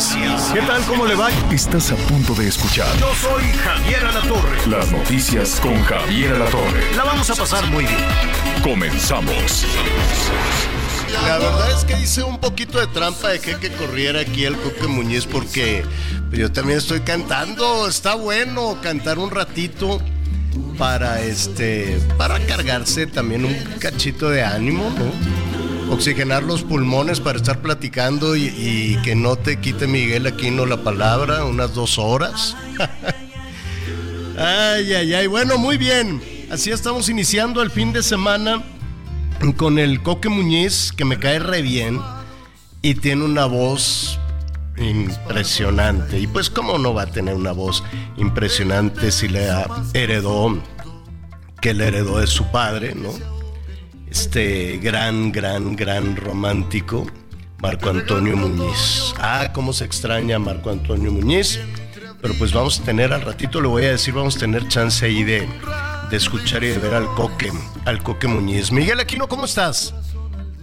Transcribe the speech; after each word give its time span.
Noticias. 0.00 0.50
¿Qué 0.54 0.60
tal? 0.62 0.82
¿Cómo 0.84 1.04
le 1.04 1.14
va? 1.14 1.28
Estás 1.52 1.92
a 1.92 1.96
punto 1.96 2.32
de 2.34 2.48
escuchar 2.48 2.88
Yo 2.98 3.12
soy 3.14 3.42
Javier 3.52 4.02
Alatorre. 4.06 4.66
las 4.66 4.90
noticias 4.90 5.60
con 5.60 5.78
Javier 5.82 6.32
Alatorre. 6.32 6.94
La 6.96 7.04
vamos 7.04 7.28
a 7.28 7.34
pasar 7.34 7.66
muy 7.66 7.84
bien. 7.84 7.98
Comenzamos. 8.62 9.66
La 11.26 11.36
verdad 11.36 11.70
es 11.76 11.84
que 11.84 12.00
hice 12.00 12.22
un 12.22 12.38
poquito 12.38 12.80
de 12.80 12.86
trampa 12.86 13.28
de 13.28 13.40
que, 13.40 13.56
que 13.58 13.70
corriera 13.72 14.20
aquí 14.20 14.46
el 14.46 14.56
Coque 14.56 14.86
Muñiz 14.86 15.26
porque 15.26 15.84
yo 16.30 16.50
también 16.50 16.78
estoy 16.78 17.00
cantando. 17.00 17.86
Está 17.86 18.14
bueno 18.14 18.78
cantar 18.82 19.18
un 19.18 19.30
ratito 19.30 20.00
para 20.78 21.20
este 21.20 22.00
para 22.16 22.38
cargarse 22.46 23.06
también 23.06 23.44
un 23.44 23.54
cachito 23.78 24.30
de 24.30 24.44
ánimo, 24.44 24.84
¿no? 24.84 25.49
Oxigenar 25.90 26.44
los 26.44 26.62
pulmones 26.62 27.20
para 27.20 27.38
estar 27.38 27.60
platicando 27.60 28.36
y, 28.36 28.96
que 29.02 29.14
no 29.16 29.36
te 29.36 29.58
quite 29.58 29.86
Miguel 29.86 30.26
Aquino 30.26 30.64
la 30.64 30.82
palabra 30.84 31.44
unas 31.44 31.74
dos 31.74 31.98
horas. 31.98 32.56
ay, 34.38 34.94
ay, 34.94 35.14
ay. 35.14 35.26
Bueno, 35.26 35.58
muy 35.58 35.76
bien. 35.76 36.22
Así 36.50 36.70
estamos 36.70 37.08
iniciando 37.08 37.60
el 37.60 37.70
fin 37.70 37.92
de 37.92 38.02
semana 38.02 38.62
con 39.56 39.78
el 39.78 40.02
Coque 40.02 40.28
Muñiz, 40.28 40.92
que 40.92 41.04
me 41.04 41.18
cae 41.18 41.38
re 41.40 41.62
bien 41.62 42.00
y 42.82 42.94
tiene 42.94 43.24
una 43.24 43.46
voz 43.46 44.18
impresionante. 44.78 46.18
Y 46.18 46.26
pues, 46.26 46.50
¿cómo 46.50 46.78
no 46.78 46.94
va 46.94 47.02
a 47.02 47.06
tener 47.06 47.34
una 47.34 47.52
voz 47.52 47.82
impresionante 48.16 49.10
si 49.10 49.28
le 49.28 49.48
heredó, 49.92 50.56
que 51.60 51.74
le 51.74 51.88
heredó 51.88 52.18
de 52.18 52.26
su 52.26 52.44
padre, 52.50 52.94
¿no? 52.94 53.39
Este 54.10 54.78
gran, 54.82 55.30
gran, 55.30 55.76
gran 55.76 56.16
romántico, 56.16 57.06
Marco 57.58 57.90
Antonio 57.90 58.36
Muñiz. 58.36 59.14
Ah, 59.18 59.50
cómo 59.52 59.72
se 59.72 59.84
extraña 59.84 60.38
Marco 60.40 60.70
Antonio 60.70 61.12
Muñiz. 61.12 61.60
Pero 62.20 62.34
pues 62.34 62.52
vamos 62.52 62.80
a 62.80 62.82
tener, 62.82 63.12
al 63.12 63.22
ratito 63.22 63.60
le 63.60 63.68
voy 63.68 63.84
a 63.84 63.92
decir, 63.92 64.12
vamos 64.12 64.36
a 64.36 64.40
tener 64.40 64.66
chance 64.66 65.06
ahí 65.06 65.22
de, 65.22 65.48
de 66.10 66.16
escuchar 66.16 66.64
y 66.64 66.68
de 66.68 66.78
ver 66.78 66.94
al 66.94 67.06
Coque, 67.14 67.52
al 67.84 68.02
Coque 68.02 68.26
Muñiz. 68.26 68.72
Miguel 68.72 68.98
Aquino, 68.98 69.28
¿cómo 69.28 69.44
estás? 69.44 69.94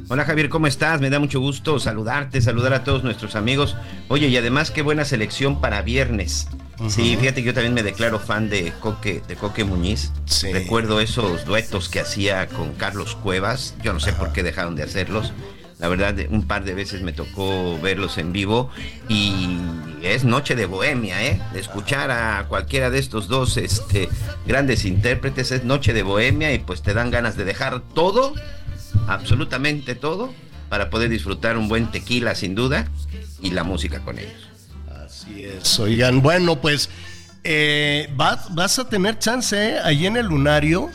Hola 0.10 0.24
Javier, 0.24 0.48
¿cómo 0.48 0.68
estás? 0.68 1.02
Me 1.02 1.10
da 1.10 1.20
mucho 1.20 1.42
gusto 1.42 1.80
saludarte, 1.80 2.40
saludar 2.40 2.74
a 2.74 2.86
todos 2.86 3.04
nuestros 3.04 3.36
amigos. 3.36 3.76
Oye, 4.08 4.28
y 4.28 4.38
además 4.38 4.72
qué 4.72 4.82
buena 4.82 5.04
selección 5.04 5.60
para 5.60 5.82
viernes. 5.82 6.48
Sí, 6.88 7.18
fíjate 7.20 7.42
que 7.42 7.48
yo 7.48 7.54
también 7.54 7.74
me 7.74 7.84
declaro 7.84 8.18
fan 8.18 8.50
de 8.50 8.72
Coque, 8.80 9.22
de 9.28 9.36
Coque 9.36 9.66
Muñiz. 9.66 10.14
Sí. 10.24 10.54
Recuerdo 10.54 11.02
esos 11.02 11.44
duetos 11.44 11.90
que 11.90 12.00
hacía 12.00 12.48
con 12.48 12.74
Carlos 12.76 13.16
Cuevas. 13.16 13.76
Yo 13.84 13.92
no 13.92 14.00
sé 14.00 14.14
por 14.14 14.32
qué 14.32 14.44
dejaron 14.44 14.78
de 14.78 14.84
hacerlos. 14.84 15.34
La 15.78 15.90
verdad, 15.90 16.16
un 16.30 16.48
par 16.48 16.64
de 16.64 16.74
veces 16.74 17.02
me 17.02 17.12
tocó 17.12 17.78
verlos 17.80 18.18
en 18.18 18.32
vivo 18.32 18.70
y 19.10 19.60
es 20.02 20.24
noche 20.24 20.56
de 20.56 20.68
bohemia, 20.68 21.24
¿eh? 21.24 21.42
De 21.52 21.60
escuchar 21.60 22.12
a 22.12 22.46
cualquiera 22.48 22.90
de 22.90 22.98
estos 22.98 23.28
dos 23.28 23.58
este, 23.58 24.08
grandes 24.48 24.86
intérpretes 24.86 25.52
es 25.52 25.66
noche 25.66 25.94
de 25.94 26.02
bohemia 26.02 26.54
y 26.54 26.60
pues 26.60 26.82
te 26.82 26.94
dan 26.94 27.12
ganas 27.12 27.36
de 27.36 27.46
dejar 27.46 27.82
todo, 27.94 28.34
absolutamente 29.08 29.96
todo, 29.96 30.34
para 30.70 30.90
poder 30.90 31.10
disfrutar 31.10 31.58
un 31.58 31.68
buen 31.68 31.92
tequila 31.92 32.36
sin 32.36 32.56
duda 32.56 32.88
y 33.42 33.52
la 33.52 33.64
música 33.64 34.00
con 34.02 34.20
ellos. 34.20 34.50
Así 35.06 35.44
es. 35.44 35.80
Oigan, 35.80 36.22
bueno, 36.22 36.58
pues 36.58 36.90
eh, 37.44 38.10
vas, 38.16 38.54
vas 38.54 38.78
a 38.80 38.90
tener 38.90 39.20
chance 39.20 39.56
¿eh? 39.56 39.80
ahí 39.84 40.06
en 40.06 40.18
el 40.18 40.26
lunario. 40.26 40.90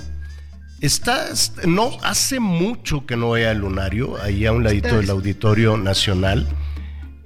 Estás, 0.81 1.53
no, 1.65 1.97
hace 2.03 2.41
mucho 2.41 3.07
que 3.07 3.17
no 3.17 3.29
voy 3.29 3.45
al 3.45 3.59
lunario, 3.59 4.21
ahí 4.21 4.47
a 4.47 4.53
un 4.53 4.65
ladito 4.65 4.97
del 4.97 5.09
Auditorio 5.11 5.77
Nacional. 5.77 6.47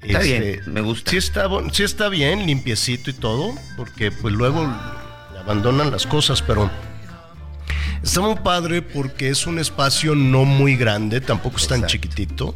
Este, 0.02 0.12
Está 0.12 0.20
bien, 0.20 0.60
me 0.66 0.80
gusta. 0.82 1.10
Sí 1.10 1.16
está, 1.16 1.48
sí 1.72 1.82
está 1.82 2.08
bien, 2.08 2.46
limpiecito 2.46 3.10
y 3.10 3.14
todo, 3.14 3.54
porque 3.76 4.12
pues 4.12 4.34
luego 4.34 4.70
abandonan 5.40 5.90
las 5.90 6.06
cosas, 6.06 6.42
pero 6.42 6.70
está 8.06 8.20
muy 8.20 8.36
padre 8.36 8.82
porque 8.82 9.28
es 9.28 9.46
un 9.46 9.58
espacio 9.58 10.14
no 10.14 10.44
muy 10.44 10.76
grande, 10.76 11.20
tampoco 11.20 11.56
es 11.56 11.66
tan 11.66 11.80
Exacto. 11.80 11.92
chiquitito, 11.92 12.54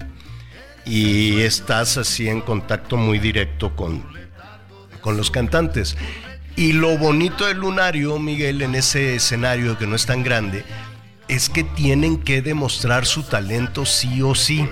y 0.87 1.41
estás 1.41 1.99
así 1.99 2.29
en 2.29 2.41
contacto 2.41 2.97
muy 2.97 3.19
directo 3.19 3.75
con, 3.75 4.05
con 5.01 5.17
los 5.17 5.31
cantantes. 5.31 5.97
Y 6.57 6.73
lo 6.73 6.97
bonito 6.99 7.47
del 7.47 7.59
lunario, 7.59 8.19
Miguel, 8.19 8.63
en 8.63 8.77
ese 8.77 9.17
escenario 9.17 9.77
que 9.77 9.87
no 9.87 9.97
es 9.97 10.07
tan 10.07 10.23
grande, 10.23 10.65
es 11.27 11.49
que 11.49 11.65
tienen 11.65 12.19
que 12.19 12.43
demostrar 12.43 13.05
su 13.05 13.25
talento 13.25 13.85
sí 13.87 14.23
o 14.23 14.35
sí, 14.37 14.69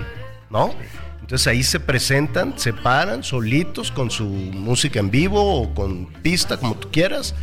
¿no? 0.49 0.73
Entonces 1.21 1.45
ahí 1.47 1.61
se 1.61 1.79
presentan, 1.79 2.57
se 2.57 2.73
paran 2.73 3.23
solitos 3.23 3.91
con 3.91 4.09
su 4.11 4.25
música 4.25 4.99
en 4.99 5.11
vivo 5.11 5.61
o 5.61 5.73
con 5.73 6.05
pista, 6.05 6.57
como 6.57 6.75
tú 6.75 6.89
quieras, 6.89 7.35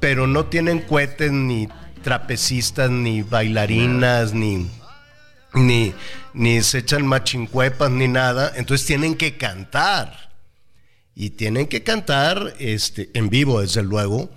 pero 0.00 0.26
no 0.26 0.46
tienen 0.46 0.80
cohetes 0.80 1.32
ni 1.32 1.68
trapecistas, 2.08 2.90
ni 2.90 3.20
bailarinas, 3.20 4.32
ni, 4.32 4.66
ni, 5.52 5.92
ni 6.32 6.62
se 6.62 6.78
echan 6.78 7.06
machincuepas, 7.06 7.90
ni 7.90 8.08
nada. 8.08 8.50
Entonces 8.56 8.86
tienen 8.86 9.14
que 9.14 9.36
cantar 9.36 10.30
y 11.14 11.28
tienen 11.28 11.66
que 11.66 11.82
cantar 11.82 12.54
este, 12.60 13.10
en 13.12 13.28
vivo, 13.28 13.60
desde 13.60 13.82
luego. 13.82 14.30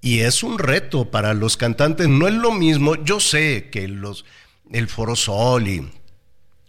Y 0.00 0.20
es 0.20 0.44
un 0.44 0.60
reto 0.60 1.10
para 1.10 1.34
los 1.34 1.56
cantantes. 1.56 2.06
No 2.06 2.28
es 2.28 2.34
lo 2.34 2.52
mismo. 2.52 2.94
Yo 2.94 3.18
sé 3.18 3.68
que 3.72 3.88
los, 3.88 4.24
el 4.70 4.86
Foro 4.86 5.16
Sol 5.16 5.66
y 5.66 5.90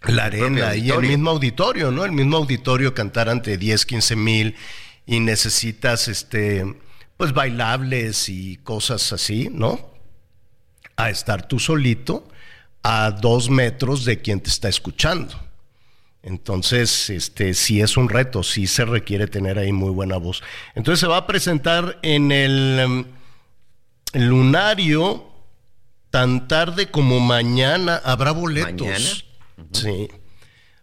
la 0.08 0.26
arena 0.26 0.76
y 0.76 0.90
el 0.90 1.02
mismo 1.02 1.30
auditorio, 1.30 1.92
¿no? 1.92 2.06
El 2.06 2.12
mismo 2.12 2.38
auditorio 2.38 2.96
cantar 2.96 3.30
ante 3.30 3.56
10, 3.56 3.86
15 3.86 4.16
mil 4.16 4.56
y 5.06 5.20
necesitas, 5.20 6.08
este, 6.08 6.66
pues 7.18 7.34
bailables 7.34 8.30
y 8.30 8.58
cosas 8.64 9.14
así, 9.14 9.50
¿no? 9.52 9.99
A 11.00 11.10
estar 11.10 11.48
tú 11.48 11.60
solito 11.60 12.28
a 12.84 13.12
dos 13.12 13.50
metros 13.50 14.06
de 14.06 14.22
quien 14.22 14.40
te 14.42 14.50
está 14.50 14.70
escuchando. 14.70 15.34
Entonces, 16.22 17.10
este, 17.10 17.54
sí 17.54 17.82
es 17.82 17.96
un 17.96 18.10
reto, 18.10 18.44
sí 18.44 18.68
se 18.68 18.86
requiere 18.86 19.28
tener 19.28 19.58
ahí 19.58 19.72
muy 19.72 19.90
buena 19.92 20.18
voz. 20.18 20.44
Entonces 20.76 21.00
se 21.00 21.08
va 21.08 21.18
a 21.18 21.28
presentar 21.28 21.98
en 22.02 22.32
el 22.32 22.80
em, 22.80 23.06
lunario 24.14 25.30
tan 26.10 26.48
tarde 26.48 26.92
como 26.92 27.20
mañana. 27.20 28.02
Habrá 28.04 28.32
boletos. 28.32 28.82
¿Mañana? 28.88 29.06
Sí. 29.72 30.10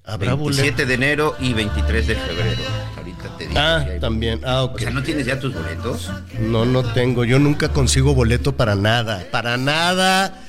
Habrá 0.07 0.35
27 0.37 0.71
boletos. 0.71 0.89
de 0.89 0.95
enero 0.95 1.37
y 1.41 1.53
23 1.53 2.07
de 2.07 2.15
febrero. 2.15 2.63
Ahorita 2.97 3.37
te 3.37 3.47
digo. 3.49 3.59
Ah, 3.61 3.85
si 3.93 4.01
también. 4.01 4.41
Ah, 4.45 4.63
ok. 4.63 4.77
O 4.77 4.79
sea, 4.79 4.91
¿no 4.91 5.03
tienes 5.03 5.27
ya 5.27 5.41
tus 5.41 5.53
boletos? 5.53 6.11
No, 6.41 6.65
no 6.65 6.83
tengo. 6.93 7.25
Yo 7.25 7.39
nunca 7.39 7.71
consigo 7.71 8.15
boleto 8.15 8.57
para 8.57 8.75
nada. 8.77 9.25
Para 9.33 9.57
nada 9.57 10.43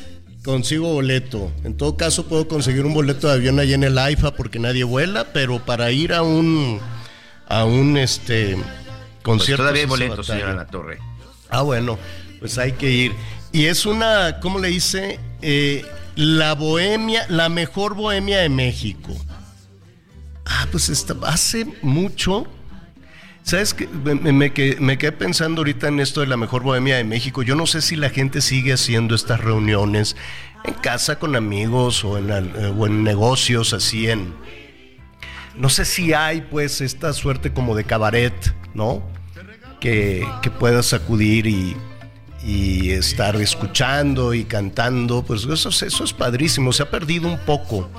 consigo 0.45 0.93
boleto. 0.93 1.51
En 1.63 1.75
todo 1.75 1.97
caso, 1.97 2.25
puedo 2.27 2.47
conseguir 2.47 2.85
un 2.85 2.93
boleto 2.93 3.27
de 3.27 3.33
avión 3.33 3.59
allá 3.59 3.75
en 3.75 3.83
el 3.83 3.97
AIFA 3.97 4.31
porque 4.35 4.59
nadie 4.59 4.83
vuela, 4.85 5.25
pero 5.33 5.59
para 5.59 5.91
ir 5.91 6.13
a 6.13 6.21
un 6.21 6.79
a 7.49 7.65
un 7.65 7.97
este 7.97 8.55
Pues 8.55 8.65
concierto. 9.23 9.63
todavía 9.63 9.81
hay 9.81 9.87
boletos, 9.89 10.27
batalla. 10.27 10.39
señora 10.39 10.53
La 10.55 10.67
Torre. 10.67 10.99
Ah, 11.49 11.63
bueno, 11.63 11.97
pues 12.39 12.57
hay 12.59 12.73
que 12.73 12.89
ir. 12.91 13.13
Y 13.51 13.65
es 13.65 13.85
una, 13.85 14.39
¿cómo 14.39 14.59
le 14.59 14.67
dice? 14.69 15.19
Eh, 15.41 15.83
la 16.15 16.53
bohemia, 16.53 17.25
la 17.29 17.49
mejor 17.49 17.95
bohemia 17.95 18.39
de 18.39 18.49
México. 18.49 19.13
Ah, 20.49 20.67
pues 20.71 20.89
esta, 20.89 21.13
hace 21.25 21.65
mucho. 21.81 22.47
¿Sabes 23.43 23.73
qué? 23.73 23.87
Me, 23.87 24.15
me- 24.15 24.31
me 24.33 24.51
quedé, 24.53 25.11
pensando 25.11 25.61
ahorita 25.61 25.87
en 25.87 25.99
esto 25.99 26.21
de 26.21 26.27
la 26.27 26.37
mejor 26.37 26.63
bohemia 26.63 26.97
de 26.97 27.03
México. 27.03 27.43
Yo 27.43 27.55
no 27.55 27.65
sé 27.65 27.81
si 27.81 27.95
la 27.95 28.09
gente 28.09 28.41
sigue 28.41 28.73
haciendo 28.73 29.15
estas 29.15 29.39
reuniones 29.39 30.15
en 30.65 30.73
casa 30.73 31.17
con 31.19 31.35
amigos 31.35 32.03
o 32.03 32.17
en, 32.17 32.29
eh, 32.31 32.89
negocios 32.89 33.73
así 33.73 34.09
en... 34.09 34.33
No 35.55 35.69
sé 35.69 35.85
si 35.85 36.13
hay 36.13 36.41
pues 36.41 36.81
esta 36.81 37.13
suerte 37.13 37.51
como 37.51 37.75
de 37.75 37.83
cabaret, 37.83 38.33
¿no? 38.73 39.01
que, 39.79 40.27
que 40.41 40.49
puedas 40.51 40.93
acudir 40.93 41.45
y, 41.47 41.75
y 42.43 42.89
estar 42.91 43.35
escuchando 43.37 44.33
y 44.33 44.43
cantando, 44.43 45.23
pues 45.23 45.45
eso, 45.45 45.69
es- 45.69 45.81
eso 45.83 46.03
es 46.03 46.13
padrísimo. 46.13 46.73
Se 46.73 46.83
ha 46.83 46.89
perdido 46.91 47.27
un 47.27 47.39
poco 47.39 47.89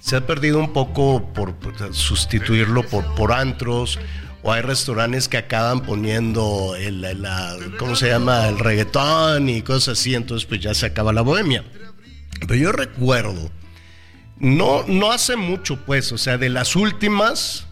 se 0.00 0.16
ha 0.16 0.26
perdido 0.26 0.58
un 0.58 0.72
poco 0.72 1.32
por, 1.32 1.54
sustituirlo 1.92 2.82
por, 2.82 3.14
por 3.14 3.32
antros 3.32 3.98
o 4.42 4.52
hay 4.52 4.62
restaurantes 4.62 5.28
que 5.28 5.36
acaban 5.36 5.82
poniendo 5.82 6.74
el, 6.76 7.06
¿cómo 7.78 7.94
se 7.94 8.08
llama? 8.08 8.48
El 8.48 8.58
reggaetón 8.58 9.48
y 9.48 9.62
cosas 9.62 9.98
así, 9.98 10.14
entonces 10.14 10.46
pues 10.46 10.60
ya 10.60 10.74
se 10.74 10.86
acaba 10.86 11.12
la 11.12 11.20
bohemia. 11.20 11.64
Pero 12.40 12.54
yo 12.54 12.72
recuerdo, 12.72 13.50
no, 14.38 14.84
no 14.86 15.12
hace 15.12 15.36
mucho 15.36 15.84
pues, 15.84 16.10
o 16.12 16.18
sea, 16.18 16.38
de 16.38 16.48
las 16.48 16.74
últimas, 16.74 17.66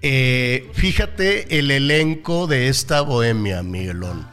eh, 0.00 0.70
fíjate 0.72 1.58
el 1.58 1.70
elenco 1.70 2.46
de 2.46 2.68
esta 2.68 3.02
bohemia, 3.02 3.62
Miguelón. 3.62 4.26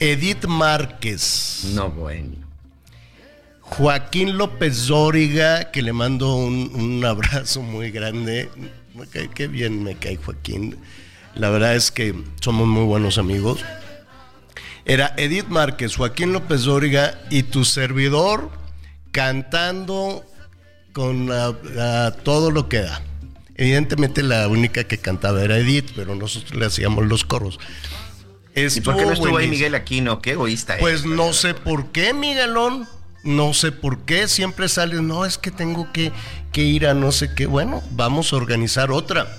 Edith 0.00 0.46
Márquez. 0.46 1.70
No, 1.74 1.90
bueno. 1.90 2.39
Joaquín 3.70 4.36
López 4.36 4.86
Dóriga, 4.86 5.70
que 5.70 5.82
le 5.82 5.92
mando 5.92 6.34
un, 6.34 6.70
un 6.74 7.04
abrazo 7.04 7.62
muy 7.62 7.90
grande. 7.90 8.50
Cae- 9.12 9.30
qué 9.34 9.46
bien 9.48 9.82
me 9.82 9.94
cae 9.96 10.16
Joaquín. 10.16 10.76
La 11.34 11.48
verdad 11.50 11.76
es 11.76 11.90
que 11.90 12.14
somos 12.40 12.66
muy 12.66 12.84
buenos 12.84 13.16
amigos. 13.18 13.60
Era 14.84 15.14
Edith 15.16 15.46
Márquez, 15.48 15.96
Joaquín 15.96 16.32
López 16.32 16.62
Dóriga 16.64 17.20
y 17.30 17.44
tu 17.44 17.64
servidor 17.64 18.50
cantando 19.12 20.24
con 20.92 21.30
todo 22.24 22.50
lo 22.50 22.68
que 22.68 22.80
da. 22.80 23.00
Evidentemente 23.54 24.22
la 24.22 24.48
única 24.48 24.84
que 24.84 24.98
cantaba 24.98 25.42
era 25.44 25.58
Edith, 25.58 25.90
pero 25.94 26.14
nosotros 26.14 26.54
le 26.58 26.66
hacíamos 26.66 27.06
los 27.06 27.24
coros. 27.24 27.60
¿Y 28.54 28.80
por 28.80 28.96
qué 28.96 29.04
no 29.06 29.12
estuvo 29.12 29.26
ahí 29.26 29.32
buenísimo. 29.32 29.52
Miguel 29.54 29.74
Aquino? 29.76 30.20
Qué 30.20 30.32
egoísta 30.32 30.74
es. 30.74 30.80
Pues 30.80 31.04
no 31.06 31.32
sé 31.32 31.54
por 31.54 31.92
qué, 31.92 32.12
Miguelón. 32.12 32.88
No 33.22 33.54
sé 33.54 33.72
por 33.72 34.00
qué. 34.00 34.28
Siempre 34.28 34.68
sale, 34.68 35.00
no, 35.02 35.24
es 35.24 35.38
que 35.38 35.50
tengo 35.50 35.92
que, 35.92 36.12
que 36.52 36.62
ir 36.62 36.86
a 36.86 36.94
no 36.94 37.12
sé 37.12 37.34
qué. 37.34 37.46
Bueno, 37.46 37.82
vamos 37.90 38.32
a 38.32 38.36
organizar 38.36 38.90
otra. 38.90 39.36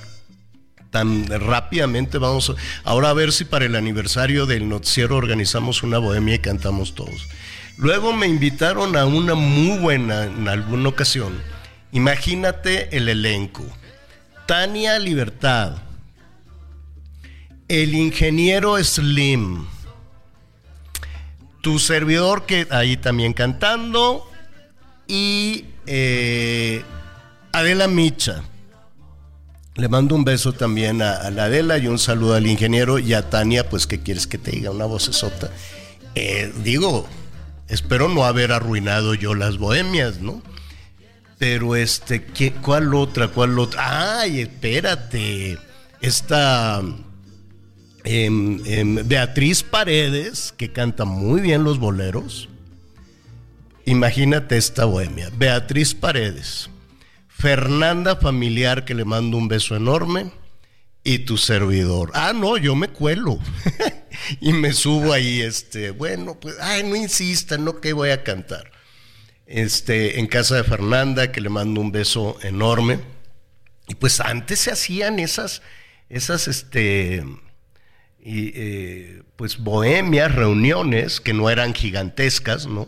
Tan 0.91 1.25
rápidamente 1.27 2.17
vamos. 2.17 2.53
Ahora 2.83 3.09
a 3.09 3.13
ver 3.13 3.31
si 3.31 3.45
para 3.45 3.65
el 3.65 3.75
aniversario 3.75 4.45
del 4.45 4.67
noticiero 4.67 5.15
organizamos 5.15 5.83
una 5.83 5.97
bohemia 5.97 6.35
y 6.35 6.39
cantamos 6.39 6.95
todos. 6.95 7.27
Luego 7.77 8.13
me 8.13 8.27
invitaron 8.27 8.95
a 8.97 9.05
una 9.05 9.33
muy 9.33 9.79
buena 9.79 10.25
en 10.25 10.47
alguna 10.47 10.89
ocasión. 10.89 11.41
Imagínate 11.93 12.95
el 12.95 13.09
elenco. 13.09 13.65
Tania 14.45 14.99
Libertad. 14.99 15.77
El 17.67 17.95
ingeniero 17.95 18.81
Slim 18.83 19.65
tu 21.61 21.79
servidor 21.79 22.45
que 22.45 22.67
ahí 22.71 22.97
también 22.97 23.33
cantando 23.33 24.29
y 25.07 25.65
eh, 25.85 26.83
Adela 27.53 27.87
Micha. 27.87 28.43
Le 29.75 29.87
mando 29.87 30.15
un 30.15 30.25
beso 30.25 30.53
también 30.53 31.01
a, 31.01 31.29
la 31.31 31.45
Adela 31.45 31.77
y 31.77 31.87
un 31.87 31.97
saludo 31.97 32.35
al 32.35 32.45
ingeniero 32.45 32.99
y 32.99 33.13
a 33.13 33.29
Tania, 33.29 33.69
pues 33.69 33.87
que 33.87 34.01
quieres 34.01 34.27
que 34.27 34.37
te 34.37 34.51
diga 34.51 34.71
una 34.71 34.85
vocesota. 34.85 35.49
Eh, 36.15 36.51
digo, 36.63 37.07
espero 37.67 38.09
no 38.09 38.25
haber 38.25 38.51
arruinado 38.51 39.13
yo 39.13 39.33
las 39.33 39.57
bohemias, 39.57 40.19
¿no? 40.19 40.41
Pero 41.37 41.75
este, 41.75 42.25
¿qué, 42.25 42.51
¿cuál 42.51 42.93
otra? 42.93 43.29
¿Cuál 43.29 43.57
otra? 43.57 44.19
Ay, 44.19 44.41
espérate. 44.41 45.57
Esta 46.01 46.81
em, 48.03 48.62
em, 48.65 49.07
Beatriz 49.07 49.63
Paredes, 49.63 50.53
que 50.56 50.71
canta 50.71 51.06
muy 51.06 51.42
bien 51.42 51.63
los 51.63 51.80
boleros. 51.80 52.50
Imagínate 53.86 54.57
esta 54.57 54.86
bohemia. 54.86 55.30
Beatriz 55.36 55.94
Paredes. 55.94 56.69
Fernanda 57.27 58.15
Familiar, 58.15 58.86
que 58.86 58.94
le 58.94 59.06
mando 59.06 59.38
un 59.38 59.48
beso 59.48 59.75
enorme. 59.75 60.31
Y 61.03 61.19
tu 61.19 61.38
servidor. 61.38 62.12
Ah, 62.13 62.31
no, 62.33 62.57
yo 62.57 62.75
me 62.75 62.89
cuelo. 62.89 63.39
y 64.39 64.53
me 64.53 64.71
subo 64.71 65.13
ahí, 65.13 65.42
este, 65.42 65.89
bueno, 65.89 66.39
pues, 66.39 66.56
ay, 66.62 66.83
no 66.83 66.95
insistan, 66.95 67.65
no 67.65 67.81
que 67.81 67.94
voy 67.94 68.12
a 68.12 68.24
cantar. 68.24 68.71
Este, 69.48 70.19
en 70.19 70.27
casa 70.27 70.57
de 70.57 70.63
Fernanda, 70.63 71.31
que 71.31 71.42
le 71.42 71.50
mando 71.50 71.81
un 71.81 71.92
beso 71.92 72.38
enorme. 72.44 73.00
Y 73.88 73.95
pues 73.95 74.19
antes 74.19 74.59
se 74.59 74.71
hacían 74.71 75.19
esas, 75.19 75.63
esas, 76.07 76.48
este, 76.48 77.25
y, 78.23 78.51
eh, 78.56 79.23
pues 79.35 79.57
bohemias, 79.57 80.33
reuniones 80.33 81.19
que 81.19 81.33
no 81.33 81.50
eran 81.50 81.73
gigantescas, 81.73 82.68
¿no? 82.68 82.88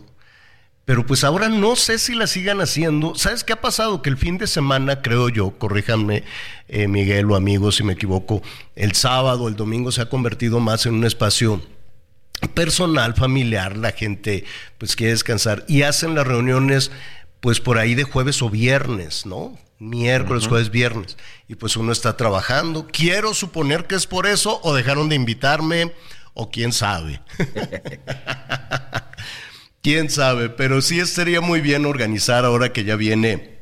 Pero 0.84 1.06
pues 1.06 1.24
ahora 1.24 1.48
no 1.48 1.76
sé 1.76 1.98
si 1.98 2.14
las 2.14 2.30
sigan 2.30 2.60
haciendo. 2.60 3.14
¿Sabes 3.14 3.42
qué 3.42 3.54
ha 3.54 3.60
pasado? 3.60 4.02
Que 4.02 4.10
el 4.10 4.18
fin 4.18 4.36
de 4.36 4.46
semana, 4.46 5.00
creo 5.00 5.30
yo, 5.30 5.58
corríjanme 5.58 6.24
eh, 6.68 6.88
Miguel 6.88 7.30
o 7.30 7.36
amigos 7.36 7.76
si 7.76 7.82
me 7.84 7.94
equivoco, 7.94 8.42
el 8.76 8.92
sábado, 8.92 9.48
el 9.48 9.56
domingo 9.56 9.92
se 9.92 10.02
ha 10.02 10.10
convertido 10.10 10.60
más 10.60 10.84
en 10.84 10.94
un 10.94 11.04
espacio 11.04 11.62
personal, 12.52 13.14
familiar, 13.14 13.76
la 13.76 13.92
gente 13.92 14.44
pues 14.76 14.96
quiere 14.96 15.12
descansar 15.12 15.64
y 15.68 15.82
hacen 15.82 16.14
las 16.14 16.26
reuniones 16.26 16.90
pues 17.40 17.60
por 17.60 17.78
ahí 17.78 17.94
de 17.94 18.04
jueves 18.04 18.42
o 18.42 18.50
viernes, 18.50 19.24
¿no? 19.24 19.56
Miércoles, 19.84 20.48
jueves, 20.48 20.70
viernes. 20.70 21.18
Y 21.46 21.56
pues 21.56 21.76
uno 21.76 21.92
está 21.92 22.16
trabajando. 22.16 22.88
Quiero 22.90 23.34
suponer 23.34 23.86
que 23.86 23.96
es 23.96 24.06
por 24.06 24.26
eso 24.26 24.60
o 24.62 24.74
dejaron 24.74 25.10
de 25.10 25.16
invitarme 25.16 25.92
o 26.32 26.50
quién 26.50 26.72
sabe. 26.72 27.20
quién 29.82 30.08
sabe, 30.08 30.48
pero 30.48 30.80
sí 30.80 31.00
estaría 31.00 31.42
muy 31.42 31.60
bien 31.60 31.84
organizar 31.84 32.46
ahora 32.46 32.72
que 32.72 32.84
ya 32.84 32.96
viene 32.96 33.58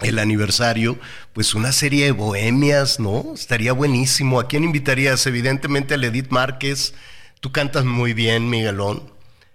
el 0.00 0.18
aniversario, 0.18 0.98
pues 1.32 1.54
una 1.54 1.70
serie 1.70 2.06
de 2.06 2.12
bohemias, 2.12 2.98
¿no? 2.98 3.34
Estaría 3.34 3.72
buenísimo. 3.72 4.40
¿A 4.40 4.48
quién 4.48 4.64
invitarías? 4.64 5.24
Evidentemente 5.26 5.94
a 5.94 5.98
Edith 5.98 6.30
Márquez. 6.30 6.94
Tú 7.38 7.52
cantas 7.52 7.84
muy 7.84 8.12
bien, 8.12 8.50
Miguelón. 8.50 9.12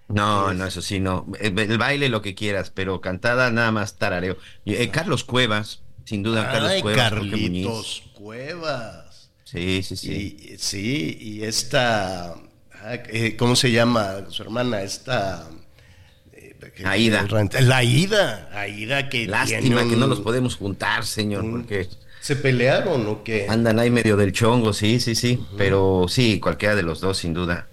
No, 0.07 0.53
no, 0.53 0.65
eso 0.65 0.81
sí, 0.81 1.01
no. 1.01 1.27
El, 1.41 1.59
el 1.59 1.77
baile 1.77 2.07
lo 2.07 2.21
que 2.21 2.35
quieras, 2.35 2.71
pero 2.71 3.01
cantada 3.01 3.51
nada 3.51 3.73
más 3.73 3.97
tarareo. 3.97 4.37
Eh, 4.65 4.89
Carlos 4.89 5.25
Cuevas, 5.25 5.83
sin 6.09 6.23
duda, 6.23 6.49
Carlos 6.51 6.71
Ay, 6.71 6.81
Cuevas. 6.81 7.09
Carlitos 7.11 8.03
Cuevas. 8.13 9.29
Sí, 9.43 9.83
sí, 9.83 9.95
sí. 9.95 10.37
Y, 10.53 10.57
sí, 10.57 11.17
y 11.21 11.43
esta, 11.43 12.31
ah, 12.33 12.93
eh, 13.09 13.35
¿cómo 13.37 13.55
se 13.55 13.71
llama 13.71 14.25
su 14.29 14.41
hermana? 14.41 14.81
Esta... 14.81 15.47
eh, 16.33 16.55
Aida. 16.83 17.27
La 17.61 17.77
Aida, 17.77 18.49
Aida 18.53 19.07
que 19.07 19.27
Lástima 19.27 19.87
que 19.87 19.95
no 19.95 20.07
los 20.07 20.21
podemos 20.21 20.55
juntar, 20.55 21.05
señor, 21.05 21.47
porque 21.47 21.87
¿Se 22.21 22.35
pelearon 22.35 23.05
o 23.05 23.23
qué? 23.23 23.45
andan 23.47 23.77
ahí 23.77 23.91
medio 23.91 24.17
del 24.17 24.31
chongo, 24.33 24.73
sí, 24.73 24.99
sí, 24.99 25.13
sí. 25.13 25.39
Pero 25.57 26.05
sí, 26.09 26.39
cualquiera 26.39 26.75
de 26.75 26.81
los 26.83 27.01
dos, 27.01 27.19
sin 27.19 27.35
duda. 27.35 27.67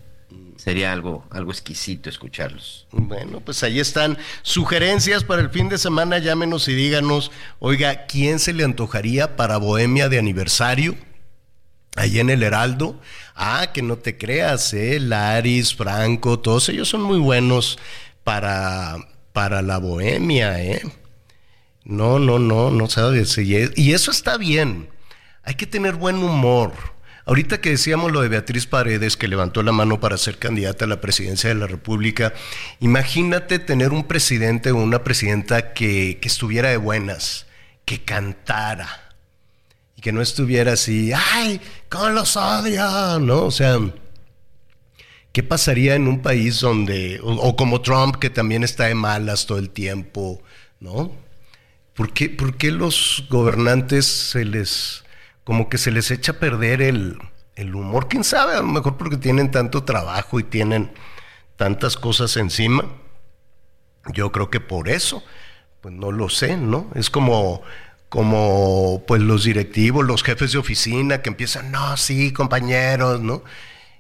Sería 0.67 0.91
algo, 0.91 1.25
algo 1.31 1.53
exquisito 1.53 2.11
escucharlos. 2.11 2.89
Bueno, 2.91 3.39
pues 3.39 3.63
ahí 3.63 3.79
están 3.79 4.19
sugerencias 4.43 5.23
para 5.23 5.41
el 5.41 5.51
fin 5.51 5.69
de 5.69 5.79
semana. 5.79 6.19
Llámenos 6.19 6.67
y 6.67 6.75
díganos, 6.75 7.31
oiga, 7.61 8.07
¿quién 8.07 8.41
se 8.41 8.53
le 8.53 8.65
antojaría 8.65 9.37
para 9.37 9.59
Bohemia 9.59 10.09
de 10.09 10.19
aniversario? 10.19 10.97
Allí 11.95 12.19
en 12.19 12.31
el 12.31 12.43
Heraldo. 12.43 13.01
Ah, 13.37 13.69
que 13.73 13.81
no 13.81 13.95
te 13.99 14.19
creas, 14.19 14.75
¿eh? 14.75 14.99
Laris, 14.99 15.73
Franco, 15.73 16.41
todos 16.41 16.69
ellos 16.69 16.89
son 16.89 17.03
muy 17.03 17.21
buenos 17.21 17.79
para, 18.25 18.97
para 19.33 19.63
la 19.63 19.79
Bohemia, 19.79 20.61
¿eh? 20.61 20.83
No, 21.85 22.19
no, 22.19 22.41
no, 22.41 22.73
no 22.73 22.89
sabes. 22.91 23.39
Y 23.39 23.55
es- 23.55 23.71
y 23.79 23.93
eso 23.95 24.11
está 24.11 24.37
bien. 24.37 24.89
Hay 25.45 25.55
que 25.55 25.69
tener 25.69 25.95
buen 25.95 26.17
humor. 26.17 26.73
Ahorita 27.27 27.61
que 27.61 27.71
decíamos 27.71 28.13
lo 28.13 28.23
de 28.23 28.29
Beatriz 28.29 28.67
Paredes, 28.67 29.17
que 29.17 29.27
levantó 29.27 29.65
la 29.65 29.73
mano 29.73 29.99
para 29.99 30.17
ser 30.17 30.39
candidata 30.39 30.85
a 30.85 30.89
la 30.89 31.01
presidencia 31.01 31.49
de 31.49 31.57
la 31.57 31.67
República, 31.67 32.33
imagínate 32.79 33.59
tener 33.59 33.91
un 33.91 34.05
presidente 34.05 34.71
o 34.71 34.77
una 34.77 35.03
presidenta 35.03 35.73
que, 35.75 36.19
que 36.23 36.29
estuviera 36.29 36.69
de 36.69 36.77
buenas, 36.77 37.47
que 37.85 38.01
cantara 38.05 39.13
y 39.97 40.03
que 40.03 40.13
no 40.13 40.23
estuviera 40.23 40.75
así, 40.75 41.11
¡ay, 41.13 41.61
cómo 41.89 42.11
los 42.11 42.37
odio! 42.37 43.19
¿No? 43.19 43.43
O 43.47 43.51
sea, 43.51 43.81
¿qué 45.33 45.43
pasaría 45.43 45.97
en 45.97 46.07
un 46.07 46.23
país 46.23 46.61
donde, 46.61 47.19
o, 47.25 47.33
o 47.33 47.57
como 47.57 47.81
Trump, 47.81 48.17
que 48.17 48.31
también 48.31 48.63
está 48.63 48.85
de 48.85 48.95
malas 48.95 49.47
todo 49.47 49.59
el 49.59 49.71
tiempo, 49.71 50.41
¿no? 50.79 51.11
¿Por 51.95 52.13
qué, 52.13 52.31
por 52.31 52.57
qué 52.57 52.71
los 52.71 53.25
gobernantes 53.29 54.07
se 54.07 54.45
les, 54.45 55.03
como 55.47 55.69
que 55.69 55.79
se 55.79 55.93
les 55.93 56.11
echa 56.11 56.33
a 56.33 56.41
perder 56.41 56.83
el, 56.83 57.19
el 57.55 57.73
humor? 57.77 58.09
¿Quién 58.09 58.25
sabe? 58.25 58.55
A 58.55 58.63
lo 58.63 58.67
mejor 58.67 58.97
porque 58.97 59.17
tienen 59.17 59.53
tanto 59.53 59.85
trabajo 59.85 60.41
y 60.41 60.43
tienen 60.43 60.91
tantas 61.55 61.97
cosas 61.97 62.37
encima. 62.37 62.85
Yo 64.13 64.33
creo 64.33 64.51
que 64.51 64.59
por 64.59 64.89
eso, 64.89 65.23
pues 65.81 65.95
no 65.95 66.11
lo 66.11 66.29
sé, 66.31 66.57
¿no? 66.57 66.91
Es 66.97 67.11
como, 67.11 67.63
como 68.09 69.05
pues 69.07 69.23
los 69.23 69.45
directivos, 69.45 70.05
los 70.05 70.25
jefes 70.25 70.51
de 70.51 70.59
oficina 70.59 71.23
que 71.23 71.31
empiezan, 71.31 71.71
no, 71.71 71.97
sí, 71.97 72.33
compañeros, 72.33 73.21
¿no? 73.21 73.45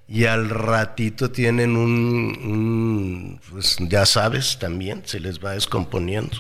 Y 0.09 0.25
al 0.25 0.50
ratito 0.50 1.31
tienen 1.31 1.76
un, 1.76 2.41
un, 2.43 3.41
pues 3.53 3.76
ya 3.83 4.05
sabes, 4.05 4.59
también 4.59 5.03
se 5.07 5.21
les 5.21 5.38
va 5.38 5.53
descomponiendo 5.53 6.38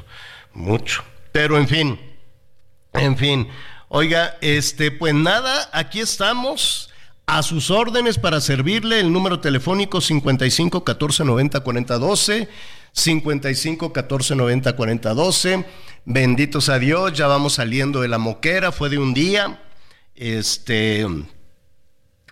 mucho. 0.52 1.04
Pero 1.30 1.58
en 1.58 1.68
fin, 1.68 2.00
en 2.92 3.16
fin. 3.16 3.48
Oiga, 3.98 4.36
este, 4.42 4.90
pues 4.90 5.14
nada, 5.14 5.70
aquí 5.72 6.00
estamos 6.00 6.90
a 7.24 7.42
sus 7.42 7.70
órdenes 7.70 8.18
para 8.18 8.42
servirle 8.42 9.00
el 9.00 9.10
número 9.10 9.40
telefónico 9.40 10.02
55 10.02 10.84
14 10.84 11.24
90 11.24 11.60
40 11.60 11.98
12. 11.98 12.48
55 12.92 13.94
14 13.94 14.36
90 14.36 14.76
40 14.76 15.14
12. 15.14 15.64
Benditos 16.04 16.68
a 16.68 16.78
Dios, 16.78 17.14
ya 17.14 17.26
vamos 17.26 17.54
saliendo 17.54 18.02
de 18.02 18.08
la 18.08 18.18
moquera, 18.18 18.70
fue 18.70 18.90
de 18.90 18.98
un 18.98 19.14
día. 19.14 19.62
Este. 20.14 21.06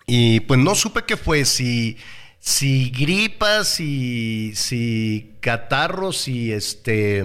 Y 0.06 0.40
pues 0.40 0.61
no 0.61 0.75
supe 0.75 1.04
qué 1.04 1.16
fue, 1.16 1.47
si, 1.47 1.97
si 2.40 2.90
gripas, 2.90 3.68
si, 3.68 4.52
si 4.54 5.38
catarros, 5.40 6.18
si 6.18 6.52
este. 6.52 7.25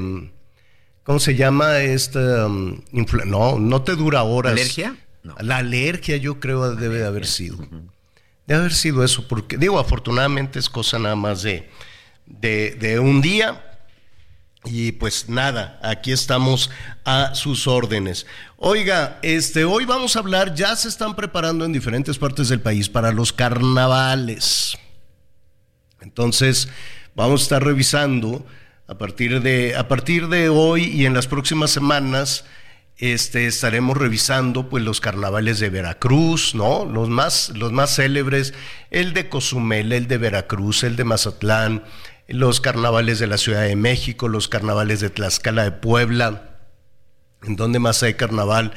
¿Cómo 1.09 1.17
se 1.17 1.33
llama? 1.33 1.79
Esta, 1.79 2.45
um, 2.45 2.83
no, 3.25 3.57
no 3.57 3.81
te 3.81 3.95
dura 3.95 4.21
horas. 4.21 4.51
¿Alergia? 4.51 4.95
La 5.39 5.57
alergia 5.57 6.17
yo 6.17 6.39
creo 6.39 6.75
debe 6.75 6.99
de 6.99 7.07
haber 7.07 7.25
sido. 7.25 7.57
Debe 8.45 8.59
haber 8.59 8.73
sido 8.75 9.03
eso, 9.03 9.27
porque 9.27 9.57
digo, 9.57 9.79
afortunadamente 9.79 10.59
es 10.59 10.69
cosa 10.69 10.99
nada 10.99 11.15
más 11.15 11.41
de, 11.41 11.67
de, 12.27 12.77
de 12.79 12.99
un 12.99 13.21
día. 13.21 13.79
Y 14.65 14.91
pues 14.91 15.29
nada, 15.29 15.79
aquí 15.81 16.11
estamos 16.11 16.69
a 17.05 17.33
sus 17.33 17.65
órdenes. 17.65 18.27
Oiga, 18.57 19.17
este, 19.23 19.65
hoy 19.65 19.85
vamos 19.85 20.15
a 20.15 20.19
hablar, 20.19 20.53
ya 20.53 20.75
se 20.75 20.89
están 20.89 21.15
preparando 21.15 21.65
en 21.65 21.73
diferentes 21.73 22.19
partes 22.19 22.49
del 22.49 22.61
país 22.61 22.87
para 22.87 23.11
los 23.11 23.33
carnavales. 23.33 24.77
Entonces, 26.01 26.69
vamos 27.15 27.41
a 27.41 27.43
estar 27.45 27.63
revisando 27.63 28.45
a 28.89 28.97
partir 28.97 29.41
de, 29.41 29.75
a 29.75 29.87
partir 29.87 30.29
de 30.29 30.49
hoy 30.49 30.85
y 30.85 31.05
en 31.05 31.13
las 31.13 31.27
próximas 31.27 31.69
semanas, 31.69 32.45
este, 32.97 33.45
estaremos 33.45 33.95
revisando 33.95 34.67
pues 34.67 34.83
los 34.83 34.99
carnavales 34.99 35.59
de 35.59 35.69
Veracruz, 35.69 36.55
¿no? 36.55 36.85
Los 36.85 37.07
más, 37.07 37.49
los 37.49 37.71
más 37.71 37.95
célebres, 37.95 38.55
el 38.89 39.13
de 39.13 39.29
Cozumel, 39.29 39.93
el 39.93 40.07
de 40.07 40.17
Veracruz, 40.17 40.83
el 40.83 40.95
de 40.95 41.03
Mazatlán, 41.03 41.83
los 42.27 42.61
carnavales 42.61 43.19
de 43.19 43.27
la 43.27 43.37
Ciudad 43.37 43.61
de 43.61 43.75
México, 43.75 44.27
los 44.27 44.47
carnavales 44.47 45.01
de 45.01 45.11
Tlaxcala 45.11 45.65
de 45.65 45.71
Puebla, 45.71 46.57
en 47.43 47.55
donde 47.55 47.77
más 47.77 48.01
hay 48.01 48.15
carnaval, 48.15 48.73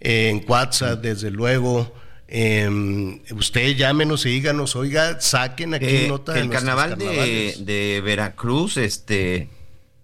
eh, 0.00 0.28
en 0.28 0.40
Cuatza, 0.40 0.96
desde 0.96 1.30
luego. 1.30 1.94
Eh, 2.34 3.20
usted 3.32 3.76
llámenos 3.76 4.24
y 4.24 4.30
díganos, 4.30 4.74
oiga, 4.74 5.20
saquen 5.20 5.74
aquí 5.74 5.84
Eh, 5.86 6.06
nota 6.08 6.32
que 6.32 6.40
de 6.40 6.48
carnaval 6.48 6.96
de, 6.96 8.00
Veracruz, 8.02 8.78
este, 8.78 9.50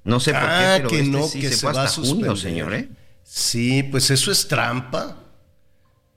no 0.04 0.20
sé 0.20 0.32
por 0.32 0.42
Ah, 0.42 0.74
qué, 0.76 0.76
pero 0.76 0.88
que 0.90 0.98
este 1.00 1.10
no, 1.10 1.26
sí 1.26 1.40
que 1.40 1.48
se, 1.48 1.56
se 1.56 1.66
va 1.66 1.84
a 1.84 1.88
junio, 1.88 2.36
señor, 2.36 2.74
¿eh? 2.74 2.90
Sí, 3.24 3.82
pues 3.82 4.10
eso 4.10 4.30
es 4.30 4.46
trampa. 4.46 5.16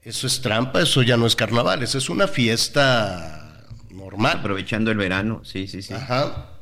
Eso 0.01 0.27
es 0.27 0.41
trampa, 0.41 0.81
eso 0.81 1.01
ya 1.01 1.15
no 1.15 1.25
es 1.25 1.37
carnaval, 1.37 1.81
eso 1.81 1.97
es 1.97 2.09
una 2.09 2.27
fiesta 2.27 3.65
normal. 3.89 4.39
Aprovechando 4.39 4.91
el 4.91 4.97
verano, 4.97 5.45
sí, 5.45 5.65
sí, 5.67 5.81
sí. 5.81 5.93
Ajá. 5.93 6.59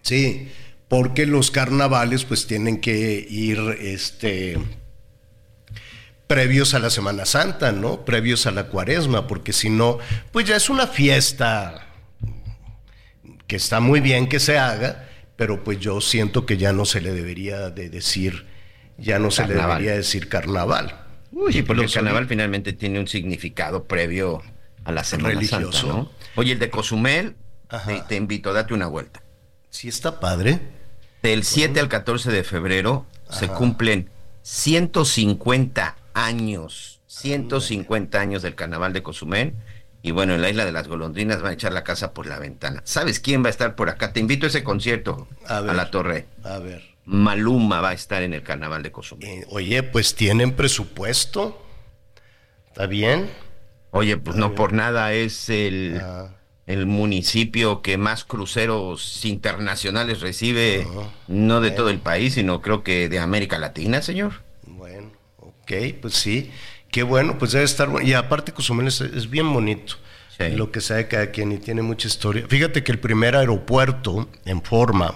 Sí, 0.00 0.48
porque 0.88 1.26
los 1.26 1.50
carnavales 1.50 2.24
pues 2.24 2.46
tienen 2.46 2.80
que 2.80 3.26
ir 3.28 3.58
este 3.78 4.56
previos 6.34 6.74
a 6.74 6.80
la 6.80 6.90
Semana 6.90 7.26
Santa, 7.26 7.70
¿no? 7.70 8.04
Previos 8.04 8.48
a 8.48 8.50
la 8.50 8.64
Cuaresma, 8.64 9.28
porque 9.28 9.52
si 9.52 9.70
no, 9.70 9.98
pues 10.32 10.44
ya 10.44 10.56
es 10.56 10.68
una 10.68 10.88
fiesta 10.88 11.86
que 13.46 13.54
está 13.54 13.78
muy 13.78 14.00
bien 14.00 14.28
que 14.28 14.40
se 14.40 14.58
haga, 14.58 15.08
pero 15.36 15.62
pues 15.62 15.78
yo 15.78 16.00
siento 16.00 16.44
que 16.44 16.56
ya 16.56 16.72
no 16.72 16.86
se 16.86 17.00
le 17.00 17.12
debería 17.12 17.70
de 17.70 17.88
decir, 17.88 18.46
ya 18.98 19.20
no 19.20 19.30
se 19.30 19.42
le 19.42 19.50
Carnaval. 19.50 19.78
debería 19.78 19.96
decir 19.96 20.28
carnaval. 20.28 21.04
Sí, 21.52 21.62
porque 21.62 21.84
el 21.84 21.92
carnaval 21.92 22.26
finalmente 22.26 22.72
tiene 22.72 22.98
un 22.98 23.06
significado 23.06 23.84
previo 23.84 24.42
a 24.84 24.90
la 24.90 25.04
Semana 25.04 25.34
Religioso. 25.36 25.70
Santa, 25.70 25.96
¿no? 25.96 26.10
Oye, 26.34 26.54
el 26.54 26.58
de 26.58 26.68
Cozumel, 26.68 27.36
te, 27.86 28.02
te 28.08 28.16
invito, 28.16 28.52
date 28.52 28.74
una 28.74 28.88
vuelta. 28.88 29.22
Sí 29.70 29.86
está 29.86 30.18
padre. 30.18 30.58
Del 31.22 31.44
7 31.44 31.78
al 31.78 31.88
14 31.88 32.32
de 32.32 32.42
febrero 32.42 33.06
se 33.30 33.46
cumplen 33.46 34.10
150 34.42 35.98
años, 36.14 37.00
150 37.06 38.18
años 38.20 38.42
del 38.42 38.54
carnaval 38.54 38.92
de 38.92 39.02
Cozumel. 39.02 39.54
Y 40.02 40.10
bueno, 40.10 40.34
en 40.34 40.42
la 40.42 40.50
isla 40.50 40.64
de 40.66 40.72
las 40.72 40.86
golondrinas 40.86 41.40
van 41.40 41.52
a 41.52 41.54
echar 41.54 41.72
la 41.72 41.82
casa 41.84 42.12
por 42.12 42.26
la 42.26 42.38
ventana. 42.38 42.82
¿Sabes 42.84 43.20
quién 43.20 43.42
va 43.42 43.46
a 43.46 43.50
estar 43.50 43.74
por 43.74 43.88
acá? 43.88 44.12
Te 44.12 44.20
invito 44.20 44.44
a 44.46 44.48
ese 44.50 44.62
concierto 44.62 45.28
A 45.46 45.60
la 45.60 45.90
torre. 45.90 46.26
A 46.42 46.58
ver. 46.58 46.82
Maluma 47.06 47.80
va 47.80 47.90
a 47.90 47.94
estar 47.94 48.22
en 48.22 48.32
el 48.34 48.42
carnaval 48.42 48.82
de 48.82 48.92
Cozumel. 48.92 49.28
Eh, 49.28 49.46
oye, 49.50 49.82
pues 49.82 50.14
tienen 50.14 50.52
presupuesto. 50.52 51.60
¿Está 52.68 52.86
bien? 52.86 53.30
Oye, 53.90 54.16
pues 54.16 54.36
no 54.36 54.54
por 54.54 54.72
nada 54.72 55.12
es 55.12 55.48
el, 55.48 56.00
Ah. 56.02 56.34
el 56.66 56.84
municipio 56.86 57.80
que 57.80 57.96
más 57.96 58.24
cruceros 58.24 59.24
internacionales 59.24 60.20
recibe, 60.20 60.86
no 61.28 61.60
de 61.60 61.70
todo 61.70 61.90
el 61.90 61.98
país, 62.00 62.34
sino 62.34 62.60
creo 62.60 62.82
que 62.82 63.08
de 63.08 63.20
América 63.20 63.58
Latina, 63.58 64.02
señor. 64.02 64.42
Ok, 65.64 65.72
pues 66.00 66.14
sí. 66.14 66.50
Qué 66.90 67.02
bueno, 67.02 67.38
pues 67.38 67.52
debe 67.52 67.64
estar 67.64 67.88
bueno. 67.88 68.06
Y 68.06 68.12
aparte 68.12 68.52
Cozumel 68.52 68.86
es, 68.88 69.00
es 69.00 69.28
bien 69.28 69.52
bonito. 69.52 69.96
Sí. 70.38 70.50
Lo 70.56 70.70
que 70.70 70.80
sabe 70.80 71.08
cada 71.08 71.30
quien 71.30 71.52
y 71.52 71.58
tiene 71.58 71.82
mucha 71.82 72.06
historia. 72.08 72.44
Fíjate 72.48 72.82
que 72.82 72.92
el 72.92 72.98
primer 72.98 73.36
aeropuerto 73.36 74.28
en 74.44 74.62
forma, 74.62 75.14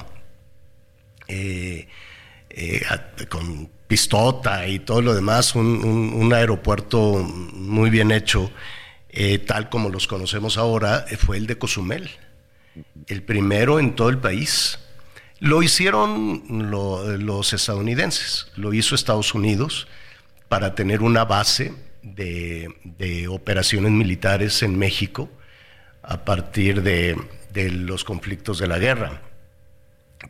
eh, 1.26 1.88
eh, 2.50 2.81
con 3.28 3.69
pistota 3.87 4.67
y 4.67 4.78
todo 4.81 5.02
lo 5.02 5.14
demás, 5.14 5.55
un, 5.55 5.67
un- 5.85 6.12
un 6.14 6.33
aeropuerto 6.33 7.14
muy 7.52 7.90
bien 7.90 8.11
hecho, 8.11 8.50
eh, 9.11 9.38
tal 9.38 9.69
como 9.71 9.88
los 9.88 10.07
conocemos 10.07 10.57
ahora, 10.59 11.05
fue 11.19 11.37
el 11.37 11.47
de 11.47 11.59
Cozumel. 11.59 12.11
El 13.07 13.23
primero 13.23 13.81
en 13.81 13.95
todo 13.97 14.09
el 14.09 14.19
país. 14.19 14.78
Lo 15.40 15.62
hicieron 15.62 16.71
lo- 16.71 17.17
los 17.17 17.52
estadounidenses, 17.52 18.49
lo 18.57 18.73
hizo 18.73 18.95
Estados 18.95 19.35
Unidos 19.35 19.88
para 20.49 20.75
tener 20.75 21.02
una 21.02 21.25
base 21.25 21.73
de, 22.02 23.26
operaciones 23.28 23.93
militares 23.93 24.62
en 24.62 24.78
México 24.78 25.28
a 26.02 26.25
partir 26.25 26.83
de, 26.83 27.17
los 27.55 28.05
conflictos 28.05 28.59
de 28.59 28.67
la 28.67 28.78
guerra. 28.78 29.23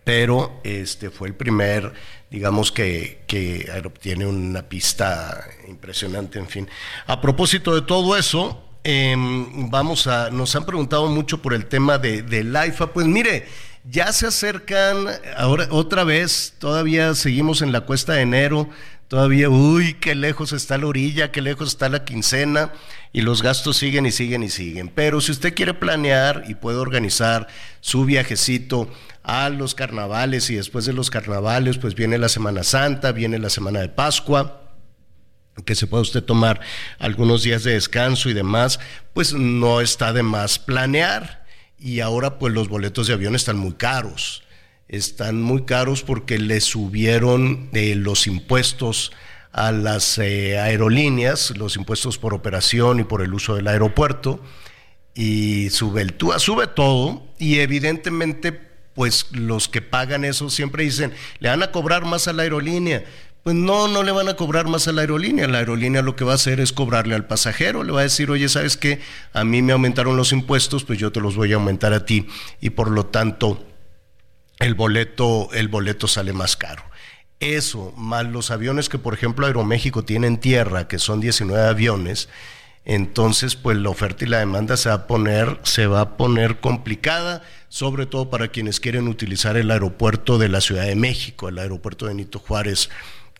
Pero 0.04 0.60
este 0.64 1.10
fue 1.10 1.28
el 1.28 1.34
primer, 1.34 1.92
digamos 2.30 2.72
que, 2.72 3.22
que 3.26 3.68
aero- 3.72 3.90
tiene 3.92 4.26
una 4.26 4.62
pista 4.62 5.46
impresionante, 5.66 6.38
en 6.38 6.46
fin. 6.48 6.68
A 7.06 7.20
propósito 7.20 7.74
de 7.74 7.82
todo 7.82 8.16
eso, 8.16 8.62
em, 8.84 9.70
vamos 9.70 10.06
a, 10.06 10.30
nos 10.30 10.54
han 10.56 10.66
preguntado 10.66 11.06
mucho 11.08 11.40
por 11.40 11.54
el 11.54 11.66
tema 11.66 11.98
de, 11.98 12.22
del 12.22 12.54
AIFA. 12.54 12.92
Pues 12.92 13.06
mire, 13.06 13.46
ya 13.84 14.12
se 14.12 14.26
acercan, 14.26 15.06
ahora 15.36 15.68
otra 15.70 16.04
vez, 16.04 16.54
todavía 16.58 17.14
seguimos 17.14 17.62
en 17.62 17.72
la 17.72 17.82
cuesta 17.82 18.14
de 18.14 18.22
enero, 18.22 18.68
todavía, 19.08 19.50
uy, 19.50 19.94
qué 19.94 20.14
lejos 20.14 20.52
está 20.52 20.78
la 20.78 20.86
orilla, 20.86 21.32
qué 21.32 21.40
lejos 21.42 21.68
está 21.68 21.88
la 21.88 22.04
quincena, 22.04 22.72
y 23.12 23.22
los 23.22 23.42
gastos 23.42 23.78
siguen 23.78 24.06
y 24.06 24.12
siguen 24.12 24.42
y 24.42 24.50
siguen. 24.50 24.88
Pero 24.94 25.20
si 25.20 25.32
usted 25.32 25.54
quiere 25.54 25.74
planear 25.74 26.44
y 26.46 26.54
puede 26.54 26.78
organizar 26.78 27.48
su 27.80 28.04
viajecito 28.04 28.90
a 29.22 29.48
los 29.48 29.74
carnavales 29.74 30.48
y 30.50 30.54
después 30.54 30.84
de 30.84 30.92
los 30.92 31.10
carnavales, 31.10 31.78
pues 31.78 31.94
viene 31.94 32.18
la 32.18 32.28
Semana 32.28 32.62
Santa, 32.62 33.12
viene 33.12 33.38
la 33.38 33.50
Semana 33.50 33.80
de 33.80 33.88
Pascua 33.88 34.64
que 35.64 35.74
se 35.74 35.86
pueda 35.86 36.02
usted 36.02 36.22
tomar 36.22 36.60
algunos 36.98 37.42
días 37.42 37.64
de 37.64 37.72
descanso 37.72 38.28
y 38.28 38.34
demás, 38.34 38.78
pues 39.12 39.32
no 39.32 39.80
está 39.80 40.12
de 40.12 40.22
más 40.22 40.58
planear. 40.58 41.46
Y 41.78 42.00
ahora 42.00 42.38
pues 42.38 42.52
los 42.52 42.68
boletos 42.68 43.06
de 43.06 43.14
avión 43.14 43.34
están 43.34 43.56
muy 43.56 43.72
caros. 43.72 44.42
Están 44.88 45.42
muy 45.42 45.62
caros 45.62 46.02
porque 46.02 46.38
le 46.38 46.60
subieron 46.60 47.68
eh, 47.72 47.94
los 47.94 48.26
impuestos 48.26 49.12
a 49.52 49.70
las 49.70 50.18
eh, 50.18 50.58
aerolíneas, 50.58 51.56
los 51.56 51.76
impuestos 51.76 52.16
por 52.16 52.32
operación 52.32 53.00
y 53.00 53.04
por 53.04 53.22
el 53.22 53.34
uso 53.34 53.54
del 53.54 53.68
aeropuerto. 53.68 54.42
Y 55.14 55.70
sube 55.70 56.02
el 56.02 56.14
sube 56.38 56.66
todo. 56.68 57.26
Y 57.38 57.58
evidentemente 57.58 58.68
pues 58.98 59.26
los 59.30 59.68
que 59.68 59.80
pagan 59.80 60.24
eso 60.24 60.50
siempre 60.50 60.82
dicen, 60.82 61.12
le 61.38 61.48
van 61.48 61.62
a 61.62 61.70
cobrar 61.70 62.04
más 62.04 62.26
a 62.26 62.32
la 62.32 62.42
aerolínea. 62.42 63.04
Pues 63.44 63.54
no, 63.54 63.86
no 63.86 64.02
le 64.02 64.10
van 64.10 64.28
a 64.28 64.34
cobrar 64.34 64.66
más 64.66 64.88
a 64.88 64.92
la 64.92 65.02
aerolínea. 65.02 65.46
La 65.46 65.58
aerolínea 65.58 66.02
lo 66.02 66.16
que 66.16 66.24
va 66.24 66.32
a 66.32 66.34
hacer 66.34 66.58
es 66.58 66.72
cobrarle 66.72 67.14
al 67.14 67.26
pasajero. 67.26 67.84
Le 67.84 67.92
va 67.92 68.00
a 68.00 68.02
decir, 68.02 68.28
oye, 68.28 68.48
¿sabes 68.48 68.76
qué? 68.76 69.00
A 69.32 69.44
mí 69.44 69.62
me 69.62 69.72
aumentaron 69.72 70.16
los 70.16 70.32
impuestos, 70.32 70.82
pues 70.82 70.98
yo 70.98 71.12
te 71.12 71.20
los 71.20 71.36
voy 71.36 71.52
a 71.52 71.54
aumentar 71.54 71.92
a 71.92 72.04
ti. 72.04 72.26
Y 72.60 72.70
por 72.70 72.90
lo 72.90 73.06
tanto, 73.06 73.67
el 74.60 74.74
boleto, 74.74 75.48
el 75.52 75.68
boleto 75.68 76.08
sale 76.08 76.32
más 76.32 76.56
caro. 76.56 76.84
Eso, 77.40 77.92
más 77.96 78.26
los 78.26 78.50
aviones 78.50 78.88
que, 78.88 78.98
por 78.98 79.14
ejemplo, 79.14 79.46
Aeroméxico 79.46 80.04
tiene 80.04 80.26
en 80.26 80.38
tierra, 80.38 80.88
que 80.88 80.98
son 80.98 81.20
19 81.20 81.68
aviones, 81.68 82.28
entonces, 82.88 83.54
pues 83.54 83.76
la 83.76 83.90
oferta 83.90 84.24
y 84.24 84.28
la 84.28 84.38
demanda 84.38 84.78
se 84.78 84.88
va 84.88 84.94
a 84.94 85.06
poner, 85.06 85.60
se 85.62 85.86
va 85.86 86.00
a 86.00 86.16
poner 86.16 86.58
complicada, 86.58 87.42
sobre 87.68 88.06
todo 88.06 88.30
para 88.30 88.48
quienes 88.48 88.80
quieren 88.80 89.08
utilizar 89.08 89.58
el 89.58 89.70
aeropuerto 89.70 90.38
de 90.38 90.48
la 90.48 90.62
Ciudad 90.62 90.86
de 90.86 90.96
México, 90.96 91.50
el 91.50 91.58
aeropuerto 91.58 92.06
de 92.06 92.14
Nito 92.14 92.38
Juárez, 92.38 92.88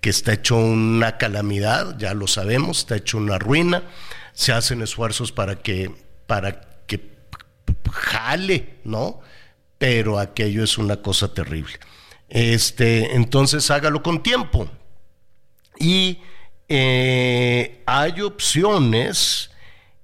que 0.02 0.10
está 0.10 0.34
hecho 0.34 0.56
una 0.56 1.16
calamidad, 1.16 1.96
ya 1.98 2.12
lo 2.12 2.26
sabemos, 2.26 2.80
está 2.80 2.96
hecho 2.96 3.16
una 3.16 3.38
ruina. 3.38 3.84
Se 4.34 4.52
hacen 4.52 4.82
esfuerzos 4.82 5.32
para 5.32 5.56
que, 5.56 5.92
para 6.26 6.60
que 6.86 7.00
jale, 7.90 8.74
¿no? 8.84 9.22
Pero 9.78 10.18
aquello 10.18 10.64
es 10.64 10.76
una 10.76 11.00
cosa 11.00 11.32
terrible. 11.32 11.74
Este, 12.28 13.14
entonces 13.14 13.70
hágalo 13.70 14.02
con 14.02 14.22
tiempo. 14.22 14.68
Y 15.78 16.18
eh, 16.68 17.82
hay 17.86 18.20
opciones 18.20 19.50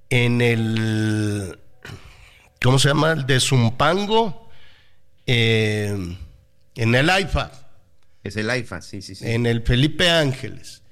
en 0.08 0.40
el, 0.40 1.58
¿cómo 2.62 2.78
se 2.78 2.88
llama? 2.88 3.12
El 3.12 3.26
de 3.26 3.40
Zumpango, 3.40 4.48
eh, 5.26 6.16
en 6.76 6.94
el 6.94 7.10
AIFA. 7.10 7.50
Es 8.22 8.36
el 8.36 8.48
AIFA, 8.48 8.80
sí, 8.80 9.02
sí, 9.02 9.14
sí. 9.14 9.28
En 9.28 9.44
el 9.46 9.62
Felipe 9.62 10.08
Ángeles. 10.08 10.82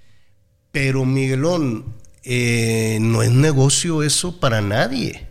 Pero 0.70 1.04
Miguelón, 1.04 1.96
eh, 2.24 2.98
no 3.00 3.22
es 3.22 3.30
negocio 3.30 4.02
eso 4.02 4.40
para 4.40 4.60
nadie. 4.60 5.28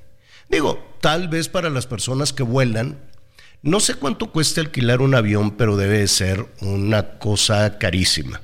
Digo, 0.49 0.83
tal 0.99 1.27
vez 1.27 1.47
para 1.47 1.69
las 1.69 1.87
personas 1.87 2.33
que 2.33 2.43
vuelan, 2.43 2.99
no 3.63 3.79
sé 3.79 3.95
cuánto 3.95 4.31
cuesta 4.31 4.61
alquilar 4.61 5.01
un 5.01 5.13
avión, 5.13 5.51
pero 5.51 5.77
debe 5.77 6.07
ser 6.07 6.47
una 6.61 7.19
cosa 7.19 7.77
carísima. 7.77 8.41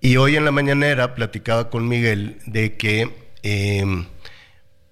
Y 0.00 0.16
hoy 0.16 0.36
en 0.36 0.44
la 0.44 0.52
mañanera 0.52 1.14
platicaba 1.14 1.70
con 1.70 1.88
Miguel 1.88 2.38
de 2.46 2.76
que, 2.76 3.30
em, 3.42 4.06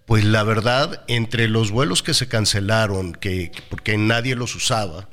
pues 0.06 0.24
la 0.24 0.42
verdad, 0.42 1.04
entre 1.06 1.48
los 1.48 1.70
vuelos 1.70 2.02
que 2.02 2.14
se 2.14 2.28
cancelaron, 2.28 3.12
que, 3.12 3.52
porque 3.68 3.98
nadie 3.98 4.34
los 4.36 4.54
usaba, 4.54 5.08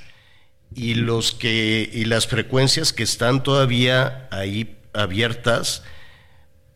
y 0.76 0.96
los 0.96 1.34
que 1.34 1.90
y 1.94 2.06
las 2.06 2.28
frecuencias 2.28 2.94
que 2.94 3.04
están 3.04 3.44
todavía 3.44 4.28
ahí 4.32 4.78
abiertas, 4.94 5.84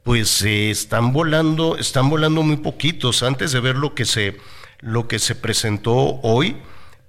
pues 0.04 0.42
eh, 0.44 0.70
están 0.70 1.14
volando, 1.14 1.78
están 1.78 2.10
volando 2.10 2.44
muy 2.44 2.58
poquitos. 2.58 3.24
Antes 3.24 3.52
de 3.52 3.60
ver 3.60 3.76
lo 3.76 3.96
que 3.96 4.06
se 4.06 4.38
lo 4.80 5.08
que 5.08 5.20
se 5.20 5.36
presentó 5.36 6.20
hoy, 6.22 6.58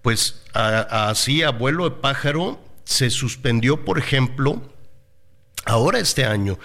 pues 0.02 0.42
así 0.52 1.42
a 1.42 1.50
vuelo 1.50 1.88
de 1.88 1.96
pájaro 1.96 2.60
se 2.84 3.10
suspendió, 3.10 3.84
por 3.84 3.98
ejemplo, 3.98 4.62
ahora 5.66 5.98
este 5.98 6.24
año, 6.24 6.58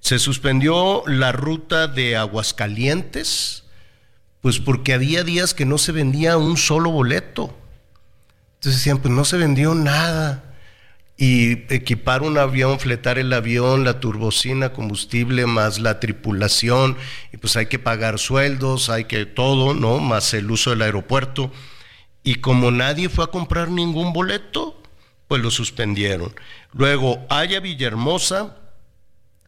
se 0.00 0.18
suspendió 0.18 1.02
la 1.06 1.32
ruta 1.32 1.86
de 1.86 2.16
Aguascalientes, 2.16 3.64
pues 4.40 4.58
porque 4.58 4.94
había 4.94 5.24
días 5.24 5.54
que 5.54 5.66
no 5.66 5.78
se 5.78 5.92
vendía 5.92 6.36
un 6.38 6.56
solo 6.56 6.90
boleto. 6.90 7.54
Entonces 8.54 8.80
decían, 8.80 8.98
pues 8.98 9.12
no 9.12 9.24
se 9.24 9.36
vendió 9.36 9.74
nada. 9.74 10.49
Y 11.22 11.66
equipar 11.68 12.22
un 12.22 12.38
avión, 12.38 12.80
fletar 12.80 13.18
el 13.18 13.30
avión, 13.34 13.84
la 13.84 14.00
turbocina, 14.00 14.72
combustible, 14.72 15.44
más 15.44 15.78
la 15.78 16.00
tripulación, 16.00 16.96
y 17.30 17.36
pues 17.36 17.56
hay 17.56 17.66
que 17.66 17.78
pagar 17.78 18.18
sueldos, 18.18 18.88
hay 18.88 19.04
que 19.04 19.26
todo, 19.26 19.74
¿no? 19.74 19.98
Más 19.98 20.32
el 20.32 20.50
uso 20.50 20.70
del 20.70 20.80
aeropuerto. 20.80 21.52
Y 22.22 22.36
como 22.36 22.70
nadie 22.70 23.10
fue 23.10 23.24
a 23.24 23.26
comprar 23.26 23.68
ningún 23.68 24.14
boleto, 24.14 24.82
pues 25.28 25.42
lo 25.42 25.50
suspendieron. 25.50 26.34
Luego, 26.72 27.26
Haya 27.28 27.60
Villahermosa, 27.60 28.56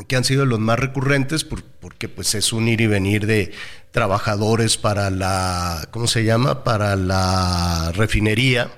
que 0.07 0.17
han 0.17 0.25
sido 0.25 0.45
los 0.45 0.61
más 0.61 0.79
recurrentes, 0.79 1.43
porque 1.45 2.11
pues 2.11 2.35
es 2.35 2.53
un 2.53 2.69
ir 2.69 2.83
y 2.83 2.87
venir 2.87 3.25
de 3.25 3.55
trabajadores 3.93 4.77
para 4.77 5.09
la, 5.09 5.89
¿cómo 5.91 6.07
se 6.07 6.25
llama? 6.25 6.65
Para 6.65 6.97
la 6.97 7.93
refinería 7.95 8.71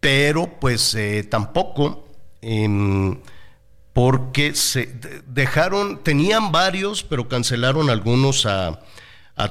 pero 0.00 0.58
pues 0.58 0.94
eh, 0.94 1.22
tampoco 1.22 2.08
em, 2.40 3.18
porque 3.92 4.54
se 4.54 4.88
dejaron, 5.26 6.02
tenían 6.02 6.52
varios, 6.52 7.02
pero 7.02 7.28
cancelaron 7.28 7.90
algunos 7.90 8.46
a, 8.46 8.80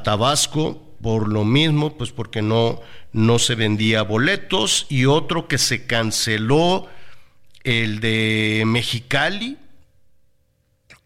Tabasco 0.04 0.84
por 1.02 1.28
lo 1.28 1.46
mismo, 1.46 1.98
pues 1.98 2.12
porque 2.12 2.44
no, 2.44 2.80
no 3.12 3.40
se 3.40 3.56
vendía 3.56 4.04
boletos, 4.04 4.86
y 4.88 5.06
otro 5.06 5.48
que 5.48 5.58
se 5.58 5.88
canceló, 5.88 6.88
el 7.64 8.00
de 8.00 8.64
Mexicali, 8.68 9.58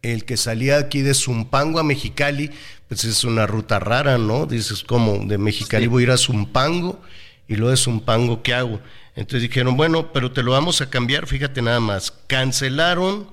el 0.02 0.26
que 0.26 0.36
salía 0.36 0.80
aquí 0.80 1.02
de 1.02 1.14
Zumpango 1.14 1.80
a 1.80 1.84
Mexicali, 1.84 2.52
pues 2.90 3.06
es 3.06 3.24
una 3.24 3.48
ruta 3.48 3.80
rara, 3.80 4.18
¿no? 4.18 4.46
Dices, 4.48 4.84
como 4.84 5.20
de 5.26 5.38
Mexicali 5.38 5.88
voy 5.88 6.04
a 6.04 6.08
ir 6.08 6.12
a 6.12 6.18
Zumpango, 6.18 7.02
y 7.48 7.56
luego 7.56 7.72
de 7.72 7.78
Zumpango, 7.78 8.44
¿qué 8.44 8.54
hago? 8.54 8.82
Entonces 9.16 9.42
dijeron, 9.44 9.78
bueno, 9.78 10.12
pero 10.12 10.32
te 10.32 10.42
lo 10.44 10.52
vamos 10.52 10.82
a 10.82 10.90
cambiar, 10.90 11.28
fíjate 11.28 11.62
nada 11.62 11.80
más. 11.80 12.12
Cancelaron 12.28 13.30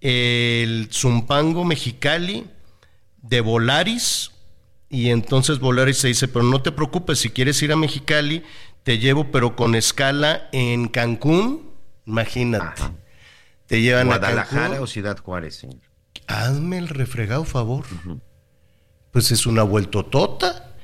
el 0.00 0.88
Zumpango 0.92 1.64
Mexicali 1.64 2.46
de 3.22 3.40
Volaris 3.40 4.32
y 4.88 5.10
entonces 5.10 5.58
Volaris 5.58 5.98
se 5.98 6.08
dice, 6.08 6.28
pero 6.28 6.44
no 6.44 6.62
te 6.62 6.72
preocupes, 6.72 7.18
si 7.18 7.30
quieres 7.30 7.60
ir 7.62 7.72
a 7.72 7.76
Mexicali, 7.76 8.42
te 8.82 8.98
llevo, 8.98 9.30
pero 9.30 9.56
con 9.56 9.74
escala 9.74 10.48
en 10.52 10.88
Cancún, 10.88 11.72
imagínate. 12.04 12.82
Te 13.66 13.80
llevan 13.80 14.12
a 14.12 14.18
Guadalajara 14.18 14.80
o 14.80 14.86
Ciudad 14.86 15.18
Juárez, 15.18 15.56
señor. 15.56 15.80
Hazme 16.28 16.78
el 16.78 16.88
refregado 16.88 17.44
favor. 17.44 17.84
Pues 19.10 19.32
es 19.32 19.46
una 19.46 19.64
vueltotota. 19.64 20.75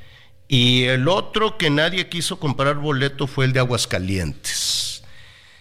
Y 0.53 0.85
el 0.85 1.09
otro 1.09 1.57
que 1.57 1.71
nadie 1.71 2.11
quiso 2.11 2.39
comprar 2.39 2.77
boleto 2.77 3.27
fue 3.27 3.47
el 3.47 3.55
de 3.55 3.61
Aguascalientes. 3.61 5.03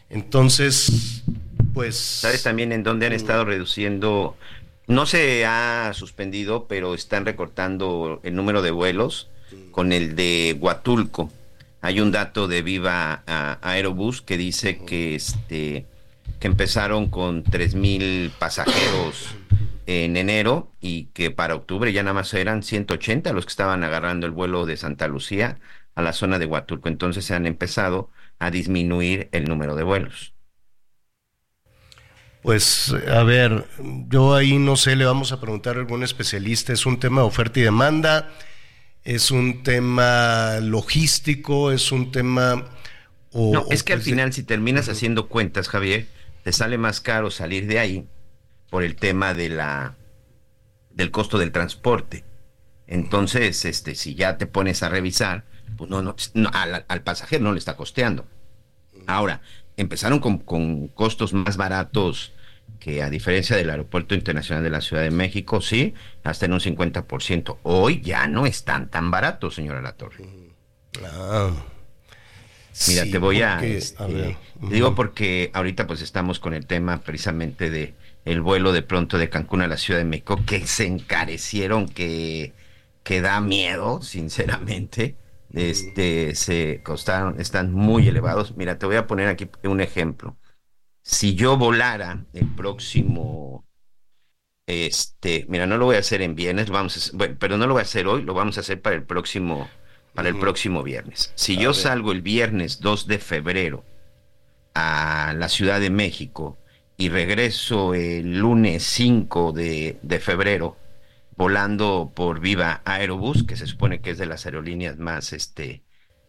Entonces, 0.10 1.24
pues... 1.74 1.96
¿Sabes 1.96 2.44
también 2.44 2.74
en 2.74 2.84
dónde 2.84 3.06
han 3.06 3.14
estado 3.14 3.46
reduciendo? 3.46 4.36
No 4.88 5.06
se 5.06 5.46
ha 5.46 5.94
suspendido, 5.94 6.66
pero 6.68 6.94
están 6.94 7.26
recortando 7.26 8.20
el 8.24 8.36
número 8.36 8.62
de 8.62 8.72
vuelos 8.72 9.30
con 9.72 9.94
el 9.94 10.18
de 10.18 10.58
Huatulco. 10.60 11.32
Hay 11.80 12.02
un 12.02 12.12
dato 12.12 12.50
de 12.50 12.62
Viva 12.62 13.24
Aerobús 13.62 14.22
que 14.22 14.36
dice 14.36 14.80
que 14.80 15.16
este 15.16 15.86
que 16.42 16.48
empezaron 16.48 17.08
con 17.08 17.46
mil 17.76 18.30
pasajeros 18.38 19.36
en 19.92 20.18
enero 20.18 20.72
y 20.80 21.06
que 21.08 21.32
para 21.32 21.56
octubre 21.56 21.92
ya 21.92 22.04
nada 22.04 22.14
más 22.14 22.34
eran 22.34 22.64
180 22.64 23.34
los 23.34 23.46
que 23.46 23.52
estaban 23.52 23.84
agarrando 23.84 24.26
el 24.26 24.32
vuelo 24.32 24.66
de 24.66 24.78
Santa 24.78 25.08
Lucía 25.08 25.60
a 25.96 26.02
la 26.02 26.14
zona 26.14 26.40
de 26.40 26.46
Huatulco. 26.46 26.88
Entonces 26.88 27.26
se 27.26 27.34
han 27.34 27.46
empezado 27.46 28.10
a 28.40 28.52
disminuir 28.52 29.30
el 29.32 29.46
número 29.46 29.76
de 29.76 29.84
vuelos. 29.84 30.34
Pues 32.42 32.94
a 33.08 33.24
ver, 33.24 33.68
yo 34.08 34.34
ahí 34.34 34.58
no 34.58 34.76
sé, 34.76 34.96
le 34.96 35.06
vamos 35.06 35.32
a 35.32 35.40
preguntar 35.40 35.78
a 35.78 35.80
algún 35.80 36.04
especialista, 36.04 36.74
es 36.74 36.88
un 36.88 37.00
tema 37.00 37.22
de 37.22 37.28
oferta 37.28 37.60
y 37.60 37.64
demanda, 37.64 38.32
es 39.04 39.30
un 39.30 39.62
tema 39.62 40.58
logístico, 40.60 41.72
es 41.72 41.92
un 41.92 42.12
tema... 42.12 42.66
no, 43.34 43.66
es 43.70 43.84
que 43.84 43.94
al 43.94 44.02
final 44.02 44.34
si 44.34 44.42
terminas 44.42 44.90
haciendo 44.90 45.28
cuentas, 45.28 45.70
Javier, 45.70 46.08
te 46.44 46.52
sale 46.52 46.80
más 46.80 47.00
caro 47.00 47.30
salir 47.30 47.68
de 47.68 47.78
ahí 47.78 48.08
por 48.72 48.84
el 48.84 48.96
tema 48.96 49.36
de 49.36 49.50
la 49.50 49.98
del 50.90 51.12
costo 51.12 51.38
del 51.38 51.52
transporte. 51.52 52.24
Entonces, 52.88 53.64
este, 53.66 53.96
si 53.96 54.16
ya 54.16 54.38
te 54.38 54.48
pones 54.48 54.82
a 54.82 54.90
revisar, 54.90 55.44
pues 55.78 55.90
no, 55.90 56.02
no, 56.02 56.16
al, 56.54 57.04
pasajero 57.04 57.44
no 57.44 57.52
le 57.52 57.60
está 57.60 57.76
costeando. 57.76 58.26
Ahora, 59.08 59.42
empezaron 59.78 60.20
con, 60.20 60.40
con, 60.40 60.88
costos 60.88 61.34
más 61.34 61.58
baratos 61.58 62.34
que 62.80 63.04
a 63.04 63.10
diferencia 63.10 63.56
del 63.56 63.70
Aeropuerto 63.70 64.16
Internacional 64.16 64.64
de 64.64 64.70
la 64.70 64.82
Ciudad 64.82 65.04
de 65.04 65.12
México, 65.12 65.62
sí, 65.62 65.94
hasta 66.24 66.46
en 66.46 66.54
un 66.54 66.60
50%. 66.60 67.58
Hoy 67.64 68.02
ya 68.02 68.28
no 68.28 68.46
están 68.46 68.90
tan 68.90 69.12
baratos, 69.12 69.56
señora 69.56 69.82
Latorre. 69.82 70.26
Ah, 71.04 71.52
Mira, 72.88 73.04
te 73.04 73.18
voy 73.18 73.42
a... 73.42 73.64
Este, 73.64 74.38
digo 74.62 74.96
porque 74.96 75.52
ahorita 75.54 75.88
pues 75.88 76.02
estamos 76.02 76.40
con 76.40 76.54
el 76.54 76.66
tema 76.66 77.02
precisamente 77.02 77.70
de 77.70 77.96
el 78.26 78.42
vuelo 78.42 78.72
de 78.72 78.82
pronto 78.82 79.18
de 79.18 79.30
Cancún 79.30 79.62
a 79.62 79.68
la 79.68 79.78
Ciudad 79.78 80.00
de 80.00 80.06
México, 80.06 80.40
que 80.46 80.66
se 80.68 80.86
encarecieron, 80.86 81.88
que, 81.88 82.54
que 83.04 83.22
da 83.22 83.42
miedo, 83.42 84.02
sinceramente. 84.02 85.18
Este, 85.54 86.34
se 86.36 86.82
costaron, 86.84 87.40
están 87.40 87.74
muy 87.74 88.08
elevados. 88.08 88.56
Mira, 88.56 88.78
te 88.78 88.86
voy 88.86 88.96
a 88.96 89.08
poner 89.08 89.28
aquí 89.28 89.50
un 89.64 89.82
ejemplo. 89.82 90.38
Si 91.02 91.36
yo 91.36 91.58
volara 91.58 92.26
el 92.34 92.48
próximo, 92.56 93.66
este, 94.68 95.46
mira, 95.50 95.66
no 95.66 95.78
lo 95.78 95.86
voy 95.86 95.96
a 95.96 96.00
hacer 96.00 96.22
en 96.22 96.36
viernes, 96.36 96.70
vamos 96.70 97.12
a, 97.14 97.18
pero 97.40 97.58
no 97.58 97.68
lo 97.68 97.74
voy 97.74 97.82
a 97.82 97.84
hacer 97.84 98.08
hoy, 98.08 98.22
lo 98.22 98.34
vamos 98.34 98.58
a 98.58 98.62
hacer 98.62 98.82
para 98.82 98.96
el 98.96 99.04
próximo, 99.04 99.68
para 100.14 100.30
el 100.30 100.38
próximo 100.38 100.84
viernes. 100.84 101.34
Si 101.36 101.58
yo 101.58 101.74
salgo 101.74 102.12
el 102.12 102.22
viernes 102.22 102.80
2 102.80 103.08
de 103.08 103.18
febrero 103.18 103.84
a 104.74 105.34
la 105.36 105.50
Ciudad 105.50 105.80
de 105.82 105.90
México 105.90 106.61
y 107.02 107.10
regreso 107.10 107.96
el 107.96 108.38
lunes 108.38 108.84
5 108.84 109.54
de, 109.54 110.20
febrero 110.22 110.78
volando 111.36 112.12
por 112.14 112.40
Viva 112.40 112.84
Aerobús, 112.86 113.44
que 113.44 113.56
se 113.56 113.66
supone 113.66 114.02
que 114.02 114.12
es 114.12 114.20
de 114.20 114.28
las 114.28 114.46
aerolíneas 114.46 115.00
más 115.00 115.34
este, 115.34 115.84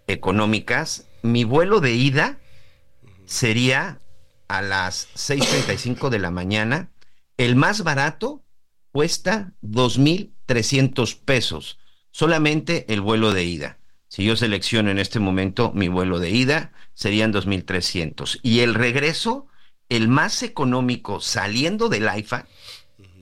económicas, 0.06 1.08
mi 1.22 1.44
vuelo 1.44 1.80
de 1.80 1.92
ida 1.92 2.38
sería 3.26 4.00
a 4.48 4.62
las 4.62 5.08
6.35 5.14 6.08
de 6.08 6.18
la 6.18 6.30
mañana. 6.30 6.90
El 7.36 7.54
más 7.54 7.84
barato 7.84 8.42
cuesta 8.92 9.52
2.300 9.60 11.20
pesos, 11.22 11.80
solamente 12.12 12.86
el 12.88 13.02
vuelo 13.02 13.34
de 13.34 13.44
ida. 13.44 13.78
Si 14.08 14.24
yo 14.24 14.36
selecciono 14.36 14.90
en 14.90 14.98
este 14.98 15.18
momento 15.18 15.70
mi 15.74 15.88
vuelo 15.88 16.18
de 16.18 16.30
ida, 16.30 16.72
serían 16.94 17.30
2.300. 17.30 18.40
Y 18.42 18.60
el 18.60 18.72
regreso, 18.72 19.48
el 19.92 20.08
más 20.08 20.42
económico 20.42 21.20
saliendo 21.20 21.88
del 21.90 22.08
AIFA, 22.08 22.46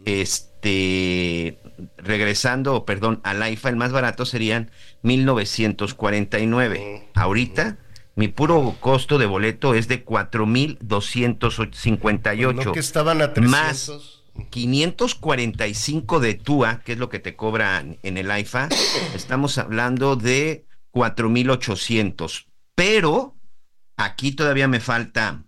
este, 0.04 1.58
regresando, 1.98 2.84
perdón, 2.84 3.20
al 3.24 3.42
AIFA, 3.42 3.70
el 3.70 3.76
más 3.76 3.90
barato 3.90 4.24
serían 4.24 4.70
1.949. 5.02 7.08
Ahorita, 7.14 7.78
mi 8.14 8.28
puro 8.28 8.76
costo 8.78 9.18
de 9.18 9.26
boleto 9.26 9.74
es 9.74 9.88
de 9.88 10.04
4.258. 10.04 12.64
No 12.64 12.70
que 12.70 12.78
estaban 12.78 13.20
a 13.20 13.32
300. 13.32 13.50
Más 13.50 13.90
545 14.50 16.20
de 16.20 16.34
TUA, 16.34 16.82
que 16.84 16.92
es 16.92 16.98
lo 16.98 17.08
que 17.08 17.18
te 17.18 17.34
cobran 17.34 17.98
en 18.04 18.16
el 18.16 18.30
AIFA, 18.30 18.68
estamos 19.16 19.58
hablando 19.58 20.14
de 20.14 20.66
4.800. 20.92 22.46
Pero 22.76 23.34
aquí 23.96 24.30
todavía 24.30 24.68
me 24.68 24.78
falta 24.78 25.42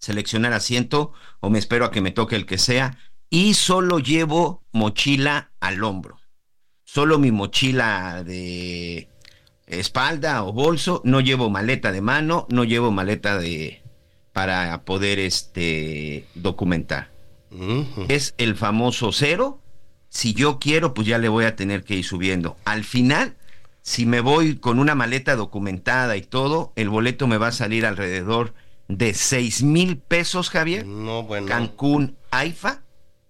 seleccionar 0.00 0.52
asiento 0.52 1.12
o 1.40 1.50
me 1.50 1.58
espero 1.58 1.84
a 1.84 1.90
que 1.90 2.00
me 2.00 2.10
toque 2.10 2.36
el 2.36 2.46
que 2.46 2.58
sea 2.58 2.98
y 3.30 3.54
solo 3.54 3.98
llevo 3.98 4.64
mochila 4.72 5.52
al 5.60 5.84
hombro. 5.84 6.18
Solo 6.84 7.18
mi 7.18 7.30
mochila 7.30 8.24
de 8.24 9.08
espalda 9.66 10.42
o 10.44 10.52
bolso, 10.52 11.02
no 11.04 11.20
llevo 11.20 11.50
maleta 11.50 11.92
de 11.92 12.00
mano, 12.00 12.46
no 12.48 12.64
llevo 12.64 12.90
maleta 12.90 13.38
de 13.38 13.82
para 14.32 14.84
poder 14.84 15.18
este 15.18 16.26
documentar. 16.34 17.10
Es 18.08 18.34
el 18.38 18.56
famoso 18.56 19.12
cero. 19.12 19.60
Si 20.10 20.32
yo 20.32 20.58
quiero, 20.58 20.94
pues 20.94 21.06
ya 21.06 21.18
le 21.18 21.28
voy 21.28 21.44
a 21.44 21.56
tener 21.56 21.82
que 21.82 21.96
ir 21.96 22.04
subiendo. 22.04 22.56
Al 22.64 22.84
final, 22.84 23.36
si 23.82 24.06
me 24.06 24.20
voy 24.20 24.56
con 24.56 24.78
una 24.78 24.94
maleta 24.94 25.34
documentada 25.34 26.16
y 26.16 26.22
todo, 26.22 26.72
el 26.76 26.88
boleto 26.88 27.26
me 27.26 27.36
va 27.36 27.48
a 27.48 27.52
salir 27.52 27.84
alrededor 27.84 28.54
de 28.88 29.14
seis 29.14 29.62
mil 29.62 29.98
pesos, 29.98 30.50
Javier. 30.50 30.86
No, 30.86 31.22
bueno. 31.22 31.46
Cancún, 31.46 32.16
AIFA. 32.30 32.82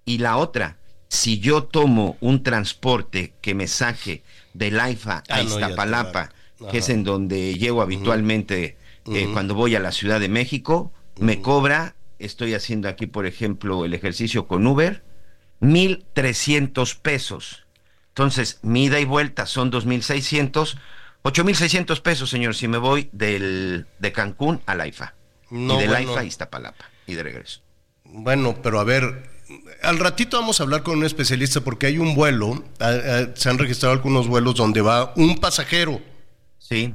Y 0.05 0.19
la 0.19 0.39
otra, 0.39 0.79
si 1.09 1.39
yo 1.39 1.65
tomo 1.65 2.17
un 2.21 2.43
transporte 2.43 3.35
que 3.43 3.55
me 3.55 3.67
saque 3.67 4.23
del 4.55 4.81
AIFA 4.81 5.19
a 5.19 5.25
Ah, 5.29 5.43
Iztapalapa, 5.43 6.31
que 6.71 6.79
es 6.79 6.89
en 6.89 7.05
donde 7.05 7.55
llego 7.55 7.83
habitualmente 7.83 8.79
eh, 9.07 9.29
cuando 9.33 9.55
voy 9.55 9.75
a 9.75 9.81
la 9.81 9.93
Ciudad 9.93 10.19
de 10.19 10.29
México, 10.29 10.93
me 11.19 11.43
cobra, 11.43 11.95
estoy 12.19 12.55
haciendo 12.55 12.89
aquí, 12.89 13.07
por 13.07 13.27
ejemplo, 13.27 13.85
el 13.85 13.93
ejercicio 13.93 14.47
con 14.47 14.67
Uber, 14.67 15.03
1.300 15.61 16.99
pesos. 17.01 17.67
Entonces, 18.09 18.59
mi 18.63 18.85
ida 18.85 18.99
y 18.99 19.05
vuelta 19.05 19.47
son 19.47 19.71
2.600, 19.71 20.79
8.600 21.23 22.01
pesos, 22.01 22.31
señor, 22.31 22.55
si 22.55 22.67
me 22.67 22.79
voy 22.79 23.11
del, 23.13 23.87
de 23.99 24.13
Cancún 24.13 24.61
a 24.67 24.75
Laifa. 24.75 25.15
No, 25.51 25.77
y 25.77 25.83
de 25.83 25.89
bueno. 25.89 26.07
Laifa 26.07 26.21
a 26.21 26.25
Iztapalapa. 26.25 26.85
Y 27.07 27.15
de 27.15 27.23
regreso. 27.23 27.61
Bueno, 28.05 28.57
pero 28.63 28.81
a 28.81 28.85
ver, 28.85 29.31
al 29.83 29.99
ratito 29.99 30.39
vamos 30.39 30.61
a 30.61 30.65
hablar 30.65 30.83
con 30.83 30.99
un 30.99 31.05
especialista 31.05 31.61
porque 31.61 31.87
hay 31.87 31.99
un 31.99 32.15
vuelo, 32.15 32.65
ah, 32.81 32.93
ah, 32.93 33.27
se 33.35 33.49
han 33.49 33.59
registrado 33.59 33.93
algunos 33.93 34.29
vuelos 34.29 34.55
donde 34.55 34.81
va 34.81 35.13
un 35.17 35.39
pasajero. 35.39 36.01
Sí. 36.59 36.95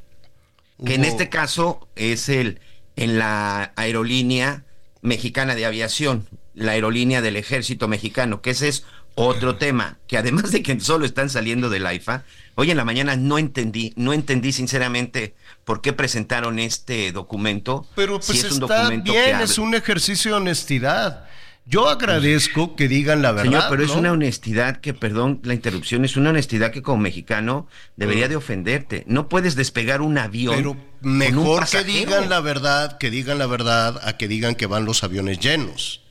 Que 0.86 0.96
en 0.96 1.06
este 1.06 1.30
caso 1.30 1.88
es 1.96 2.30
el 2.30 2.60
en 2.96 3.18
la 3.18 3.74
aerolínea 3.76 4.66
mexicana 5.02 5.56
de 5.56 5.66
aviación, 5.66 6.28
la 6.54 6.74
aerolínea 6.74 7.22
del 7.22 7.38
ejército 7.38 7.88
mexicano, 7.88 8.42
que 8.42 8.52
ese 8.52 8.68
es 8.68 8.86
otro 9.16 9.56
tema, 9.58 9.98
que 10.08 10.18
además 10.18 10.52
de 10.52 10.64
que 10.64 10.80
solo 10.80 11.06
están 11.06 11.30
saliendo 11.30 11.70
del 11.70 11.86
AIFA, 11.86 12.24
hoy 12.56 12.72
en 12.72 12.78
la 12.78 12.86
mañana 12.86 13.16
no 13.16 13.38
entendí, 13.38 13.94
no 13.96 14.14
entendí 14.14 14.52
sinceramente 14.52 15.36
por 15.66 15.82
qué 15.82 15.94
presentaron 15.94 16.60
este 16.60 17.12
documento. 17.12 17.86
Pero 17.96 18.22
si 18.22 18.32
pues 18.34 18.44
es 18.46 18.52
un 18.54 18.60
documento 18.62 19.12
que 19.14 19.22
bien, 19.24 19.36
abre- 19.36 19.44
es 19.46 19.58
un 19.58 19.76
ejercicio 19.76 20.32
de 20.32 20.38
honestidad. 20.38 21.26
Yo 21.66 21.88
agradezco 21.88 22.76
que 22.76 22.90
digan 22.90 23.22
la 23.22 23.32
verdad. 23.32 23.44
Señor, 23.52 23.64
pero 23.70 23.86
es 23.86 23.92
una 23.92 24.12
honestidad 24.12 24.82
que, 24.82 24.94
perdón 24.94 25.40
la 25.44 25.54
interrupción, 25.54 26.04
es 26.04 26.18
una 26.18 26.32
honestidad 26.32 26.72
que 26.72 26.82
como 26.82 26.98
mexicano 26.98 27.68
debería 27.96 28.26
Mm. 28.26 28.30
de 28.32 28.36
ofenderte. 28.36 29.04
No 29.08 29.30
puedes 29.30 29.56
despegar 29.56 30.02
un 30.02 30.18
avión. 30.18 30.56
Pero 30.58 30.72
con 30.74 31.12
un 31.12 31.18
mejor 31.20 31.66
que 31.70 31.86
digan 31.86 32.28
la 32.30 32.42
verdad, 32.42 32.98
que 32.98 33.10
digan 33.10 33.38
la 33.40 33.46
verdad, 33.48 33.98
a 34.04 34.18
que 34.18 34.28
digan 34.28 34.56
que 34.56 34.66
van 34.66 34.84
los 34.84 35.06
aviones 35.06 35.40
llenos. 35.40 36.03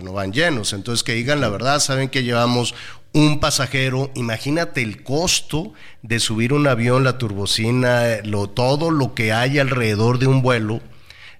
Porque 0.00 0.04
no 0.04 0.12
van 0.14 0.32
llenos. 0.32 0.72
Entonces 0.72 1.02
que 1.04 1.12
digan 1.14 1.40
la 1.40 1.48
verdad, 1.48 1.78
saben 1.80 2.08
que 2.08 2.22
llevamos 2.22 2.74
un 3.12 3.38
pasajero. 3.40 4.10
Imagínate 4.14 4.82
el 4.82 5.02
costo 5.02 5.72
de 6.02 6.20
subir 6.20 6.52
un 6.52 6.66
avión, 6.66 7.04
la 7.04 7.18
turbocina, 7.18 8.18
lo, 8.24 8.48
todo 8.48 8.90
lo 8.90 9.14
que 9.14 9.32
hay 9.32 9.58
alrededor 9.58 10.18
de 10.18 10.26
un 10.26 10.42
vuelo. 10.42 10.80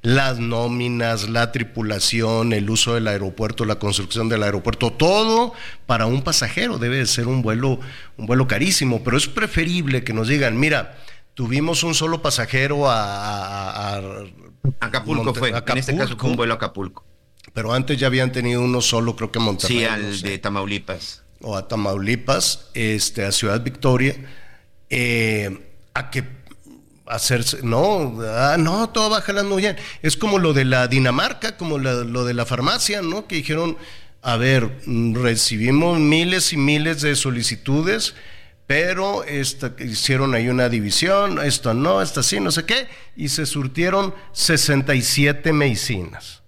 Las 0.03 0.38
nóminas, 0.38 1.29
la 1.29 1.53
tripulación, 1.53 2.55
el 2.55 2.70
uso 2.70 2.94
del 2.94 3.07
aeropuerto, 3.07 3.66
la 3.66 3.75
construcción 3.75 4.31
del 4.31 4.42
aeropuerto, 4.42 4.90
todo 4.92 5.53
para 5.85 6.07
un 6.07 6.23
pasajero 6.23 6.79
debe 6.79 6.96
de 6.96 7.07
ser 7.07 7.29
un 7.29 7.42
vuelo, 7.42 7.79
un 8.16 8.25
vuelo 8.27 8.46
carísimo, 8.49 9.03
pero 9.05 9.18
es 9.18 9.27
preferible 9.29 10.03
que 10.03 10.14
nos 10.14 10.29
digan, 10.29 10.59
mira, 10.59 10.96
tuvimos 11.35 11.83
un 11.83 11.94
solo 11.94 12.23
pasajero 12.23 12.88
a, 12.90 12.94
a- 13.05 13.96
a- 13.99 14.03
Acapulco 14.81 15.25
Monte- 15.25 15.38
fue. 15.38 15.51
En 15.51 15.79
este 15.79 15.92
caso 15.99 16.16
fue 16.16 16.31
un 16.31 16.37
vuelo 16.37 16.55
a 16.55 16.57
Acapulco. 16.57 17.05
Pero 17.53 17.73
antes 17.73 17.99
ya 17.99 18.07
habían 18.07 18.33
tenido 18.33 18.61
uno 18.63 18.81
solo, 18.81 19.17
creo 19.17 19.31
que 19.33 19.39
Monterrey. 19.39 19.79
Sí, 19.79 19.85
no 19.85 19.91
al 19.93 20.17
sé 20.17 20.29
de 20.29 20.39
Tamaulipas. 20.39 21.23
o 21.43 21.57
a 21.57 21.67
Tamaulipas, 21.69 22.69
este, 22.75 23.25
a 23.25 23.33
Ciudad 23.33 23.63
Victoria, 23.63 24.15
eh, 24.89 25.59
a 25.95 26.11
que 26.11 26.25
hacerse, 27.07 27.59
no, 27.63 28.21
ah, 28.25 28.57
no, 28.59 28.89
todo 28.91 29.11
va 29.11 29.21
jalando 29.21 29.57
bien. 29.57 29.77
Es 30.03 30.17
como 30.17 30.39
lo 30.39 30.53
de 30.53 30.65
la 30.65 30.87
Dinamarca, 30.87 31.57
como 31.57 31.79
la- 31.79 32.05
lo 32.05 32.25
de 32.25 32.35
la 32.35 32.47
farmacia, 32.47 33.03
¿no? 33.03 33.27
Que 33.27 33.37
dijeron, 33.37 33.77
a 34.23 34.37
ver, 34.37 34.81
recibimos 35.15 35.99
miles 35.99 36.53
y 36.53 36.57
miles 36.57 37.01
de 37.03 37.17
solicitudes, 37.17 38.15
pero 38.67 39.25
esta, 39.25 39.75
hicieron 39.81 40.35
ahí 40.35 40.49
una 40.49 40.69
división, 40.69 41.41
esto 41.45 41.75
no, 41.75 42.01
esto 42.01 42.23
sí, 42.23 42.39
no 42.39 42.53
sé 42.53 42.65
qué, 42.65 42.87
y 43.17 43.29
se 43.29 43.45
surtieron 43.47 44.15
67 44.33 45.53
medicinas. 45.53 46.39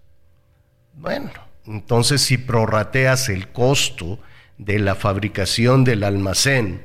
Bueno, 1.02 1.32
entonces 1.66 2.22
si 2.22 2.38
prorrateas 2.38 3.28
el 3.28 3.48
costo 3.48 4.20
de 4.56 4.78
la 4.78 4.94
fabricación 4.94 5.82
del 5.82 6.04
almacén, 6.04 6.82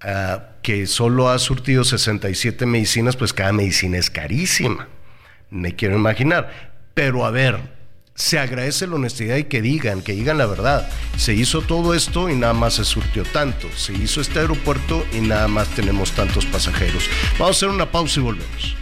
ah, 0.00 0.50
que 0.62 0.86
solo 0.86 1.28
ha 1.28 1.40
surtido 1.40 1.82
67 1.82 2.66
medicinas, 2.66 3.16
pues 3.16 3.32
cada 3.32 3.52
medicina 3.52 3.98
es 3.98 4.10
carísima. 4.10 4.86
Me 5.50 5.74
quiero 5.74 5.96
imaginar. 5.96 6.72
Pero 6.94 7.26
a 7.26 7.32
ver, 7.32 7.58
se 8.14 8.38
agradece 8.38 8.86
la 8.86 8.94
honestidad 8.94 9.36
y 9.36 9.44
que 9.44 9.60
digan, 9.60 10.02
que 10.02 10.12
digan 10.12 10.38
la 10.38 10.46
verdad. 10.46 10.88
Se 11.16 11.34
hizo 11.34 11.62
todo 11.62 11.94
esto 11.94 12.30
y 12.30 12.36
nada 12.36 12.52
más 12.52 12.74
se 12.74 12.84
surtió 12.84 13.24
tanto. 13.24 13.66
Se 13.74 13.92
hizo 13.92 14.20
este 14.20 14.38
aeropuerto 14.38 15.04
y 15.12 15.20
nada 15.20 15.48
más 15.48 15.66
tenemos 15.70 16.12
tantos 16.12 16.46
pasajeros. 16.46 17.10
Vamos 17.40 17.56
a 17.56 17.58
hacer 17.58 17.70
una 17.70 17.90
pausa 17.90 18.20
y 18.20 18.22
volvemos. 18.22 18.81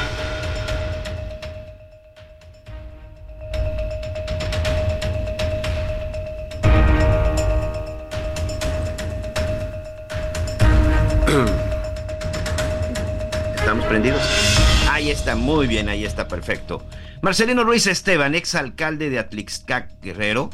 Ahí 14.89 15.11
está, 15.11 15.35
muy 15.35 15.67
bien, 15.67 15.89
ahí 15.89 16.05
está, 16.05 16.27
perfecto. 16.27 16.85
Marcelino 17.21 17.63
Ruiz 17.63 17.87
Esteban, 17.87 18.35
exalcalde 18.35 19.09
de 19.09 19.19
Atlixcac 19.19 20.01
Guerrero, 20.01 20.49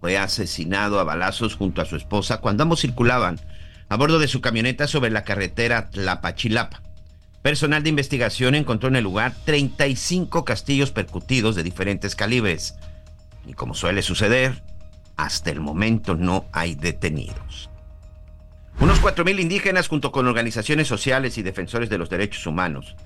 fue 0.00 0.16
asesinado 0.16 0.98
a 0.98 1.04
balazos 1.04 1.56
junto 1.56 1.82
a 1.82 1.84
su 1.84 1.96
esposa 1.96 2.38
cuando 2.38 2.62
ambos 2.62 2.80
circulaban 2.80 3.38
a 3.90 3.96
bordo 3.96 4.18
de 4.18 4.28
su 4.28 4.40
camioneta 4.40 4.86
sobre 4.86 5.10
la 5.10 5.24
carretera 5.24 5.90
Tlapachilapa. 5.90 6.80
Personal 7.42 7.82
de 7.82 7.90
investigación 7.90 8.54
encontró 8.54 8.88
en 8.88 8.96
el 8.96 9.04
lugar 9.04 9.34
35 9.44 10.44
castillos 10.44 10.90
percutidos 10.90 11.56
de 11.56 11.62
diferentes 11.62 12.14
calibres. 12.14 12.76
Y 13.46 13.54
como 13.54 13.74
suele 13.74 14.02
suceder, 14.02 14.62
hasta 15.16 15.50
el 15.50 15.60
momento 15.60 16.14
no 16.14 16.46
hay 16.52 16.74
detenidos. 16.74 17.69
Unos 18.80 19.02
4.000 19.02 19.40
indígenas 19.40 19.88
junto 19.88 20.10
con 20.10 20.26
organizaciones 20.26 20.88
sociales 20.88 21.36
y 21.36 21.42
defensores 21.42 21.90
de 21.90 21.98
los 21.98 22.08
derechos 22.08 22.46
humanos 22.46 22.96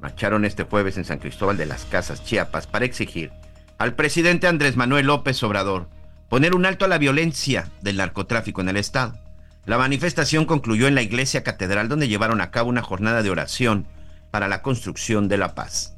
marcharon 0.00 0.46
este 0.46 0.62
jueves 0.62 0.96
en 0.96 1.04
San 1.04 1.18
Cristóbal 1.18 1.58
de 1.58 1.66
las 1.66 1.84
Casas, 1.84 2.24
Chiapas, 2.24 2.66
para 2.66 2.86
exigir 2.86 3.30
al 3.76 3.94
presidente 3.94 4.46
Andrés 4.46 4.76
Manuel 4.76 5.06
López 5.06 5.42
Obrador 5.42 5.86
poner 6.30 6.54
un 6.54 6.64
alto 6.64 6.86
a 6.86 6.88
la 6.88 6.96
violencia 6.96 7.68
del 7.82 7.98
narcotráfico 7.98 8.62
en 8.62 8.70
el 8.70 8.78
Estado. 8.78 9.18
La 9.66 9.76
manifestación 9.76 10.46
concluyó 10.46 10.88
en 10.88 10.94
la 10.94 11.02
iglesia 11.02 11.42
catedral 11.42 11.90
donde 11.90 12.08
llevaron 12.08 12.40
a 12.40 12.50
cabo 12.50 12.70
una 12.70 12.82
jornada 12.82 13.22
de 13.22 13.28
oración 13.28 13.86
para 14.30 14.48
la 14.48 14.62
construcción 14.62 15.28
de 15.28 15.36
la 15.36 15.54
paz. 15.54 15.94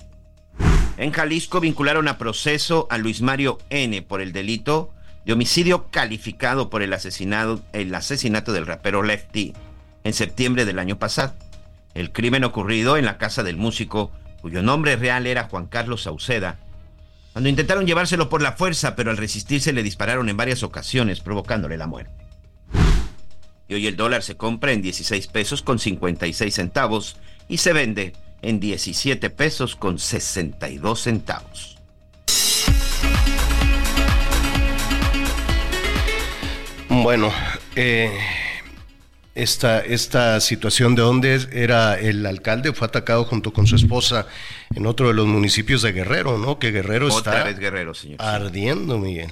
En 0.96 1.12
Jalisco 1.12 1.60
vincularon 1.60 2.08
a 2.08 2.18
proceso 2.18 2.88
a 2.90 2.98
Luis 2.98 3.22
Mario 3.22 3.58
N 3.70 4.02
por 4.02 4.20
el 4.20 4.32
delito 4.32 4.92
homicidio 5.32 5.88
calificado 5.90 6.70
por 6.70 6.82
el, 6.82 6.92
asesinado, 6.92 7.60
el 7.72 7.94
asesinato 7.94 8.52
del 8.52 8.66
rapero 8.66 9.02
Lefty 9.02 9.52
en 10.04 10.12
septiembre 10.12 10.64
del 10.64 10.78
año 10.78 10.98
pasado. 10.98 11.34
El 11.94 12.12
crimen 12.12 12.44
ocurrido 12.44 12.96
en 12.96 13.04
la 13.04 13.18
casa 13.18 13.42
del 13.42 13.56
músico, 13.56 14.12
cuyo 14.40 14.62
nombre 14.62 14.96
real 14.96 15.26
era 15.26 15.48
Juan 15.48 15.66
Carlos 15.66 16.02
Sauceda, 16.02 16.58
cuando 17.32 17.48
intentaron 17.48 17.86
llevárselo 17.86 18.28
por 18.28 18.42
la 18.42 18.52
fuerza, 18.52 18.96
pero 18.96 19.10
al 19.10 19.16
resistirse 19.16 19.72
le 19.72 19.82
dispararon 19.82 20.28
en 20.28 20.36
varias 20.36 20.62
ocasiones, 20.62 21.20
provocándole 21.20 21.76
la 21.76 21.86
muerte. 21.86 22.12
Y 23.68 23.74
hoy 23.74 23.86
el 23.86 23.96
dólar 23.96 24.22
se 24.22 24.36
compra 24.36 24.72
en 24.72 24.82
16 24.82 25.28
pesos 25.28 25.62
con 25.62 25.78
56 25.78 26.52
centavos 26.52 27.16
y 27.48 27.58
se 27.58 27.72
vende 27.72 28.14
en 28.42 28.58
17 28.58 29.30
pesos 29.30 29.76
con 29.76 29.98
62 29.98 31.00
centavos. 31.00 31.79
Bueno, 37.02 37.32
eh, 37.76 38.10
esta, 39.34 39.80
esta 39.80 40.40
situación 40.40 40.94
de 40.94 41.02
donde 41.02 41.40
era 41.52 41.98
el 41.98 42.26
alcalde 42.26 42.72
fue 42.72 42.88
atacado 42.88 43.24
junto 43.24 43.52
con 43.52 43.66
su 43.66 43.76
esposa 43.76 44.26
en 44.74 44.86
otro 44.86 45.08
de 45.08 45.14
los 45.14 45.26
municipios 45.26 45.82
de 45.82 45.92
Guerrero, 45.92 46.38
¿no? 46.38 46.58
Que 46.58 46.70
Guerrero 46.72 47.06
Otra 47.06 47.32
está 47.32 47.44
vez 47.44 47.58
Guerrero, 47.58 47.94
señor. 47.94 48.20
ardiendo, 48.20 48.98
Miguel. 48.98 49.30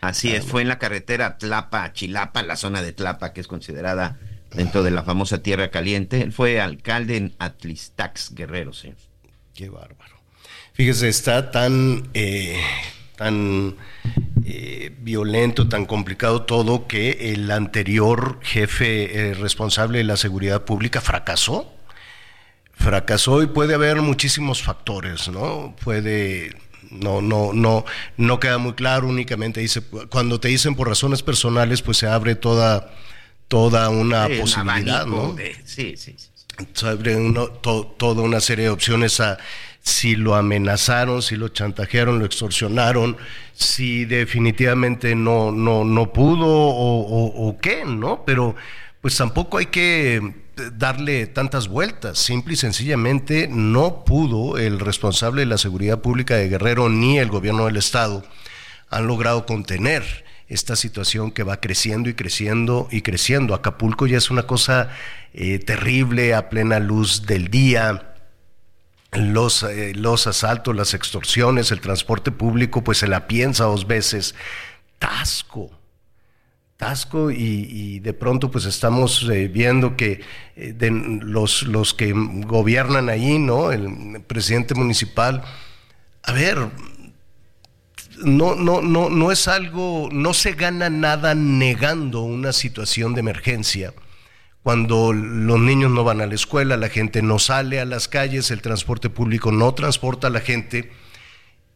Así 0.00 0.34
es, 0.34 0.44
fue 0.44 0.62
en 0.62 0.68
la 0.68 0.78
carretera 0.78 1.38
Tlapa-Chilapa, 1.38 2.42
la 2.42 2.56
zona 2.56 2.82
de 2.82 2.92
Tlapa, 2.92 3.32
que 3.32 3.40
es 3.40 3.48
considerada 3.48 4.18
dentro 4.54 4.82
de 4.82 4.90
la 4.90 5.02
famosa 5.02 5.42
Tierra 5.42 5.70
Caliente. 5.70 6.20
Él 6.22 6.32
fue 6.32 6.60
alcalde 6.60 7.16
en 7.16 7.34
Atlistax, 7.38 8.34
Guerrero, 8.34 8.72
señor. 8.72 8.96
Qué 9.54 9.68
bárbaro. 9.68 10.16
Fíjese, 10.74 11.08
está 11.08 11.50
tan, 11.50 12.10
eh, 12.12 12.60
tan 13.16 13.76
eh, 14.44 14.92
violento, 15.00 15.68
tan 15.68 15.86
complicado 15.86 16.42
todo 16.42 16.86
que 16.86 17.32
el 17.32 17.50
anterior 17.50 18.38
jefe 18.42 19.30
eh, 19.30 19.34
responsable 19.34 19.98
de 19.98 20.04
la 20.04 20.16
seguridad 20.16 20.64
pública 20.64 21.00
fracasó. 21.00 21.72
Fracasó 22.74 23.42
y 23.42 23.46
puede 23.46 23.74
haber 23.74 24.02
muchísimos 24.02 24.62
factores, 24.62 25.28
¿no? 25.28 25.74
Puede 25.82 26.54
no, 26.90 27.20
no, 27.22 27.52
no, 27.52 27.84
no 28.16 28.38
queda 28.38 28.58
muy 28.58 28.74
claro, 28.74 29.08
únicamente 29.08 29.60
dice, 29.60 29.82
cuando 30.10 30.38
te 30.38 30.48
dicen 30.48 30.74
por 30.76 30.86
razones 30.86 31.22
personales, 31.22 31.82
pues 31.82 31.96
se 31.96 32.06
abre 32.06 32.36
toda, 32.36 32.92
toda 33.48 33.88
una 33.88 34.26
Sí, 34.28 34.34
posibilidad, 34.40 35.04
¿no? 35.06 35.32
de- 35.32 35.56
sí, 35.64 35.96
sí, 35.96 36.14
sí. 36.16 36.28
Se 36.74 36.86
abre 36.86 37.16
uno- 37.16 37.48
to- 37.48 37.94
toda 37.98 38.22
una 38.22 38.40
serie 38.40 38.66
de 38.66 38.70
opciones 38.70 39.18
a 39.20 39.36
si 39.86 40.16
lo 40.16 40.34
amenazaron, 40.34 41.22
si 41.22 41.36
lo 41.36 41.46
chantajearon, 41.46 42.18
lo 42.18 42.24
extorsionaron, 42.24 43.16
si 43.52 44.04
definitivamente 44.04 45.14
no, 45.14 45.52
no, 45.52 45.84
no 45.84 46.12
pudo 46.12 46.48
o, 46.48 47.56
qué, 47.62 47.84
¿no? 47.84 48.24
Pero 48.26 48.56
pues 49.00 49.16
tampoco 49.16 49.58
hay 49.58 49.66
que 49.66 50.34
darle 50.76 51.28
tantas 51.28 51.68
vueltas. 51.68 52.18
Simple 52.18 52.54
y 52.54 52.56
sencillamente 52.56 53.46
no 53.48 54.04
pudo 54.04 54.58
el 54.58 54.80
responsable 54.80 55.42
de 55.42 55.46
la 55.46 55.56
seguridad 55.56 56.00
pública 56.00 56.34
de 56.34 56.48
Guerrero 56.48 56.88
ni 56.88 57.20
el 57.20 57.28
gobierno 57.28 57.66
del 57.66 57.76
estado 57.76 58.24
han 58.90 59.06
logrado 59.06 59.46
contener 59.46 60.02
esta 60.48 60.74
situación 60.74 61.30
que 61.30 61.44
va 61.44 61.60
creciendo 61.60 62.08
y 62.08 62.14
creciendo 62.14 62.88
y 62.90 63.02
creciendo. 63.02 63.54
Acapulco 63.54 64.08
ya 64.08 64.18
es 64.18 64.32
una 64.32 64.48
cosa 64.48 64.90
eh, 65.32 65.60
terrible 65.60 66.34
a 66.34 66.48
plena 66.48 66.80
luz 66.80 67.24
del 67.24 67.48
día. 67.48 68.15
Los, 69.16 69.62
eh, 69.62 69.92
los 69.94 70.26
asaltos, 70.26 70.76
las 70.76 70.94
extorsiones, 70.94 71.70
el 71.70 71.80
transporte 71.80 72.30
público, 72.30 72.84
pues 72.84 72.98
se 72.98 73.08
la 73.08 73.26
piensa 73.26 73.64
dos 73.64 73.86
veces. 73.86 74.34
Tasco, 74.98 75.70
Tasco 76.76 77.30
y, 77.30 78.00
de 78.00 78.12
pronto 78.12 78.50
pues 78.50 78.66
estamos 78.66 79.26
eh, 79.30 79.48
viendo 79.48 79.96
que 79.96 80.20
eh, 80.56 80.74
los, 80.90 81.62
los 81.62 81.94
que 81.94 82.12
gobiernan 82.14 83.08
ahí, 83.08 83.38
¿no? 83.38 83.72
El 83.72 84.22
presidente 84.26 84.74
municipal, 84.74 85.42
a 86.22 86.32
ver, 86.32 86.58
no, 88.18 88.54
no, 88.54 88.82
no, 88.82 89.08
no 89.08 89.32
es 89.32 89.48
algo, 89.48 90.08
no 90.12 90.34
se 90.34 90.52
gana 90.52 90.90
nada 90.90 91.34
negando 91.34 92.22
una 92.22 92.52
situación 92.52 93.14
de 93.14 93.20
emergencia. 93.20 93.94
Cuando 94.66 95.12
los 95.12 95.60
niños 95.60 95.92
no 95.92 96.02
van 96.02 96.20
a 96.20 96.26
la 96.26 96.34
escuela, 96.34 96.76
la 96.76 96.88
gente 96.88 97.22
no 97.22 97.38
sale 97.38 97.78
a 97.78 97.84
las 97.84 98.08
calles, 98.08 98.50
el 98.50 98.62
transporte 98.62 99.08
público 99.08 99.52
no 99.52 99.72
transporta 99.74 100.26
a 100.26 100.30
la 100.30 100.40
gente 100.40 100.90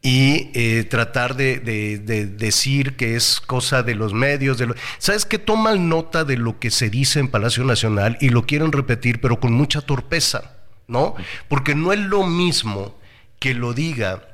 y 0.01 0.49
eh, 0.55 0.83
tratar 0.83 1.37
de, 1.37 1.59
de- 1.59 1.99
de 1.99 2.25
decir 2.25 2.97
que 2.97 3.15
es 3.15 3.39
cosa 3.39 3.81
de 3.81 3.95
los 3.95 4.13
medios. 4.13 4.57
De 4.57 4.65
lo- 4.65 4.75
¿Sabes 4.97 5.25
que 5.25 5.39
Toman 5.39 5.87
nota 5.87 6.25
de 6.25 6.35
lo 6.35 6.59
que 6.59 6.69
se 6.69 6.89
dice 6.89 7.21
en 7.21 7.29
Palacio 7.29 7.63
Nacional 7.63 8.17
y 8.19 8.27
lo 8.27 8.45
quieren 8.45 8.73
repetir, 8.73 9.21
pero 9.21 9.39
con 9.39 9.53
mucha 9.53 9.79
torpeza, 9.79 10.57
¿no? 10.89 11.15
Porque 11.47 11.75
no 11.75 11.93
es 11.93 11.99
lo 12.01 12.25
mismo 12.25 12.99
que 13.39 13.53
lo 13.53 13.71
diga 13.71 14.30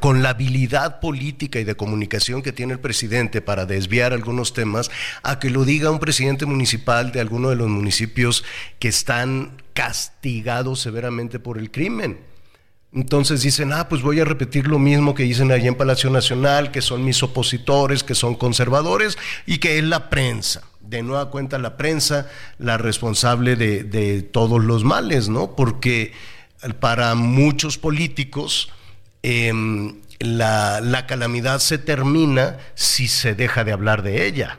con 0.00 0.22
la 0.22 0.30
habilidad 0.30 1.00
política 1.00 1.60
y 1.60 1.64
de 1.64 1.76
comunicación 1.76 2.42
que 2.42 2.52
tiene 2.52 2.72
el 2.72 2.80
presidente 2.80 3.40
para 3.40 3.66
desviar 3.66 4.12
algunos 4.12 4.52
temas, 4.52 4.90
a 5.22 5.38
que 5.38 5.50
lo 5.50 5.64
diga 5.64 5.90
un 5.90 6.00
presidente 6.00 6.46
municipal 6.46 7.12
de 7.12 7.20
alguno 7.20 7.50
de 7.50 7.56
los 7.56 7.68
municipios 7.68 8.44
que 8.78 8.88
están 8.88 9.62
castigados 9.72 10.80
severamente 10.80 11.38
por 11.38 11.58
el 11.58 11.70
crimen. 11.70 12.18
Entonces 12.92 13.42
dicen, 13.42 13.72
ah, 13.72 13.88
pues 13.88 14.02
voy 14.02 14.20
a 14.20 14.24
repetir 14.24 14.68
lo 14.68 14.78
mismo 14.78 15.14
que 15.14 15.24
dicen 15.24 15.50
allí 15.50 15.66
en 15.66 15.74
Palacio 15.74 16.10
Nacional, 16.10 16.70
que 16.70 16.80
son 16.80 17.04
mis 17.04 17.22
opositores, 17.24 18.04
que 18.04 18.14
son 18.14 18.36
conservadores 18.36 19.18
y 19.46 19.58
que 19.58 19.78
es 19.78 19.84
la 19.84 20.10
prensa. 20.10 20.62
De 20.80 21.02
nueva 21.02 21.30
cuenta 21.30 21.58
la 21.58 21.76
prensa, 21.76 22.28
la 22.58 22.78
responsable 22.78 23.56
de, 23.56 23.82
de 23.82 24.22
todos 24.22 24.62
los 24.62 24.84
males, 24.84 25.28
¿no? 25.28 25.56
Porque 25.56 26.12
para 26.78 27.14
muchos 27.16 27.78
políticos 27.78 28.70
em, 29.24 29.96
la, 30.20 30.80
la 30.82 31.06
calamidad 31.06 31.58
se 31.58 31.78
termina 31.78 32.58
si 32.74 33.08
se 33.08 33.34
deja 33.34 33.64
de 33.64 33.72
hablar 33.72 34.02
de 34.02 34.26
ella, 34.26 34.58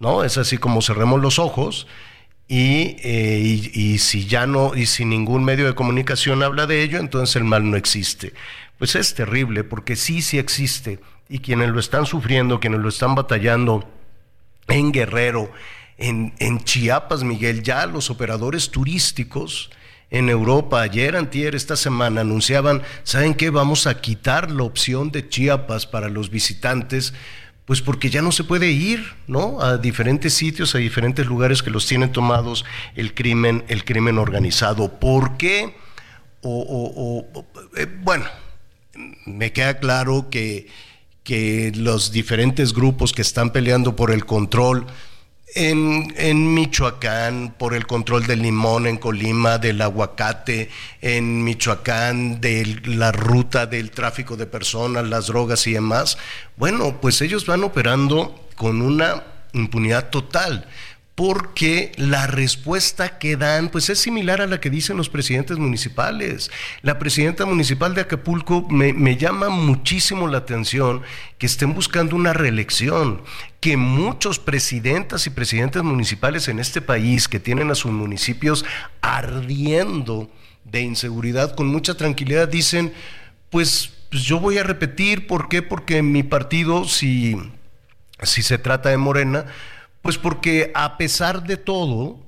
¿no? 0.00 0.24
Es 0.24 0.38
así 0.38 0.58
como 0.58 0.82
cerremos 0.82 1.20
los 1.20 1.38
ojos 1.38 1.86
y, 2.48 2.96
eh, 3.04 3.38
y- 3.72 3.98
si 3.98 4.26
ya 4.26 4.46
no, 4.48 4.74
y 4.74 4.86
si 4.86 5.04
ningún 5.04 5.44
medio 5.44 5.66
de 5.66 5.74
comunicación 5.76 6.42
habla 6.42 6.66
de 6.66 6.82
ello, 6.82 6.98
entonces 6.98 7.36
el 7.36 7.44
mal 7.44 7.70
no 7.70 7.76
existe. 7.76 8.32
Pues 8.78 8.96
es 8.96 9.14
terrible, 9.14 9.62
porque 9.62 9.94
sí, 9.94 10.20
sí 10.20 10.38
existe. 10.38 10.98
Y 11.28 11.38
quienes 11.38 11.70
lo 11.70 11.78
están 11.78 12.04
sufriendo, 12.04 12.58
quienes 12.58 12.80
lo 12.80 12.88
están 12.88 13.14
batallando 13.14 13.88
en 14.66 14.90
Guerrero, 14.92 15.50
en 15.96 16.64
Chiapas, 16.64 17.22
Miguel, 17.22 17.62
ya 17.62 17.86
los 17.86 18.10
operadores 18.10 18.70
turísticos 18.70 19.70
en 20.12 20.28
Europa, 20.28 20.82
ayer, 20.82 21.16
antier, 21.16 21.54
esta 21.54 21.74
semana, 21.74 22.20
anunciaban, 22.20 22.82
¿saben 23.02 23.32
qué? 23.34 23.48
Vamos 23.50 23.86
a 23.86 24.00
quitar 24.00 24.50
la 24.50 24.62
opción 24.62 25.10
de 25.10 25.26
Chiapas 25.26 25.86
para 25.86 26.08
los 26.10 26.28
visitantes, 26.30 27.14
pues 27.64 27.80
porque 27.80 28.10
ya 28.10 28.20
no 28.20 28.30
se 28.30 28.44
puede 28.44 28.70
ir, 28.70 29.14
¿no? 29.26 29.60
A 29.62 29.78
diferentes 29.78 30.34
sitios, 30.34 30.74
a 30.74 30.78
diferentes 30.78 31.24
lugares 31.26 31.62
que 31.62 31.70
los 31.70 31.86
tienen 31.86 32.12
tomados 32.12 32.64
el 32.94 33.14
crimen, 33.14 33.64
el 33.68 33.84
crimen 33.86 34.18
organizado. 34.18 35.00
¿Por 35.00 35.38
qué? 35.38 35.74
O, 36.42 36.60
o- 36.60 37.38
o- 37.40 37.46
eh, 37.78 37.86
bueno, 38.02 38.26
me 39.24 39.52
queda 39.52 39.78
claro 39.78 40.28
que, 40.28 40.66
que 41.24 41.72
los 41.74 42.12
diferentes 42.12 42.74
grupos 42.74 43.14
que 43.14 43.22
están 43.22 43.50
peleando 43.50 43.96
por 43.96 44.10
el 44.10 44.26
control 44.26 44.86
en, 45.54 46.54
Michoacán, 46.54 47.54
por 47.58 47.74
el 47.74 47.86
control 47.86 48.26
del 48.26 48.42
limón, 48.42 48.86
en 48.86 48.96
Colima, 48.96 49.58
del 49.58 49.80
aguacate, 49.80 50.70
en 51.00 51.44
Michoacán, 51.44 52.40
de 52.40 52.80
la 52.84 53.12
ruta 53.12 53.66
del 53.66 53.90
tráfico 53.90 54.36
de 54.36 54.46
personas, 54.46 55.06
las 55.08 55.26
drogas 55.26 55.66
y 55.66 55.72
demás, 55.72 56.18
bueno, 56.56 57.00
pues 57.00 57.20
ellos 57.20 57.46
van 57.46 57.64
operando 57.64 58.48
con 58.56 58.82
una 58.82 59.24
impunidad 59.52 60.10
total 60.10 60.66
porque 61.22 61.92
la 61.98 62.26
respuesta 62.26 63.20
que 63.20 63.36
dan 63.36 63.68
pues 63.68 63.88
es 63.90 64.00
similar 64.00 64.40
a 64.40 64.48
la 64.48 64.58
que 64.58 64.70
dicen 64.70 64.96
los 64.96 65.08
presidentes 65.08 65.56
municipales. 65.56 66.50
La 66.80 66.98
presidenta 66.98 67.46
municipal 67.46 67.94
de 67.94 68.00
Acapulco 68.00 68.66
me, 68.68 69.16
llama 69.16 69.48
muchísimo 69.48 70.26
la 70.26 70.38
atención 70.38 71.02
que 71.38 71.46
estén 71.46 71.74
buscando 71.74 72.16
una 72.16 72.32
reelección, 72.32 73.22
que 73.60 73.76
muchos 73.76 74.40
presidentas 74.40 75.24
y 75.28 75.30
presidentes 75.30 75.84
municipales 75.84 76.48
en 76.48 76.58
este 76.58 76.80
país 76.80 77.28
que 77.28 77.38
tienen 77.38 77.70
a 77.70 77.76
sus 77.76 77.92
municipios 77.92 78.64
ardiendo 79.00 80.28
de 80.64 80.80
inseguridad 80.80 81.54
con 81.54 81.68
mucha 81.68 81.94
tranquilidad 81.94 82.48
dicen, 82.48 82.92
pues, 83.48 83.92
pues 84.10 84.24
yo 84.24 84.40
voy 84.40 84.58
a 84.58 84.64
repetir, 84.64 85.28
¿por 85.28 85.48
qué? 85.48 85.62
Porque 85.62 86.02
mi 86.02 86.24
partido, 86.24 86.84
si, 86.84 87.36
si 88.24 88.42
se 88.42 88.58
trata 88.58 88.88
de 88.88 88.96
Morena, 88.96 89.46
pues 90.02 90.18
porque 90.18 90.72
a 90.74 90.98
pesar 90.98 91.44
de 91.44 91.56
todo, 91.56 92.18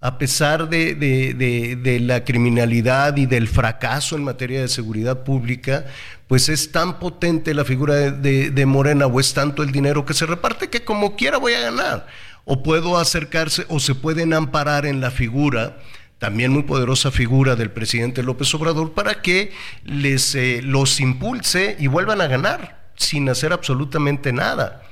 a 0.00 0.18
pesar 0.18 0.68
de, 0.68 1.98
la 2.02 2.24
criminalidad 2.24 3.16
y 3.16 3.26
del 3.26 3.48
fracaso 3.48 4.16
en 4.16 4.24
materia 4.24 4.60
de 4.60 4.68
seguridad 4.68 5.24
pública, 5.24 5.86
pues 6.28 6.48
es 6.48 6.72
tan 6.72 6.98
potente 6.98 7.54
la 7.54 7.64
figura 7.64 8.10
de, 8.10 8.66
Morena 8.66 9.06
o 9.06 9.18
es 9.18 9.32
tanto 9.32 9.62
el 9.62 9.72
dinero 9.72 10.04
que 10.04 10.14
se 10.14 10.26
reparte 10.26 10.68
que 10.68 10.84
como 10.84 11.16
quiera 11.16 11.38
voy 11.38 11.54
a 11.54 11.60
ganar. 11.60 12.06
O 12.44 12.62
puedo 12.62 12.98
acercarse 12.98 13.64
o 13.68 13.78
se 13.78 13.94
pueden 13.94 14.34
amparar 14.34 14.84
en 14.84 15.00
la 15.00 15.10
figura 15.10 15.78
también 16.18 16.52
muy 16.52 16.62
poderosa 16.62 17.10
figura 17.10 17.56
del 17.56 17.70
presidente 17.70 18.22
López 18.22 18.52
Obrador 18.54 18.92
para 18.92 19.22
que 19.22 19.52
les 19.84 20.34
eh, 20.34 20.60
los 20.62 21.00
impulse 21.00 21.76
y 21.80 21.88
vuelvan 21.88 22.20
a 22.20 22.28
ganar 22.28 22.82
sin 22.96 23.28
hacer 23.28 23.52
absolutamente 23.52 24.32
nada. 24.32 24.82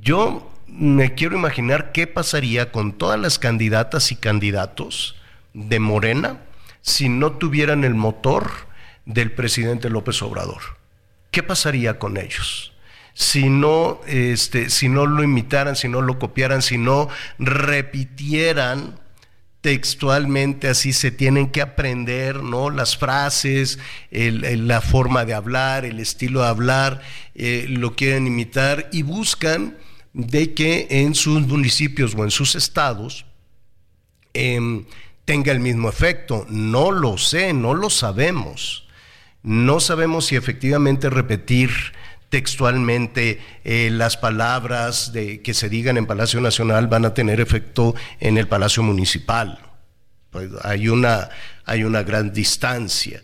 Yo 0.00 0.50
me 0.72 1.14
quiero 1.14 1.36
imaginar 1.36 1.92
qué 1.92 2.06
pasaría 2.06 2.72
con 2.72 2.92
todas 2.92 3.18
las 3.18 3.38
candidatas 3.38 4.12
y 4.12 4.16
candidatos 4.16 5.16
de 5.52 5.80
Morena 5.80 6.40
si 6.82 7.08
no 7.08 7.32
tuvieran 7.32 7.84
el 7.84 7.94
motor 7.94 8.50
del 9.04 9.32
presidente 9.32 9.90
López 9.90 10.22
Obrador. 10.22 10.78
¿Qué 11.30 11.42
pasaría 11.42 11.98
con 11.98 12.16
ellos? 12.16 12.72
Si 13.14 13.48
no, 13.50 14.00
este, 14.06 14.70
si 14.70 14.88
no 14.88 15.06
lo 15.06 15.22
imitaran, 15.22 15.76
si 15.76 15.88
no 15.88 16.00
lo 16.00 16.18
copiaran, 16.18 16.62
si 16.62 16.78
no 16.78 17.08
repitieran 17.38 18.98
textualmente 19.60 20.68
así 20.68 20.92
se 20.92 21.10
tienen 21.10 21.50
que 21.50 21.60
aprender, 21.60 22.42
¿no? 22.42 22.70
Las 22.70 22.96
frases, 22.96 23.78
la 24.10 24.80
forma 24.80 25.24
de 25.24 25.34
hablar, 25.34 25.84
el 25.84 26.00
estilo 26.00 26.40
de 26.40 26.48
hablar, 26.48 27.02
eh, 27.34 27.66
lo 27.68 27.94
quieren 27.94 28.26
imitar 28.26 28.88
y 28.90 29.02
buscan 29.02 29.76
de 30.12 30.54
que 30.54 30.86
en 30.90 31.14
sus 31.14 31.46
municipios 31.46 32.14
o 32.14 32.24
en 32.24 32.30
sus 32.30 32.54
estados 32.54 33.26
em, 34.34 34.84
tenga 35.24 35.52
el 35.52 35.60
mismo 35.60 35.88
efecto. 35.88 36.46
No 36.48 36.90
lo 36.90 37.18
sé, 37.18 37.52
no 37.52 37.74
lo 37.74 37.90
sabemos. 37.90 38.88
No 39.42 39.80
sabemos 39.80 40.26
si 40.26 40.36
efectivamente 40.36 41.08
repetir 41.08 41.70
textualmente 42.28 43.40
eh, 43.64 43.90
las 43.90 44.16
palabras 44.16 45.12
de, 45.12 45.40
que 45.42 45.54
se 45.54 45.68
digan 45.68 45.96
en 45.96 46.06
Palacio 46.06 46.40
Nacional 46.40 46.86
van 46.86 47.04
a 47.04 47.14
tener 47.14 47.40
efecto 47.40 47.94
en 48.20 48.38
el 48.38 48.48
Palacio 48.48 48.82
Municipal. 48.82 49.58
Pues 50.30 50.50
hay, 50.62 50.88
una, 50.88 51.28
hay 51.64 51.84
una 51.84 52.02
gran 52.02 52.32
distancia 52.32 53.22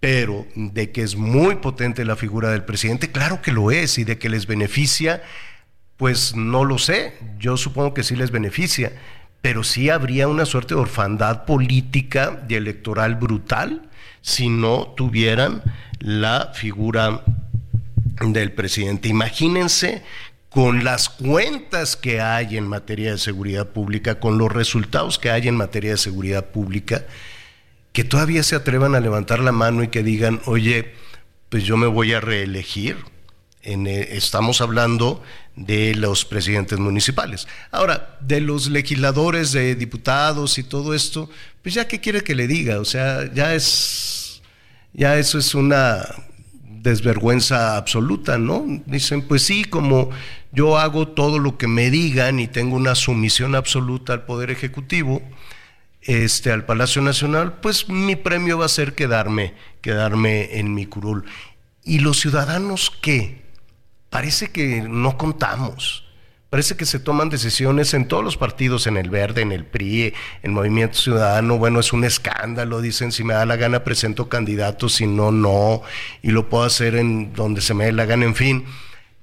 pero 0.00 0.46
de 0.54 0.90
que 0.90 1.02
es 1.02 1.14
muy 1.14 1.56
potente 1.56 2.06
la 2.06 2.16
figura 2.16 2.50
del 2.50 2.64
presidente, 2.64 3.12
claro 3.12 3.42
que 3.42 3.52
lo 3.52 3.70
es, 3.70 3.98
y 3.98 4.04
de 4.04 4.18
que 4.18 4.30
les 4.30 4.46
beneficia 4.46 5.22
pues 6.00 6.34
no 6.34 6.64
lo 6.64 6.78
sé, 6.78 7.12
yo 7.38 7.58
supongo 7.58 7.92
que 7.92 8.02
sí 8.02 8.16
les 8.16 8.30
beneficia, 8.30 8.90
pero 9.42 9.62
sí 9.62 9.90
habría 9.90 10.28
una 10.28 10.46
suerte 10.46 10.74
de 10.74 10.80
orfandad 10.80 11.44
política 11.44 12.42
y 12.48 12.54
electoral 12.54 13.16
brutal 13.16 13.90
si 14.22 14.48
no 14.48 14.94
tuvieran 14.96 15.62
la 15.98 16.52
figura 16.54 17.22
del 18.22 18.52
presidente. 18.52 19.08
Imagínense 19.08 20.02
con 20.48 20.84
las 20.84 21.10
cuentas 21.10 21.96
que 21.96 22.22
hay 22.22 22.56
en 22.56 22.66
materia 22.66 23.12
de 23.12 23.18
seguridad 23.18 23.68
pública, 23.68 24.20
con 24.20 24.38
los 24.38 24.50
resultados 24.50 25.18
que 25.18 25.30
hay 25.30 25.48
en 25.48 25.56
materia 25.56 25.90
de 25.90 25.98
seguridad 25.98 26.46
pública, 26.46 27.04
que 27.92 28.04
todavía 28.04 28.42
se 28.42 28.56
atrevan 28.56 28.94
a 28.94 29.00
levantar 29.00 29.40
la 29.40 29.52
mano 29.52 29.82
y 29.82 29.88
que 29.88 30.02
digan, 30.02 30.40
oye, 30.46 30.94
pues 31.50 31.64
yo 31.64 31.76
me 31.76 31.88
voy 31.88 32.14
a 32.14 32.20
reelegir. 32.20 32.96
Eh, 33.62 34.08
estamos 34.12 34.62
hablando 34.62 35.22
de 35.60 35.94
los 35.94 36.24
presidentes 36.24 36.78
municipales. 36.78 37.46
Ahora, 37.70 38.18
de 38.20 38.40
los 38.40 38.70
legisladores, 38.70 39.52
de 39.52 39.74
diputados 39.74 40.58
y 40.58 40.62
todo 40.62 40.94
esto, 40.94 41.28
pues 41.62 41.74
ya 41.74 41.86
qué 41.86 42.00
quiere 42.00 42.22
que 42.22 42.34
le 42.34 42.46
diga, 42.46 42.80
o 42.80 42.84
sea, 42.84 43.30
ya 43.32 43.54
es, 43.54 44.40
ya 44.94 45.18
eso 45.18 45.38
es 45.38 45.54
una 45.54 46.02
desvergüenza 46.64 47.76
absoluta, 47.76 48.38
¿no? 48.38 48.64
Dicen, 48.86 49.20
pues 49.22 49.42
sí, 49.42 49.64
como 49.64 50.10
yo 50.50 50.78
hago 50.78 51.08
todo 51.08 51.38
lo 51.38 51.58
que 51.58 51.68
me 51.68 51.90
digan 51.90 52.40
y 52.40 52.48
tengo 52.48 52.76
una 52.76 52.94
sumisión 52.94 53.54
absoluta 53.54 54.14
al 54.14 54.24
Poder 54.24 54.50
Ejecutivo, 54.50 55.20
este, 56.00 56.52
al 56.52 56.64
Palacio 56.64 57.02
Nacional, 57.02 57.60
pues 57.60 57.90
mi 57.90 58.16
premio 58.16 58.56
va 58.56 58.64
a 58.64 58.70
ser 58.70 58.94
quedarme, 58.94 59.52
quedarme 59.82 60.58
en 60.58 60.72
mi 60.72 60.86
curul. 60.86 61.26
¿Y 61.84 61.98
los 61.98 62.18
ciudadanos 62.18 62.90
qué? 63.02 63.42
Parece 64.10 64.50
que 64.50 64.82
no 64.82 65.16
contamos. 65.16 66.04
Parece 66.50 66.76
que 66.76 66.84
se 66.84 66.98
toman 66.98 67.28
decisiones 67.30 67.94
en 67.94 68.08
todos 68.08 68.24
los 68.24 68.36
partidos, 68.36 68.88
en 68.88 68.96
el 68.96 69.08
Verde, 69.08 69.42
en 69.42 69.52
el 69.52 69.64
PRI, 69.64 70.12
en 70.42 70.52
Movimiento 70.52 70.98
Ciudadano. 70.98 71.58
Bueno, 71.58 71.78
es 71.78 71.92
un 71.92 72.02
escándalo. 72.02 72.80
Dicen, 72.80 73.12
si 73.12 73.22
me 73.22 73.34
da 73.34 73.46
la 73.46 73.54
gana 73.54 73.84
presento 73.84 74.28
candidatos, 74.28 74.94
si 74.94 75.06
no, 75.06 75.30
no. 75.30 75.82
Y 76.22 76.32
lo 76.32 76.48
puedo 76.48 76.64
hacer 76.64 76.96
en 76.96 77.32
donde 77.34 77.60
se 77.60 77.72
me 77.72 77.84
dé 77.84 77.92
la 77.92 78.04
gana. 78.04 78.24
En 78.24 78.34
fin, 78.34 78.64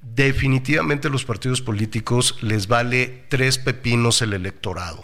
definitivamente 0.02 1.10
los 1.10 1.26
partidos 1.26 1.62
políticos 1.62 2.38
les 2.42 2.70
vale 2.70 3.26
tres 3.28 3.58
pepinos 3.58 4.22
el 4.22 4.32
electorado. 4.32 5.04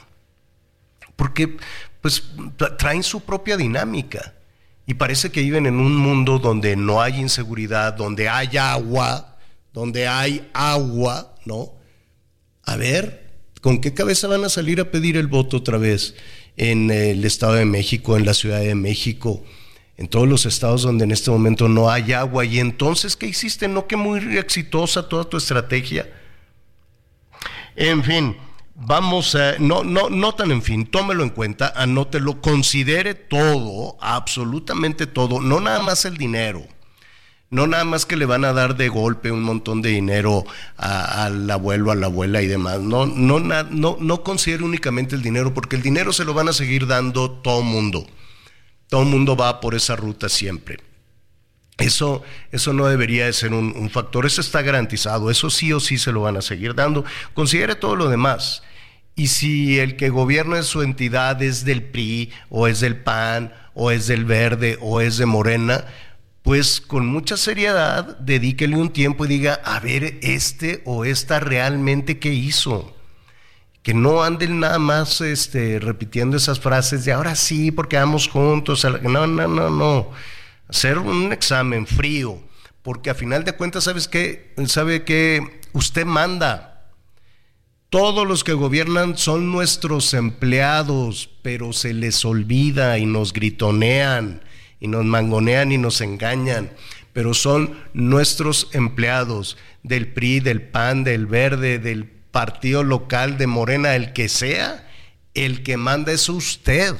Porque, 1.18 1.58
pues, 2.00 2.32
traen 2.78 3.04
su 3.04 3.26
propia 3.26 3.58
dinámica. 3.58 4.34
Y 4.86 4.94
parece 4.94 5.30
que 5.30 5.42
viven 5.42 5.66
en 5.66 5.76
un 5.76 5.98
mundo 5.98 6.40
donde 6.40 6.78
no 6.78 7.02
hay 7.02 7.20
inseguridad, 7.20 7.94
donde 7.94 8.30
hay 8.30 8.56
agua 8.56 9.33
donde 9.74 10.08
hay 10.08 10.50
agua, 10.54 11.36
¿no? 11.46 11.74
A 12.64 12.78
ver, 12.78 13.32
¿con 13.62 13.82
qué 13.82 13.94
cabeza 13.94 14.28
van 14.28 14.46
a 14.46 14.50
salir 14.50 14.80
a 14.80 14.92
pedir 14.92 15.18
el 15.18 15.28
voto 15.28 15.58
otra 15.58 15.78
vez 15.78 16.16
en 16.56 16.92
el 16.92 17.26
Estado 17.26 17.54
de 17.54 17.66
México, 17.66 18.16
en 18.16 18.26
la 18.26 18.36
Ciudad 18.36 18.60
de 18.60 18.76
México, 18.76 19.44
en 19.98 20.08
todos 20.08 20.28
los 20.28 20.46
estados 20.46 20.84
donde 20.84 21.04
en 21.04 21.12
este 21.12 21.32
momento 21.32 21.68
no 21.68 21.90
hay 21.90 22.14
agua? 22.14 22.46
Y 22.46 22.60
entonces, 22.60 23.18
¿qué 23.18 23.26
hiciste? 23.26 23.68
¿No 23.68 23.88
que 23.88 23.98
muy 23.98 24.38
exitosa 24.38 25.10
toda 25.10 25.26
tu 25.26 25.38
estrategia? 25.38 26.10
En 27.76 28.04
fin, 28.04 28.38
vamos 28.76 29.34
a, 29.34 29.58
no, 29.58 29.84
no, 29.84 30.10
no 30.12 30.36
tan 30.36 30.52
en 30.52 30.62
fin, 30.62 30.86
tómelo 30.86 31.24
en 31.24 31.32
cuenta, 31.32 31.74
anótelo, 31.76 32.42
considere 32.42 33.16
todo, 33.16 33.98
absolutamente 34.00 35.08
todo, 35.08 35.42
no 35.42 35.60
nada 35.60 35.82
más 35.82 36.06
el 36.06 36.18
dinero 36.18 36.64
no 37.54 37.68
nada 37.68 37.86
más 37.86 38.06
que 38.06 38.18
le 38.18 38.26
van 38.26 38.44
a 38.46 38.52
dar 38.52 38.76
de 38.76 38.90
golpe 38.90 39.32
un 39.32 39.44
montón 39.44 39.82
de 39.84 39.90
dinero 39.90 40.44
al 40.76 41.50
abuelo, 41.50 41.92
a 41.92 41.96
la 41.96 42.08
abuela 42.08 42.42
y 42.42 42.48
demás. 42.48 42.80
No, 42.80 43.06
no, 43.06 43.40
no, 43.40 43.98
no 44.00 44.24
considere 44.24 44.64
únicamente 44.64 45.16
el 45.16 45.22
dinero, 45.22 45.54
porque 45.54 45.76
el 45.76 45.84
dinero 45.84 46.12
se 46.12 46.26
lo 46.26 46.34
van 46.34 46.50
a 46.50 46.54
seguir 46.54 46.88
dando 46.88 47.30
todo 47.30 47.62
mundo. 47.62 48.08
Todo 48.90 49.06
mundo 49.06 49.36
va 49.36 49.62
por 49.62 49.76
esa 49.76 49.96
ruta 49.96 50.30
siempre. 50.30 50.80
Eso, 51.78 52.24
eso 52.52 52.74
no 52.74 52.88
debería 52.88 53.26
de 53.26 53.34
ser 53.34 53.54
un, 53.54 53.90
factor, 53.90 54.26
eso 54.26 54.42
está 54.42 54.62
garantizado, 54.62 55.30
eso 55.30 55.50
sí 55.50 55.74
o 55.74 55.80
sí 55.80 55.98
se 55.98 56.12
lo 56.12 56.22
van 56.22 56.38
a 56.38 56.42
seguir 56.42 56.74
dando. 56.74 57.06
Considere 57.34 57.76
todo 57.76 57.96
lo 57.96 58.10
demás. 58.10 58.64
Y 59.16 59.28
si 59.28 59.80
el 59.80 59.96
que 59.96 60.10
gobierna 60.10 60.64
su 60.64 60.82
entidad 60.82 61.42
es 61.44 61.66
del 61.66 61.84
PRI, 61.84 62.32
o 62.50 62.68
es 62.68 62.80
del 62.80 62.98
PAN, 62.98 63.54
o 63.76 63.92
es 63.92 64.08
del 64.08 64.26
Verde, 64.26 64.78
o 64.82 65.02
es 65.02 65.18
de 65.18 65.28
Morena, 65.28 65.86
pues 66.44 66.82
con 66.82 67.08
mucha 67.08 67.38
seriedad 67.38 68.18
dedíquele 68.20 68.76
un 68.76 68.92
tiempo 68.92 69.26
y 69.26 69.30
diga, 69.30 69.62
a 69.64 69.80
ver, 69.80 70.20
este 70.22 70.82
o 70.86 71.06
esta 71.06 71.40
realmente 71.40 72.20
qué 72.20 72.34
hizo. 72.34 72.94
Que 73.82 73.94
no 73.94 74.24
anden 74.24 74.60
nada 74.60 74.78
más 74.78 75.22
este, 75.22 75.80
repitiendo 75.80 76.38
esas 76.38 76.60
frases 76.60 77.06
de 77.06 77.14
ahora 77.14 77.36
sí, 77.36 77.72
porque 77.72 77.98
vamos 77.98 78.28
juntos. 78.28 78.86
No, 79.04 79.26
no, 79.26 79.48
no, 79.48 79.70
no. 79.70 80.12
Hacer 80.68 80.98
un 80.98 81.32
examen 81.32 81.88
frío, 81.88 82.42
porque 82.82 83.10
a 83.10 83.16
final 83.16 83.46
de 83.46 83.54
cuentas, 83.54 83.86
¿sabes 83.86 84.10
qué? 84.10 84.54
Sabe 84.68 85.06
que 85.06 85.62
usted 85.72 86.06
manda. 86.06 86.90
Todos 87.90 88.28
los 88.28 88.44
que 88.44 88.54
gobiernan 88.54 89.18
son 89.18 89.52
nuestros 89.52 90.14
empleados, 90.14 91.30
pero 91.42 91.72
se 91.72 91.94
les 91.94 92.26
olvida 92.26 92.98
y 92.98 93.06
nos 93.06 93.32
gritonean 93.32 94.42
y 94.84 94.90
nos 94.90 95.06
mangonean 95.06 95.72
y 95.72 95.78
nos 95.78 96.02
engañan, 96.02 96.70
pero 97.14 97.34
son 97.34 97.80
nuestros 97.94 98.68
empleados 98.74 99.58
del 99.82 100.10
PRI, 100.10 100.42
del 100.42 100.62
PAN, 100.62 101.06
del 101.06 101.26
Verde, 101.26 101.80
del 101.80 102.04
partido 102.06 102.84
local, 102.84 103.38
de 103.38 103.48
Morena, 103.48 103.96
el 103.96 104.12
que 104.12 104.28
sea, 104.28 104.86
el 105.34 105.64
que 105.64 105.78
manda 105.78 106.12
es 106.12 106.28
usted, 106.28 106.98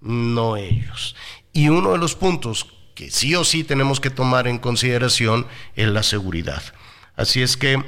no 0.00 0.56
ellos. 0.56 1.16
Y 1.52 1.70
uno 1.70 1.90
de 1.92 1.98
los 1.98 2.14
puntos 2.14 2.68
que 2.94 3.10
sí 3.10 3.34
o 3.34 3.42
sí 3.42 3.64
tenemos 3.64 3.98
que 3.98 4.10
tomar 4.10 4.46
en 4.46 4.58
consideración 4.58 5.48
es 5.74 5.88
la 5.88 6.04
seguridad. 6.04 6.62
Así 7.16 7.42
es 7.42 7.56
que 7.56 7.82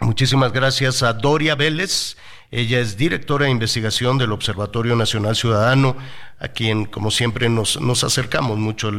Muchísimas 0.00 0.52
gracias 0.52 1.02
a 1.02 1.12
Doria 1.12 1.56
Vélez. 1.56 2.16
Ella 2.50 2.80
es 2.80 2.96
directora 2.96 3.44
de 3.44 3.50
investigación 3.50 4.16
del 4.16 4.32
Observatorio 4.32 4.96
Nacional 4.96 5.36
Ciudadano, 5.36 5.96
a 6.38 6.48
quien, 6.48 6.86
como 6.86 7.10
siempre, 7.10 7.48
nos, 7.48 7.80
nos 7.80 8.04
acercamos 8.04 8.58
mucho 8.58 8.90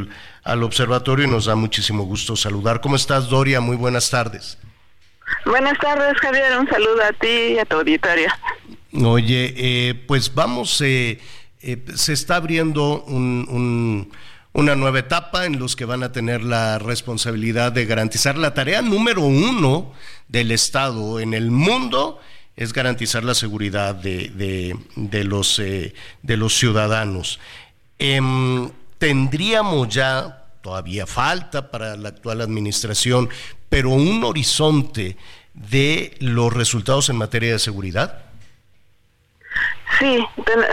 al, 0.44 0.62
observatorio 0.62 1.26
y 1.26 1.30
nos 1.30 1.46
da 1.46 1.56
muchísimo 1.56 2.04
gusto 2.04 2.36
saludar. 2.36 2.80
¿Cómo 2.80 2.96
estás, 2.96 3.28
Doria? 3.28 3.60
Muy 3.60 3.76
buenas 3.76 4.10
tardes. 4.10 4.58
Buenas 5.44 5.78
tardes, 5.78 6.16
Javier. 6.18 6.58
Un 6.58 6.68
saludo 6.68 7.02
a 7.02 7.12
ti 7.12 7.54
y 7.54 7.58
a 7.58 7.64
tu 7.64 7.76
auditorio. 7.76 8.28
Oye, 8.92 9.54
eh, 9.56 9.94
pues 10.06 10.34
vamos, 10.34 10.80
eh, 10.80 11.20
eh, 11.60 11.84
se 11.94 12.12
está 12.12 12.36
abriendo 12.36 13.02
un 13.04 14.10
una 14.52 14.74
nueva 14.74 14.98
etapa 14.98 15.46
en 15.46 15.58
los 15.58 15.76
que 15.76 15.84
van 15.84 16.02
a 16.02 16.12
tener 16.12 16.42
la 16.42 16.78
responsabilidad 16.78 17.72
de 17.72 17.86
garantizar 17.86 18.36
la 18.36 18.52
tarea 18.52 18.82
número 18.82 19.22
uno 19.22 19.92
del 20.28 20.50
Estado 20.50 21.20
en 21.20 21.34
el 21.34 21.50
mundo 21.50 22.20
es 22.60 22.74
garantizar 22.74 23.24
la 23.24 23.34
seguridad 23.34 23.94
de, 23.94 25.24
los, 25.24 25.58
eh, 25.58 25.94
de 26.20 26.36
los 26.36 26.54
ciudadanos. 26.54 27.40
Em, 27.98 28.70
tendríamos 28.98 29.88
ya, 29.88 30.44
todavía 30.60 31.06
falta 31.06 31.70
para 31.70 31.96
la 31.96 32.10
actual 32.10 32.42
administración, 32.42 33.30
pero 33.70 33.88
un 33.88 34.22
horizonte 34.24 35.16
de 35.54 36.14
los 36.20 36.52
resultados 36.52 37.08
en 37.08 37.16
materia 37.16 37.52
de 37.52 37.58
seguridad. 37.58 38.26
Sí, 39.98 40.22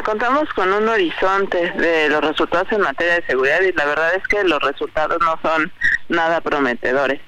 contamos 0.04 0.50
con 0.54 0.74
un 0.74 0.90
horizonte 0.90 1.72
de 1.72 2.10
los 2.10 2.22
resultados 2.22 2.70
en 2.74 2.82
materia 2.82 3.16
de 3.16 3.26
seguridad 3.28 3.62
y 3.62 3.72
la 3.72 3.86
verdad 3.86 4.14
es 4.14 4.28
que 4.28 4.44
los 4.44 4.62
resultados 4.62 5.20
no 5.22 5.40
son 5.42 5.72
nada 6.10 6.42
prometedores. 6.42 7.22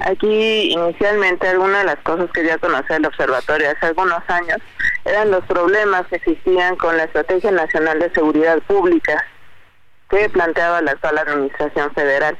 Aquí 0.00 0.72
inicialmente 0.72 1.48
alguna 1.48 1.78
de 1.78 1.84
las 1.84 1.98
cosas 1.98 2.30
que 2.32 2.44
ya 2.44 2.58
conocer 2.58 2.96
el 2.96 3.06
observatorio 3.06 3.70
hace 3.70 3.86
algunos 3.86 4.22
años 4.28 4.58
eran 5.04 5.30
los 5.30 5.44
problemas 5.46 6.06
que 6.08 6.16
existían 6.16 6.76
con 6.76 6.96
la 6.96 7.04
Estrategia 7.04 7.50
Nacional 7.50 7.98
de 7.98 8.12
Seguridad 8.12 8.58
Pública 8.62 9.24
que 10.10 10.28
planteaba 10.28 10.82
la 10.82 10.92
actual 10.92 11.18
Administración 11.18 11.92
Federal. 11.94 12.36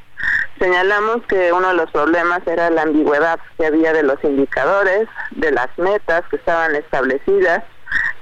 Señalamos 0.58 1.22
que 1.26 1.52
uno 1.52 1.68
de 1.68 1.74
los 1.74 1.90
problemas 1.90 2.46
era 2.46 2.70
la 2.70 2.82
ambigüedad 2.82 3.40
que 3.56 3.66
había 3.66 3.92
de 3.92 4.02
los 4.02 4.22
indicadores, 4.22 5.08
de 5.30 5.50
las 5.50 5.68
metas 5.78 6.22
que 6.28 6.36
estaban 6.36 6.76
establecidas, 6.76 7.64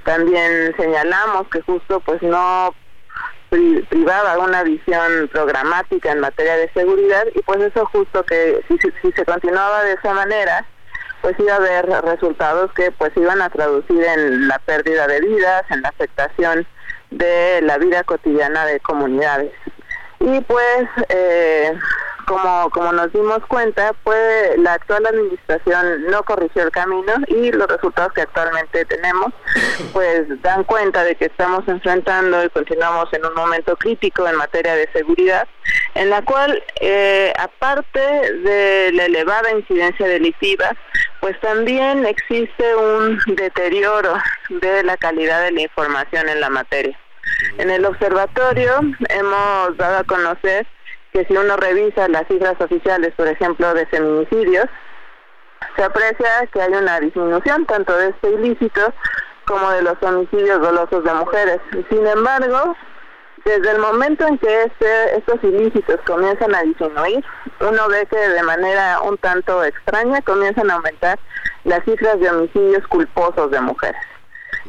también 0.03 0.73
señalamos 0.77 1.47
que 1.49 1.61
justo 1.61 1.99
pues 1.99 2.21
no 2.21 2.73
privaba 3.89 4.39
una 4.39 4.63
visión 4.63 5.29
programática 5.31 6.11
en 6.11 6.21
materia 6.21 6.55
de 6.55 6.71
seguridad 6.73 7.25
y 7.35 7.41
pues 7.41 7.59
eso 7.59 7.85
justo 7.87 8.23
que 8.23 8.63
si, 8.67 8.77
si 9.01 9.11
se 9.11 9.25
continuaba 9.25 9.83
de 9.83 9.93
esa 9.93 10.13
manera 10.13 10.65
pues 11.21 11.35
iba 11.39 11.53
a 11.53 11.57
haber 11.57 11.85
resultados 12.03 12.71
que 12.73 12.91
pues 12.91 13.11
iban 13.15 13.41
a 13.41 13.49
traducir 13.49 14.03
en 14.03 14.47
la 14.47 14.57
pérdida 14.59 15.05
de 15.07 15.19
vidas, 15.21 15.63
en 15.69 15.81
la 15.81 15.89
afectación 15.89 16.65
de 17.11 17.61
la 17.61 17.77
vida 17.77 18.03
cotidiana 18.03 18.65
de 18.65 18.79
comunidades. 18.79 19.51
Y 20.19 20.41
pues 20.41 20.87
eh, 21.09 21.77
como, 22.31 22.69
como 22.69 22.93
nos 22.93 23.11
dimos 23.11 23.39
cuenta, 23.47 23.93
pues 24.05 24.57
la 24.57 24.73
actual 24.73 25.05
administración 25.05 26.05
no 26.09 26.23
corrigió 26.23 26.63
el 26.63 26.71
camino 26.71 27.11
y 27.27 27.51
los 27.51 27.67
resultados 27.67 28.13
que 28.13 28.21
actualmente 28.21 28.85
tenemos 28.85 29.33
pues 29.91 30.23
dan 30.41 30.63
cuenta 30.63 31.03
de 31.03 31.15
que 31.15 31.25
estamos 31.25 31.67
enfrentando 31.67 32.41
y 32.45 32.49
continuamos 32.49 33.11
en 33.11 33.25
un 33.25 33.33
momento 33.33 33.75
crítico 33.75 34.27
en 34.29 34.35
materia 34.35 34.75
de 34.75 34.89
seguridad, 34.93 35.45
en 35.95 36.09
la 36.09 36.21
cual 36.21 36.63
eh, 36.79 37.33
aparte 37.37 37.99
de 37.99 38.91
la 38.93 39.05
elevada 39.05 39.51
incidencia 39.51 40.07
delictiva, 40.07 40.71
pues 41.19 41.37
también 41.41 42.05
existe 42.05 42.75
un 42.75 43.19
deterioro 43.35 44.13
de 44.49 44.83
la 44.83 44.95
calidad 44.95 45.43
de 45.43 45.51
la 45.51 45.61
información 45.63 46.29
en 46.29 46.39
la 46.39 46.49
materia. 46.49 46.97
En 47.57 47.69
el 47.69 47.85
observatorio 47.85 48.79
hemos 49.09 49.77
dado 49.77 49.97
a 49.97 50.03
conocer 50.05 50.65
que 51.13 51.25
si 51.25 51.35
uno 51.35 51.57
revisa 51.57 52.07
las 52.07 52.27
cifras 52.27 52.59
oficiales, 52.59 53.13
por 53.15 53.27
ejemplo, 53.27 53.73
de 53.73 53.85
feminicidios, 53.87 54.65
se 55.75 55.83
aprecia 55.83 56.47
que 56.51 56.61
hay 56.61 56.73
una 56.73 56.99
disminución 56.99 57.65
tanto 57.65 57.95
de 57.97 58.09
este 58.09 58.31
ilícito 58.31 58.93
como 59.45 59.69
de 59.71 59.81
los 59.81 60.01
homicidios 60.01 60.61
dolosos 60.61 61.03
de 61.03 61.13
mujeres. 61.13 61.59
Sin 61.89 62.05
embargo, 62.07 62.75
desde 63.45 63.71
el 63.71 63.79
momento 63.79 64.25
en 64.27 64.37
que 64.37 64.63
este, 64.63 65.17
estos 65.17 65.43
ilícitos 65.43 65.99
comienzan 66.05 66.55
a 66.55 66.61
disminuir, 66.61 67.23
uno 67.59 67.87
ve 67.89 68.07
que 68.09 68.17
de 68.17 68.43
manera 68.43 69.01
un 69.01 69.17
tanto 69.17 69.63
extraña 69.63 70.21
comienzan 70.21 70.69
a 70.71 70.75
aumentar 70.75 71.19
las 71.63 71.83
cifras 71.83 72.19
de 72.19 72.29
homicidios 72.29 72.87
culposos 72.87 73.51
de 73.51 73.61
mujeres 73.61 74.10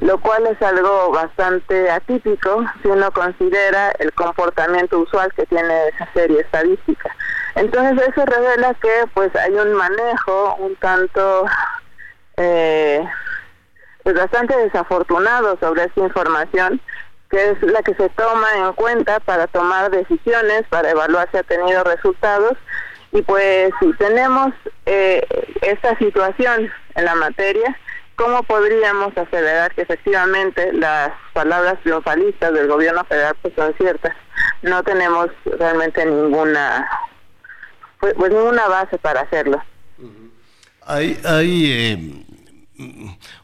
lo 0.03 0.19
cual 0.19 0.47
es 0.49 0.61
algo 0.61 1.13
bastante 1.13 1.89
atípico 1.89 2.65
si 2.83 2.89
uno 2.89 3.11
considera 3.13 3.93
el 4.01 4.13
comportamiento 4.13 4.99
usual 4.99 5.33
que 5.35 5.47
tiene 5.47 5.89
esa 5.89 6.09
serie 6.13 6.41
estadística. 6.41 7.15
Entonces 7.55 8.09
eso 8.09 8.27
revela 8.27 8.75
que 8.75 8.91
pues 9.15 9.35
hay 9.37 9.53
un 9.53 9.75
manejo 9.75 10.57
un 10.57 10.75
tanto 10.77 11.47
eh, 12.37 13.09
pues 14.03 14.17
bastante 14.17 14.57
desafortunado 14.57 15.57
sobre 15.61 15.85
esta 15.85 16.01
información 16.01 16.81
que 17.31 17.51
es 17.51 17.63
la 17.63 17.83
que 17.83 17.95
se 17.95 18.09
toma 18.11 18.49
en 18.57 18.73
cuenta 18.73 19.21
para 19.21 19.47
tomar 19.47 19.91
decisiones, 19.91 20.65
para 20.69 20.91
evaluar 20.91 21.29
si 21.31 21.39
ha 21.39 21.43
tenido 21.45 21.85
resultados 21.85 22.59
y 23.13 23.23
pues 23.23 23.71
si 23.79 23.93
tenemos 23.95 24.53
eh, 24.85 25.25
esta 25.63 25.97
situación 25.99 26.73
en 26.97 27.05
la 27.05 27.15
materia, 27.15 27.79
¿cómo 28.17 28.43
podríamos 28.43 29.17
acelerar 29.17 29.75
que 29.75 29.83
efectivamente 29.83 30.73
las 30.73 31.13
palabras 31.33 31.81
triunfalistas 31.83 32.53
del 32.53 32.69
gobierno 32.69 33.05
federal 33.05 33.37
pues 33.43 33.55
son 33.55 33.75
ciertas? 33.79 34.17
No 34.63 34.83
tenemos 34.83 35.29
realmente 35.45 36.05
ninguna 36.07 36.89
pues, 38.01 38.15
pues 38.17 38.33
ninguna 38.33 38.67
base 38.69 38.99
para 38.99 39.21
hacerlo. 39.21 39.63
Hay, 40.85 41.21
hay 41.25 41.71
eh, 41.71 42.25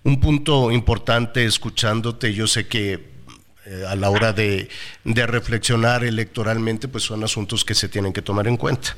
un 0.03 0.21
punto 0.21 0.71
importante 0.73 1.45
escuchándote, 1.45 2.35
yo 2.35 2.47
sé 2.47 2.67
que 2.67 3.19
eh, 3.69 3.85
a 3.87 3.95
la 3.97 4.09
hora 4.09 4.33
de, 4.33 4.69
reflexionar 5.05 6.03
electoralmente, 6.03 6.89
pues 6.89 7.05
son 7.05 7.23
asuntos 7.23 7.65
que 7.67 7.75
se 7.75 7.89
tienen 7.89 8.15
que 8.15 8.23
tomar 8.23 8.49
en 8.49 8.57
cuenta. 8.57 8.97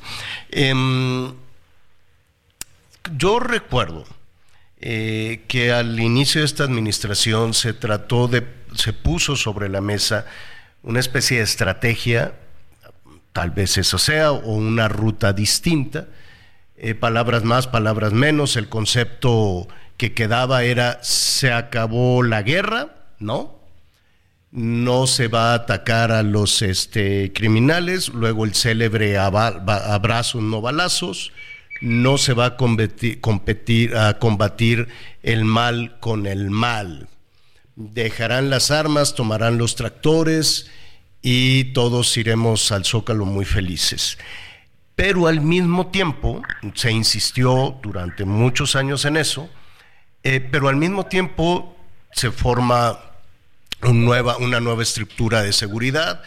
Em, 0.48 1.34
yo 3.16 3.40
recuerdo 3.40 4.04
eh, 4.82 5.44
que 5.46 5.72
al 5.72 6.00
inicio 6.00 6.40
de 6.40 6.46
esta 6.46 6.64
administración 6.64 7.52
se 7.52 7.74
trató 7.74 8.28
de, 8.28 8.46
se 8.74 8.94
puso 8.94 9.36
sobre 9.36 9.68
la 9.68 9.82
mesa 9.82 10.24
una 10.82 11.00
especie 11.00 11.38
de 11.38 11.44
estrategia, 11.44 12.34
tal 13.32 13.50
vez 13.50 13.76
eso 13.76 13.98
sea, 13.98 14.32
o 14.32 14.54
una 14.54 14.88
ruta 14.88 15.34
distinta, 15.34 16.08
eh, 16.76 16.94
palabras 16.94 17.44
más, 17.44 17.66
palabras 17.66 18.14
menos, 18.14 18.56
el 18.56 18.70
concepto 18.70 19.68
que 19.98 20.14
quedaba 20.14 20.64
era 20.64 20.98
se 21.02 21.52
acabó 21.52 22.22
la 22.22 22.40
guerra, 22.40 22.94
¿no? 23.18 23.60
No 24.50 25.06
se 25.06 25.28
va 25.28 25.52
a 25.52 25.56
atacar 25.56 26.10
a 26.10 26.22
los 26.22 26.62
este, 26.62 27.34
criminales, 27.34 28.08
luego 28.08 28.46
el 28.46 28.54
célebre 28.54 29.18
abrazo 29.18 30.40
no 30.40 30.62
balazos, 30.62 31.32
no 31.80 32.18
se 32.18 32.34
va 32.34 32.46
a 32.46 32.56
competir, 32.56 33.96
a 33.96 34.18
combatir 34.18 34.88
el 35.22 35.44
mal 35.44 35.98
con 36.00 36.26
el 36.26 36.50
mal. 36.50 37.08
Dejarán 37.76 38.50
las 38.50 38.70
armas, 38.70 39.14
tomarán 39.14 39.58
los 39.58 39.76
tractores 39.76 40.70
y 41.22 41.64
todos 41.72 42.16
iremos 42.16 42.72
al 42.72 42.84
zócalo 42.84 43.24
muy 43.24 43.44
felices. 43.44 44.18
Pero 44.96 45.26
al 45.26 45.40
mismo 45.40 45.86
tiempo, 45.86 46.42
se 46.74 46.90
insistió 46.92 47.78
durante 47.82 48.24
muchos 48.26 48.76
años 48.76 49.04
en 49.06 49.16
eso, 49.16 49.48
eh, 50.22 50.40
pero 50.40 50.68
al 50.68 50.76
mismo 50.76 51.06
tiempo 51.06 51.74
se 52.12 52.30
forma 52.30 52.98
una 53.82 54.60
nueva 54.60 54.82
estructura 54.82 55.42
de 55.42 55.54
seguridad, 55.54 56.22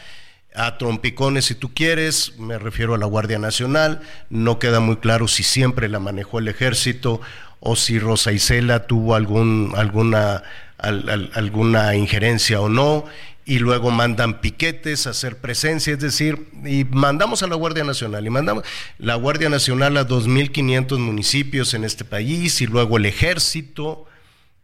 a 0.55 0.77
trompicones 0.77 1.45
si 1.45 1.55
tú 1.55 1.73
quieres, 1.73 2.37
me 2.37 2.57
refiero 2.57 2.93
a 2.93 2.97
la 2.97 3.05
Guardia 3.05 3.39
Nacional, 3.39 4.01
no 4.29 4.59
queda 4.59 4.79
muy 4.79 4.97
claro 4.97 5.27
si 5.27 5.43
siempre 5.43 5.89
la 5.89 5.99
manejó 5.99 6.39
el 6.39 6.47
ejército 6.47 7.21
o 7.59 7.75
si 7.75 7.97
Rosa 7.97 8.31
Isela 8.31 8.87
tuvo 8.87 9.15
algún, 9.15 9.73
alguna, 9.75 10.43
alguna 10.77 11.95
injerencia 11.95 12.59
o 12.59 12.69
no, 12.69 13.05
y 13.45 13.59
luego 13.59 13.91
mandan 13.91 14.41
piquetes 14.41 15.07
a 15.07 15.11
hacer 15.11 15.37
presencia, 15.37 15.93
es 15.93 15.99
decir, 15.99 16.47
y 16.65 16.85
mandamos 16.85 17.43
a 17.43 17.47
la 17.47 17.55
Guardia 17.55 17.83
Nacional, 17.83 18.25
y 18.25 18.29
mandamos 18.29 18.63
la 18.97 19.15
Guardia 19.15 19.49
Nacional 19.49 19.97
a 19.97 20.07
2.500 20.07 20.97
municipios 20.99 21.73
en 21.73 21.83
este 21.83 22.05
país, 22.05 22.61
y 22.61 22.67
luego 22.67 22.97
el 22.97 23.05
ejército, 23.05 24.05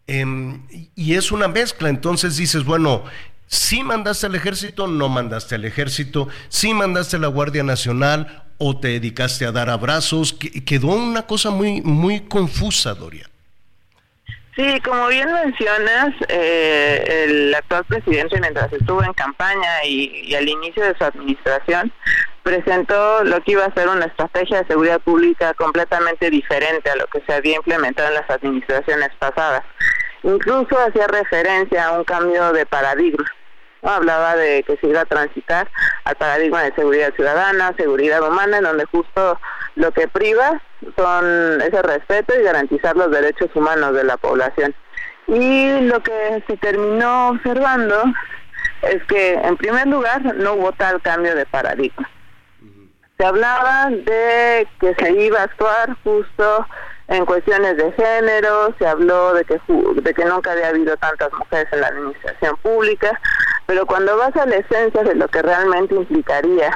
em, 0.07 0.61
y 0.95 1.13
es 1.13 1.31
una 1.31 1.47
mezcla, 1.47 1.89
entonces 1.89 2.37
dices, 2.37 2.63
bueno, 2.63 3.03
si 3.49 3.81
mandaste 3.81 4.27
al 4.27 4.35
ejército, 4.35 4.85
no 4.85 5.09
mandaste 5.09 5.55
al 5.55 5.65
ejército, 5.65 6.27
si 6.49 6.71
mandaste 6.75 7.15
a 7.15 7.19
la 7.19 7.29
Guardia 7.29 7.63
Nacional 7.63 8.43
o 8.59 8.79
te 8.79 8.89
dedicaste 8.89 9.47
a 9.47 9.51
dar 9.51 9.71
abrazos, 9.71 10.33
quedó 10.33 10.89
una 10.89 11.23
cosa 11.23 11.49
muy, 11.49 11.81
muy 11.81 12.19
confusa, 12.19 12.93
Doria. 12.93 13.27
Sí, 14.55 14.79
como 14.81 15.07
bien 15.07 15.33
mencionas, 15.33 16.13
eh, 16.27 17.25
el 17.25 17.55
actual 17.55 17.85
presidente 17.85 18.39
mientras 18.39 18.71
estuvo 18.71 19.03
en 19.03 19.13
campaña 19.13 19.83
y, 19.83 20.35
al 20.35 20.47
inicio 20.47 20.83
de 20.83 20.95
su 20.95 21.05
administración 21.05 21.91
presentó 22.43 23.23
lo 23.23 23.41
que 23.41 23.53
iba 23.53 23.65
a 23.65 23.73
ser 23.73 23.87
una 23.87 24.05
estrategia 24.05 24.61
de 24.61 24.67
seguridad 24.67 24.99
pública 24.99 25.55
completamente 25.55 26.29
diferente 26.29 26.87
a 26.91 26.97
lo 26.97 27.07
que 27.07 27.21
se 27.25 27.33
había 27.33 27.55
implementado 27.55 28.09
en 28.09 28.13
las 28.13 28.29
administraciones 28.29 29.09
pasadas. 29.17 29.63
Incluso 30.21 30.77
hacía 30.77 31.07
referencia 31.07 31.87
a 31.87 31.97
un 31.97 32.03
cambio 32.03 32.53
de 32.53 32.67
paradigma. 32.67 33.25
Hablaba 33.81 34.35
de 34.35 34.63
que 34.63 34.77
se 34.77 34.87
iba 34.87 35.01
a 35.01 35.05
transitar 35.05 35.69
al 36.03 36.15
paradigma 36.15 36.63
de 36.63 36.73
seguridad 36.73 37.13
ciudadana, 37.15 37.73
seguridad 37.77 38.27
humana, 38.27 38.57
en 38.57 38.63
donde 38.63 38.85
justo 38.85 39.39
lo 39.75 39.91
que 39.91 40.07
priva 40.07 40.61
son 40.97 41.61
ese 41.61 41.81
respeto 41.81 42.33
y 42.37 42.43
garantizar 42.43 42.95
los 42.95 43.11
derechos 43.11 43.49
humanos 43.55 43.93
de 43.93 44.03
la 44.03 44.17
población. 44.17 44.75
Y 45.27 45.81
lo 45.81 46.01
que 46.01 46.43
se 46.47 46.57
terminó 46.57 47.29
observando 47.29 48.03
es 48.81 49.03
que, 49.05 49.33
en 49.33 49.57
primer 49.57 49.87
lugar, 49.87 50.23
no 50.35 50.53
hubo 50.53 50.71
tal 50.73 51.01
cambio 51.01 51.35
de 51.35 51.45
paradigma. 51.45 52.09
Se 53.17 53.25
hablaba 53.25 53.89
de 53.89 54.67
que 54.79 54.95
se 54.95 55.11
iba 55.11 55.41
a 55.41 55.43
actuar 55.43 55.95
justo 56.03 56.65
en 57.09 57.25
cuestiones 57.25 57.75
de 57.75 57.91
género, 57.91 58.73
se 58.77 58.87
habló 58.87 59.33
de 59.33 59.43
que, 59.43 59.59
de 59.67 60.13
que 60.13 60.25
nunca 60.25 60.51
había 60.51 60.69
habido 60.69 60.95
tantas 60.97 61.31
mujeres 61.33 61.67
en 61.73 61.81
la 61.81 61.87
administración 61.87 62.55
pública, 62.57 63.19
pero 63.69 63.85
cuando 63.85 64.17
vas 64.17 64.35
a 64.35 64.47
la 64.47 64.55
esencia 64.55 65.03
de 65.03 65.13
lo 65.13 65.27
que 65.27 65.43
realmente 65.43 65.93
implicaría 65.93 66.75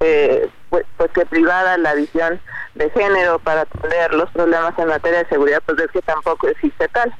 eh, 0.00 0.50
pues, 0.68 0.84
pues, 0.96 1.08
que 1.12 1.24
privada 1.26 1.78
la 1.78 1.94
visión 1.94 2.40
de 2.74 2.90
género 2.90 3.38
para 3.38 3.60
atender 3.60 4.12
los 4.14 4.28
problemas 4.30 4.76
en 4.76 4.88
materia 4.88 5.20
de 5.20 5.28
seguridad, 5.28 5.62
pues 5.64 5.78
es 5.78 5.92
que 5.92 6.02
tampoco 6.02 6.48
existe 6.48 6.88
tal, 6.88 7.14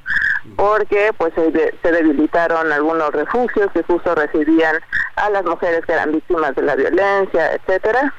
porque 0.57 1.13
pues 1.17 1.33
se, 1.35 1.53
se 1.81 1.93
debilitaron 1.93 2.73
algunos 2.73 3.13
refugios 3.13 3.71
que 3.73 3.85
justo 3.85 4.17
recibían 4.17 4.81
a 5.15 5.31
las 5.31 5.45
mujeres 5.45 5.87
que 5.87 5.93
eran 5.93 6.11
víctimas 6.11 6.57
de 6.57 6.63
la 6.63 6.75
violencia, 6.75 7.53
etcétera. 7.53 8.13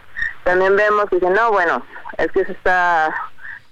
También 0.45 0.77
vemos 0.77 1.09
que 1.09 1.17
dicen, 1.17 1.33
no, 1.33 1.51
bueno, 1.51 1.85
es 2.17 2.31
que 2.31 2.45
se 2.45 2.53
está 2.53 3.13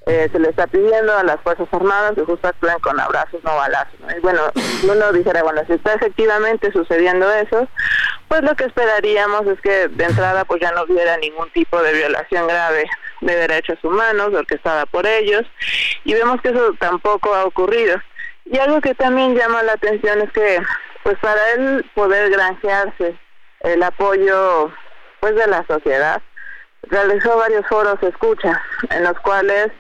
eh, 0.06 0.28
se 0.32 0.40
le 0.40 0.50
está 0.50 0.68
pidiendo 0.68 1.16
a 1.16 1.24
las 1.24 1.40
Fuerzas 1.42 1.68
Armadas 1.72 2.14
que 2.16 2.26
justo 2.26 2.48
actúen 2.48 2.78
con 2.80 3.00
abrazos, 3.00 3.42
no 3.44 3.56
balazos. 3.56 3.96
Y 4.16 4.20
bueno, 4.20 4.42
uno 4.84 5.14
dijera, 5.14 5.44
bueno, 5.44 5.62
si 5.66 5.74
está 5.74 5.94
efectivamente 5.94 6.72
sucediendo 6.74 7.32
eso, 7.32 7.68
pues 8.28 8.42
lo 8.42 8.56
que 8.56 8.66
esperaríamos 8.66 9.48
es 9.48 9.62
que 9.62 9.88
de 9.88 10.04
entrada 10.04 10.44
pues 10.44 10.62
ya 10.62 10.72
no 10.72 10.84
hubiera 10.84 11.16
ningún 11.18 11.50
tipo 11.52 11.82
de 11.82 11.94
violación 11.94 12.48
grave 12.48 12.86
de 13.22 13.36
derechos 13.36 13.82
humanos 13.84 14.34
orquestada 14.34 14.86
por 14.86 15.06
ellos, 15.08 15.44
y 16.04 16.14
vemos 16.14 16.42
que 16.42 16.50
eso 16.50 16.74
tampoco 16.80 17.34
ha 17.34 17.46
ocurrido. 17.46 17.98
Y 18.46 18.58
algo 18.58 18.82
que 18.82 18.96
también 18.96 19.36
llama 19.36 19.64
la 19.64 19.74
atención 19.74 20.22
es 20.22 20.32
que, 20.34 20.62
pues 21.04 21.18
para 21.20 21.52
él 21.54 21.86
poder 21.96 22.30
granjearse 22.30 23.18
el 23.62 23.82
apoyo 23.82 24.70
pues 25.22 25.36
de 25.36 25.48
la 25.48 25.66
sociedad, 25.66 26.22
realizó 26.84 27.38
varios 27.38 27.66
foros 27.68 27.98
escucha 28.04 28.62
en 28.90 29.04
los 29.04 29.18
cuales 29.22 29.72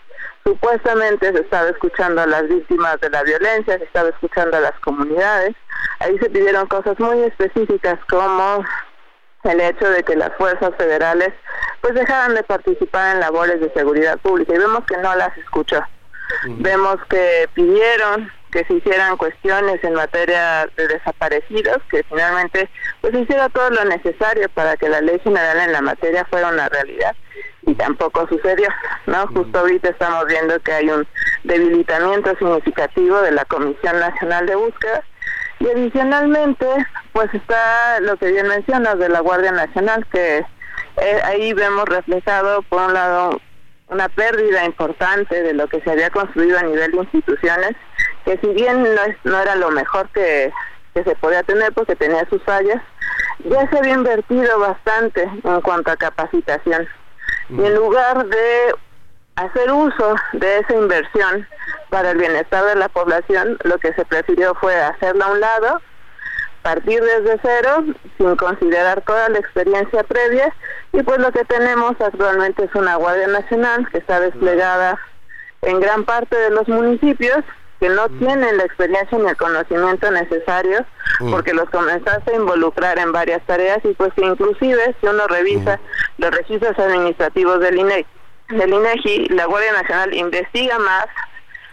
Supuestamente 0.43 1.31
se 1.31 1.39
estaba 1.39 1.69
escuchando 1.69 2.21
a 2.21 2.27
las 2.27 2.47
víctimas 2.47 2.99
de 2.99 3.09
la 3.09 3.23
violencia, 3.23 3.77
se 3.77 3.85
estaba 3.85 4.09
escuchando 4.09 4.57
a 4.57 4.61
las 4.61 4.77
comunidades. 4.81 5.55
Ahí 5.99 6.17
se 6.19 6.29
pidieron 6.29 6.67
cosas 6.67 6.99
muy 6.99 7.23
específicas 7.23 7.97
como 8.09 8.63
el 9.43 9.61
hecho 9.61 9.89
de 9.89 10.03
que 10.03 10.15
las 10.15 10.33
fuerzas 10.37 10.71
federales 10.77 11.29
pues 11.81 11.93
dejaran 11.93 12.35
de 12.35 12.43
participar 12.43 13.15
en 13.15 13.21
labores 13.21 13.59
de 13.59 13.71
seguridad 13.73 14.17
pública 14.19 14.53
y 14.53 14.57
vemos 14.57 14.85
que 14.85 14.97
no 14.97 15.15
las 15.15 15.37
escuchó. 15.37 15.81
Vemos 16.45 16.97
que 17.09 17.49
pidieron 17.53 18.31
que 18.51 18.63
se 18.65 18.75
hicieran 18.75 19.17
cuestiones 19.17 19.83
en 19.83 19.93
materia 19.93 20.69
de 20.77 20.87
desaparecidos, 20.87 21.77
que 21.89 22.03
finalmente 22.03 22.69
pues 23.01 23.13
hiciera 23.13 23.49
todo 23.49 23.69
lo 23.71 23.85
necesario 23.85 24.47
para 24.49 24.77
que 24.77 24.89
la 24.89 25.01
ley 25.01 25.19
general 25.23 25.59
en 25.59 25.71
la 25.71 25.81
materia 25.81 26.25
fuera 26.25 26.49
una 26.49 26.69
realidad 26.69 27.15
y 27.65 27.75
tampoco 27.75 28.27
sucedió, 28.27 28.67
¿no? 29.05 29.27
Justo 29.27 29.59
ahorita 29.59 29.89
estamos 29.89 30.25
viendo 30.27 30.59
que 30.59 30.73
hay 30.73 30.89
un 30.89 31.07
debilitamiento 31.43 32.35
significativo 32.37 33.21
de 33.21 33.31
la 33.31 33.45
Comisión 33.45 33.99
Nacional 33.99 34.45
de 34.45 34.55
Búsqueda. 34.55 35.03
Y 35.59 35.67
adicionalmente 35.69 36.67
pues 37.13 37.33
está 37.33 37.99
lo 38.01 38.17
que 38.17 38.31
bien 38.31 38.47
mencionas 38.47 38.97
de 38.99 39.07
la 39.07 39.21
Guardia 39.21 39.51
Nacional 39.51 40.05
que 40.11 40.39
eh, 40.97 41.21
ahí 41.23 41.53
vemos 41.53 41.85
reflejado 41.85 42.63
por 42.63 42.81
un 42.81 42.93
lado 42.93 43.39
una 43.87 44.09
pérdida 44.09 44.65
importante 44.65 45.41
de 45.43 45.53
lo 45.53 45.67
que 45.67 45.79
se 45.81 45.91
había 45.91 46.09
construido 46.09 46.57
a 46.57 46.63
nivel 46.63 46.91
de 46.91 46.97
instituciones 46.97 47.75
que 48.25 48.37
si 48.39 48.47
bien 48.47 48.81
no, 48.81 48.89
no 49.23 49.39
era 49.39 49.55
lo 49.55 49.69
mejor 49.69 50.09
que, 50.09 50.51
que 50.95 51.03
se 51.03 51.15
podía 51.15 51.43
tener 51.43 51.71
porque 51.73 51.95
tenía 51.95 52.27
sus 52.29 52.41
fallas 52.43 52.81
ya 53.45 53.69
se 53.69 53.77
había 53.77 53.93
invertido 53.93 54.59
bastante 54.59 55.23
en 55.43 55.61
cuanto 55.61 55.91
a 55.91 55.97
capacitación 55.97 56.87
y 57.49 57.65
en 57.65 57.75
lugar 57.75 58.25
de 58.25 58.75
hacer 59.35 59.71
uso 59.71 60.15
de 60.33 60.59
esa 60.59 60.73
inversión 60.75 61.47
para 61.89 62.11
el 62.11 62.17
bienestar 62.17 62.65
de 62.65 62.75
la 62.75 62.89
población, 62.89 63.57
lo 63.63 63.77
que 63.79 63.93
se 63.93 64.05
prefirió 64.05 64.55
fue 64.55 64.75
hacerla 64.75 65.25
a 65.25 65.31
un 65.31 65.39
lado, 65.39 65.81
partir 66.61 67.01
desde 67.01 67.39
cero, 67.43 67.83
sin 68.17 68.35
considerar 68.35 69.01
toda 69.01 69.29
la 69.29 69.39
experiencia 69.39 70.03
previa, 70.03 70.53
y 70.93 71.03
pues 71.03 71.19
lo 71.19 71.31
que 71.31 71.43
tenemos 71.45 71.93
actualmente 71.99 72.65
es 72.65 72.75
una 72.75 72.95
Guardia 72.95 73.27
Nacional 73.27 73.87
que 73.91 73.97
está 73.97 74.19
desplegada 74.19 74.99
en 75.61 75.79
gran 75.79 76.05
parte 76.05 76.35
de 76.37 76.51
los 76.51 76.67
municipios, 76.67 77.43
que 77.83 77.89
no 77.89 78.07
tienen 78.07 78.55
la 78.55 78.63
experiencia 78.63 79.17
ni 79.17 79.27
el 79.27 79.35
conocimiento 79.35 80.09
necesarios 80.09 80.83
porque 81.19 81.53
los 81.53 81.69
comenzaste 81.69 82.31
a 82.31 82.35
involucrar 82.37 82.97
en 82.97 83.11
varias 83.11 83.45
tareas 83.45 83.79
y 83.83 83.89
pues 83.89 84.13
que 84.13 84.25
inclusive 84.25 84.95
si 85.01 85.07
uno 85.07 85.27
revisa 85.27 85.81
los 86.17 86.31
registros 86.31 86.79
administrativos 86.79 87.59
del 87.59 87.79
INEGI, 87.79 88.07
del 88.51 88.73
INEGI, 88.73 89.27
la 89.31 89.47
Guardia 89.47 89.73
Nacional 89.73 90.13
investiga 90.13 90.79
más 90.79 91.07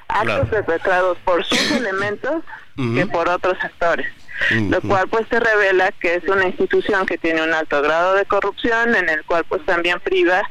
actos 0.09 0.49
perpetrados 0.49 1.17
por 1.19 1.45
sus 1.45 1.71
elementos 1.77 2.43
que 2.75 3.07
por 3.07 3.29
otros 3.29 3.57
actores 3.63 4.09
lo 4.51 4.81
cual 4.81 5.09
pues 5.09 5.27
se 5.31 5.39
revela 5.39 5.93
que 5.93 6.17
es 6.17 6.25
una 6.25 6.47
institución 6.47 7.07
que 7.07 7.19
tiene 7.19 7.43
un 7.43 7.53
alto 7.53 7.83
grado 7.83 8.15
de 8.15 8.25
corrupción 8.25 8.95
en 8.95 9.09
el 9.09 9.25
cual 9.25 9.45
pues 9.45 9.65
también 9.67 10.01
priva 10.01 10.43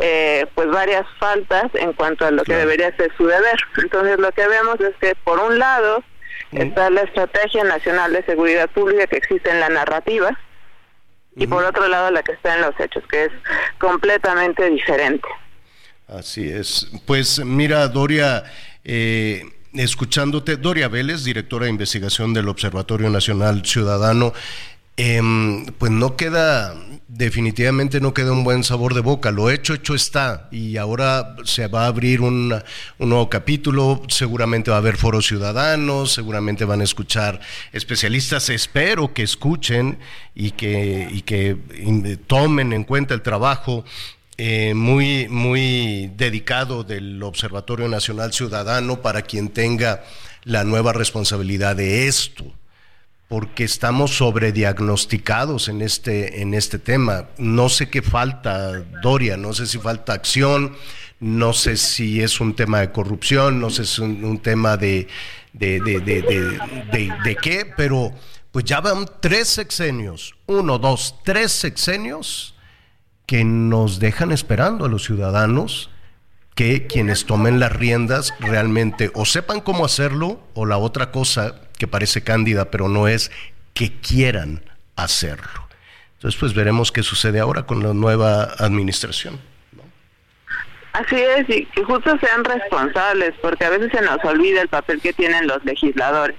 eh, 0.00 0.46
pues 0.54 0.68
varias 0.68 1.06
faltas 1.18 1.70
en 1.74 1.92
cuanto 1.92 2.26
a 2.26 2.30
lo 2.30 2.44
que 2.44 2.54
debería 2.54 2.94
ser 2.96 3.12
su 3.16 3.26
deber. 3.26 3.58
Entonces 3.82 4.18
lo 4.18 4.32
que 4.32 4.46
vemos 4.46 4.80
es 4.80 4.94
que 5.00 5.14
por 5.24 5.38
un 5.40 5.58
lado 5.58 6.02
está 6.52 6.90
la 6.90 7.02
estrategia 7.02 7.64
nacional 7.64 8.12
de 8.12 8.24
seguridad 8.24 8.70
pública 8.70 9.06
que 9.06 9.16
existe 9.16 9.50
en 9.50 9.60
la 9.60 9.68
narrativa 9.68 10.38
y 11.36 11.46
por 11.46 11.64
otro 11.64 11.86
lado 11.88 12.10
la 12.10 12.22
que 12.22 12.32
está 12.32 12.56
en 12.56 12.62
los 12.62 12.78
hechos 12.80 13.04
que 13.08 13.26
es 13.26 13.32
completamente 13.78 14.68
diferente. 14.70 15.28
Así 16.08 16.50
es. 16.50 16.90
Pues 17.06 17.38
mira 17.44 17.86
Doria 17.88 18.44
eh, 18.84 19.42
escuchándote, 19.74 20.56
Doria 20.56 20.88
Vélez, 20.88 21.24
directora 21.24 21.64
de 21.64 21.70
investigación 21.70 22.32
del 22.34 22.48
Observatorio 22.48 23.10
Nacional 23.10 23.64
Ciudadano, 23.64 24.32
em, 24.96 25.66
pues 25.66 25.92
no 25.92 26.16
queda, 26.16 26.74
definitivamente 27.06 28.00
no 28.00 28.12
queda 28.14 28.32
un 28.32 28.44
buen 28.44 28.64
sabor 28.64 28.94
de 28.94 29.00
boca. 29.00 29.30
Lo 29.30 29.50
hecho, 29.50 29.74
hecho 29.74 29.94
está. 29.94 30.48
Y 30.50 30.76
ahora 30.76 31.36
se 31.44 31.68
va 31.68 31.84
a 31.84 31.86
abrir 31.88 32.20
un, 32.20 32.54
nuevo 32.98 33.30
capítulo. 33.30 34.02
Seguramente 34.08 34.70
va 34.70 34.78
a 34.78 34.80
haber 34.80 34.96
foros 34.96 35.26
ciudadanos, 35.26 36.12
seguramente 36.12 36.64
van 36.64 36.80
a 36.80 36.84
escuchar 36.84 37.40
especialistas. 37.72 38.50
Espero 38.50 39.14
que 39.14 39.22
escuchen 39.22 39.98
y 40.34 40.50
que, 40.52 41.08
y 41.10 41.22
que 41.22 41.56
tomen 42.26 42.72
en 42.72 42.84
cuenta 42.84 43.14
el 43.14 43.22
trabajo 43.22 43.84
eh, 44.40 44.72
muy, 44.72 45.26
muy 45.26 46.12
dedicado 46.16 46.84
del 46.84 47.20
Observatorio 47.24 47.88
Nacional 47.88 48.32
Ciudadano 48.32 49.02
para 49.02 49.22
quien 49.22 49.48
tenga 49.48 50.04
la 50.44 50.62
nueva 50.62 50.92
responsabilidad 50.92 51.74
de 51.74 52.06
esto, 52.06 52.44
porque 53.26 53.64
estamos 53.64 54.16
sobrediagnosticados 54.16 55.68
en 55.68 55.82
este, 55.82 56.40
en 56.40 56.54
este 56.54 56.78
tema. 56.78 57.30
No 57.36 57.68
sé 57.68 57.90
qué 57.90 58.00
falta, 58.00 58.78
Doria, 59.02 59.36
no 59.36 59.52
sé 59.54 59.66
si 59.66 59.78
falta 59.78 60.12
acción, 60.12 60.76
no 61.18 61.52
sé 61.52 61.76
si 61.76 62.22
es 62.22 62.40
un 62.40 62.54
tema 62.54 62.78
de 62.78 62.92
corrupción, 62.92 63.58
no 63.58 63.70
sé 63.70 63.84
si 63.84 63.94
es 63.94 63.98
un, 63.98 64.38
tema 64.38 64.76
de, 64.76 65.08
de, 65.52 65.80
de, 65.80 67.12
de 67.24 67.36
qué, 67.42 67.66
pero 67.76 68.12
pues 68.52 68.64
ya 68.64 68.80
van 68.80 69.04
tres 69.18 69.48
sexenios, 69.48 70.36
uno, 70.46 70.78
dos, 70.78 71.16
tres 71.24 71.50
sexenios 71.50 72.54
que 73.28 73.44
nos 73.44 74.00
dejan 74.00 74.32
esperando 74.32 74.86
a 74.86 74.88
los 74.88 75.04
ciudadanos 75.04 75.90
que 76.54 76.86
quienes 76.86 77.26
tomen 77.26 77.60
las 77.60 77.70
riendas 77.70 78.32
realmente 78.40 79.10
o 79.12 79.26
sepan 79.26 79.60
cómo 79.60 79.84
hacerlo 79.84 80.40
o 80.54 80.64
la 80.64 80.78
otra 80.78 81.10
cosa 81.10 81.60
que 81.76 81.86
parece 81.86 82.24
cándida 82.24 82.70
pero 82.70 82.88
no 82.88 83.06
es 83.06 83.30
que 83.74 83.92
quieran 84.00 84.64
hacerlo. 84.96 85.68
Entonces 86.14 86.40
pues 86.40 86.54
veremos 86.54 86.90
qué 86.90 87.02
sucede 87.02 87.38
ahora 87.38 87.64
con 87.64 87.82
la 87.82 87.92
nueva 87.92 88.44
administración. 88.44 89.38
Así 90.94 91.16
es, 91.16 91.50
y 91.50 91.66
que 91.66 91.84
justo 91.84 92.18
sean 92.18 92.42
responsables, 92.44 93.34
porque 93.42 93.66
a 93.66 93.70
veces 93.70 93.92
se 93.92 94.00
nos 94.00 94.24
olvida 94.24 94.62
el 94.62 94.68
papel 94.68 95.02
que 95.02 95.12
tienen 95.12 95.46
los 95.46 95.62
legisladores. 95.66 96.34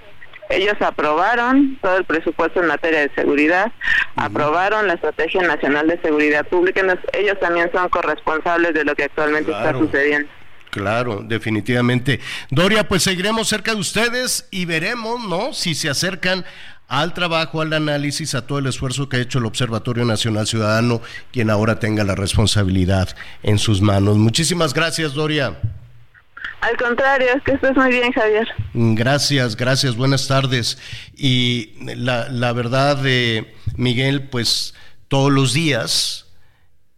Ellos 0.50 0.74
aprobaron 0.80 1.78
todo 1.80 1.96
el 1.98 2.04
presupuesto 2.04 2.60
en 2.60 2.66
materia 2.66 3.00
de 3.00 3.10
seguridad, 3.14 3.72
aprobaron 4.16 4.86
la 4.86 4.94
Estrategia 4.94 5.42
Nacional 5.42 5.86
de 5.86 6.00
Seguridad 6.00 6.46
Pública, 6.46 6.82
ellos 7.12 7.38
también 7.40 7.70
son 7.72 7.88
corresponsables 7.88 8.74
de 8.74 8.84
lo 8.84 8.94
que 8.94 9.04
actualmente 9.04 9.52
está 9.52 9.72
sucediendo. 9.72 10.28
Claro, 10.70 11.22
definitivamente. 11.24 12.20
Doria, 12.50 12.86
pues 12.86 13.02
seguiremos 13.02 13.48
cerca 13.48 13.74
de 13.74 13.80
ustedes 13.80 14.48
y 14.50 14.64
veremos, 14.66 15.24
¿no? 15.24 15.52
Si 15.52 15.74
se 15.74 15.88
acercan 15.90 16.44
al 16.86 17.14
trabajo, 17.14 17.60
al 17.60 17.72
análisis, 17.72 18.34
a 18.34 18.46
todo 18.46 18.58
el 18.58 18.66
esfuerzo 18.66 19.08
que 19.08 19.16
ha 19.16 19.20
hecho 19.20 19.38
el 19.38 19.46
Observatorio 19.46 20.04
Nacional 20.04 20.46
Ciudadano, 20.46 21.00
quien 21.32 21.50
ahora 21.50 21.78
tenga 21.78 22.04
la 22.04 22.14
responsabilidad 22.14 23.08
en 23.42 23.58
sus 23.58 23.80
manos. 23.80 24.16
Muchísimas 24.16 24.74
gracias, 24.74 25.14
Doria. 25.14 25.56
Al 26.60 26.76
contrario, 26.76 27.28
que 27.44 27.52
estés 27.52 27.76
muy 27.76 27.90
bien, 27.90 28.12
Javier. 28.12 28.46
Gracias, 28.74 29.56
gracias, 29.56 29.96
buenas 29.96 30.28
tardes. 30.28 30.78
Y 31.16 31.72
la, 31.96 32.28
la 32.28 32.52
verdad, 32.52 32.98
de 32.98 33.54
Miguel, 33.76 34.28
pues 34.28 34.74
todos 35.08 35.32
los 35.32 35.54
días 35.54 36.26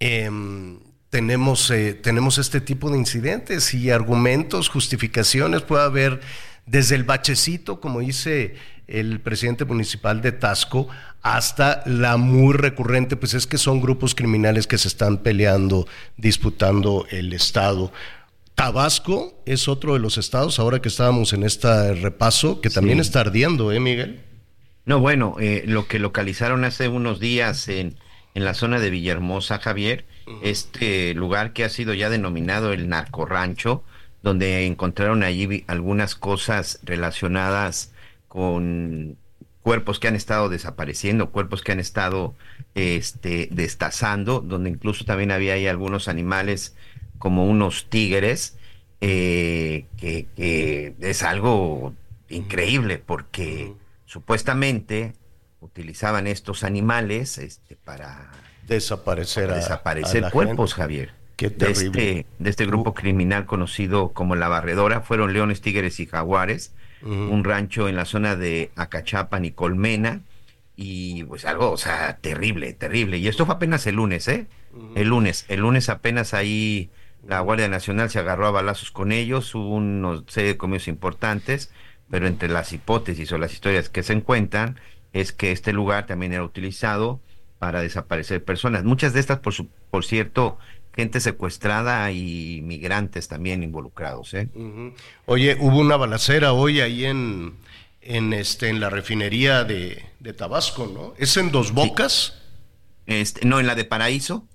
em, 0.01 0.81
tenemos, 1.11 1.71
eh, 1.71 1.95
tenemos 1.95 2.39
este 2.39 2.61
tipo 2.61 2.91
de 2.91 2.99
incidentes 2.99 3.73
y 3.75 3.91
argumentos, 3.91 4.69
justificaciones, 4.69 5.63
puede 5.63 5.85
haber 5.85 6.21
desde 6.67 6.97
el 6.97 7.05
bachecito, 7.05 7.81
como 7.81 8.01
dice 8.01 8.57
el 8.87 9.21
presidente 9.21 9.65
municipal 9.65 10.21
de 10.21 10.33
Tasco, 10.33 10.89
hasta 11.23 11.83
la 11.87 12.17
muy 12.17 12.53
recurrente, 12.55 13.17
pues 13.17 13.35
es 13.35 13.47
que 13.47 13.59
son 13.59 13.81
grupos 13.81 14.15
criminales 14.15 14.67
que 14.67 14.77
se 14.77 14.89
están 14.89 15.19
peleando, 15.19 15.87
disputando 16.17 17.07
el 17.11 17.33
Estado. 17.33 17.93
Tabasco 18.55 19.43
es 19.47 19.69
otro 19.69 19.95
de 19.95 19.99
los 19.99 20.19
estados, 20.19 20.59
ahora 20.59 20.81
que 20.81 20.89
estábamos 20.89 21.33
en 21.33 21.43
este 21.43 21.95
repaso, 21.95 22.61
que 22.61 22.71
también 22.71 23.01
está 23.01 23.21
ardiendo, 23.21 23.73
¿eh, 23.73 23.81
Miguel? 23.81 24.21
No, 24.85 25.01
bueno, 25.01 25.37
eh, 25.41 25.65
lo 25.67 25.87
que 25.87 25.99
localizaron 25.99 26.65
hace 26.65 26.89
unos 26.89 27.21
días 27.21 27.69
en, 27.69 27.97
en 28.35 28.45
la 28.45 28.55
zona 28.55 28.79
de 28.79 28.91
Villahermosa, 28.91 29.59
Javier, 29.59 30.05
este 30.43 31.15
lugar 31.15 31.53
que 31.53 31.65
ha 31.65 31.69
sido 31.69 31.95
ya 31.95 32.11
denominado 32.11 32.73
el 32.73 32.89
narco 32.89 33.27
rancho, 33.27 33.83
donde 34.23 34.67
encontraron 34.67 35.23
allí 35.23 35.65
algunas 35.67 36.15
cosas 36.15 36.79
relacionadas 36.85 37.93
con 38.29 39.17
cuerpos 39.63 39.99
que 39.99 40.09
han 40.09 40.17
estado 40.17 40.49
desapareciendo, 40.49 41.31
cuerpos 41.31 41.63
que 41.63 41.73
han 41.73 41.81
estado 41.81 42.35
este, 42.75 43.49
destazando, 43.51 44.41
donde 44.41 44.71
incluso 44.71 45.05
también 45.05 45.31
había 45.31 45.55
ahí 45.55 45.67
algunos 45.67 46.09
animales 46.09 46.75
como 47.23 47.47
unos 47.47 47.89
tigres, 47.89 48.59
eh, 49.01 49.87
que, 49.97 50.97
es 50.99 51.23
algo 51.23 51.95
increíble 52.29 52.99
porque 52.99 53.75
supuestamente 54.07 55.13
utilizaban 55.61 56.27
estos 56.27 56.65
animales 56.65 57.39
este, 57.39 57.77
para 57.77 58.33
desaparecer, 58.67 59.55
desaparecer 59.55 60.33
cuerpos, 60.33 60.75
Javier. 60.75 61.13
de, 61.39 61.71
este, 61.71 62.27
de 62.41 62.51
este 62.51 62.67
grupo 62.67 62.93
criminal 62.93 63.47
conocido 63.47 64.09
como 64.09 64.35
La 64.35 64.49
Barredora, 64.49 65.03
fueron 65.03 65.33
leones, 65.33 65.61
tigres 65.61 66.01
y 66.01 66.07
jaguares, 66.07 66.75
un 67.03 67.45
rancho 67.45 67.89
en 67.89 67.95
la 67.95 68.05
zona 68.05 68.35
de 68.35 68.73
Acachapan 68.75 69.45
y 69.45 69.53
Colmena, 69.53 70.23
y 70.75 71.23
pues 71.23 71.45
algo, 71.45 71.71
o 71.71 71.77
sea, 71.77 72.17
terrible, 72.21 72.73
terrible. 72.73 73.19
Y 73.19 73.29
esto 73.29 73.47
fue 73.47 73.55
apenas 73.55 73.87
el 73.87 73.95
lunes, 73.95 74.27
¿eh? 74.27 74.49
El 74.97 75.07
lunes, 75.07 75.45
el 75.47 75.61
lunes 75.61 75.89
apenas 75.89 76.35
ahí 76.35 76.91
la 77.27 77.41
Guardia 77.41 77.69
Nacional 77.69 78.11
se 78.11 78.19
agarró 78.19 78.47
a 78.47 78.51
balazos 78.51 78.91
con 78.91 79.13
ellos, 79.13 79.55
hubo 79.55 79.75
unos 79.75 80.25
serie 80.29 80.51
de 80.51 80.57
comios 80.57 80.89
importantes, 80.89 81.71
pero 82.11 82.27
entre 82.27 82.49
las 82.49 82.73
hipótesis 82.73 83.31
o 83.33 83.39
las 83.39 83.53
historias 83.53 83.89
que 83.89 84.03
se 84.03 84.13
encuentran 84.13 84.79
es 85.13 85.33
que 85.33 85.53
este 85.53 85.73
lugar 85.73 86.07
también 86.07 86.33
era 86.33 86.45
utilizado 86.45 87.21
para 87.59 87.81
desaparecer 87.81 88.45
personas. 88.45 88.85
Muchas 88.85 89.13
de 89.13 89.21
estas, 89.21 89.39
por, 89.39 89.53
su, 89.53 89.69
por 89.91 90.05
cierto, 90.05 90.59
gente 90.95 91.21
secuestrada 91.21 92.11
y 92.11 92.61
migrantes 92.63 93.29
también 93.29 93.63
involucrados. 93.63 94.35
¿eh? 94.35 94.49
Oye, 95.27 95.57
hubo 95.61 95.79
una 95.79 95.97
balacera 95.97 96.53
hoy 96.53 96.81
ahí 96.81 97.05
en, 97.05 97.55
en, 98.01 98.33
este, 98.33 98.69
en 98.69 98.81
la 98.81 98.91
refinería 98.91 99.65
de, 99.65 100.03
Tabasco, 100.37 100.87
¿no? 100.87 101.15
¿Es 101.19 101.37
en 101.37 101.51
Dos 101.51 101.73
Bocas? 101.73 102.43
Este, 103.07 103.47
no, 103.47 103.61
en 103.61 103.67
la 103.67 103.75
de 103.75 103.85
Paraíso. 103.85 104.47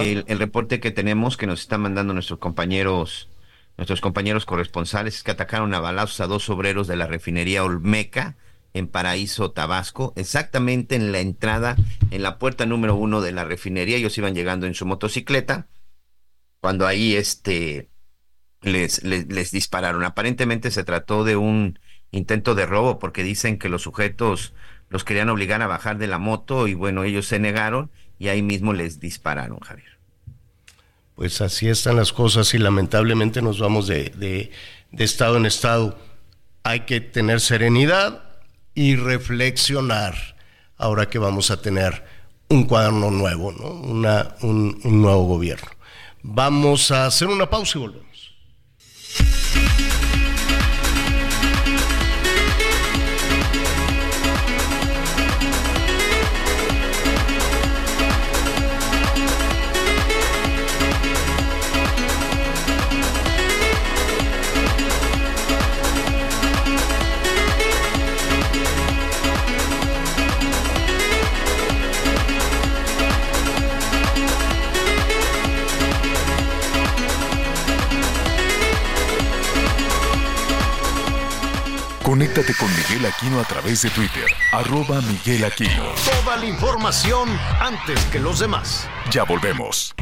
El, 0.00 0.38
reporte 0.38 0.80
que 0.80 0.90
tenemos 0.90 1.36
que 1.36 1.46
nos 1.46 1.60
están 1.60 1.82
mandando 1.82 2.12
nuestros 2.12 2.40
compañeros 2.40 3.28
nuestros 3.76 4.00
compañeros 4.00 4.44
corresponsales 4.44 5.16
es 5.16 5.22
que 5.22 5.30
atacaron 5.30 5.72
a 5.72 5.78
balazos 5.78 6.20
a 6.20 6.26
dos 6.26 6.50
obreros 6.50 6.88
de 6.88 6.96
la 6.96 7.06
refinería 7.06 7.62
Olmeca 7.62 8.36
en 8.74 8.88
Paraíso, 8.88 9.52
Tabasco, 9.52 10.12
exactamente 10.16 10.96
en 10.96 11.12
la 11.12 11.20
entrada, 11.20 11.76
en 12.10 12.22
la 12.22 12.38
puerta 12.38 12.66
número 12.66 12.96
uno 12.96 13.20
de 13.20 13.30
la 13.30 13.44
refinería. 13.44 13.96
Ellos 13.96 14.18
iban 14.18 14.34
llegando 14.34 14.66
en 14.66 14.74
su 14.74 14.84
motocicleta 14.84 15.68
cuando 16.60 16.88
ahí 16.88 17.14
este 17.14 17.88
les, 18.62 19.04
les, 19.04 19.28
les 19.28 19.52
dispararon. 19.52 20.02
Aparentemente 20.02 20.72
se 20.72 20.82
trató 20.82 21.22
de 21.22 21.36
un 21.36 21.78
intento 22.10 22.56
de 22.56 22.66
robo 22.66 22.98
porque 22.98 23.22
dicen 23.22 23.58
que 23.58 23.68
los 23.68 23.82
sujetos 23.82 24.54
los 24.88 25.04
querían 25.04 25.28
obligar 25.28 25.62
a 25.62 25.68
bajar 25.68 25.98
de 25.98 26.08
la 26.08 26.18
moto 26.18 26.66
y 26.66 26.74
bueno, 26.74 27.04
ellos 27.04 27.26
se 27.26 27.38
negaron 27.38 27.92
y 28.18 28.28
ahí 28.28 28.42
mismo 28.42 28.72
les 28.72 29.00
dispararon, 29.00 29.60
Javier. 29.60 29.98
Pues 31.14 31.40
así 31.40 31.68
están 31.68 31.96
las 31.96 32.12
cosas 32.12 32.54
y 32.54 32.58
lamentablemente 32.58 33.42
nos 33.42 33.58
vamos 33.58 33.86
de, 33.88 34.10
de, 34.10 34.50
estado 35.02 35.36
en 35.36 35.46
estado. 35.46 35.98
Hay 36.62 36.80
que 36.80 37.00
tener 37.00 37.40
serenidad 37.40 38.22
y 38.74 38.96
reflexionar 38.96 40.36
ahora 40.76 41.08
que 41.08 41.18
vamos 41.18 41.50
a 41.50 41.60
tener 41.60 42.04
un 42.48 42.64
cuaderno 42.64 43.10
nuevo, 43.10 43.52
¿no? 43.52 43.70
Una, 43.70 44.36
un, 44.42 44.80
un 44.84 45.02
nuevo 45.02 45.24
gobierno. 45.24 45.68
Vamos 46.22 46.90
a 46.90 47.06
hacer 47.06 47.28
una 47.28 47.50
pausa 47.50 47.78
y 47.78 47.80
volvemos. 47.80 48.07
Conéctate 82.08 82.54
con 82.54 82.70
Miguel 82.74 83.04
Aquino 83.04 83.38
a 83.38 83.44
través 83.44 83.82
de 83.82 83.90
Twitter, 83.90 84.24
arroba 84.52 85.02
Miguel 85.02 85.44
Aquino. 85.44 85.92
Toda 86.22 86.38
la 86.38 86.46
información 86.46 87.28
antes 87.60 88.02
que 88.06 88.18
los 88.18 88.38
demás. 88.38 88.88
Ya 89.10 89.24
volvemos. 89.24 89.94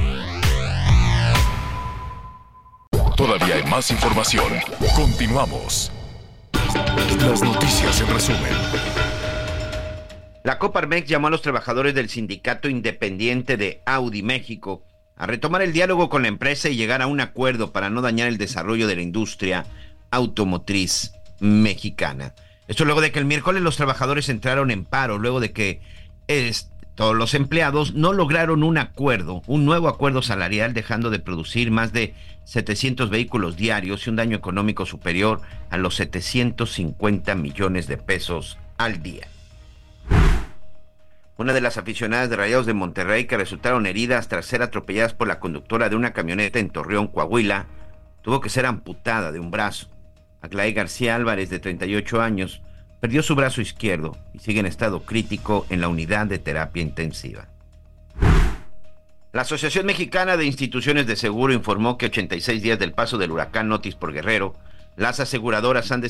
Todavía 3.17 3.57
hay 3.57 3.65
más 3.65 3.91
información. 3.91 4.53
Continuamos. 4.95 5.91
Las 7.19 7.43
noticias 7.43 8.01
en 8.01 8.07
resumen. 8.15 8.55
La 10.45 10.61
Coparmex 10.61 11.09
llamó 11.09 11.27
a 11.27 11.31
los 11.31 11.43
trabajadores 11.43 11.93
del 11.93 12.09
Sindicato 12.09 12.69
Independiente 12.69 13.57
de 13.57 13.83
Audi 13.85 14.23
México 14.23 14.85
a 15.17 15.27
retomar 15.27 15.61
el 15.61 15.73
diálogo 15.73 16.09
con 16.09 16.23
la 16.23 16.29
empresa 16.29 16.69
y 16.69 16.77
llegar 16.77 17.03
a 17.03 17.09
un 17.09 17.21
acuerdo 17.21 17.73
para 17.73 17.91
no 17.91 18.01
dañar 18.01 18.29
el 18.29 18.39
desarrollo 18.39 18.87
de 18.87 18.95
la 18.95 19.03
industria 19.03 19.67
automotriz 20.13 21.16
mexicana. 21.41 22.35
Esto 22.69 22.85
luego 22.85 23.01
de 23.01 23.13
que 23.13 23.19
el 23.19 23.25
miércoles 23.25 23.63
los 23.63 23.77
trabajadores 23.77 24.29
entraron 24.29 24.71
en 24.71 24.85
paro, 24.85 25.19
luego 25.19 25.41
de 25.41 25.53
que 25.53 25.81
todos 26.97 27.15
los 27.15 27.35
empleados 27.35 27.95
no 27.95 28.13
lograron 28.13 28.63
un 28.63 28.79
acuerdo, 28.79 29.43
un 29.47 29.65
nuevo 29.65 29.89
acuerdo 29.89 30.23
salarial, 30.23 30.73
dejando 30.73 31.11
de 31.11 31.19
producir 31.19 31.71
más 31.71 31.93
de 31.93 32.15
700 32.45 33.11
vehículos 33.11 33.57
diarios 33.57 34.07
y 34.07 34.11
un 34.11 34.17
daño 34.17 34.37
económico 34.37 34.87
superior 34.87 35.41
a 35.71 35.77
los 35.77 35.97
750 35.97 37.35
millones 37.35 37.87
de 37.87 37.99
pesos 37.99 38.59
al 38.79 39.03
día. 39.03 39.29
Una 41.39 41.53
de 41.53 41.61
las 41.61 41.77
aficionadas 41.77 42.31
de 42.31 42.37
Rayados 42.37 42.65
de 42.65 42.73
Monterrey 42.73 43.27
que 43.27 43.37
resultaron 43.37 43.85
heridas 43.85 44.29
tras 44.29 44.47
ser 44.47 44.63
atropelladas 44.63 45.13
por 45.13 45.29
la 45.29 45.39
conductora 45.39 45.91
de 45.91 45.97
una 45.97 46.15
camioneta 46.15 46.59
en 46.59 46.71
Torreón, 46.71 47.09
Coahuila, 47.09 47.67
tuvo 48.23 48.41
que 48.41 48.49
ser 48.49 48.65
amputada 48.65 49.33
de 49.33 49.39
un 49.39 49.51
brazo. 49.51 49.89
Aglaé 50.47 50.73
García 50.73 51.17
Álvarez, 51.17 51.51
de 51.51 51.59
38 51.59 52.23
años, 52.23 52.63
perdió 53.01 53.23
su 53.23 53.35
brazo 53.35 53.61
izquierdo 53.61 54.17
y 54.33 54.39
sigue 54.39 54.61
en 54.61 54.67
estado 54.67 55.03
crítico 55.03 55.67
en 55.71 55.81
la 55.81 55.89
unidad 55.89 56.27
de 56.27 56.39
terapia 56.39 56.83
intensiva. 56.83 57.49
La 59.33 59.43
Asociación 59.43 59.87
Mexicana 59.87 60.37
de 60.37 60.47
Instituciones 60.47 61.07
de 61.07 61.17
Seguro 61.17 61.53
informó 61.53 61.99
que 61.99 62.07
86 62.07 62.63
días 62.63 62.79
del 62.79 62.93
paso 62.93 63.19
del 63.19 63.33
huracán 63.33 63.71
Otis 63.71 63.97
por 63.97 64.13
Guerrero, 64.13 64.55
las 64.97 65.21
aseguradoras 65.21 65.91
han 65.91 66.03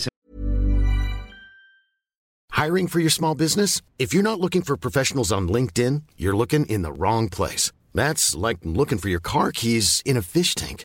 Hiring 2.52 2.88
for 2.88 3.00
your 3.00 3.10
small 3.10 3.34
business? 3.34 3.82
If 3.98 4.14
you're 4.14 4.22
not 4.22 4.40
looking 4.40 4.62
for 4.62 4.76
professionals 4.76 5.32
on 5.32 5.48
LinkedIn, 5.48 6.02
you're 6.16 6.36
looking 6.36 6.66
in 6.66 6.82
the 6.82 6.92
wrong 6.92 7.28
place. 7.28 7.72
That's 7.94 8.34
like 8.34 8.58
looking 8.64 8.98
for 8.98 9.08
your 9.08 9.20
car 9.20 9.50
keys 9.50 10.02
in 10.04 10.16
a 10.16 10.22
fish 10.22 10.54
tank. 10.54 10.84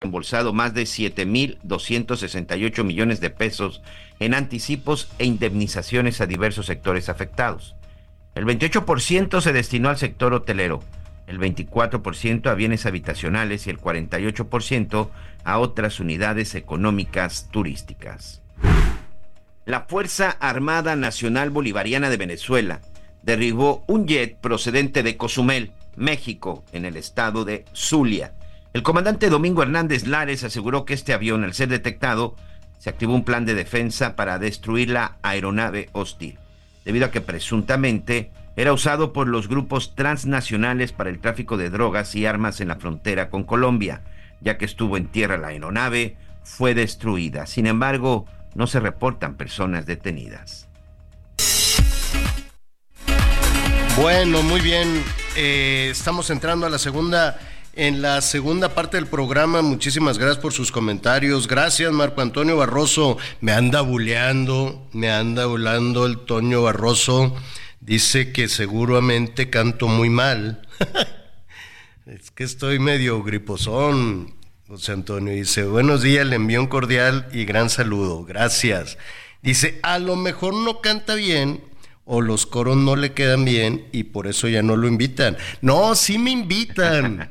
Embolsado 0.00 0.52
más 0.52 0.74
de 0.74 0.82
7.268 0.82 2.84
millones 2.84 3.20
de 3.20 3.30
pesos 3.30 3.82
en 4.20 4.32
anticipos 4.32 5.08
e 5.18 5.24
indemnizaciones 5.24 6.20
a 6.20 6.26
diversos 6.26 6.66
sectores 6.66 7.08
afectados. 7.08 7.74
El 8.36 8.46
28% 8.46 9.40
se 9.40 9.52
destinó 9.52 9.88
al 9.88 9.96
sector 9.96 10.34
hotelero, 10.34 10.84
el 11.26 11.40
24% 11.40 12.48
a 12.48 12.54
bienes 12.54 12.86
habitacionales 12.86 13.66
y 13.66 13.70
el 13.70 13.80
48% 13.80 15.08
a 15.42 15.58
otras 15.58 15.98
unidades 15.98 16.54
económicas 16.54 17.48
turísticas. 17.50 18.40
La 19.64 19.80
Fuerza 19.80 20.30
Armada 20.30 20.94
Nacional 20.94 21.50
Bolivariana 21.50 22.08
de 22.08 22.18
Venezuela 22.18 22.82
derribó 23.24 23.82
un 23.88 24.06
jet 24.06 24.38
procedente 24.38 25.02
de 25.02 25.16
Cozumel, 25.16 25.72
México, 25.96 26.64
en 26.70 26.84
el 26.84 26.96
estado 26.96 27.44
de 27.44 27.64
Zulia. 27.74 28.34
El 28.74 28.82
comandante 28.82 29.30
Domingo 29.30 29.62
Hernández 29.62 30.06
Lares 30.06 30.44
aseguró 30.44 30.84
que 30.84 30.94
este 30.94 31.14
avión, 31.14 31.42
al 31.42 31.54
ser 31.54 31.68
detectado, 31.68 32.36
se 32.78 32.90
activó 32.90 33.14
un 33.14 33.24
plan 33.24 33.46
de 33.46 33.54
defensa 33.54 34.14
para 34.14 34.38
destruir 34.38 34.90
la 34.90 35.16
aeronave 35.22 35.88
hostil, 35.92 36.38
debido 36.84 37.06
a 37.06 37.10
que 37.10 37.20
presuntamente 37.20 38.30
era 38.56 38.72
usado 38.72 39.12
por 39.12 39.26
los 39.26 39.48
grupos 39.48 39.94
transnacionales 39.94 40.92
para 40.92 41.10
el 41.10 41.18
tráfico 41.18 41.56
de 41.56 41.70
drogas 41.70 42.14
y 42.14 42.26
armas 42.26 42.60
en 42.60 42.68
la 42.68 42.76
frontera 42.76 43.30
con 43.30 43.44
Colombia. 43.44 44.02
Ya 44.40 44.58
que 44.58 44.64
estuvo 44.64 44.96
en 44.96 45.06
tierra 45.06 45.38
la 45.38 45.48
aeronave, 45.48 46.16
fue 46.44 46.74
destruida. 46.74 47.46
Sin 47.46 47.66
embargo, 47.66 48.26
no 48.54 48.66
se 48.66 48.80
reportan 48.80 49.36
personas 49.36 49.86
detenidas. 49.86 50.68
Bueno, 54.00 54.42
muy 54.42 54.60
bien. 54.60 55.02
Eh, 55.36 55.88
estamos 55.90 56.30
entrando 56.30 56.66
a 56.66 56.70
la 56.70 56.78
segunda, 56.78 57.38
en 57.78 58.02
la 58.02 58.20
segunda 58.22 58.74
parte 58.74 58.96
del 58.96 59.06
programa. 59.06 59.62
Muchísimas 59.62 60.18
gracias 60.18 60.42
por 60.42 60.52
sus 60.52 60.72
comentarios. 60.72 61.46
Gracias, 61.46 61.92
Marco 61.92 62.20
Antonio 62.20 62.56
Barroso. 62.56 63.18
Me 63.40 63.52
anda 63.52 63.82
buleando, 63.82 64.88
me 64.92 65.10
anda 65.12 65.46
bulando 65.46 66.04
el 66.04 66.18
Toño 66.18 66.62
Barroso. 66.62 67.36
Dice 67.80 68.32
que 68.32 68.48
seguramente 68.48 69.48
canto 69.48 69.86
muy 69.86 70.10
mal. 70.10 70.66
es 72.06 72.32
que 72.32 72.42
estoy 72.42 72.80
medio 72.80 73.22
griposón, 73.22 74.34
José 74.66 74.90
Antonio. 74.90 75.32
Dice, 75.32 75.62
buenos 75.62 76.02
días, 76.02 76.26
le 76.26 76.34
envío 76.34 76.60
un 76.60 76.66
cordial 76.66 77.28
y 77.32 77.44
gran 77.44 77.70
saludo. 77.70 78.24
Gracias. 78.24 78.98
Dice, 79.40 79.78
a 79.84 80.00
lo 80.00 80.16
mejor 80.16 80.52
no 80.52 80.80
canta 80.80 81.14
bien 81.14 81.62
o 82.10 82.20
los 82.20 82.46
coros 82.46 82.76
no 82.76 82.96
le 82.96 83.12
quedan 83.12 83.44
bien 83.44 83.86
y 83.92 84.04
por 84.04 84.26
eso 84.26 84.48
ya 84.48 84.62
no 84.62 84.76
lo 84.76 84.88
invitan. 84.88 85.36
No, 85.60 85.94
sí 85.94 86.18
me 86.18 86.30
invitan. 86.30 87.30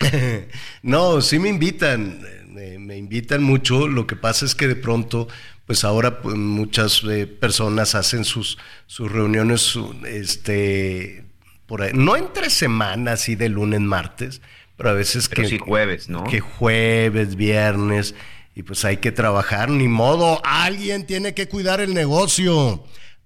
no, 0.82 1.20
sí 1.20 1.38
me 1.38 1.48
invitan. 1.48 2.20
me 2.52 2.96
invitan 2.96 3.42
mucho. 3.42 3.88
Lo 3.88 4.06
que 4.06 4.16
pasa 4.16 4.46
es 4.46 4.54
que 4.54 4.68
de 4.68 4.76
pronto 4.76 5.28
pues 5.66 5.84
ahora 5.84 6.20
pues, 6.20 6.36
muchas 6.36 7.02
eh, 7.04 7.26
personas 7.26 7.94
hacen 7.94 8.24
sus, 8.24 8.58
sus 8.86 9.10
reuniones 9.10 9.78
este, 10.06 11.24
por 11.66 11.82
ahí, 11.82 11.92
no 11.94 12.16
entre 12.16 12.50
semanas 12.50 13.28
y 13.28 13.36
de 13.36 13.48
lunes, 13.48 13.80
martes, 13.80 14.42
pero 14.76 14.90
a 14.90 14.92
veces 14.92 15.28
que... 15.28 15.46
Sí 15.46 15.58
jueves, 15.58 16.08
¿no? 16.08 16.24
Que 16.24 16.40
jueves, 16.40 17.36
viernes, 17.36 18.14
y 18.54 18.62
pues 18.62 18.84
hay 18.84 18.98
que 18.98 19.12
trabajar, 19.12 19.70
ni 19.70 19.88
modo, 19.88 20.40
alguien 20.44 21.06
tiene 21.06 21.34
que 21.34 21.48
cuidar 21.48 21.80
el 21.80 21.94
negocio, 21.94 22.84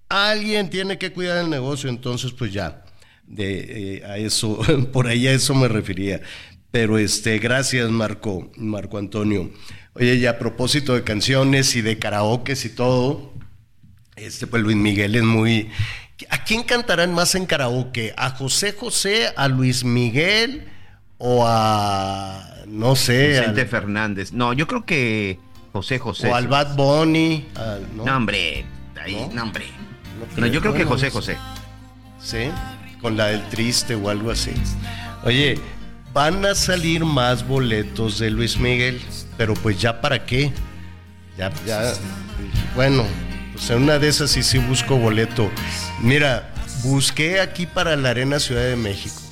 alguien 0.08 0.70
tiene 0.70 0.98
que 0.98 1.12
cuidar 1.12 1.44
el 1.44 1.50
negocio, 1.50 1.88
entonces 1.90 2.32
pues 2.32 2.52
ya, 2.52 2.84
de, 3.26 3.96
eh, 3.96 4.04
a 4.04 4.18
eso, 4.18 4.58
por 4.92 5.06
ahí 5.06 5.26
a 5.26 5.32
eso 5.32 5.54
me 5.54 5.68
refería. 5.68 6.20
Pero 6.70 6.98
este, 6.98 7.38
gracias 7.38 7.90
Marco, 7.90 8.50
Marco 8.56 8.98
Antonio. 8.98 9.50
Oye, 9.94 10.14
y 10.16 10.26
a 10.26 10.38
propósito 10.38 10.94
de 10.94 11.02
canciones 11.02 11.74
y 11.76 11.80
de 11.80 11.98
karaoke 11.98 12.54
y 12.62 12.68
todo, 12.68 13.32
este 14.16 14.46
pues 14.46 14.62
Luis 14.62 14.76
Miguel 14.76 15.16
es 15.16 15.24
muy... 15.24 15.70
¿A 16.30 16.44
quién 16.44 16.64
cantarán 16.64 17.14
más 17.14 17.34
en 17.34 17.46
karaoke? 17.46 18.12
¿A 18.16 18.30
José 18.30 18.72
José, 18.72 19.28
a 19.36 19.48
Luis 19.48 19.84
Miguel 19.84 20.68
o 21.16 21.44
a... 21.46 22.64
no 22.66 22.96
sé... 22.96 23.28
Vicente 23.28 23.66
Fernández. 23.66 24.32
No, 24.32 24.52
yo 24.52 24.66
creo 24.66 24.84
que 24.84 25.38
José 25.72 25.98
José. 25.98 26.28
O 26.28 26.34
al 26.34 26.48
Bad 26.48 26.76
Bunny. 26.76 27.46
¿no? 27.96 28.04
hombre, 28.04 28.64
ahí, 29.00 29.28
¿No? 29.32 29.42
hombre. 29.42 29.64
No, 30.36 30.46
yo 30.46 30.60
creo 30.60 30.74
que 30.74 30.84
José 30.84 31.10
José. 31.10 31.36
Sí, 32.20 32.50
con 33.00 33.16
la 33.16 33.26
del 33.26 33.48
triste 33.48 33.94
o 33.94 34.08
algo 34.10 34.30
así. 34.30 34.52
Oye, 35.24 35.58
van 36.12 36.44
a 36.44 36.54
salir 36.54 37.04
más 37.04 37.46
boletos 37.46 38.18
de 38.18 38.30
Luis 38.30 38.58
Miguel 38.58 39.00
pero 39.38 39.54
pues 39.54 39.80
ya 39.80 40.02
para 40.02 40.26
qué. 40.26 40.52
Ya, 41.38 41.50
ya, 41.64 41.94
bueno, 42.74 43.06
pues 43.52 43.70
en 43.70 43.84
una 43.84 43.98
de 43.98 44.08
esas 44.08 44.32
sí 44.32 44.42
sí 44.42 44.58
busco 44.58 44.96
boleto. 44.96 45.48
Mira, 46.02 46.52
busqué 46.82 47.40
aquí 47.40 47.64
para 47.64 47.96
la 47.96 48.10
Arena 48.10 48.40
Ciudad 48.40 48.64
de 48.64 48.76
México. 48.76 49.22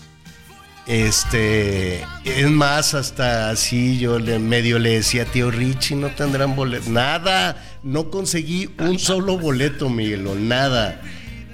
Este, 0.87 2.07
es 2.25 2.49
más, 2.49 2.95
hasta 2.95 3.51
así 3.51 3.99
yo 3.99 4.21
le, 4.21 4.39
medio 4.39 4.79
le 4.79 4.91
decía, 4.91 5.25
tío 5.25 5.51
Richie, 5.51 5.97
no 5.97 6.11
tendrán 6.11 6.55
boleto. 6.55 6.89
Nada, 6.89 7.57
no 7.83 8.11
conseguí 8.11 8.71
un 8.79 8.99
solo 8.99 9.39
boleto, 9.39 9.89
Miguelo, 9.89 10.35
nada. 10.35 11.01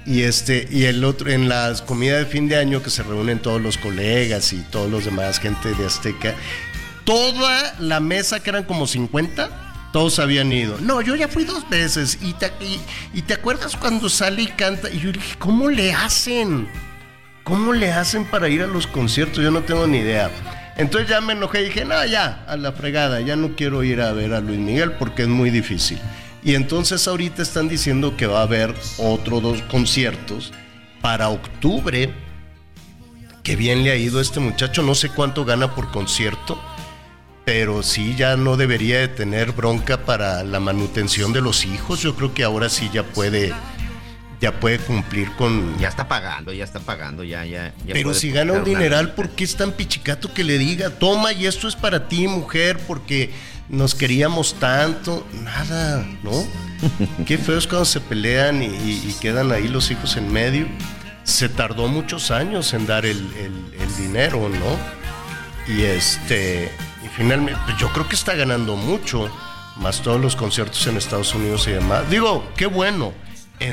Y 0.05 0.23
este, 0.23 0.67
y 0.69 0.85
el 0.85 1.03
otro, 1.05 1.31
en 1.31 1.47
las 1.47 1.81
comidas 1.81 2.19
de 2.19 2.25
fin 2.25 2.49
de 2.49 2.57
año 2.57 2.83
que 2.83 2.89
se 2.89 3.03
reúnen 3.03 3.39
todos 3.39 3.61
los 3.61 3.77
colegas 3.77 4.51
y 4.51 4.57
todos 4.69 4.91
los 4.91 5.05
demás, 5.05 5.39
gente 5.39 5.73
de 5.73 5.85
Azteca, 5.85 6.35
toda 7.05 7.75
la 7.79 7.99
mesa, 7.99 8.41
que 8.41 8.49
eran 8.49 8.65
como 8.65 8.85
50, 8.85 9.89
todos 9.93 10.19
habían 10.19 10.51
ido. 10.51 10.77
No, 10.81 11.01
yo 11.01 11.15
ya 11.15 11.27
fui 11.27 11.45
dos 11.45 11.69
veces. 11.69 12.17
Y 12.21 12.33
te, 12.33 12.51
y, 13.13 13.21
te 13.21 13.35
acuerdas 13.35 13.77
cuando 13.77 14.09
sale 14.09 14.41
y 14.41 14.47
canta. 14.47 14.89
Y 14.89 14.99
yo 14.99 15.11
dije, 15.11 15.35
¿cómo 15.37 15.69
le 15.69 15.93
hacen? 15.93 16.67
¿Cómo 17.43 17.73
le 17.73 17.91
hacen 17.91 18.25
para 18.25 18.49
ir 18.49 18.63
a 18.63 18.67
los 18.67 18.87
conciertos? 18.87 19.43
Yo 19.43 19.51
no 19.51 19.61
tengo 19.61 19.85
ni 19.85 19.99
idea. 19.99 20.31
Entonces 20.75 21.09
ya 21.09 21.21
me 21.21 21.33
enojé 21.33 21.61
y 21.61 21.65
dije, 21.65 21.85
no, 21.85 22.03
ya, 22.05 22.43
a 22.47 22.57
la 22.57 22.71
fregada, 22.71 23.21
ya 23.21 23.35
no 23.35 23.55
quiero 23.55 23.83
ir 23.83 24.01
a 24.01 24.11
ver 24.13 24.33
a 24.33 24.41
Luis 24.41 24.59
Miguel 24.59 24.93
porque 24.93 25.23
es 25.23 25.27
muy 25.27 25.49
difícil. 25.49 25.99
Y 26.43 26.55
entonces 26.55 27.07
ahorita 27.07 27.41
están 27.41 27.69
diciendo 27.69 28.17
que 28.17 28.27
va 28.27 28.39
a 28.39 28.43
haber 28.43 28.73
otros 28.97 29.41
dos 29.41 29.61
conciertos 29.63 30.51
para 31.01 31.29
octubre. 31.29 32.13
Que 33.43 33.55
bien 33.55 33.83
le 33.83 33.91
ha 33.91 33.95
ido 33.95 34.19
a 34.19 34.21
este 34.21 34.39
muchacho, 34.39 34.83
no 34.83 34.95
sé 34.95 35.09
cuánto 35.09 35.45
gana 35.45 35.75
por 35.75 35.91
concierto 35.91 36.57
pero 37.45 37.83
sí 37.83 38.15
ya 38.15 38.37
no 38.37 38.55
debería 38.55 38.99
de 38.99 39.07
tener 39.09 39.51
bronca 39.51 40.05
para 40.05 40.43
la 40.43 40.59
manutención 40.59 41.33
de 41.33 41.41
los 41.41 41.65
hijos. 41.65 42.01
Yo 42.01 42.15
creo 42.15 42.33
que 42.33 42.43
ahora 42.43 42.69
sí 42.69 42.89
ya 42.93 43.03
puede 43.03 43.53
ya 44.43 44.59
puede 44.59 44.77
cumplir 44.77 45.31
con 45.37 45.79
ya 45.79 45.87
está 45.87 46.09
pagando, 46.09 46.51
ya 46.51 46.65
está 46.65 46.81
pagando, 46.81 47.23
ya 47.23 47.45
ya, 47.45 47.73
Pero 47.87 48.13
si 48.13 48.29
gana 48.29 48.51
un 48.51 48.65
dineral, 48.65 49.13
¿por 49.13 49.29
qué 49.29 49.45
es 49.45 49.55
tan 49.55 49.71
pichicato 49.71 50.33
que 50.33 50.43
le 50.43 50.57
diga, 50.57 50.89
"Toma, 50.89 51.31
y 51.31 51.45
esto 51.45 51.69
es 51.69 51.77
para 51.77 52.09
ti, 52.09 52.27
mujer, 52.27 52.77
porque 52.85 53.31
nos 53.69 53.95
queríamos 53.95 54.55
tanto"? 54.59 55.25
Nada, 55.31 56.05
¿no? 56.23 56.45
qué 57.25 57.37
feo 57.37 57.57
es 57.57 57.67
cuando 57.67 57.85
se 57.85 58.01
pelean 58.01 58.61
y, 58.61 59.15
quedan 59.21 59.53
ahí 59.53 59.69
los 59.69 59.89
hijos 59.91 60.17
en 60.17 60.29
medio. 60.29 60.67
Se 61.23 61.47
tardó 61.47 61.87
muchos 61.87 62.29
años 62.29 62.73
en 62.73 62.85
dar 62.85 63.05
el, 63.05 63.21
el 63.79 63.95
dinero, 63.95 64.49
¿no? 64.49 65.73
Y 65.73 65.83
este 65.83 66.69
finalmente, 67.15 67.61
pues, 67.65 67.77
yo 67.77 67.89
creo 67.89 68.07
que 68.07 68.15
está 68.15 68.35
ganando 68.35 68.75
mucho, 68.75 69.29
más 69.77 70.01
todos 70.01 70.19
los 70.19 70.35
conciertos 70.35 70.85
en 70.87 70.97
Estados 70.97 71.33
Unidos 71.33 71.67
y 71.67 71.71
demás. 71.71 72.09
Digo, 72.09 72.45
qué 72.57 72.65
bueno. 72.65 73.13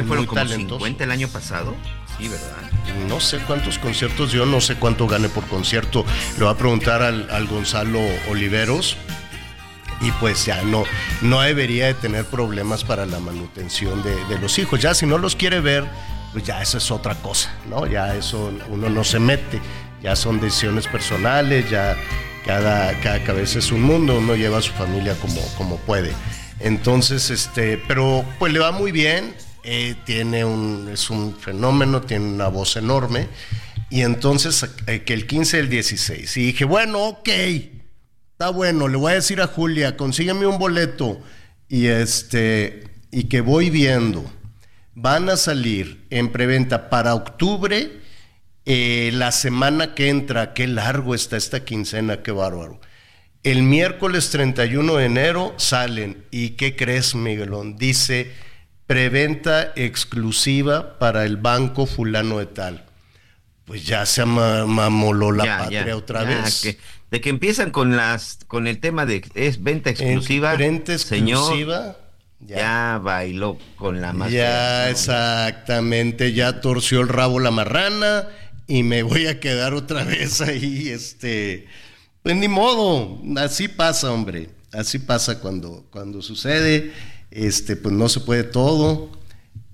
Muy 0.05 0.27
como 0.27 0.47
50 0.47 1.05
el 1.05 1.11
año 1.11 1.29
pasado? 1.29 1.75
Sí, 2.19 2.29
¿verdad? 2.29 2.71
No 3.09 3.21
sé 3.21 3.39
cuántos 3.39 3.79
conciertos 3.79 4.33
yo 4.33 4.47
no 4.47 4.61
sé 4.61 4.77
cuánto 4.77 5.07
gane 5.07 5.29
por 5.29 5.47
concierto. 5.47 6.05
Le 6.39 6.45
voy 6.45 6.53
a 6.53 6.57
preguntar 6.57 7.03
al, 7.03 7.47
Gonzalo 7.47 8.01
Oliveros. 8.31 8.97
y 10.01 10.11
pues 10.13 10.47
ya 10.47 10.63
no, 10.63 10.85
no 11.23 11.41
debería 11.41 11.87
de 11.87 11.95
tener 11.95 12.25
problemas 12.25 12.85
para 12.85 13.07
la 13.07 13.21
manutención 13.21 14.03
de, 14.03 14.15
de 14.27 14.39
los 14.39 14.59
hijos. 14.59 14.81
Ya 14.81 14.95
si 14.95 15.07
no 15.07 15.19
los 15.19 15.37
quiere 15.37 15.61
ver, 15.61 15.85
pues 16.33 16.45
ya 16.45 16.63
eso 16.63 16.79
es 16.79 16.91
otra 16.91 17.15
cosa, 17.17 17.51
¿no? 17.69 17.87
Ya 17.87 18.15
eso 18.15 18.53
uno 18.69 18.89
no 18.89 19.05
se 19.05 19.19
mete, 19.19 19.61
ya 20.03 20.17
son 20.17 20.41
decisiones 20.41 20.87
personales, 20.87 21.69
ya 21.71 21.97
cada, 22.47 22.99
cada 23.01 23.23
cabeza 23.25 23.59
es 23.59 23.73
un 23.73 23.83
mundo, 23.83 24.19
uno 24.19 24.35
lleva 24.37 24.59
a 24.59 24.63
su 24.63 24.73
familia 24.73 25.15
como, 25.21 25.41
como 25.57 25.77
puede. 25.79 26.13
Entonces, 26.61 27.31
este, 27.31 27.79
pero 27.89 28.25
pues 28.39 28.53
le 28.53 28.59
va 28.59 28.71
muy 28.73 28.93
bien, 28.93 29.35
eh, 29.73 29.95
tiene 30.05 30.45
un, 30.45 30.91
es 30.93 31.11
un 31.11 31.39
fenómeno, 31.39 32.01
tiene 32.01 32.27
una 32.27 32.49
voz 32.49 32.75
enorme, 32.75 33.29
y 33.89 34.01
entonces 34.01 34.69
eh, 34.89 35.05
que 35.05 35.15
el 35.15 35.29
15 35.29 35.59
del 35.59 35.69
16, 35.69 36.37
y 36.39 36.47
dije, 36.47 36.65
bueno, 36.65 37.05
ok, 37.05 37.29
está 38.33 38.51
bueno, 38.51 38.89
le 38.89 38.97
voy 38.97 39.13
a 39.13 39.15
decir 39.15 39.41
a 39.41 39.47
Julia, 39.47 39.97
consígueme 39.97 40.49
un 40.49 40.59
boleto, 40.59 41.21
y 41.69 41.87
este, 41.87 42.83
y 43.13 43.29
que 43.29 43.43
voy 43.43 43.71
viendo 43.71 44.29
van 44.97 45.29
a 45.29 45.37
salir 45.37 46.05
en 46.11 46.33
preventa 46.33 46.91
para 46.91 47.15
octubre, 47.15 47.93
eh, 48.67 49.11
la 49.15 49.31
semana 49.31 49.95
que 49.95 50.09
entra, 50.09 50.53
qué 50.53 50.67
largo 50.67 51.15
está 51.15 51.37
esta 51.37 51.65
quincena, 51.65 52.25
qué 52.25 52.33
bárbaro. 52.33 52.81
El 53.45 53.63
miércoles 53.63 54.31
31 54.31 54.97
de 54.97 55.05
enero 55.05 55.55
salen, 55.59 56.25
¿y 56.33 56.51
qué 56.51 56.75
crees, 56.75 57.15
Miguelón? 57.15 57.77
Dice, 57.77 58.33
preventa 58.91 59.73
exclusiva 59.77 60.99
para 60.99 61.25
el 61.25 61.37
banco 61.37 61.87
fulano 61.87 62.41
de 62.41 62.47
tal. 62.47 62.87
Pues 63.65 63.87
ya 63.87 64.05
se 64.05 64.25
mamoló 64.25 65.31
la 65.31 65.59
patria 65.59 65.97
otra 65.97 66.25
vez. 66.25 66.77
de 67.09 67.21
que 67.21 67.29
empiezan 67.29 67.71
con 67.71 67.97
las 67.97 68.41
con 68.49 68.67
el 68.67 68.81
tema 68.81 69.07
de 69.07 69.23
es 69.37 69.63
venta 69.63 69.91
exclusiva. 69.91 70.57
Venta 70.57 70.93
exclusiva. 70.93 71.99
Ya. 72.41 72.99
bailó 72.99 73.59
con 73.77 74.01
la 74.01 74.13
marrana. 74.13 74.37
Ya, 74.37 74.91
exactamente, 74.91 76.33
ya 76.33 76.61
torció 76.61 77.01
el 77.01 77.09
rabo 77.09 77.39
la 77.39 77.53
marrana 77.53 78.27
y 78.67 78.83
me 78.83 79.05
voy 79.05 79.29
a 79.29 79.39
quedar 79.39 79.73
otra 79.73 80.03
vez 80.17 80.41
ahí, 80.41 80.89
este, 80.89 81.69
pues 82.25 82.35
ni 82.35 82.49
modo, 82.49 83.23
así 83.37 83.69
pasa, 83.69 84.11
hombre, 84.11 84.51
así 84.73 84.99
pasa 84.99 85.39
cuando, 85.39 85.87
cuando 85.91 86.23
sucede, 86.23 86.93
este, 87.31 87.77
pues 87.77 87.95
no 87.95 88.09
se 88.09 88.21
puede 88.21 88.45
todo. 88.45 89.11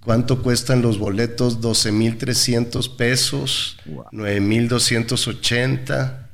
¿Cuánto 0.00 0.42
cuestan 0.42 0.82
los 0.82 0.98
boletos? 0.98 1.61
12.300 1.61 2.96
pesos, 2.96 3.78
9.280. 4.12 6.26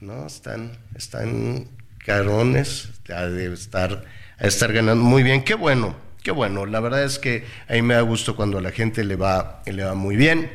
No, 0.00 0.26
están, 0.26 0.78
están 0.94 1.68
carones, 2.04 2.88
debe 3.06 3.54
estar 3.54 4.04
a 4.38 4.46
estar 4.46 4.72
ganando 4.72 5.04
muy 5.04 5.22
bien. 5.22 5.44
Qué 5.44 5.54
bueno, 5.54 5.94
qué 6.22 6.32
bueno. 6.32 6.66
La 6.66 6.80
verdad 6.80 7.04
es 7.04 7.18
que 7.18 7.44
a 7.68 7.74
mí 7.74 7.82
me 7.82 7.94
da 7.94 8.00
gusto 8.00 8.36
cuando 8.36 8.58
a 8.58 8.60
la 8.60 8.72
gente 8.72 9.04
le 9.04 9.16
va, 9.16 9.62
le 9.64 9.84
va 9.84 9.94
muy 9.94 10.16
bien, 10.16 10.50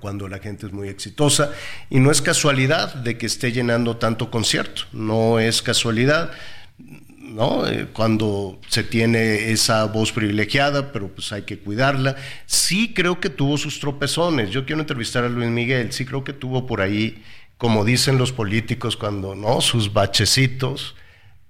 cuando 0.00 0.26
la 0.26 0.38
gente 0.38 0.66
es 0.66 0.72
muy 0.72 0.88
exitosa. 0.88 1.52
Y 1.90 2.00
no 2.00 2.10
es 2.10 2.22
casualidad 2.22 2.94
de 2.94 3.18
que 3.18 3.26
esté 3.26 3.52
llenando 3.52 3.98
tanto 3.98 4.30
concierto, 4.30 4.82
no 4.92 5.38
es 5.38 5.62
casualidad. 5.62 6.32
¿No? 7.38 7.66
Eh, 7.66 7.86
cuando 7.92 8.60
se 8.68 8.82
tiene 8.82 9.50
esa 9.50 9.86
voz 9.86 10.12
privilegiada, 10.12 10.92
pero 10.92 11.08
pues 11.08 11.32
hay 11.32 11.42
que 11.42 11.58
cuidarla. 11.58 12.16
Sí 12.44 12.92
creo 12.92 13.20
que 13.20 13.30
tuvo 13.30 13.56
sus 13.56 13.80
tropezones. 13.80 14.50
Yo 14.50 14.66
quiero 14.66 14.82
entrevistar 14.82 15.24
a 15.24 15.30
Luis 15.30 15.48
Miguel, 15.48 15.92
sí 15.92 16.04
creo 16.04 16.24
que 16.24 16.34
tuvo 16.34 16.66
por 16.66 16.82
ahí, 16.82 17.24
como 17.56 17.84
dicen 17.84 18.18
los 18.18 18.32
políticos, 18.32 18.96
cuando, 18.96 19.34
¿no? 19.34 19.60
Sus 19.62 19.92
bachecitos 19.92 20.94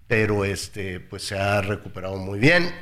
pero 0.09 0.47
este, 0.47 1.01
pues 1.01 1.22
se 1.22 1.39
ha 1.39 1.61
recuperado 1.61 2.16
muy 2.16 2.41
bien. 2.41 2.74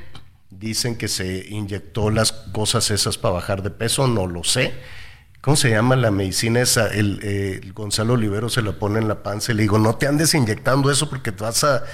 Dicen 0.49 0.97
que 0.97 1.09
se 1.09 1.45
inyectó 1.49 2.11
las 2.11 2.33
cosas 2.33 2.91
esas 2.91 3.19
para 3.19 3.35
bajar 3.35 3.63
de 3.63 3.71
peso, 3.71 4.07
no 4.07 4.27
lo 4.29 4.45
sé. 4.45 4.73
¿Cómo 5.41 5.57
se 5.57 5.71
llama 5.71 5.97
la 5.97 6.13
medicina 6.13 6.61
esa? 6.61 6.87
El, 6.87 7.73
Gonzalo 7.75 8.15
Olivero 8.15 8.49
se 8.49 8.63
la 8.63 8.73
pone 8.73 9.01
en 9.01 9.09
la 9.09 9.23
panza 9.23 9.53
y 9.53 9.57
le 9.57 9.63
digo, 9.63 9.79
no 9.79 9.97
te 9.97 10.07
andes 10.07 10.35
inyectando 10.35 10.91
eso 10.91 11.11
porque 11.11 11.33
te 11.33 11.43
vas 11.43 11.65
a... 11.65 11.85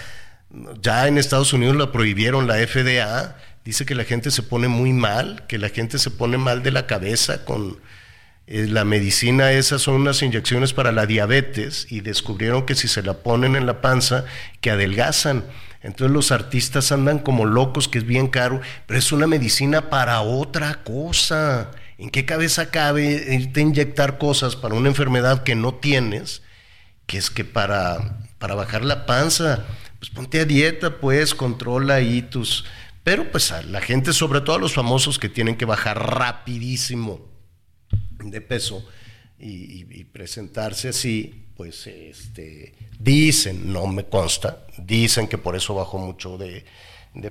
Ya 0.80 1.09
en 1.09 1.18
Estados 1.18 1.53
Unidos 1.53 1.76
la 1.76 1.92
prohibieron, 1.92 2.46
la 2.46 2.57
FDA 2.57 3.36
dice 3.64 3.86
que 3.86 3.94
la 3.94 4.05
gente 4.05 4.30
se 4.30 4.42
pone 4.42 4.68
muy 4.68 4.92
mal, 4.92 5.46
que 5.46 5.59
la 5.59 5.68
gente 5.68 5.98
se 5.98 6.11
pone 6.11 6.36
mal 6.36 6.62
de 6.62 6.72
la 6.72 6.86
cabeza 6.86 7.44
con 7.44 7.78
eh, 8.46 8.66
la 8.68 8.84
medicina, 8.84 9.53
esas 9.53 9.82
son 9.82 9.94
unas 9.94 10.22
inyecciones 10.22 10.72
para 10.72 10.92
la 10.92 11.07
diabetes 11.07 11.86
y 11.90 12.00
descubrieron 12.00 12.66
que 12.66 12.74
si 12.74 12.88
se 12.88 13.03
la 13.03 13.14
ponen 13.14 13.57
en 13.57 13.66
la 13.66 13.80
panza, 13.80 14.24
que 14.61 14.70
adelgazan. 14.70 15.44
Entonces 15.82 16.12
los 16.12 16.32
artistas 16.32 16.92
andan 16.92 17.18
como 17.18 17.44
locos, 17.44 17.88
que 17.88 17.98
es 17.98 18.07
bien 18.07 18.28
caro, 18.28 18.61
pero 18.86 18.98
es 18.98 19.11
una 19.12 19.26
medicina 19.26 19.90
para 19.90 20.20
otra 20.20 20.82
cosa. 20.84 21.70
¿En 21.98 22.11
qué 22.11 22.24
cabeza 22.24 22.70
cabe 22.70 23.05
irte 23.34 23.61
a 23.61 23.62
inyectar 23.64 24.18
cosas 24.18 24.57
para 24.57 24.74
una 24.74 24.88
enfermedad 24.88 25.44
que 25.44 25.55
no 25.55 25.74
tienes? 25.74 26.42
Que 27.07 27.18
es 27.18 27.30
que 27.30 27.44
para, 27.44 28.18
para 28.38 28.55
bajar 28.55 28.84
la 28.84 29.07
panza, 29.07 29.64
pues 30.03 30.11
ponte 30.11 30.40
a 30.40 30.44
dieta, 30.44 30.98
pues, 30.98 31.32
controla 31.32 31.94
ahí 31.94 32.22
tus... 32.22 32.64
Pero 33.05 33.30
pues 33.30 33.53
a 33.53 33.62
la 33.62 33.80
gente, 33.80 34.12
sobre 34.12 34.40
todo 34.40 34.57
a 34.57 34.59
los 34.59 34.74
famosos 34.74 35.16
que 35.16 35.28
tienen 35.28 35.55
que 35.55 35.64
bajar 35.64 35.96
rapidísimo 35.96 37.20
de 38.18 38.40
peso 38.40 38.84
y, 39.38 40.03
presentarse 40.07 40.88
así, 40.88 41.44
pues 41.57 41.86
este, 41.86 42.74
dicen, 42.98 43.72
no 43.72 43.86
me 43.86 44.07
consta, 44.07 44.66
dicen 44.76 45.28
que 45.28 45.38
por 45.38 45.55
eso 45.55 45.76
bajó 45.76 45.98
mucho 45.98 46.36
de, 46.36 46.64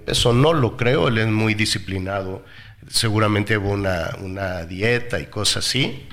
peso. 0.06 0.32
No 0.32 0.54
lo 0.54 0.78
creo, 0.78 1.10
él 1.10 1.18
es 1.18 1.28
muy 1.28 1.56
disciplinado, 1.56 2.46
seguramente 2.88 3.58
hubo 3.58 3.72
una, 3.72 4.16
una 4.22 4.66
dieta 4.66 5.20
y 5.20 5.26
cosas 5.26 5.68
así, 5.68 6.08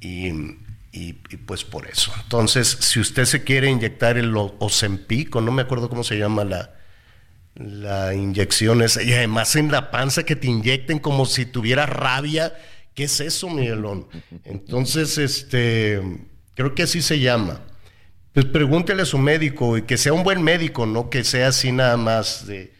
y, 0.00 0.32
pues 1.46 1.64
por 1.64 1.86
eso. 1.88 2.12
Entonces, 2.22 2.76
si 2.80 3.00
usted 3.00 3.24
se 3.24 3.42
quiere 3.42 3.68
inyectar 3.68 4.16
el 4.16 4.34
Ozempic, 4.36 5.34
no 5.36 5.52
me 5.52 5.62
acuerdo 5.62 5.88
cómo 5.88 6.04
se 6.04 6.18
llama 6.18 6.44
la, 6.44 6.74
la 7.54 8.14
inyección 8.14 8.82
esa, 8.82 9.02
y 9.02 9.12
además 9.12 9.56
en 9.56 9.72
la 9.72 9.90
panza 9.90 10.24
que 10.24 10.36
te 10.36 10.46
inyecten 10.46 10.98
como 10.98 11.26
si 11.26 11.46
tuviera 11.46 11.86
rabia, 11.86 12.54
¿Qué 12.94 13.04
es 13.04 13.20
eso, 13.20 13.50
Miguelón? 13.50 14.06
Entonces, 14.44 15.18
este, 15.18 16.00
creo 16.54 16.74
que 16.74 16.84
así 16.84 17.02
se 17.02 17.18
llama. 17.18 17.60
Pues 18.32 18.46
pregúntele 18.46 19.02
a 19.02 19.06
su 19.06 19.18
médico 19.18 19.76
y 19.76 19.82
que 19.82 19.96
sea 19.96 20.12
un 20.12 20.22
buen 20.22 20.42
médico, 20.42 20.86
no 20.86 21.10
que 21.10 21.24
sea 21.24 21.48
así 21.48 21.72
nada 21.72 21.96
más 21.96 22.46
de, 22.46 22.72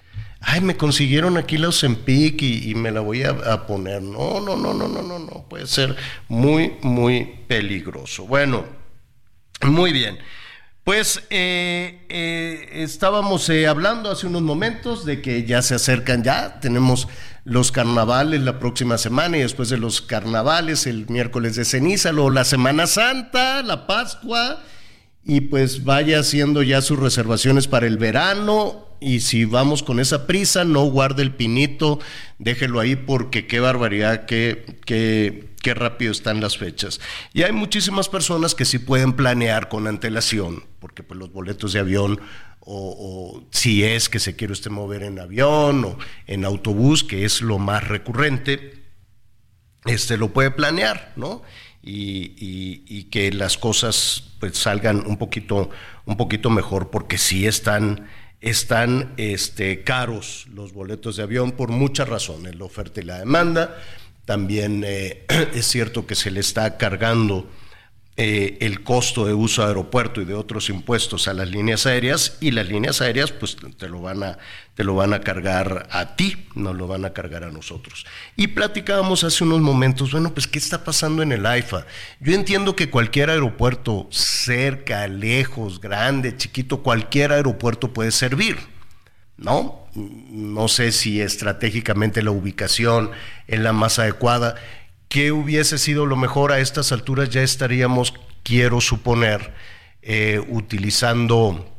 ay, 0.46 0.60
me 0.60 0.76
consiguieron 0.76 1.36
aquí 1.36 1.58
la 1.58 1.68
Ozempic 1.68 2.42
y, 2.42 2.70
y 2.70 2.74
me 2.74 2.90
la 2.90 3.00
voy 3.00 3.22
a, 3.22 3.66
poner. 3.66 4.02
No, 4.02 4.40
no, 4.40 4.56
no, 4.56 4.74
no, 4.74 4.88
no, 4.88 5.02
no, 5.02 5.18
no, 5.18 5.46
puede 5.48 5.66
ser 5.66 5.96
muy, 6.28 6.74
muy 6.82 7.40
peligroso. 7.46 8.26
Bueno, 8.26 8.64
muy 9.62 9.92
bien. 9.92 10.18
Pues 10.84 11.22
eh, 11.30 12.04
eh, 12.10 12.68
estábamos 12.74 13.48
eh, 13.48 13.66
hablando 13.66 14.10
hace 14.10 14.26
unos 14.26 14.42
momentos 14.42 15.06
de 15.06 15.22
que 15.22 15.44
ya 15.44 15.62
se 15.62 15.74
acercan 15.74 16.22
ya, 16.22 16.60
tenemos 16.60 17.08
los 17.44 17.72
carnavales 17.72 18.42
la 18.42 18.58
próxima 18.58 18.98
semana 18.98 19.38
y 19.38 19.40
después 19.40 19.70
de 19.70 19.78
los 19.78 20.02
carnavales 20.02 20.86
el 20.86 21.08
miércoles 21.08 21.56
de 21.56 21.64
ceniza, 21.64 22.12
luego 22.12 22.28
la 22.30 22.44
Semana 22.44 22.86
Santa, 22.86 23.62
la 23.62 23.86
Pascua 23.86 24.62
y 25.24 25.40
pues 25.40 25.84
vaya 25.84 26.20
haciendo 26.20 26.62
ya 26.62 26.82
sus 26.82 26.98
reservaciones 26.98 27.66
para 27.66 27.86
el 27.86 27.96
verano 27.96 28.93
y 29.00 29.20
si 29.20 29.44
vamos 29.44 29.82
con 29.82 30.00
esa 30.00 30.26
prisa, 30.26 30.64
no 30.64 30.84
guarde 30.84 31.22
el 31.22 31.34
pinito, 31.34 32.00
déjelo 32.38 32.80
ahí 32.80 32.96
porque 32.96 33.46
qué 33.46 33.60
barbaridad, 33.60 34.26
qué, 34.26 34.78
qué, 34.86 35.48
qué 35.62 35.74
rápido 35.74 36.12
están 36.12 36.40
las 36.40 36.58
fechas. 36.58 37.00
Y 37.32 37.42
hay 37.42 37.52
muchísimas 37.52 38.08
personas 38.08 38.54
que 38.54 38.64
sí 38.64 38.78
pueden 38.78 39.14
planear 39.14 39.68
con 39.68 39.86
antelación, 39.86 40.64
porque 40.78 41.02
pues 41.02 41.18
los 41.18 41.32
boletos 41.32 41.72
de 41.72 41.80
avión 41.80 42.20
o, 42.66 43.44
si 43.50 43.84
es 43.84 44.08
que 44.08 44.18
se 44.18 44.36
quiere 44.36 44.52
usted 44.52 44.70
mover 44.70 45.02
en 45.02 45.18
avión 45.18 45.84
o 45.84 45.98
en 46.26 46.44
autobús, 46.44 47.04
que 47.04 47.24
es 47.24 47.42
lo 47.42 47.58
más 47.58 47.86
recurrente, 47.86 48.84
este 49.84 50.16
lo 50.16 50.32
puede 50.32 50.50
planear, 50.50 51.12
¿no? 51.16 51.42
Y, 51.82 53.04
que 53.10 53.30
las 53.32 53.58
cosas 53.58 54.24
pues 54.40 54.56
salgan 54.56 55.06
un 55.06 55.18
poquito, 55.18 55.70
un 56.06 56.16
poquito 56.16 56.50
mejor, 56.50 56.90
porque 56.90 57.18
sí 57.18 57.46
están, 57.46 58.08
están 58.44 59.14
este, 59.16 59.82
caros 59.82 60.46
los 60.52 60.74
boletos 60.74 61.16
de 61.16 61.22
avión 61.22 61.52
por 61.52 61.70
muchas 61.70 62.08
razones, 62.08 62.56
la 62.56 62.66
oferta 62.66 63.00
y 63.00 63.04
la 63.04 63.18
demanda. 63.18 63.78
También 64.26 64.84
eh, 64.86 65.24
es 65.54 65.66
cierto 65.66 66.06
que 66.06 66.14
se 66.14 66.30
le 66.30 66.40
está 66.40 66.76
cargando 66.76 67.48
eh, 68.16 68.58
el 68.60 68.84
costo 68.84 69.26
de 69.26 69.34
uso 69.34 69.62
de 69.62 69.68
aeropuerto 69.68 70.20
y 70.20 70.24
de 70.24 70.34
otros 70.34 70.70
impuestos 70.70 71.26
a 71.26 71.34
las 71.34 71.50
líneas 71.50 71.84
aéreas 71.84 72.38
y 72.40 72.52
las 72.52 72.68
líneas 72.68 73.00
aéreas 73.00 73.32
pues 73.32 73.56
te 73.76 73.88
lo 73.88 74.02
van 74.02 74.22
a 74.22 74.38
te 74.74 74.84
lo 74.84 74.94
van 74.94 75.12
a 75.14 75.20
cargar 75.20 75.88
a 75.90 76.16
ti, 76.16 76.46
no 76.54 76.74
lo 76.74 76.86
van 76.86 77.04
a 77.04 77.12
cargar 77.12 77.44
a 77.44 77.50
nosotros. 77.50 78.06
Y 78.36 78.48
platicábamos 78.48 79.24
hace 79.24 79.44
unos 79.44 79.60
momentos, 79.60 80.12
bueno, 80.12 80.32
pues 80.34 80.46
qué 80.46 80.58
está 80.58 80.84
pasando 80.84 81.22
en 81.22 81.32
el 81.32 81.46
AIFA. 81.46 81.86
Yo 82.20 82.34
entiendo 82.34 82.74
que 82.74 82.90
cualquier 82.90 83.30
aeropuerto 83.30 84.08
cerca, 84.10 85.06
lejos, 85.06 85.80
grande, 85.80 86.36
chiquito, 86.36 86.82
cualquier 86.82 87.32
aeropuerto 87.32 87.92
puede 87.92 88.10
servir. 88.10 88.58
¿No? 89.36 89.88
No 89.94 90.68
sé 90.68 90.92
si 90.92 91.20
estratégicamente 91.20 92.22
la 92.22 92.30
ubicación 92.30 93.10
es 93.48 93.58
la 93.58 93.72
más 93.72 93.98
adecuada 93.98 94.54
¿Qué 95.14 95.30
hubiese 95.30 95.78
sido 95.78 96.06
lo 96.06 96.16
mejor 96.16 96.50
a 96.50 96.58
estas 96.58 96.90
alturas? 96.90 97.30
Ya 97.30 97.40
estaríamos, 97.40 98.14
quiero 98.42 98.80
suponer, 98.80 99.54
eh, 100.02 100.44
utilizando 100.48 101.72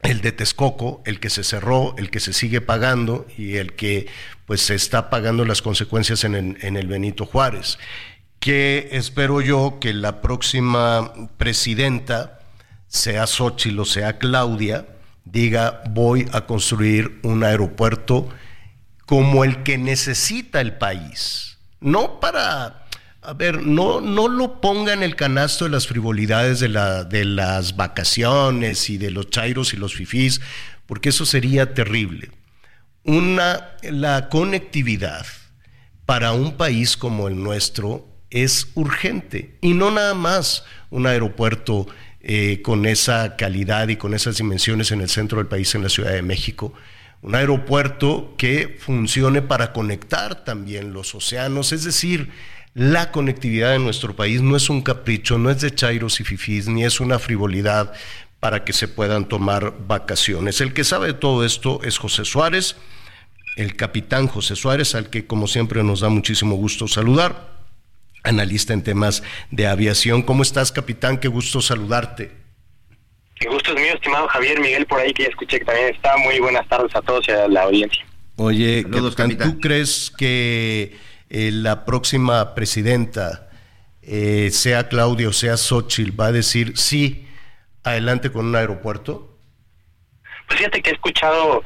el 0.00 0.22
de 0.22 0.32
Texcoco, 0.32 1.02
el 1.04 1.20
que 1.20 1.28
se 1.28 1.44
cerró, 1.44 1.94
el 1.98 2.08
que 2.08 2.18
se 2.18 2.32
sigue 2.32 2.62
pagando 2.62 3.26
y 3.36 3.56
el 3.56 3.74
que 3.74 4.06
pues 4.46 4.62
se 4.62 4.74
está 4.74 5.10
pagando 5.10 5.44
las 5.44 5.60
consecuencias 5.60 6.24
en 6.24 6.34
el, 6.34 6.56
en 6.62 6.78
el 6.78 6.86
Benito 6.86 7.26
Juárez. 7.26 7.78
Que 8.38 8.88
espero 8.92 9.42
yo 9.42 9.76
que 9.78 9.92
la 9.92 10.22
próxima 10.22 11.12
presidenta, 11.36 12.38
sea 12.88 13.26
Xochitl 13.26 13.80
o 13.80 13.84
sea 13.84 14.16
Claudia, 14.16 14.86
diga 15.26 15.82
voy 15.90 16.26
a 16.32 16.46
construir 16.46 17.20
un 17.22 17.44
aeropuerto 17.44 18.30
como 19.04 19.44
el 19.44 19.62
que 19.62 19.76
necesita 19.76 20.62
el 20.62 20.78
país 20.78 21.55
no 21.80 22.20
para, 22.20 22.86
a 23.22 23.32
ver, 23.32 23.62
no, 23.62 24.00
no 24.00 24.28
lo 24.28 24.60
ponga 24.60 24.92
en 24.92 25.02
el 25.02 25.16
canasto 25.16 25.64
de 25.64 25.70
las 25.70 25.86
frivolidades 25.86 26.60
de, 26.60 26.68
la, 26.68 27.04
de 27.04 27.24
las 27.24 27.76
vacaciones 27.76 28.90
y 28.90 28.98
de 28.98 29.10
los 29.10 29.30
chairos 29.30 29.74
y 29.74 29.76
los 29.76 29.94
fifís, 29.94 30.40
porque 30.86 31.10
eso 31.10 31.26
sería 31.26 31.74
terrible. 31.74 32.30
Una, 33.04 33.76
la 33.82 34.28
conectividad 34.28 35.26
para 36.06 36.32
un 36.32 36.56
país 36.56 36.96
como 36.96 37.28
el 37.28 37.42
nuestro 37.42 38.08
es 38.30 38.68
urgente 38.74 39.58
y 39.60 39.74
no 39.74 39.90
nada 39.90 40.14
más 40.14 40.64
un 40.90 41.06
aeropuerto 41.06 41.86
eh, 42.20 42.60
con 42.62 42.86
esa 42.86 43.36
calidad 43.36 43.88
y 43.88 43.96
con 43.96 44.14
esas 44.14 44.38
dimensiones 44.38 44.90
en 44.90 45.00
el 45.00 45.08
centro 45.08 45.38
del 45.38 45.46
país, 45.46 45.74
en 45.74 45.82
la 45.82 45.88
Ciudad 45.88 46.12
de 46.12 46.22
México, 46.22 46.72
un 47.26 47.34
aeropuerto 47.34 48.34
que 48.38 48.78
funcione 48.78 49.42
para 49.42 49.72
conectar 49.72 50.44
también 50.44 50.92
los 50.92 51.12
océanos, 51.12 51.72
es 51.72 51.82
decir, 51.82 52.30
la 52.72 53.10
conectividad 53.10 53.72
de 53.72 53.80
nuestro 53.80 54.14
país 54.14 54.42
no 54.42 54.54
es 54.54 54.70
un 54.70 54.80
capricho, 54.80 55.36
no 55.36 55.50
es 55.50 55.60
de 55.60 55.74
chairos 55.74 56.20
y 56.20 56.24
fifís, 56.24 56.68
ni 56.68 56.84
es 56.84 57.00
una 57.00 57.18
frivolidad 57.18 57.92
para 58.38 58.62
que 58.62 58.72
se 58.72 58.86
puedan 58.86 59.26
tomar 59.26 59.74
vacaciones. 59.88 60.60
El 60.60 60.72
que 60.72 60.84
sabe 60.84 61.08
de 61.08 61.14
todo 61.14 61.44
esto 61.44 61.80
es 61.82 61.98
José 61.98 62.24
Suárez, 62.24 62.76
el 63.56 63.74
capitán 63.74 64.28
José 64.28 64.54
Suárez, 64.54 64.94
al 64.94 65.10
que 65.10 65.26
como 65.26 65.48
siempre 65.48 65.82
nos 65.82 66.00
da 66.00 66.08
muchísimo 66.08 66.54
gusto 66.54 66.86
saludar, 66.86 67.56
analista 68.22 68.72
en 68.72 68.84
temas 68.84 69.24
de 69.50 69.66
aviación. 69.66 70.22
¿Cómo 70.22 70.44
estás, 70.44 70.70
capitán? 70.70 71.18
Qué 71.18 71.26
gusto 71.26 71.60
saludarte. 71.60 72.45
Qué 73.38 73.48
gusto 73.48 73.72
es 73.74 73.80
mío, 73.80 73.92
estimado 73.94 74.26
Javier 74.28 74.60
Miguel, 74.60 74.86
por 74.86 75.00
ahí 75.00 75.12
que 75.12 75.24
ya 75.24 75.28
escuché 75.28 75.58
que 75.58 75.64
también 75.64 75.94
está. 75.94 76.16
Muy 76.16 76.40
buenas 76.40 76.66
tardes 76.68 76.94
a 76.96 77.02
todos 77.02 77.28
y 77.28 77.32
a 77.32 77.48
la 77.48 77.62
audiencia. 77.64 78.04
Oye, 78.36 78.84
¿tú 78.84 79.60
crees 79.60 80.12
que 80.16 80.96
eh, 81.28 81.50
la 81.52 81.84
próxima 81.84 82.54
presidenta, 82.54 83.48
eh, 84.02 84.50
sea 84.52 84.88
Claudio, 84.88 85.32
sea 85.32 85.56
Xochitl, 85.56 86.18
va 86.18 86.26
a 86.26 86.32
decir 86.32 86.76
sí, 86.76 87.26
adelante 87.82 88.30
con 88.30 88.46
un 88.46 88.56
aeropuerto? 88.56 89.38
Pues 90.46 90.58
fíjate 90.58 90.80
que 90.80 90.90
he 90.90 90.92
escuchado, 90.94 91.62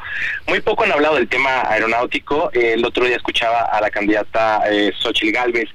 muy 0.47 0.61
poco 0.61 0.85
han 0.85 0.93
hablado 0.93 1.17
del 1.17 1.29
tema 1.29 1.63
aeronáutico. 1.69 2.51
el 2.53 2.85
otro 2.85 3.05
día 3.05 3.17
escuchaba 3.17 3.63
a 3.63 3.81
la 3.81 3.91
candidata 3.91 4.63
eh, 4.71 4.93
Xochitl 4.99 5.33
Galvez 5.33 5.69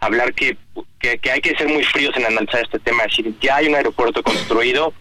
hablar 0.00 0.32
que, 0.34 0.56
que, 0.98 1.18
que, 1.18 1.30
hay 1.30 1.40
que 1.40 1.54
ser 1.56 1.68
muy 1.68 1.84
fríos 1.84 2.16
en 2.16 2.24
analizar 2.24 2.62
este 2.62 2.78
tema, 2.78 3.04
es 3.04 3.16
decir, 3.16 3.34
ya 3.40 3.56
hay 3.56 3.68
un 3.68 3.74
aeropuerto 3.74 4.22
construido, 4.22 4.94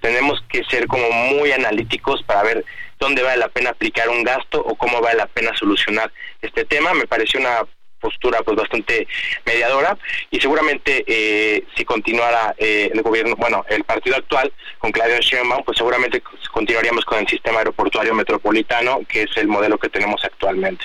tenemos 0.00 0.42
que 0.48 0.64
ser 0.64 0.86
como 0.86 1.10
muy 1.10 1.52
analíticos 1.52 2.22
para 2.22 2.42
ver 2.42 2.64
dónde 2.98 3.22
vale 3.22 3.38
la 3.38 3.48
pena 3.48 3.70
aplicar 3.70 4.08
un 4.08 4.24
gasto 4.24 4.60
o 4.60 4.74
cómo 4.76 5.00
vale 5.00 5.18
la 5.18 5.26
pena 5.26 5.52
solucionar 5.56 6.12
este 6.42 6.64
tema. 6.64 6.94
Me 6.94 7.06
pareció 7.06 7.40
una 7.40 7.64
postura 8.00 8.40
pues 8.42 8.56
bastante 8.56 9.06
mediadora 9.44 9.98
y 10.30 10.40
seguramente 10.40 11.04
eh, 11.06 11.64
si 11.76 11.84
continuara 11.84 12.54
eh, 12.58 12.90
el 12.92 13.02
gobierno, 13.02 13.34
bueno, 13.36 13.64
el 13.68 13.84
partido 13.84 14.16
actual 14.16 14.52
con 14.78 14.92
Claudio 14.92 15.18
Sheinbaum, 15.20 15.64
pues 15.64 15.78
seguramente 15.78 16.22
continuaríamos 16.52 17.04
con 17.04 17.18
el 17.18 17.28
sistema 17.28 17.58
aeroportuario 17.58 18.14
metropolitano, 18.14 19.00
que 19.08 19.22
es 19.22 19.36
el 19.36 19.48
modelo 19.48 19.78
que 19.78 19.88
tenemos 19.88 20.22
actualmente. 20.24 20.84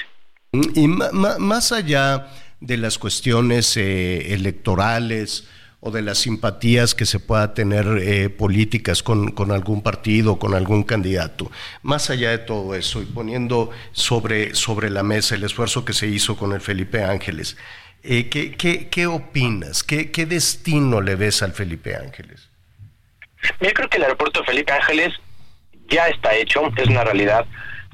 Y 0.52 0.88
más 0.88 1.72
allá 1.72 2.28
de 2.60 2.78
las 2.78 2.98
cuestiones 2.98 3.76
eh, 3.76 4.34
electorales, 4.34 5.50
o 5.86 5.92
de 5.92 6.02
las 6.02 6.20
simpatías 6.20 6.96
que 6.96 7.06
se 7.06 7.20
pueda 7.20 7.54
tener 7.54 7.86
eh, 8.02 8.30
políticas 8.30 9.04
con, 9.04 9.32
con, 9.32 9.52
algún 9.52 9.84
partido, 9.84 10.40
con 10.40 10.56
algún 10.56 10.84
candidato. 10.84 11.52
Más 11.82 12.10
allá 12.10 12.32
de 12.32 12.38
todo 12.38 12.74
eso 12.74 13.02
y 13.02 13.06
poniendo 13.06 13.70
sobre, 13.92 14.56
sobre 14.56 14.90
la 14.90 15.04
mesa 15.04 15.36
el 15.36 15.44
esfuerzo 15.44 15.84
que 15.84 15.92
se 15.92 16.08
hizo 16.08 16.38
con 16.38 16.54
el 16.54 16.62
Felipe 16.62 17.04
Ángeles, 17.04 17.58
eh, 18.02 18.30
¿qué, 18.30 18.54
qué, 18.54 18.88
qué, 18.88 19.08
opinas? 19.08 19.84
¿Qué, 19.84 20.10
¿Qué 20.10 20.26
destino 20.26 21.02
le 21.02 21.16
ves 21.16 21.44
al 21.44 21.52
Felipe 21.52 21.96
Ángeles? 21.96 22.50
Yo 23.60 23.74
creo 23.74 23.90
que 23.90 23.98
el 23.98 24.04
aeropuerto 24.04 24.42
Felipe 24.46 24.72
Ángeles 24.72 25.14
ya 25.90 26.08
está 26.08 26.34
hecho, 26.34 26.72
es 26.78 26.88
una 26.88 27.04
realidad, 27.04 27.46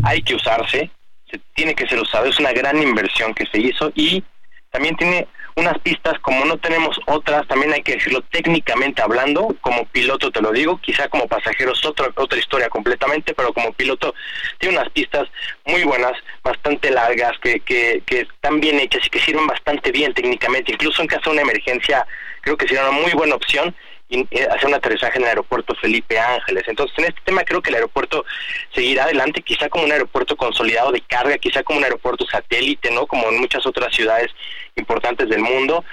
hay 0.03 0.21
que 0.21 0.35
usarse, 0.35 0.91
se 1.29 1.41
tiene 1.55 1.73
que 1.73 1.87
ser 1.87 1.99
usado, 1.99 2.25
es 2.25 2.39
una 2.39 2.53
gran 2.53 2.81
inversión 2.81 3.33
que 3.33 3.47
se 3.47 3.57
hizo 3.57 3.91
y 3.95 4.23
también 4.71 4.95
tiene 4.95 5.27
unas 5.59 5.77
pistas 5.79 6.17
como 6.19 6.45
no 6.45 6.57
tenemos 6.57 6.99
otras, 7.07 7.47
también 7.47 7.73
hay 7.73 7.81
que 7.81 7.93
decirlo 7.93 8.21
técnicamente 8.31 9.01
hablando, 9.01 9.55
como 9.61 9.85
piloto 9.85 10.31
te 10.31 10.41
lo 10.41 10.51
digo, 10.51 10.79
quizá 10.81 11.07
como 11.09 11.27
pasajeros 11.27 11.83
otra 11.85 12.09
otra 12.15 12.39
historia 12.39 12.69
completamente, 12.69 13.33
pero 13.33 13.53
como 13.53 13.73
piloto 13.73 14.13
tiene 14.57 14.77
unas 14.77 14.89
pistas 14.89 15.27
muy 15.65 15.83
buenas, 15.83 16.13
bastante 16.43 16.91
largas, 16.91 17.37
que, 17.39 17.59
que, 17.61 18.01
que 18.05 18.21
están 18.21 18.59
bien 18.59 18.79
hechas 18.79 19.05
y 19.05 19.09
que 19.09 19.19
sirven 19.19 19.47
bastante 19.47 19.91
bien 19.91 20.13
técnicamente, 20.13 20.73
incluso 20.73 21.01
en 21.01 21.07
caso 21.07 21.29
de 21.29 21.31
una 21.31 21.41
emergencia, 21.41 22.05
creo 22.41 22.57
que 22.57 22.67
sería 22.67 22.87
una 22.89 22.99
muy 22.99 23.11
buena 23.11 23.35
opción 23.35 23.75
eh, 24.09 24.47
hacer 24.49 24.67
un 24.67 24.73
aterrizaje 24.73 25.17
en 25.17 25.23
el 25.23 25.29
aeropuerto 25.29 25.75
Felipe 25.75 26.19
Ángeles. 26.19 26.63
Entonces, 26.67 26.97
en 26.97 27.05
este 27.05 27.21
tema 27.25 27.43
creo 27.43 27.61
que 27.61 27.69
el 27.69 27.75
aeropuerto 27.75 28.25
seguirá 28.73 29.03
adelante, 29.03 29.41
quizá 29.41 29.69
como 29.69 29.83
un 29.83 29.91
aeropuerto 29.91 30.35
consolidado 30.35 30.91
de 30.91 31.01
carga, 31.01 31.37
quizá 31.37 31.61
como 31.63 31.77
un 31.77 31.83
aeropuerto 31.83 32.25
satélite, 32.25 32.89
¿no? 32.91 33.05
Como 33.05 33.29
en 33.29 33.39
muchas 33.39 33.65
otras 33.67 33.93
ciudades 33.95 34.31
importantes 34.75 35.29
del 35.29 35.41
mundo. 35.41 35.83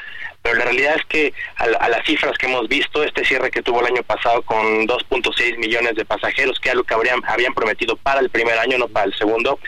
Pero 0.41 0.59
la 0.59 0.65
realidad 0.65 0.95
es 0.97 1.05
que 1.07 1.35
a, 1.57 1.89
las 1.89 2.07
cifras 2.07 2.39
que 2.39 2.47
hemos 2.47 2.69
visto, 2.69 3.03
este 3.03 3.25
cierre 3.25 3.51
que 3.51 3.63
tuvo 3.63 3.81
el 3.81 3.87
año 3.87 4.03
pasado 4.03 4.43
con 4.43 4.87
2.6 4.87 5.59
millones 5.59 5.97
de 5.97 6.05
pasajeros, 6.05 6.61
que 6.61 6.69
era 6.69 6.77
lo 6.77 6.85
que 6.85 6.95
habrían, 6.95 7.21
habían 7.27 7.53
prometido 7.53 7.97
para 7.97 8.21
el 8.21 8.31
primer 8.31 8.57
año, 8.59 8.79
no 8.79 8.89
para 8.89 9.07
el 9.07 9.15
segundo, 9.15 9.59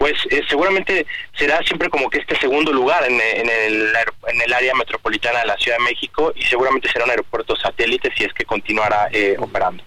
pues 0.00 0.14
eh, 0.30 0.40
seguramente 0.48 1.06
será 1.36 1.62
siempre 1.62 1.90
como 1.90 2.08
que 2.08 2.20
este 2.20 2.34
segundo 2.40 2.72
lugar 2.72 3.04
en, 3.04 3.20
el, 3.20 3.88
en 4.28 4.40
el 4.40 4.52
área 4.54 4.74
metropolitana 4.74 5.40
de 5.40 5.46
la 5.46 5.58
Ciudad 5.58 5.76
de 5.76 5.84
México 5.84 6.32
y 6.34 6.42
seguramente 6.44 6.90
será 6.90 7.04
un 7.04 7.10
aeropuerto 7.10 7.54
satélite 7.54 8.10
si 8.16 8.24
es 8.24 8.32
que 8.32 8.46
continuará 8.46 9.10
eh, 9.12 9.36
operando. 9.38 9.84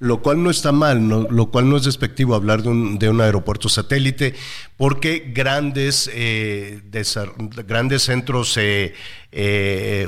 Lo 0.00 0.20
cual 0.20 0.42
no 0.42 0.50
está 0.50 0.70
mal, 0.70 1.08
lo 1.08 1.46
cual 1.46 1.70
no 1.70 1.78
es 1.78 1.84
despectivo 1.84 2.34
hablar 2.34 2.60
de 2.60 2.68
un, 2.68 2.98
de 2.98 3.08
un 3.08 3.22
aeropuerto 3.22 3.70
satélite, 3.70 4.34
porque 4.76 5.24
grandes, 5.28 6.10
eh, 6.12 6.82
grandes 7.66 8.02
centros 8.02 8.58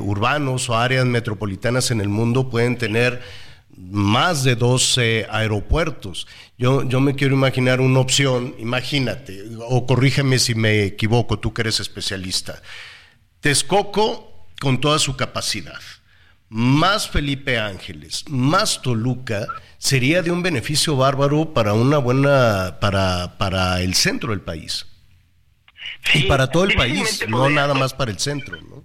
urbanos 0.01 0.69
o 0.69 0.77
áreas 0.77 1.07
metropolitanas 1.07 1.91
en 1.91 2.03
el 2.03 2.11
mundo 2.11 2.51
pueden 2.51 2.77
tener 2.77 3.23
más 3.77 4.43
de 4.45 4.57
12 4.57 5.27
aeropuertos. 5.31 6.27
Yo, 6.59 6.83
yo 6.89 7.01
me 7.01 7.15
quiero 7.15 7.35
imaginar 7.35 7.81
una 7.81 8.01
opción, 8.01 8.55
imagínate, 8.59 9.45
o 9.69 9.87
corrígeme 9.87 10.39
si 10.39 10.55
me 10.55 10.85
equivoco, 10.85 11.39
tú 11.39 11.53
que 11.53 11.63
eres 11.63 11.81
especialista. 11.81 12.63
Texcoco 13.41 14.47
con 14.61 14.81
toda 14.81 14.99
su 14.99 15.17
capacidad, 15.17 15.81
más 16.49 17.11
Felipe 17.11 17.59
Ángeles, 17.59 18.25
más 18.29 18.81
Toluca, 18.81 19.47
sería 19.79 20.23
de 20.23 20.31
un 20.31 20.43
beneficio 20.43 20.97
bárbaro 20.97 21.53
para 21.53 21.75
una 21.75 21.99
buena, 21.99 22.79
para, 22.81 23.37
para 23.37 23.83
el 23.83 23.95
centro 23.95 24.31
del 24.31 24.41
país. 24.41 24.87
y 26.15 26.23
para 26.23 26.51
todo 26.51 26.65
el 26.65 26.75
país, 26.75 27.25
no 27.29 27.51
nada 27.51 27.75
más 27.75 27.93
para 27.93 28.11
el 28.11 28.19
centro, 28.19 28.61
¿no? 28.63 28.85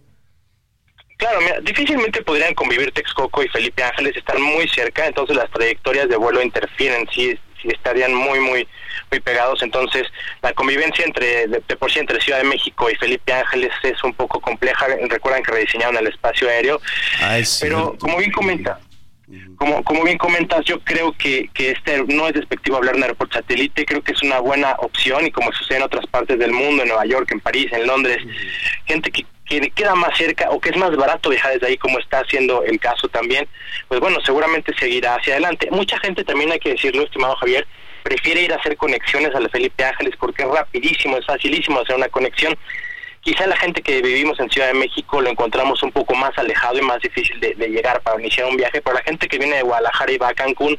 Claro, 1.21 1.37
difícilmente 1.61 2.23
podrían 2.23 2.55
convivir 2.55 2.91
Texcoco 2.93 3.43
y 3.43 3.47
Felipe 3.49 3.83
Ángeles, 3.83 4.17
están 4.17 4.41
muy 4.41 4.67
cerca, 4.67 5.05
entonces 5.05 5.35
las 5.35 5.51
trayectorias 5.51 6.09
de 6.09 6.15
vuelo 6.15 6.41
interfieren. 6.41 7.07
Si, 7.13 7.37
estarían 7.63 8.11
muy, 8.11 8.39
muy, 8.39 8.67
muy 9.11 9.19
pegados. 9.19 9.61
Entonces, 9.61 10.07
la 10.41 10.51
convivencia 10.53 11.05
entre, 11.05 11.45
de, 11.45 11.61
por 11.77 11.91
sí 11.91 11.99
entre 11.99 12.19
Ciudad 12.19 12.39
de 12.39 12.45
México 12.45 12.89
y 12.89 12.95
Felipe 12.95 13.31
Ángeles 13.31 13.69
es 13.83 14.03
un 14.03 14.15
poco 14.15 14.41
compleja. 14.41 14.87
Recuerdan 15.09 15.43
que 15.43 15.51
rediseñaron 15.51 15.95
el 15.97 16.07
espacio 16.07 16.49
aéreo. 16.49 16.81
Ah, 17.21 17.37
pero, 17.59 17.95
como 17.99 18.17
bien 18.17 18.31
comenta, 18.31 18.79
como, 19.57 19.83
como 19.83 20.03
bien 20.03 20.17
comentas, 20.17 20.65
yo 20.65 20.79
creo 20.79 21.11
que, 21.11 21.51
que 21.53 21.69
este 21.69 22.03
no 22.07 22.29
es 22.29 22.33
despectivo 22.33 22.77
hablar 22.77 22.93
de 22.93 22.97
un 22.97 23.03
aeropuerto 23.03 23.37
satélite, 23.37 23.85
creo 23.85 24.01
que 24.01 24.13
es 24.13 24.23
una 24.23 24.39
buena 24.39 24.71
opción 24.79 25.27
y 25.27 25.29
como 25.29 25.51
sucede 25.51 25.77
en 25.77 25.83
otras 25.83 26.07
partes 26.07 26.39
del 26.39 26.51
mundo, 26.51 26.81
en 26.81 26.89
Nueva 26.89 27.05
York, 27.05 27.29
en 27.31 27.41
París, 27.41 27.67
en 27.71 27.85
Londres, 27.85 28.17
gente 28.87 29.11
que, 29.11 29.23
que 29.59 29.69
queda 29.71 29.95
más 29.95 30.17
cerca 30.17 30.49
o 30.49 30.59
que 30.59 30.69
es 30.69 30.77
más 30.77 30.95
barato 30.95 31.29
viajar 31.29 31.53
desde 31.53 31.67
ahí, 31.67 31.77
como 31.77 31.99
está 31.99 32.19
haciendo 32.19 32.63
el 32.63 32.79
caso 32.79 33.07
también, 33.09 33.47
pues 33.87 33.99
bueno, 33.99 34.17
seguramente 34.23 34.73
seguirá 34.77 35.15
hacia 35.15 35.33
adelante. 35.33 35.69
Mucha 35.71 35.97
gente 35.99 36.23
también 36.23 36.51
hay 36.51 36.59
que 36.59 36.71
decirlo, 36.71 37.03
estimado 37.03 37.35
Javier, 37.35 37.67
prefiere 38.03 38.41
ir 38.41 38.53
a 38.53 38.57
hacer 38.57 38.77
conexiones 38.77 39.35
a 39.35 39.39
la 39.39 39.49
Felipe 39.49 39.83
Ángeles 39.83 40.15
porque 40.19 40.43
es 40.43 40.49
rapidísimo, 40.49 41.17
es 41.17 41.25
facilísimo 41.25 41.79
hacer 41.79 41.95
una 41.95 42.09
conexión 42.09 42.57
Quizá 43.21 43.45
la 43.45 43.55
gente 43.55 43.83
que 43.83 44.01
vivimos 44.01 44.39
en 44.39 44.49
Ciudad 44.49 44.67
de 44.67 44.73
México 44.73 45.21
lo 45.21 45.29
encontramos 45.29 45.83
un 45.83 45.91
poco 45.91 46.15
más 46.15 46.35
alejado 46.39 46.79
y 46.79 46.81
más 46.81 46.99
difícil 47.01 47.39
de, 47.39 47.53
llegar 47.53 48.01
para 48.01 48.19
iniciar 48.19 48.47
un 48.47 48.57
viaje, 48.57 48.81
pero 48.81 48.95
la 48.95 49.03
gente 49.03 49.27
que 49.27 49.37
viene 49.37 49.57
de 49.57 49.61
Guadalajara 49.61 50.11
y 50.11 50.17
va 50.17 50.29
a 50.29 50.33
Cancún, 50.33 50.75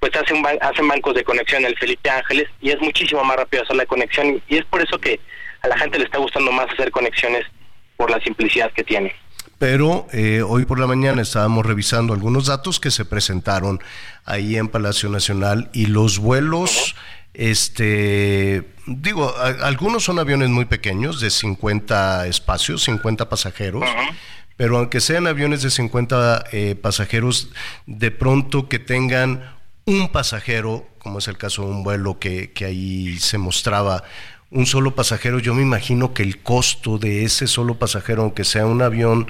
pues 0.00 0.16
hacen, 0.16 0.42
hacen 0.62 0.88
bancos 0.88 1.14
de 1.14 1.24
conexión 1.24 1.62
en 1.62 1.68
el 1.68 1.78
Felipe 1.78 2.08
Ángeles 2.08 2.48
y 2.62 2.70
es 2.70 2.80
muchísimo 2.80 3.22
más 3.22 3.36
rápido 3.36 3.64
hacer 3.64 3.76
la 3.76 3.84
conexión 3.84 4.42
y, 4.48 4.56
es 4.56 4.64
por 4.64 4.80
eso 4.80 4.98
que 4.98 5.20
a 5.60 5.68
la 5.68 5.76
gente 5.76 5.98
le 5.98 6.06
está 6.06 6.16
gustando 6.16 6.50
más 6.52 6.72
hacer 6.72 6.90
conexiones 6.90 7.44
por 7.98 8.10
la 8.10 8.18
simplicidad 8.20 8.72
que 8.72 8.84
tiene. 8.84 9.12
Pero 9.58 10.06
eh, 10.12 10.40
hoy 10.40 10.64
por 10.64 10.78
la 10.78 10.86
mañana 10.86 11.20
estábamos 11.20 11.66
revisando 11.66 12.14
algunos 12.14 12.46
datos 12.46 12.80
que 12.80 12.90
se 12.90 13.04
presentaron 13.04 13.80
ahí 14.24 14.56
en 14.56 14.68
Palacio 14.68 15.10
Nacional 15.10 15.68
y 15.74 15.86
los 15.86 16.18
vuelos 16.18 16.94
este, 17.38 18.64
digo, 18.86 19.32
algunos 19.62 20.02
son 20.02 20.18
aviones 20.18 20.48
muy 20.48 20.64
pequeños, 20.64 21.20
de 21.20 21.30
50 21.30 22.26
espacios, 22.26 22.82
50 22.82 23.28
pasajeros. 23.28 23.84
Pero 24.56 24.76
aunque 24.76 25.00
sean 25.00 25.28
aviones 25.28 25.62
de 25.62 25.70
50 25.70 26.46
eh, 26.50 26.74
pasajeros, 26.74 27.50
de 27.86 28.10
pronto 28.10 28.68
que 28.68 28.80
tengan 28.80 29.56
un 29.84 30.08
pasajero, 30.10 30.88
como 30.98 31.20
es 31.20 31.28
el 31.28 31.38
caso 31.38 31.62
de 31.62 31.68
un 31.68 31.84
vuelo 31.84 32.18
que, 32.18 32.52
que 32.52 32.64
ahí 32.64 33.18
se 33.20 33.38
mostraba, 33.38 34.02
un 34.50 34.66
solo 34.66 34.94
pasajero, 34.94 35.38
yo 35.38 35.54
me 35.54 35.62
imagino 35.62 36.14
que 36.14 36.22
el 36.22 36.42
costo 36.42 36.98
de 36.98 37.24
ese 37.24 37.46
solo 37.46 37.78
pasajero, 37.78 38.22
aunque 38.22 38.44
sea 38.44 38.66
un 38.66 38.82
avión 38.82 39.26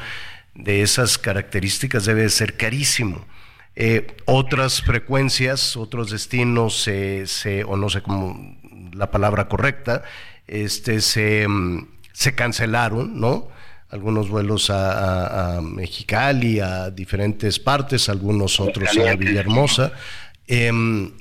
de 0.55 0.83
esas 0.83 1.19
características, 1.19 2.05
debe 2.05 2.29
ser 2.29 2.57
carísimo. 2.57 3.27
Eh, 3.75 4.16
otras 4.25 4.83
frecuencias, 4.83 5.77
otros 5.77 6.11
destinos, 6.11 6.83
se, 6.83 7.64
o 7.64 7.77
no 7.77 7.89
sé 7.89 8.03
cómo 8.03 8.57
la 8.93 9.11
palabra 9.11 9.49
correcta, 9.49 10.03
este, 10.47 11.01
se, 11.01 11.47
mm, 11.47 11.87
se 12.12 12.35
cancelaron, 12.35 13.21
¿no? 13.21 13.49
Algunos 13.91 14.29
vuelos 14.29 14.71
a, 14.71 15.61
Mexicali, 15.62 16.61
a 16.61 16.91
diferentes 16.91 17.59
partes, 17.59 18.09
algunos 18.09 18.61
otros 18.61 18.91
a 18.99 19.14
Villahermosa. 19.14 19.93
Em, 20.47 21.12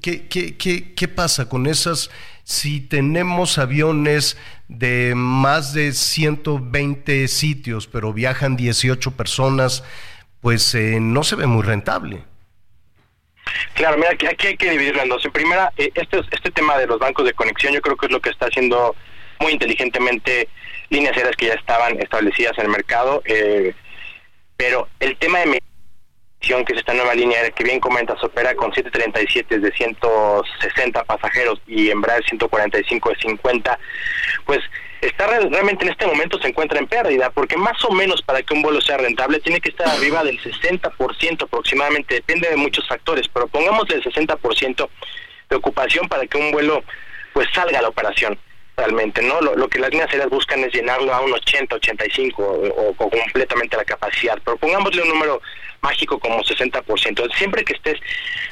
¿qué, 0.00 0.26
qué, 0.26 0.56
qué, 0.56 0.94
qué 0.94 1.08
pasa 1.08 1.48
con 1.48 1.66
esas? 1.66 2.10
Si 2.48 2.80
tenemos 2.80 3.58
aviones 3.58 4.36
de 4.68 5.14
más 5.16 5.72
de 5.72 5.90
120 5.90 7.26
sitios, 7.26 7.88
pero 7.88 8.12
viajan 8.12 8.56
18 8.56 9.16
personas, 9.16 9.82
pues 10.40 10.72
eh, 10.76 11.00
no 11.00 11.24
se 11.24 11.34
ve 11.34 11.48
muy 11.48 11.64
rentable. 11.64 12.22
Claro, 13.74 13.96
mira, 13.96 14.10
aquí, 14.12 14.46
hay 14.46 14.56
que 14.56 14.70
dividirlo 14.70 15.02
en 15.02 15.08
dos. 15.08 15.24
En 15.24 15.32
primera, 15.32 15.72
eh, 15.76 15.90
este, 15.92 16.20
este 16.30 16.52
tema 16.52 16.78
de 16.78 16.86
los 16.86 17.00
bancos 17.00 17.24
de 17.24 17.32
conexión 17.32 17.74
yo 17.74 17.82
creo 17.82 17.96
que 17.96 18.06
es 18.06 18.12
lo 18.12 18.20
que 18.20 18.30
está 18.30 18.46
haciendo 18.46 18.94
muy 19.40 19.50
inteligentemente 19.50 20.48
líneas 20.90 21.16
aéreas 21.16 21.34
que 21.34 21.46
ya 21.46 21.54
estaban 21.54 22.00
establecidas 22.00 22.56
en 22.58 22.66
el 22.66 22.70
mercado, 22.70 23.24
eh, 23.24 23.74
pero 24.56 24.86
el 25.00 25.16
tema 25.16 25.40
de 25.40 25.46
que 26.40 26.72
es 26.72 26.78
esta 26.78 26.94
nueva 26.94 27.14
línea 27.14 27.50
que 27.50 27.64
bien 27.64 27.80
comentas, 27.80 28.22
opera 28.22 28.54
con 28.54 28.72
737 28.72 29.58
de 29.58 29.72
160 29.72 31.04
pasajeros 31.04 31.60
y 31.66 31.90
Embraer 31.90 32.24
145 32.24 33.10
de 33.10 33.16
50, 33.16 33.78
pues 34.44 34.60
está 35.00 35.26
realmente 35.26 35.84
en 35.84 35.90
este 35.90 36.06
momento 36.06 36.38
se 36.38 36.48
encuentra 36.48 36.78
en 36.78 36.86
pérdida, 36.86 37.30
porque 37.30 37.56
más 37.56 37.84
o 37.84 37.92
menos 37.92 38.22
para 38.22 38.42
que 38.42 38.54
un 38.54 38.62
vuelo 38.62 38.80
sea 38.80 38.96
rentable 38.96 39.40
tiene 39.40 39.60
que 39.60 39.70
estar 39.70 39.88
arriba 39.88 40.22
del 40.22 40.40
60% 40.40 41.42
aproximadamente, 41.42 42.14
depende 42.14 42.48
de 42.48 42.56
muchos 42.56 42.86
factores, 42.86 43.26
pero 43.28 43.48
pongamos 43.48 43.84
el 43.90 44.02
60% 44.02 44.88
de 45.50 45.56
ocupación 45.56 46.08
para 46.08 46.26
que 46.26 46.38
un 46.38 46.52
vuelo 46.52 46.82
pues 47.32 47.48
salga 47.52 47.80
a 47.80 47.82
la 47.82 47.88
operación 47.88 48.38
realmente, 48.76 49.22
¿no? 49.22 49.40
Lo, 49.40 49.68
que 49.68 49.78
las 49.78 49.90
líneas 49.90 50.10
aéreas 50.10 50.28
buscan 50.28 50.62
es 50.64 50.72
llenarlo 50.72 51.12
a 51.12 51.20
un 51.20 51.32
80, 51.32 51.76
85 51.76 52.42
o, 52.42 52.90
o, 52.90 52.94
completamente 52.94 53.76
la 53.76 53.84
capacidad, 53.84 54.38
pero 54.44 54.56
pongámosle 54.58 55.02
un 55.02 55.08
número 55.08 55.40
mágico 55.80 56.18
como 56.18 56.42
60%. 56.42 57.34
Siempre 57.36 57.64
que 57.64 57.72
estés 57.72 57.98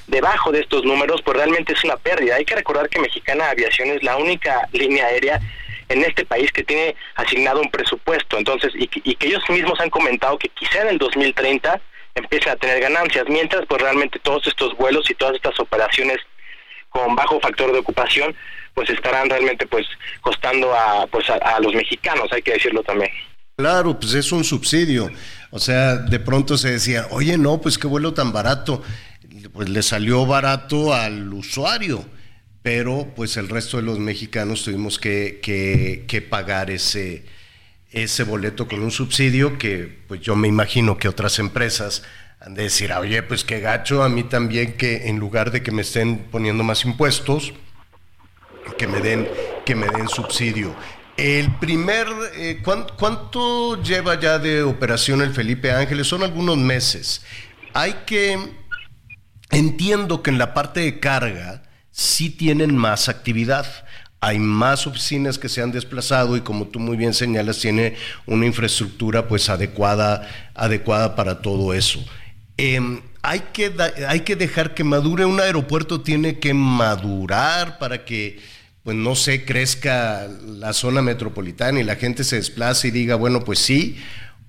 debajo 0.07 0.51
de 0.51 0.61
estos 0.61 0.85
números, 0.85 1.21
pues 1.23 1.37
realmente 1.37 1.75
es 1.75 1.85
una 1.85 1.97
pérdida. 1.97 2.37
Hay 2.37 2.45
que 2.45 2.55
recordar 2.55 2.89
que 2.89 3.01
Mexicana 3.01 3.51
Aviación 3.51 3.91
es 3.91 4.03
la 4.03 4.17
única 4.17 4.67
línea 4.73 5.07
aérea 5.07 5.41
en 5.89 6.03
este 6.03 6.25
país 6.25 6.51
que 6.53 6.65
tiene 6.65 6.97
asignado 7.17 7.61
un 7.61 7.71
presupuesto, 7.71 8.39
entonces, 8.39 8.73
y, 8.75 8.87
que 8.89 9.27
ellos 9.27 9.43
mismos 9.51 9.79
han 9.81 9.91
comentado 9.91 10.39
que 10.39 10.49
quizá 10.49 10.83
en 10.83 10.89
el 10.89 10.99
2030 10.99 11.81
empiece 12.15 12.49
a 12.49 12.57
tener 12.57 12.81
ganancias, 12.81 13.27
mientras 13.29 13.67
pues 13.67 13.83
realmente 13.83 14.19
todos 14.21 14.47
estos 14.47 14.75
vuelos 14.77 15.11
y 15.11 15.15
todas 15.15 15.35
estas 15.35 15.59
operaciones 15.61 16.19
con 16.89 17.15
bajo 17.17 17.41
factor 17.41 17.73
de 17.73 17.81
ocupación 17.81 18.35
pues 18.75 18.91
estarán 18.91 19.31
realmente 19.31 19.67
pues 19.67 19.87
costando 20.21 20.75
a 20.75 21.07
pues 21.07 21.29
a, 21.31 21.61
los 21.61 21.75
mexicanos, 21.75 22.33
hay 22.33 22.43
que 22.43 22.53
decirlo 22.53 22.83
también. 22.83 23.11
Claro, 23.57 23.99
pues 23.99 24.15
es 24.15 24.33
un 24.33 24.45
subsidio. 24.45 25.11
O 25.51 25.61
sea, 25.61 25.97
de 25.97 26.19
pronto 26.19 26.59
se 26.59 26.73
decía, 26.73 27.07
oye, 27.11 27.39
no, 27.39 27.61
pues 27.61 27.79
qué 27.79 27.87
vuelo 27.87 28.13
tan 28.13 28.33
barato. 28.33 28.83
Pues 29.53 29.69
le 29.69 29.83
salió 29.83 30.27
barato 30.27 30.93
al 30.93 31.33
usuario 31.33 32.05
pero 32.65 33.13
pues 33.15 33.37
el 33.37 33.51
resto 33.51 33.77
de 33.77 33.83
los 33.83 33.99
mexicanos 33.99 34.65
tuvimos 34.65 34.99
que, 34.99 35.39
que, 35.43 36.23
pagar 36.23 36.71
ese, 36.71 37.27
ese 37.93 38.25
boleto 38.25 38.67
con 38.67 38.83
un 38.83 38.91
subsidio 38.91 39.59
que 39.59 39.99
pues 40.09 40.23
yo 40.23 40.35
me 40.35 40.49
imagino 40.49 40.97
que 40.97 41.07
otras 41.07 41.39
empresas 41.39 42.05
han 42.41 42.55
de 42.55 42.63
decir, 42.63 42.91
oye, 42.95 43.23
pues 43.23 43.45
qué 43.45 43.61
gacho, 43.61 44.03
a 44.03 44.09
mí 44.09 44.23
también 44.23 44.79
que 44.79 45.09
en 45.09 45.19
lugar 45.19 45.51
de 45.51 45.63
que 45.63 45.73
me 45.73 45.83
estén 45.83 46.21
poniendo 46.31 46.65
más 46.65 46.87
impuestos, 46.87 47.53
que 48.79 48.87
me 48.87 49.01
den, 49.01 49.29
que 49.65 49.75
me 49.75 49.87
den 49.89 50.09
subsidio. 50.09 50.75
El 51.17 51.55
primer, 51.59 52.09
eh, 52.35 52.61
¿cuánto 52.97 53.81
lleva 53.83 54.19
ya 54.19 54.39
de 54.39 54.63
operación 54.63 55.23
el 55.23 55.33
Felipe 55.33 55.71
Ángeles? 55.71 56.09
Son 56.09 56.25
algunos 56.25 56.57
meses. 56.57 57.23
Hay 57.73 57.95
que, 58.05 58.37
entiendo 59.51 60.23
que 60.23 60.31
en 60.31 60.39
la 60.39 60.55
parte 60.55 60.81
de 60.81 60.99
carga, 60.99 61.63
sí 61.93 62.31
tienen 62.31 62.77
más 62.77 63.09
actividad. 63.09 63.67
Hay 64.21 64.39
más 64.39 64.87
oficinas 64.87 65.39
que 65.39 65.49
se 65.49 65.63
han 65.63 65.71
desplazado 65.71 66.37
y 66.37 66.41
como 66.41 66.67
tú 66.67 66.81
muy 66.81 66.97
bien 66.97 67.15
señalas, 67.15 67.61
tiene 67.61 67.95
una 68.27 68.47
infraestructura 68.47 69.29
pues 69.29 69.49
adecuada, 69.49 70.29
adecuada 70.55 71.15
para 71.15 71.43
todo 71.43 71.75
eso. 71.75 72.05
Em, 72.57 73.03
hay, 73.23 73.41
que 73.53 73.73
hay 74.09 74.21
que 74.21 74.35
dejar 74.35 74.75
que 74.75 74.83
madure, 74.83 75.25
un 75.25 75.41
aeropuerto 75.41 76.01
tiene 76.01 76.39
que 76.41 76.55
madurar 76.55 77.79
para 77.79 78.05
que, 78.05 78.41
pues 78.85 78.97
no 78.97 79.17
sé, 79.17 79.45
crezca 79.45 80.29
la 80.47 80.73
zona 80.73 81.03
metropolitana 81.03 81.81
y 81.81 81.85
la 81.85 81.97
gente 81.97 82.23
se 82.23 82.37
desplace 82.37 82.89
y 82.89 82.91
diga, 82.93 83.17
bueno, 83.17 83.43
pues 83.43 83.59
sí, 83.59 83.97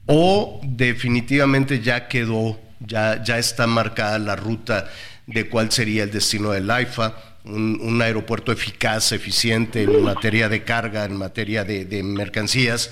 o 0.05 0.61
definitivamente 0.63 1.81
ya 1.81 2.07
quedó, 2.07 2.59
ya, 2.79 3.23
ya 3.23 3.39
está 3.39 3.65
marcada 3.65 4.19
la 4.19 4.35
ruta 4.35 4.89
de 5.25 5.49
cuál 5.49 5.71
sería 5.71 6.03
el 6.03 6.11
destino 6.11 6.51
del 6.51 6.69
AIFA 6.69 7.35
un, 7.45 8.01
aeropuerto 8.01 8.51
eficaz, 8.51 9.11
eficiente 9.11 9.83
en 9.83 10.03
materia 10.03 10.49
de 10.49 10.63
carga, 10.63 11.05
en 11.05 11.15
materia 11.15 11.63
de, 11.63 12.03
mercancías, 12.03 12.91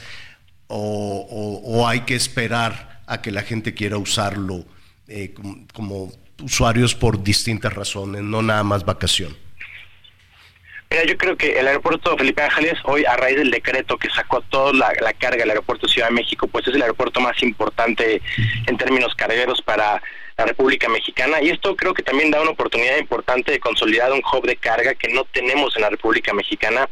o, 0.67 1.85
hay 1.87 2.01
que 2.01 2.15
esperar 2.15 3.01
a 3.05 3.21
que 3.21 3.31
la 3.31 3.41
gente 3.41 3.73
quiera 3.73 3.97
usarlo 3.97 4.65
eh, 5.07 5.33
como, 5.73 6.11
usuarios 6.41 6.95
por 6.95 7.23
distintas 7.23 7.73
razones, 7.73 8.21
no 8.21 8.41
nada 8.41 8.63
más 8.63 8.85
vacación. 8.85 9.35
Mira, 10.93 11.05
yo 11.05 11.17
creo 11.17 11.35
que 11.35 11.59
el 11.59 11.67
aeropuerto 11.67 12.15
Felipe 12.15 12.43
Ángeles, 12.43 12.77
hoy 12.83 13.03
a 13.03 13.17
raíz 13.17 13.35
del 13.37 13.49
decreto 13.49 13.97
que 13.97 14.11
sacó 14.11 14.41
toda 14.41 14.71
la, 14.73 15.13
carga 15.13 15.37
del 15.37 15.49
aeropuerto 15.49 15.87
Ciudad 15.87 16.09
de 16.09 16.13
México, 16.13 16.45
pues 16.45 16.67
es 16.67 16.75
el 16.75 16.83
aeropuerto 16.83 17.19
más 17.19 17.41
importante 17.41 18.21
en 18.67 18.77
términos 18.77 19.15
cargueros 19.15 19.59
para 19.63 19.99
la 20.37 20.45
República 20.45 20.87
Mexicana 20.89 21.41
y 21.41 21.49
esto 21.49 21.75
creo 21.75 21.95
que 21.95 22.03
también 22.03 22.29
da 22.29 22.43
una 22.43 22.51
oportunidad 22.51 22.97
importante 22.97 23.53
de 23.53 23.59
consolidar 23.59 24.11
un 24.11 24.21
hub 24.21 24.45
de 24.45 24.55
carga 24.55 24.93
que 24.93 25.07
no 25.07 25.23
tenemos 25.23 25.75
en 25.75 25.81
la 25.81 25.89
República 25.89 26.31
Mexicana. 26.31 26.87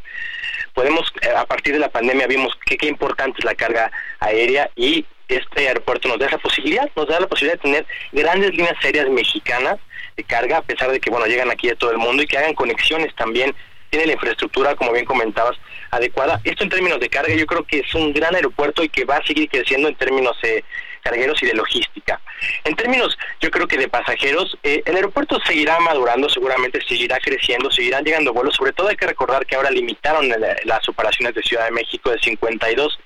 Podemos, 0.73 1.13
eh, 1.21 1.29
a 1.37 1.45
partir 1.45 1.73
de 1.73 1.79
la 1.79 1.89
pandemia 1.89 2.25
vimos 2.25 2.57
que 2.65 2.77
qué 2.77 2.87
importante 2.87 3.37
es 3.37 3.45
la 3.45 3.53
carga 3.53 3.91
aérea 4.19 4.71
y 4.75 5.05
este 5.27 5.67
aeropuerto 5.67 6.07
nos 6.07 6.17
da 6.17 6.25
esa 6.25 6.39
posibilidad, 6.39 6.89
nos 6.95 7.07
da 7.07 7.19
la 7.19 7.27
posibilidad 7.27 7.61
de 7.61 7.69
tener 7.69 7.85
grandes 8.13 8.49
líneas 8.49 8.83
aéreas 8.83 9.09
mexicanas 9.09 9.77
de 10.17 10.23
carga, 10.23 10.57
a 10.57 10.61
pesar 10.63 10.91
de 10.91 10.99
que, 10.99 11.11
bueno, 11.11 11.27
llegan 11.27 11.51
aquí 11.51 11.69
a 11.69 11.75
todo 11.75 11.91
el 11.91 11.99
mundo 11.99 12.23
y 12.23 12.27
que 12.27 12.39
hagan 12.39 12.55
conexiones 12.55 13.13
también 13.15 13.53
tiene 13.91 14.07
la 14.07 14.13
infraestructura, 14.13 14.73
como 14.75 14.93
bien 14.93 15.05
comentabas, 15.05 15.57
adecuada. 15.91 16.39
Esto 16.45 16.63
en 16.63 16.69
términos 16.69 16.99
de 16.99 17.09
carga, 17.09 17.35
yo 17.35 17.45
creo 17.45 17.63
que 17.65 17.79
es 17.79 17.93
un 17.93 18.13
gran 18.13 18.33
aeropuerto 18.33 18.83
y 18.83 18.89
que 18.89 19.03
va 19.03 19.17
a 19.17 19.25
seguir 19.25 19.49
creciendo 19.49 19.89
en 19.89 19.95
términos 19.95 20.37
eh, 20.43 20.63
cargueros 21.01 21.43
y 21.43 21.47
de 21.47 21.53
logística. 21.53 22.21
En 22.63 22.75
términos, 22.75 23.17
yo 23.41 23.51
creo 23.51 23.67
que 23.67 23.77
de 23.77 23.89
pasajeros, 23.89 24.57
eh, 24.63 24.81
el 24.85 24.95
aeropuerto 24.95 25.37
seguirá 25.45 25.77
madurando, 25.81 26.29
seguramente 26.29 26.79
seguirá 26.87 27.19
creciendo, 27.19 27.69
seguirán 27.69 28.05
llegando 28.05 28.33
vuelos. 28.33 28.55
Sobre 28.55 28.71
todo 28.71 28.87
hay 28.87 28.95
que 28.95 29.07
recordar 29.07 29.45
que 29.45 29.55
ahora 29.55 29.69
limitaron 29.69 30.29
las 30.63 30.87
operaciones 30.87 31.35
de 31.35 31.43
Ciudad 31.43 31.65
de 31.65 31.71
México 31.71 32.11
de 32.11 32.19
52 32.19 32.97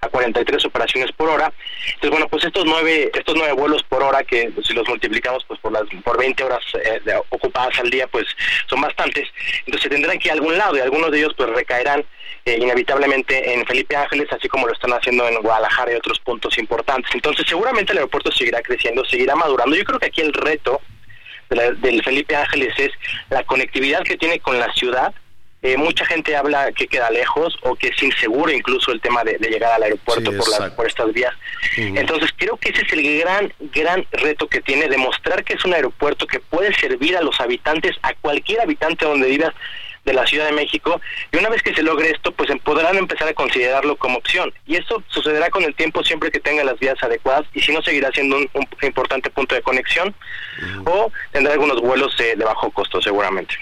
a 0.00 0.08
43 0.08 0.64
operaciones 0.64 1.12
por 1.12 1.28
hora. 1.28 1.52
Entonces, 1.86 2.10
bueno, 2.10 2.28
pues 2.28 2.44
estos 2.44 2.64
nueve, 2.64 3.10
estos 3.12 3.34
nueve 3.36 3.52
vuelos 3.52 3.82
por 3.82 4.02
hora, 4.02 4.22
que 4.22 4.52
si 4.64 4.72
los 4.72 4.88
multiplicamos 4.88 5.44
pues 5.46 5.58
por 5.60 5.72
las 5.72 5.82
por 6.04 6.18
20 6.18 6.44
horas 6.44 6.60
eh, 6.84 7.00
ocupadas 7.30 7.78
al 7.78 7.90
día, 7.90 8.06
pues 8.06 8.26
son 8.68 8.80
bastantes. 8.80 9.28
Entonces 9.66 9.90
tendrán 9.90 10.18
que 10.18 10.28
ir 10.28 10.32
a 10.32 10.34
algún 10.34 10.56
lado 10.56 10.76
y 10.76 10.80
algunos 10.80 11.10
de 11.10 11.18
ellos 11.18 11.34
pues 11.36 11.48
recaerán 11.50 12.04
eh, 12.44 12.58
inevitablemente 12.60 13.54
en 13.54 13.66
Felipe 13.66 13.96
Ángeles, 13.96 14.28
así 14.32 14.48
como 14.48 14.66
lo 14.66 14.72
están 14.72 14.92
haciendo 14.92 15.26
en 15.28 15.40
Guadalajara 15.42 15.92
y 15.92 15.96
otros 15.96 16.18
puntos 16.20 16.56
importantes. 16.58 17.10
Entonces, 17.14 17.44
seguramente 17.48 17.92
el 17.92 17.98
aeropuerto 17.98 18.30
seguirá 18.30 18.62
creciendo, 18.62 19.04
seguirá 19.04 19.34
madurando. 19.34 19.76
Yo 19.76 19.84
creo 19.84 19.98
que 19.98 20.06
aquí 20.06 20.20
el 20.20 20.32
reto 20.32 20.80
del 21.48 22.02
Felipe 22.02 22.36
Ángeles 22.36 22.74
es 22.78 22.90
la 23.30 23.42
conectividad 23.44 24.02
que 24.02 24.16
tiene 24.16 24.38
con 24.38 24.58
la 24.58 24.72
ciudad 24.74 25.14
eh, 25.60 25.76
mucha 25.76 26.04
gente 26.06 26.36
habla 26.36 26.70
que 26.72 26.86
queda 26.86 27.10
lejos 27.10 27.58
o 27.62 27.74
que 27.74 27.88
es 27.88 28.02
inseguro 28.02 28.52
incluso 28.52 28.92
el 28.92 29.00
tema 29.00 29.24
de, 29.24 29.38
llegar 29.38 29.72
al 29.72 29.82
aeropuerto 29.82 30.30
por, 30.32 30.74
por 30.74 30.86
estas 30.86 31.12
vías. 31.12 31.34
Entonces 31.76 32.30
creo 32.36 32.56
que 32.56 32.70
ese 32.70 32.82
es 32.82 32.92
el 32.92 33.18
gran, 33.18 33.52
gran 33.72 34.06
reto 34.12 34.46
que 34.46 34.60
tiene, 34.60 34.88
demostrar 34.88 35.42
que 35.42 35.54
es 35.54 35.64
un 35.64 35.74
aeropuerto 35.74 36.26
que 36.26 36.38
puede 36.38 36.72
servir 36.74 37.16
a 37.16 37.22
los 37.22 37.40
habitantes, 37.40 37.96
a 38.02 38.14
cualquier 38.14 38.60
habitante 38.60 39.04
donde 39.04 39.28
vivas 39.28 39.52
de 40.04 40.14
la 40.14 40.26
Ciudad 40.26 40.46
de 40.46 40.52
México 40.52 41.00
y 41.32 41.36
una 41.36 41.50
vez 41.50 41.62
que 41.62 41.74
se 41.74 41.82
logre 41.82 42.10
esto 42.10 42.32
pues 42.32 42.48
em, 42.48 42.58
podrán 42.60 42.96
empezar 42.96 43.28
a 43.28 43.34
considerarlo 43.34 43.96
como 43.96 44.18
opción 44.18 44.52
y 44.64 44.76
eso 44.76 45.02
sucederá 45.08 45.50
con 45.50 45.64
el 45.64 45.74
tiempo 45.74 46.02
siempre 46.02 46.30
que 46.30 46.40
tenga 46.40 46.64
las 46.64 46.78
vías 46.78 46.96
adecuadas 47.02 47.44
y 47.52 47.60
si 47.60 47.72
no 47.72 47.82
seguirá 47.82 48.10
siendo 48.12 48.36
un, 48.36 48.48
importante 48.82 49.28
punto 49.28 49.54
de 49.54 49.60
conexión 49.60 50.14
o 50.86 51.12
tendrá 51.32 51.52
algunos 51.52 51.80
vuelos 51.80 52.16
de 52.16 52.36
bajo 52.36 52.70
costo 52.70 53.02
seguramente. 53.02 53.54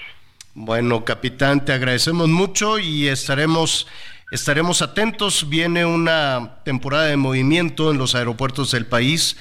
Bueno, 0.59 1.05
capitán, 1.05 1.63
te 1.63 1.71
agradecemos 1.71 2.27
mucho 2.29 2.79
y 2.79 3.07
estaremos, 3.07 3.85
estaremos 4.31 4.81
atentos. 4.81 5.47
Viene 5.49 5.85
una 5.85 6.63
temporada 6.65 7.05
de 7.05 7.15
movimiento 7.15 7.91
en 7.91 7.99
los 7.99 8.15
aeropuertos 8.15 8.71
del 8.71 8.87
país. 8.87 9.37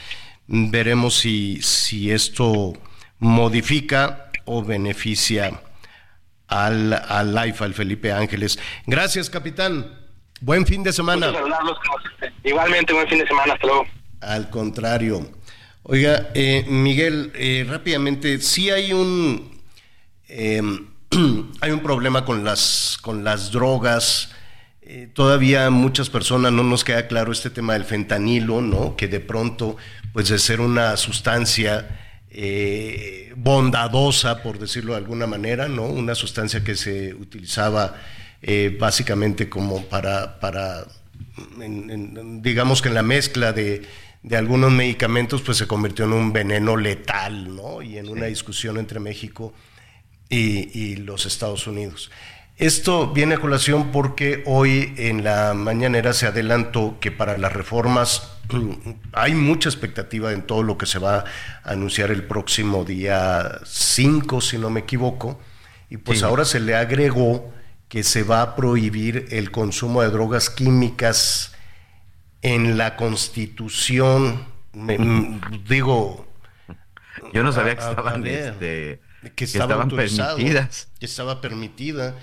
Veremos 0.46 1.14
si, 1.14 1.62
si 1.62 2.10
esto 2.10 2.74
modifica 3.18 4.30
o 4.44 4.62
beneficia 4.62 5.58
al, 6.48 6.92
al 6.92 7.34
LIFE, 7.34 7.64
al 7.64 7.72
Felipe 7.72 8.12
Ángeles. 8.12 8.58
Gracias, 8.86 9.30
capitán. 9.30 9.98
Buen 10.42 10.66
fin 10.66 10.82
de 10.82 10.92
semana. 10.92 11.32
Igualmente, 12.44 12.92
buen 12.92 13.08
fin 13.08 13.20
de 13.20 13.26
semana. 13.26 13.54
Hasta 13.54 13.66
luego. 13.66 13.86
Al 14.20 14.50
contrario. 14.50 15.30
Oiga, 15.82 16.28
eh, 16.34 16.66
Miguel, 16.68 17.32
eh, 17.36 17.64
rápidamente, 17.66 18.38
sí 18.38 18.68
hay 18.68 18.92
un... 18.92 19.62
Em, 20.28 20.94
hay 21.60 21.70
un 21.70 21.80
problema 21.80 22.24
con 22.24 22.44
las, 22.44 22.98
con 23.00 23.24
las 23.24 23.52
drogas. 23.52 24.30
Eh, 24.82 25.08
todavía 25.12 25.68
muchas 25.70 26.10
personas 26.10 26.52
no 26.52 26.62
nos 26.62 26.84
queda 26.84 27.06
claro 27.06 27.32
este 27.32 27.50
tema 27.50 27.74
del 27.74 27.84
fentanilo, 27.84 28.60
¿no? 28.60 28.96
Que 28.96 29.08
de 29.08 29.20
pronto, 29.20 29.76
pues 30.12 30.28
de 30.28 30.38
ser 30.38 30.60
una 30.60 30.96
sustancia 30.96 32.22
eh, 32.30 33.32
bondadosa, 33.36 34.42
por 34.42 34.58
decirlo 34.58 34.92
de 34.92 34.98
alguna 34.98 35.26
manera, 35.26 35.68
¿no? 35.68 35.84
Una 35.84 36.14
sustancia 36.14 36.62
que 36.62 36.76
se 36.76 37.14
utilizaba 37.14 37.96
eh, 38.42 38.76
básicamente 38.78 39.48
como 39.48 39.84
para, 39.86 40.38
para 40.38 40.86
digamos 42.40 42.82
que 42.82 42.88
en 42.88 42.94
la 42.94 43.02
mezcla 43.02 43.52
de, 43.52 43.82
de, 44.22 44.36
algunos 44.36 44.70
medicamentos, 44.70 45.42
pues 45.42 45.58
se 45.58 45.66
convirtió 45.66 46.04
en 46.04 46.12
un 46.12 46.32
veneno 46.32 46.76
letal, 46.76 47.54
¿no? 47.54 47.82
Y 47.82 47.98
en 47.98 48.08
una 48.08 48.26
discusión 48.26 48.78
entre 48.78 49.00
México 49.00 49.52
y, 49.52 49.75
los 50.30 51.26
Estados 51.26 51.66
Unidos. 51.66 52.10
Esto 52.58 53.12
viene 53.12 53.34
a 53.34 53.38
colación 53.38 53.92
porque 53.92 54.42
hoy 54.46 54.94
en 54.96 55.24
la 55.24 55.52
mañanera 55.52 56.14
se 56.14 56.26
adelantó 56.26 56.96
que 57.00 57.10
para 57.10 57.36
las 57.36 57.52
reformas 57.52 58.32
hay 59.12 59.34
mucha 59.34 59.68
expectativa 59.68 60.32
en 60.32 60.42
todo 60.42 60.62
lo 60.62 60.78
que 60.78 60.86
se 60.86 60.98
va 60.98 61.18
a 61.18 61.24
anunciar 61.72 62.10
el 62.10 62.24
próximo 62.24 62.84
día 62.84 63.60
5, 63.64 64.40
si 64.40 64.56
no 64.56 64.70
me 64.70 64.80
equivoco, 64.80 65.38
y 65.90 65.98
pues 65.98 66.22
ahora 66.22 66.46
se 66.46 66.60
le 66.60 66.74
agregó 66.74 67.52
que 67.88 68.02
se 68.02 68.22
va 68.22 68.40
a 68.40 68.56
prohibir 68.56 69.26
el 69.30 69.50
consumo 69.50 70.00
de 70.00 70.08
drogas 70.08 70.48
químicas 70.48 71.54
en 72.40 72.78
la 72.78 72.96
constitución, 72.96 74.46
digo... 75.68 76.26
Yo 77.32 77.42
no 77.42 77.52
sabía 77.52 77.76
que 77.76 77.82
estaban 77.82 78.26
este, 78.26 79.00
que, 79.34 79.44
estaban 79.44 79.88
permitidas. 79.88 80.88
Que 80.98 81.06
estaba 81.06 81.40
permitida. 81.40 82.16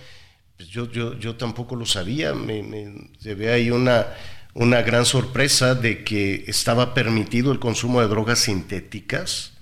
Pues 0.58 0.70
yo, 0.70 0.90
yo, 0.92 1.18
yo 1.18 1.36
tampoco 1.36 1.76
lo 1.76 1.86
sabía. 1.86 2.34
Me, 2.34 2.64
me 2.64 3.36
ve 3.36 3.52
ahí 3.52 3.72
una, 3.72 4.08
una 4.54 4.82
gran 4.82 5.06
sorpresa 5.06 5.76
de 5.76 6.04
que 6.04 6.46
estaba 6.48 6.94
permitido 6.94 7.52
el 7.52 7.60
consumo 7.60 8.02
de 8.02 8.08
drogas 8.08 8.40
sintéticas. 8.40 9.54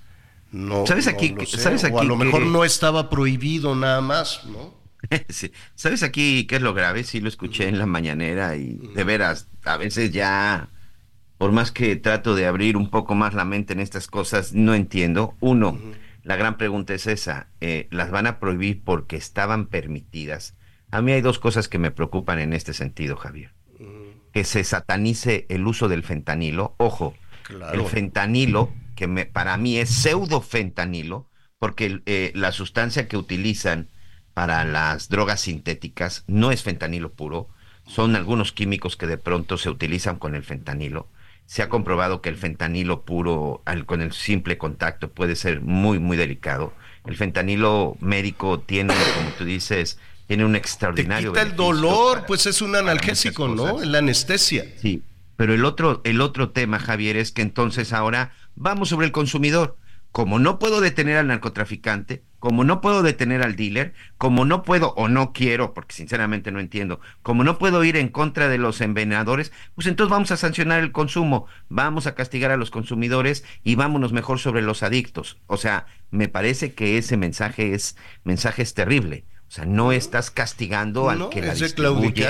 No, 0.52 0.86
¿Sabes 0.86 1.08
aquí, 1.08 1.34
¿sabes 1.48 1.86
aquí 1.86 1.96
o 1.96 2.00
a 2.02 2.04
lo 2.04 2.18
mejor 2.18 2.46
no 2.46 2.66
estaba 2.66 3.10
prohibido 3.10 3.74
nada 3.74 4.02
más, 4.02 4.46
¿no? 4.46 4.82
¿Sabes 5.76 6.04
aquí 6.04 6.46
qué 6.46 6.58
es 6.58 6.62
lo 6.62 6.74
grave? 6.74 7.06
Sí, 7.06 7.22
lo 7.22 7.30
escuché 7.30 7.70
en 7.70 7.80
la 7.80 7.86
mañanera 7.86 8.58
y 8.58 8.74
de 8.94 9.04
veras, 9.06 9.48
a 9.64 9.78
veces 9.78 10.12
ya, 10.12 10.68
por 11.38 11.54
más 11.54 11.72
que 11.72 11.96
trato 11.96 12.36
de 12.36 12.48
abrir 12.48 12.76
un 12.76 12.90
poco 12.90 13.16
más 13.16 13.34
la 13.34 13.46
mente 13.46 13.72
en 13.72 13.80
estas 13.80 14.08
cosas, 14.08 14.54
no 14.54 14.76
entiendo. 14.76 15.36
Uno, 15.40 15.80
la 16.24 16.36
gran 16.36 16.58
pregunta 16.58 16.94
es 16.94 17.08
esa, 17.08 17.48
eh, 17.62 17.88
¿las 17.90 18.12
van 18.12 18.28
a 18.28 18.40
prohibir 18.40 18.84
porque 18.84 19.16
estaban 19.16 19.66
permitidas? 19.68 20.56
A 20.92 21.02
mí 21.02 21.12
hay 21.12 21.22
dos 21.22 21.40
cosas 21.40 21.68
que 21.68 21.80
me 21.80 21.92
preocupan 21.92 22.40
en 22.40 22.54
este 22.54 22.74
sentido, 22.74 23.16
Javier. 23.16 23.54
Que 24.34 24.44
se 24.44 24.64
satanice 24.64 25.46
el 25.50 25.66
uso 25.68 25.90
del 25.90 26.04
fentanilo. 26.04 26.76
Ojo, 26.78 27.16
el 27.74 27.82
fentanilo, 27.86 28.72
que 28.96 29.08
me, 29.08 29.26
para 29.26 29.58
mí 29.58 29.78
es 29.78 29.90
pseudofentanilo, 29.90 31.28
porque 31.60 32.02
eh, 32.06 32.32
la 32.36 32.52
sustancia 32.52 33.08
que 33.08 33.18
utilizan 33.18 33.90
para 34.34 34.64
las 34.64 35.10
drogas 35.10 35.42
sintéticas 35.42 36.24
no 36.28 36.52
es 36.52 36.64
fentanilo 36.64 37.12
puro, 37.14 37.50
son 37.86 38.16
algunos 38.16 38.52
químicos 38.52 38.96
que 38.96 39.08
de 39.08 39.18
pronto 39.18 39.58
se 39.58 39.70
utilizan 39.70 40.18
con 40.18 40.36
el 40.36 40.44
fentanilo 40.44 41.08
se 41.52 41.62
ha 41.62 41.68
comprobado 41.68 42.22
que 42.22 42.30
el 42.30 42.38
fentanilo 42.38 43.02
puro 43.02 43.62
con 43.86 44.02
el 44.02 44.14
simple 44.14 44.58
contacto 44.58 45.12
puede 45.12 45.36
ser 45.36 45.60
muy, 45.60 46.00
muy 46.00 46.16
delicado. 46.16 46.72
El 47.06 47.18
fentanilo 47.18 47.98
médico 48.00 48.62
tiene, 48.62 48.94
como 49.18 49.32
tú 49.32 49.44
dices, 49.44 50.00
tiene 50.28 50.46
un 50.46 50.56
extraordinario. 50.56 51.34
Te 51.34 51.40
quita 51.40 51.52
el 51.52 51.58
dolor, 51.58 52.24
pues 52.26 52.46
es 52.46 52.62
un 52.62 52.78
analgésico, 52.78 53.50
¿no? 53.50 53.84
La 53.84 53.98
anestesia. 53.98 54.66
Sí, 54.78 55.04
pero 55.36 55.54
el 55.54 55.66
otro, 55.66 56.00
el 56.06 56.22
otro 56.22 56.52
tema, 56.52 56.80
Javier, 56.80 57.18
es 57.18 57.34
que 57.34 57.42
entonces 57.42 57.92
ahora 57.92 58.32
vamos 58.56 58.88
sobre 58.88 59.06
el 59.06 59.12
consumidor. 59.12 59.78
Como 60.14 60.40
no 60.40 60.58
puedo 60.58 60.80
detener 60.80 61.18
al 61.18 61.28
narcotraficante, 61.28 62.24
como 62.42 62.64
no 62.64 62.82
puedo 62.82 63.04
detener 63.04 63.44
al 63.44 63.56
dealer, 63.56 63.94
como 64.18 64.46
no 64.46 64.64
puedo 64.64 64.96
o 64.96 65.08
no 65.08 65.32
quiero, 65.32 65.76
porque 65.76 65.94
sinceramente 65.94 66.52
no 66.52 66.60
entiendo, 66.60 67.00
como 67.22 67.44
no 67.44 67.60
puedo 67.60 67.84
ir 67.84 67.98
en 67.98 68.10
contra 68.10 68.50
de 68.50 68.58
los 68.58 68.82
envenenadores, 68.82 69.52
pues 69.76 69.86
entonces 69.86 70.10
vamos 70.10 70.32
a 70.32 70.38
sancionar 70.38 70.82
el 70.82 70.92
consumo, 70.92 71.46
vamos 71.70 72.08
a 72.08 72.16
castigar 72.16 72.50
a 72.50 72.58
los 72.58 72.72
consumidores 72.72 73.44
y 73.64 73.76
vámonos 73.76 74.12
mejor 74.12 74.40
sobre 74.40 74.64
los 74.64 74.82
adictos. 74.82 75.38
O 75.46 75.58
sea, 75.58 75.86
me 76.10 76.30
parece 76.30 76.74
que 76.74 76.98
ese 76.98 77.16
mensaje 77.16 77.76
es 77.76 77.96
mensaje 78.24 78.64
es 78.64 78.74
terrible. 78.74 79.24
O 79.48 79.52
sea, 79.52 79.66
no 79.66 79.92
estás 79.92 80.32
castigando 80.32 81.12
al 81.12 81.30
que 81.30 81.44
la 81.44 81.54
distribuye. 81.54 82.26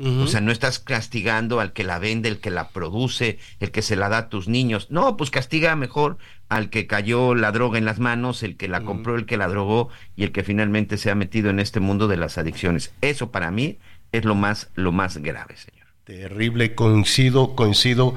O 0.00 0.26
sea, 0.26 0.40
no 0.40 0.50
estás 0.50 0.80
castigando 0.80 1.60
al 1.60 1.72
que 1.72 1.84
la 1.84 2.00
vende, 2.00 2.28
el 2.28 2.40
que 2.40 2.50
la 2.50 2.70
produce, 2.70 3.38
el 3.60 3.70
que 3.70 3.80
se 3.80 3.94
la 3.94 4.08
da 4.08 4.18
a 4.18 4.28
tus 4.28 4.48
niños. 4.48 4.88
No, 4.90 5.16
pues 5.16 5.30
castiga 5.30 5.76
mejor 5.76 6.18
al 6.48 6.70
que 6.70 6.86
cayó 6.86 7.34
la 7.34 7.52
droga 7.52 7.78
en 7.78 7.84
las 7.84 7.98
manos, 7.98 8.42
el 8.42 8.56
que 8.56 8.68
la 8.68 8.82
compró, 8.82 9.16
el 9.16 9.26
que 9.26 9.36
la 9.36 9.48
drogó 9.48 9.88
y 10.16 10.24
el 10.24 10.32
que 10.32 10.44
finalmente 10.44 10.98
se 10.98 11.10
ha 11.10 11.14
metido 11.14 11.50
en 11.50 11.60
este 11.60 11.80
mundo 11.80 12.08
de 12.08 12.16
las 12.16 12.38
adicciones. 12.38 12.92
Eso 13.00 13.30
para 13.30 13.50
mí 13.50 13.78
es 14.12 14.24
lo 14.24 14.34
más, 14.34 14.70
lo 14.74 14.92
más 14.92 15.18
grave, 15.18 15.56
señor. 15.56 15.86
Terrible, 16.04 16.74
coincido, 16.74 17.56
coincido 17.56 18.14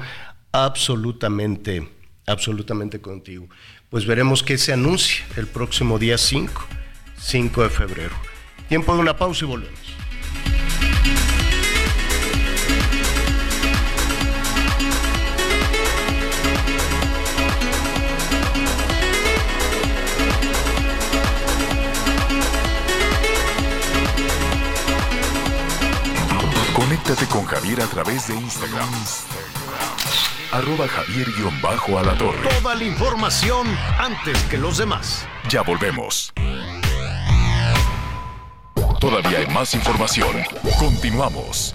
absolutamente, 0.52 1.88
absolutamente 2.26 3.00
contigo. 3.00 3.48
Pues 3.90 4.06
veremos 4.06 4.42
qué 4.42 4.58
se 4.58 4.72
anuncia 4.72 5.24
el 5.36 5.46
próximo 5.46 5.98
día 5.98 6.18
5, 6.18 6.66
5 7.16 7.62
de 7.62 7.70
febrero. 7.70 8.14
Tiempo 8.68 8.94
de 8.94 9.00
una 9.00 9.16
pausa 9.16 9.46
y 9.46 9.48
volvemos. 9.48 9.87
Con 27.30 27.46
Javier 27.46 27.80
a 27.80 27.86
través 27.86 28.28
de 28.28 28.34
Instagram. 28.34 28.86
Arroba 30.52 30.86
Javier-Alatorre. 30.86 32.48
Toda 32.60 32.74
la 32.74 32.84
información 32.84 33.66
antes 33.98 34.42
que 34.44 34.58
los 34.58 34.76
demás. 34.76 35.26
Ya 35.48 35.62
volvemos. 35.62 36.34
Todavía 39.00 39.38
hay 39.38 39.46
más 39.46 39.72
información. 39.74 40.36
Continuamos. 40.78 41.74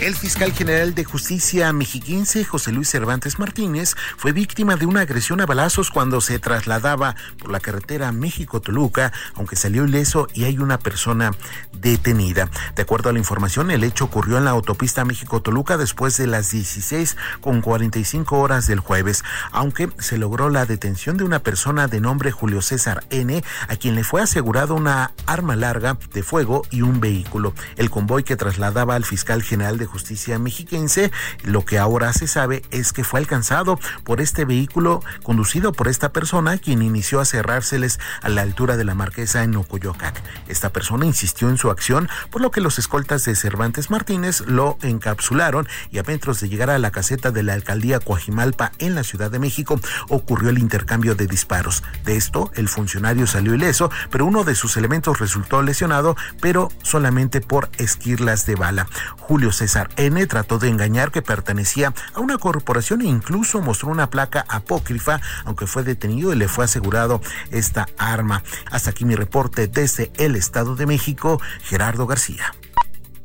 El 0.00 0.14
fiscal 0.14 0.52
general 0.52 0.94
de 0.94 1.02
justicia 1.02 1.72
mexiquense, 1.72 2.44
José 2.44 2.70
Luis 2.70 2.88
Cervantes 2.88 3.40
Martínez, 3.40 3.96
fue 4.16 4.30
víctima 4.30 4.76
de 4.76 4.86
una 4.86 5.00
agresión 5.00 5.40
a 5.40 5.46
balazos 5.46 5.90
cuando 5.90 6.20
se 6.20 6.38
trasladaba 6.38 7.16
por 7.36 7.50
la 7.50 7.58
carretera 7.58 8.12
México-Toluca, 8.12 9.12
aunque 9.34 9.56
salió 9.56 9.84
ileso 9.84 10.28
y 10.32 10.44
hay 10.44 10.58
una 10.60 10.78
persona 10.78 11.32
detenida. 11.72 12.48
De 12.76 12.82
acuerdo 12.82 13.10
a 13.10 13.12
la 13.12 13.18
información, 13.18 13.72
el 13.72 13.82
hecho 13.82 14.04
ocurrió 14.04 14.38
en 14.38 14.44
la 14.44 14.52
autopista 14.52 15.04
México-Toluca 15.04 15.76
después 15.76 16.16
de 16.16 16.28
las 16.28 16.52
16 16.52 17.16
con 17.40 17.60
45 17.60 18.38
horas 18.38 18.68
del 18.68 18.78
jueves, 18.78 19.24
aunque 19.50 19.90
se 19.98 20.16
logró 20.16 20.48
la 20.48 20.64
detención 20.64 21.16
de 21.16 21.24
una 21.24 21.40
persona 21.40 21.88
de 21.88 22.00
nombre 22.00 22.30
Julio 22.30 22.62
César 22.62 23.04
N, 23.10 23.42
a 23.66 23.74
quien 23.74 23.96
le 23.96 24.04
fue 24.04 24.22
asegurado 24.22 24.76
una 24.76 25.10
arma 25.26 25.56
larga 25.56 25.98
de 26.14 26.22
fuego 26.22 26.62
y 26.70 26.82
un 26.82 27.00
vehículo. 27.00 27.52
El 27.76 27.90
convoy 27.90 28.22
que 28.22 28.36
trasladaba 28.36 28.94
al 28.94 29.04
fiscal 29.04 29.42
general 29.42 29.76
de 29.76 29.87
Justicia 29.88 30.38
mexiquense. 30.38 31.10
Lo 31.42 31.64
que 31.64 31.78
ahora 31.78 32.12
se 32.12 32.28
sabe 32.28 32.62
es 32.70 32.92
que 32.92 33.02
fue 33.02 33.18
alcanzado 33.18 33.80
por 34.04 34.20
este 34.20 34.44
vehículo 34.44 35.02
conducido 35.24 35.72
por 35.72 35.88
esta 35.88 36.12
persona, 36.12 36.58
quien 36.58 36.82
inició 36.82 37.20
a 37.20 37.24
cerrárseles 37.24 37.98
a 38.22 38.28
la 38.28 38.42
altura 38.42 38.76
de 38.76 38.84
la 38.84 38.94
marquesa 38.94 39.42
en 39.42 39.56
Ocoyocac. 39.56 40.22
Esta 40.46 40.70
persona 40.70 41.06
insistió 41.06 41.48
en 41.48 41.58
su 41.58 41.70
acción, 41.70 42.08
por 42.30 42.40
lo 42.40 42.50
que 42.50 42.60
los 42.60 42.78
escoltas 42.78 43.24
de 43.24 43.34
Cervantes 43.34 43.90
Martínez 43.90 44.42
lo 44.46 44.78
encapsularon 44.82 45.66
y 45.90 45.98
a 45.98 46.02
metros 46.02 46.40
de 46.40 46.48
llegar 46.48 46.70
a 46.70 46.78
la 46.78 46.90
caseta 46.90 47.30
de 47.30 47.42
la 47.42 47.54
alcaldía 47.54 48.00
Coajimalpa 48.00 48.72
en 48.78 48.94
la 48.94 49.02
Ciudad 49.02 49.30
de 49.30 49.38
México 49.38 49.80
ocurrió 50.08 50.50
el 50.50 50.58
intercambio 50.58 51.14
de 51.14 51.26
disparos. 51.26 51.82
De 52.04 52.16
esto, 52.16 52.50
el 52.54 52.68
funcionario 52.68 53.26
salió 53.26 53.54
ileso, 53.54 53.90
pero 54.10 54.26
uno 54.26 54.44
de 54.44 54.54
sus 54.54 54.76
elementos 54.76 55.18
resultó 55.18 55.62
lesionado, 55.62 56.16
pero 56.40 56.68
solamente 56.82 57.40
por 57.40 57.70
esquirlas 57.78 58.46
de 58.46 58.56
bala. 58.56 58.88
Julio 59.18 59.52
César 59.52 59.77
N 59.96 60.26
trató 60.26 60.58
de 60.58 60.68
engañar 60.68 61.12
que 61.12 61.22
pertenecía 61.22 61.94
a 62.14 62.20
una 62.20 62.38
corporación 62.38 63.02
e 63.02 63.06
incluso 63.06 63.60
mostró 63.60 63.90
una 63.90 64.10
placa 64.10 64.44
apócrifa, 64.48 65.20
aunque 65.44 65.66
fue 65.66 65.84
detenido 65.84 66.32
y 66.32 66.36
le 66.36 66.48
fue 66.48 66.64
asegurado 66.64 67.20
esta 67.50 67.86
arma. 67.98 68.42
Hasta 68.70 68.90
aquí 68.90 69.04
mi 69.04 69.14
reporte 69.14 69.68
desde 69.68 70.10
el 70.18 70.34
Estado 70.36 70.74
de 70.74 70.86
México, 70.86 71.40
Gerardo 71.62 72.06
García. 72.06 72.52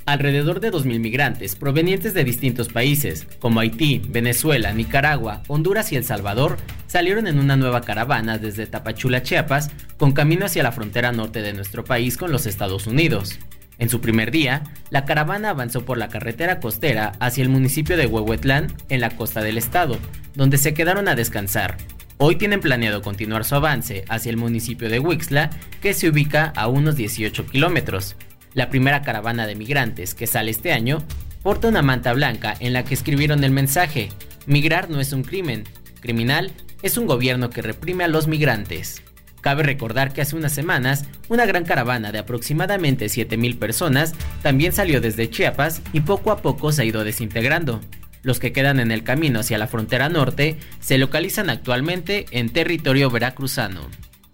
Alrededor 0.06 0.60
de 0.60 0.70
2.000 0.70 1.00
migrantes 1.00 1.56
provenientes 1.56 2.14
de 2.14 2.26
distintos 2.26 2.68
países, 2.68 3.26
como 3.40 3.62
Haití, 3.62 4.02
Venezuela, 4.10 4.74
Nicaragua, 4.74 5.44
Honduras 5.48 5.94
y 5.94 5.96
El 5.96 6.04
Salvador, 6.04 6.58
salieron 6.88 7.26
en 7.26 7.40
una 7.40 7.56
nueva 7.56 7.82
caravana 7.82 8.38
desde 8.38 8.68
Tapachula, 8.68 9.24
Chiapas, 9.24 9.72
con 9.98 10.12
camino 10.12 10.46
hacia 10.46 10.62
la 10.62 10.74
frontera 10.74 11.14
norte 11.14 11.42
de 11.42 11.54
nuestro 11.54 11.86
país 11.86 12.18
con 12.18 12.34
los 12.34 12.46
Estados 12.46 12.86
Unidos. 12.86 13.40
En 13.80 13.90
su 13.90 14.02
primer 14.02 14.32
día, 14.32 14.64
la 14.90 15.06
caravana 15.06 15.50
avanzó 15.50 15.86
por 15.86 15.98
la 15.98 16.10
carretera 16.10 16.60
costera 16.60 17.14
hacia 17.20 17.42
el 17.42 17.50
municipio 17.50 17.98
de 17.98 18.06
Huehuetlán, 18.06 18.68
en 18.90 19.02
la 19.02 19.10
costa 19.10 19.42
del 19.42 19.58
estado, 19.58 19.98
donde 20.36 20.58
se 20.58 20.74
quedaron 20.74 21.08
a 21.08 21.16
descansar. 21.16 21.78
Hoy 22.18 22.36
tienen 22.36 22.62
planeado 22.62 23.02
continuar 23.02 23.44
su 23.44 23.56
avance 23.56 24.06
hacia 24.08 24.30
el 24.30 24.38
municipio 24.38 24.90
de 24.90 25.00
Huixla, 25.00 25.50
que 25.82 25.94
se 25.94 26.08
ubica 26.08 26.54
a 26.56 26.68
unos 26.68 26.96
18 26.96 27.48
kilómetros. 27.48 28.16
La 28.54 28.70
primera 28.70 29.02
caravana 29.02 29.48
de 29.48 29.56
migrantes 29.56 30.14
que 30.14 30.28
sale 30.28 30.52
este 30.52 30.72
año 30.72 31.04
porta 31.42 31.68
una 31.68 31.82
manta 31.82 32.14
blanca 32.14 32.54
en 32.60 32.74
la 32.74 32.86
que 32.86 32.94
escribieron 32.94 33.44
el 33.44 33.52
mensaje, 33.52 34.10
Migrar 34.46 34.90
no 34.90 35.00
es 35.00 35.14
un 35.14 35.24
crimen, 35.24 35.64
criminal 36.02 36.52
es 36.82 36.98
un 36.98 37.08
gobierno 37.08 37.50
que 37.50 37.62
reprime 37.62 38.04
a 38.04 38.10
los 38.10 38.28
migrantes. 38.28 39.02
Cabe 39.44 39.64
recordar 39.64 40.14
que 40.14 40.22
hace 40.22 40.38
unas 40.38 40.54
semanas, 40.54 41.04
una 41.28 41.46
gran 41.46 41.66
caravana 41.66 42.14
de 42.14 42.20
aproximadamente 42.20 43.08
7.000 43.08 43.60
personas 43.60 44.14
también 44.42 44.72
salió 44.72 45.02
desde 45.02 45.30
Chiapas 45.30 45.82
y 45.92 46.00
poco 46.00 46.32
a 46.32 46.38
poco 46.38 46.72
se 46.72 46.82
ha 46.82 46.86
ido 46.86 47.04
desintegrando. 47.04 47.82
Los 48.22 48.40
que 48.40 48.54
quedan 48.54 48.80
en 48.80 48.90
el 48.90 49.04
camino 49.04 49.42
hacia 49.42 49.58
la 49.58 49.68
frontera 49.68 50.08
norte 50.08 50.58
se 50.80 50.98
localizan 50.98 51.50
actualmente 51.50 52.26
en 52.32 52.54
territorio 52.54 53.10
veracruzano. 53.10 53.82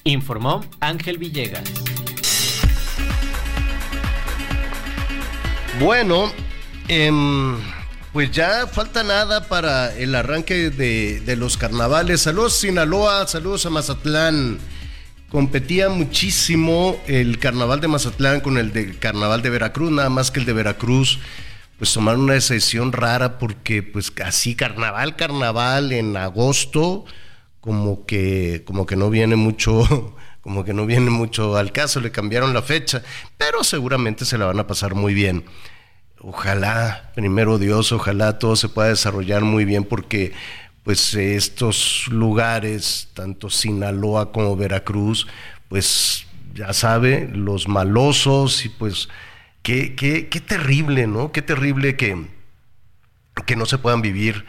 Informó 0.04 0.64
Ángel 0.80 1.18
Villegas. 1.18 1.64
Bueno, 5.80 6.32
em, 6.88 7.58
pues 8.14 8.30
ya 8.30 8.68
falta 8.68 9.02
nada 9.02 9.48
para 9.48 9.92
el 9.98 10.14
arranque 10.14 10.70
de, 10.70 11.20
de 11.22 11.36
los 11.36 11.58
carnavales. 11.58 12.22
Saludos 12.22 12.60
Sinaloa, 12.60 13.26
saludos 13.26 13.66
a 13.66 13.72
Mazatlán 13.72 14.60
competía 15.30 15.90
muchísimo 15.90 17.00
el 17.08 17.40
carnaval 17.40 17.80
de 17.80 17.88
Mazatlán 17.88 18.42
con 18.42 18.58
el 18.58 18.74
de 18.74 18.98
carnaval 18.98 19.42
de 19.42 19.50
Veracruz, 19.50 19.92
nada 19.92 20.10
más 20.10 20.32
que 20.32 20.40
el 20.40 20.46
de 20.46 20.54
Veracruz, 20.54 21.20
pues 21.78 21.94
tomaron 21.94 22.22
una 22.22 22.34
decisión 22.34 22.92
rara 22.92 23.38
porque 23.38 23.84
pues 23.84 24.12
así 24.26 24.56
carnaval, 24.56 25.16
carnaval 25.16 25.92
en 25.94 26.18
agosto, 26.18 27.06
como 27.62 28.06
que, 28.06 28.64
como 28.66 28.86
que 28.86 28.96
no 28.96 29.10
viene 29.10 29.36
mucho, 29.36 30.16
como 30.42 30.66
que 30.66 30.74
no 30.74 30.86
viene 30.86 31.12
mucho 31.12 31.58
al 31.58 31.72
caso, 31.72 32.00
le 32.00 32.12
cambiaron 32.12 32.54
la 32.54 32.62
fecha, 32.62 33.04
pero 33.38 33.64
seguramente 33.64 34.26
se 34.26 34.38
la 34.38 34.46
van 34.46 34.60
a 34.60 34.68
pasar 34.68 34.96
muy 34.96 35.14
bien. 35.14 35.46
Ojalá, 36.22 37.12
primero 37.16 37.58
Dios, 37.60 37.94
ojalá 37.94 38.40
todo 38.40 38.58
se 38.58 38.68
pueda 38.68 38.90
desarrollar 38.90 39.44
muy 39.44 39.64
bien 39.64 39.86
porque 39.86 40.34
pues 40.90 41.14
estos 41.14 42.08
lugares, 42.08 43.10
tanto 43.14 43.52
Sinaloa 43.52 44.32
como 44.32 44.56
Veracruz, 44.56 45.28
pues 45.68 46.26
ya 46.56 46.74
sabe, 46.74 47.30
los 47.32 47.68
malosos 47.68 48.66
y 48.66 48.70
pues 48.70 49.08
qué, 49.62 49.94
qué, 49.94 50.30
qué 50.30 50.40
terrible, 50.40 51.06
¿no? 51.06 51.32
Qué 51.32 51.44
terrible 51.44 51.96
que, 51.96 52.26
que 53.46 53.56
no 53.56 53.68
se 53.68 53.78
puedan 53.78 54.02
vivir 54.02 54.48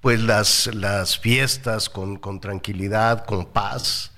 pues 0.00 0.18
las, 0.18 0.70
las 0.72 1.18
fiestas 1.18 1.90
con, 1.90 2.16
con 2.16 2.40
tranquilidad, 2.40 3.26
con 3.26 3.44
paz 3.44 4.12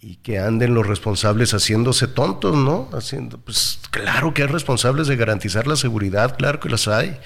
y 0.00 0.18
que 0.18 0.38
anden 0.38 0.72
los 0.72 0.86
responsables 0.86 1.52
haciéndose 1.52 2.06
tontos, 2.06 2.54
¿no? 2.54 2.88
Haciendo, 2.92 3.38
pues 3.38 3.80
claro 3.90 4.34
que 4.34 4.42
hay 4.42 4.48
responsables 4.48 5.08
de 5.08 5.16
garantizar 5.16 5.66
la 5.66 5.74
seguridad, 5.74 6.36
claro 6.36 6.60
que 6.60 6.68
las 6.68 6.86
hay 6.86 7.18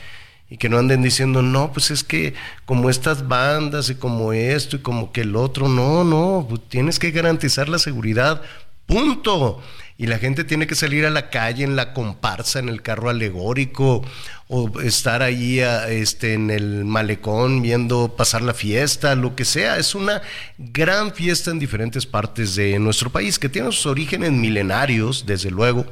y 0.48 0.59
que 0.59 0.68
no 0.68 0.78
anden 0.78 1.02
diciendo, 1.02 1.43
no, 1.43 1.73
pues 1.73 1.90
es 1.90 2.05
que 2.05 2.35
como 2.64 2.89
estas 2.89 3.27
bandas 3.27 3.90
y 3.90 3.97
como 3.97 4.32
esto 4.32 4.77
y 4.77 4.81
como 4.81 5.12
que 5.12 5.23
el 5.23 5.35
otro, 5.35 5.68
no, 5.68 6.05
no, 6.05 6.47
pues 6.48 6.60
tienes 6.68 6.98
que 6.98 7.10
garantizar 7.10 7.68
la 7.68 7.78
seguridad, 7.78 8.43
punto. 8.86 9.60
Y 9.98 10.06
la 10.09 10.18
gente 10.18 10.44
tiene 10.44 10.66
que 10.66 10.74
salir 10.74 11.06
a 11.06 11.10
la 11.10 11.31
calle 11.31 11.64
en 11.64 11.74
la 11.74 11.94
comparsa, 11.94 12.59
en 12.59 12.68
el 12.68 12.82
carro 12.82 13.09
alegórico, 13.09 14.05
o 14.47 14.81
estar 14.81 15.23
ahí 15.23 15.60
este, 15.60 16.35
en 16.35 16.51
el 16.51 16.85
malecón 16.85 17.62
viendo 17.62 18.14
pasar 18.14 18.43
la 18.43 18.52
fiesta, 18.52 19.14
lo 19.14 19.35
que 19.35 19.47
sea. 19.47 19.78
Es 19.78 19.94
una 19.94 20.20
gran 20.59 21.14
fiesta 21.14 21.51
en 21.51 21.59
diferentes 21.59 22.05
partes 22.05 22.55
de 22.56 22.78
nuestro 22.78 23.10
país, 23.10 23.39
que 23.39 23.48
tiene 23.48 23.73
sus 23.73 23.86
orígenes 23.86 24.32
milenarios, 24.32 25.24
desde 25.24 25.51
luego 25.51 25.86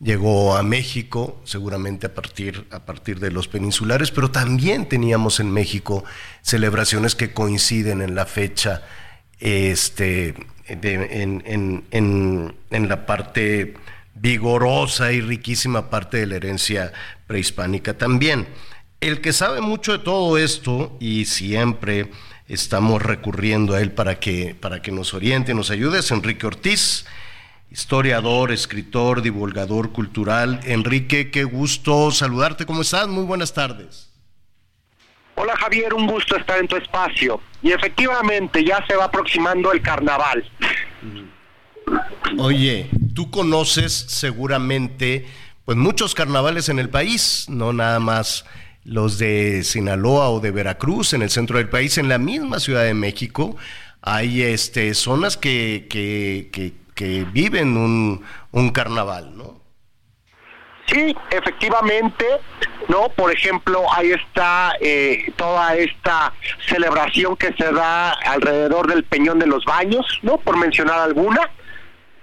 llegó 0.00 0.56
a 0.56 0.62
México, 0.62 1.40
seguramente 1.44 2.06
a 2.06 2.14
partir, 2.14 2.66
a 2.70 2.80
partir 2.80 3.18
de 3.18 3.30
los 3.30 3.48
peninsulares, 3.48 4.10
pero 4.10 4.30
también 4.30 4.88
teníamos 4.88 5.40
en 5.40 5.50
México 5.52 6.04
celebraciones 6.42 7.14
que 7.14 7.32
coinciden 7.32 8.00
en 8.00 8.14
la 8.14 8.26
fecha, 8.26 8.82
este, 9.40 10.34
en, 10.66 11.84
en, 11.90 12.88
la 12.88 13.06
parte 13.06 13.74
vigorosa 14.14 15.12
y 15.12 15.20
riquísima 15.20 15.90
parte 15.90 16.18
de 16.18 16.26
la 16.26 16.36
herencia 16.36 16.92
prehispánica 17.26 17.96
también. 17.96 18.48
El 19.00 19.20
que 19.20 19.32
sabe 19.32 19.60
mucho 19.60 19.92
de 19.92 19.98
todo 20.00 20.38
esto 20.38 20.96
y 21.00 21.26
siempre 21.26 22.10
estamos 22.48 23.02
recurriendo 23.02 23.74
a 23.74 23.80
él 23.80 23.92
para 23.92 24.18
que, 24.18 24.56
para 24.58 24.82
que 24.82 24.90
nos 24.90 25.14
oriente, 25.14 25.54
nos 25.54 25.70
ayude, 25.70 26.00
es 26.00 26.10
Enrique 26.10 26.46
Ortiz 26.46 27.04
historiador, 27.70 28.52
escritor, 28.52 29.22
divulgador 29.22 29.92
cultural. 29.92 30.60
Enrique, 30.64 31.30
qué 31.30 31.44
gusto 31.44 32.10
saludarte. 32.10 32.66
¿Cómo 32.66 32.82
estás? 32.82 33.08
Muy 33.08 33.24
buenas 33.24 33.52
tardes. 33.52 34.10
Hola 35.34 35.56
Javier, 35.56 35.94
un 35.94 36.06
gusto 36.06 36.36
estar 36.36 36.58
en 36.58 36.66
tu 36.66 36.76
espacio. 36.76 37.40
Y 37.62 37.70
efectivamente 37.70 38.64
ya 38.64 38.84
se 38.86 38.96
va 38.96 39.04
aproximando 39.04 39.72
el 39.72 39.80
carnaval. 39.82 40.44
Oye, 42.38 42.90
tú 43.14 43.30
conoces 43.30 43.92
seguramente 43.92 45.26
pues 45.64 45.76
muchos 45.76 46.14
carnavales 46.14 46.68
en 46.68 46.78
el 46.78 46.88
país, 46.88 47.46
no 47.48 47.72
nada 47.72 48.00
más 48.00 48.46
los 48.84 49.18
de 49.18 49.62
Sinaloa 49.64 50.30
o 50.30 50.40
de 50.40 50.50
Veracruz 50.50 51.12
en 51.12 51.22
el 51.22 51.30
centro 51.30 51.58
del 51.58 51.68
país, 51.68 51.98
en 51.98 52.08
la 52.08 52.18
misma 52.18 52.58
Ciudad 52.58 52.84
de 52.84 52.94
México 52.94 53.56
hay 54.00 54.42
este 54.42 54.94
zonas 54.94 55.36
que, 55.36 55.86
que, 55.90 56.48
que, 56.52 56.72
viven 57.06 57.76
un, 57.76 58.24
un 58.52 58.70
carnaval, 58.70 59.36
¿no? 59.36 59.58
Sí, 60.86 61.14
efectivamente, 61.30 62.24
¿no? 62.88 63.10
Por 63.10 63.30
ejemplo, 63.30 63.84
ahí 63.94 64.12
está 64.12 64.72
eh, 64.80 65.30
toda 65.36 65.76
esta 65.76 66.32
celebración 66.66 67.36
que 67.36 67.52
se 67.52 67.70
da 67.72 68.12
alrededor 68.12 68.86
del 68.86 69.04
Peñón 69.04 69.38
de 69.38 69.46
los 69.46 69.64
Baños, 69.66 70.06
¿no? 70.22 70.38
Por 70.38 70.56
mencionar 70.56 70.98
alguna. 71.00 71.50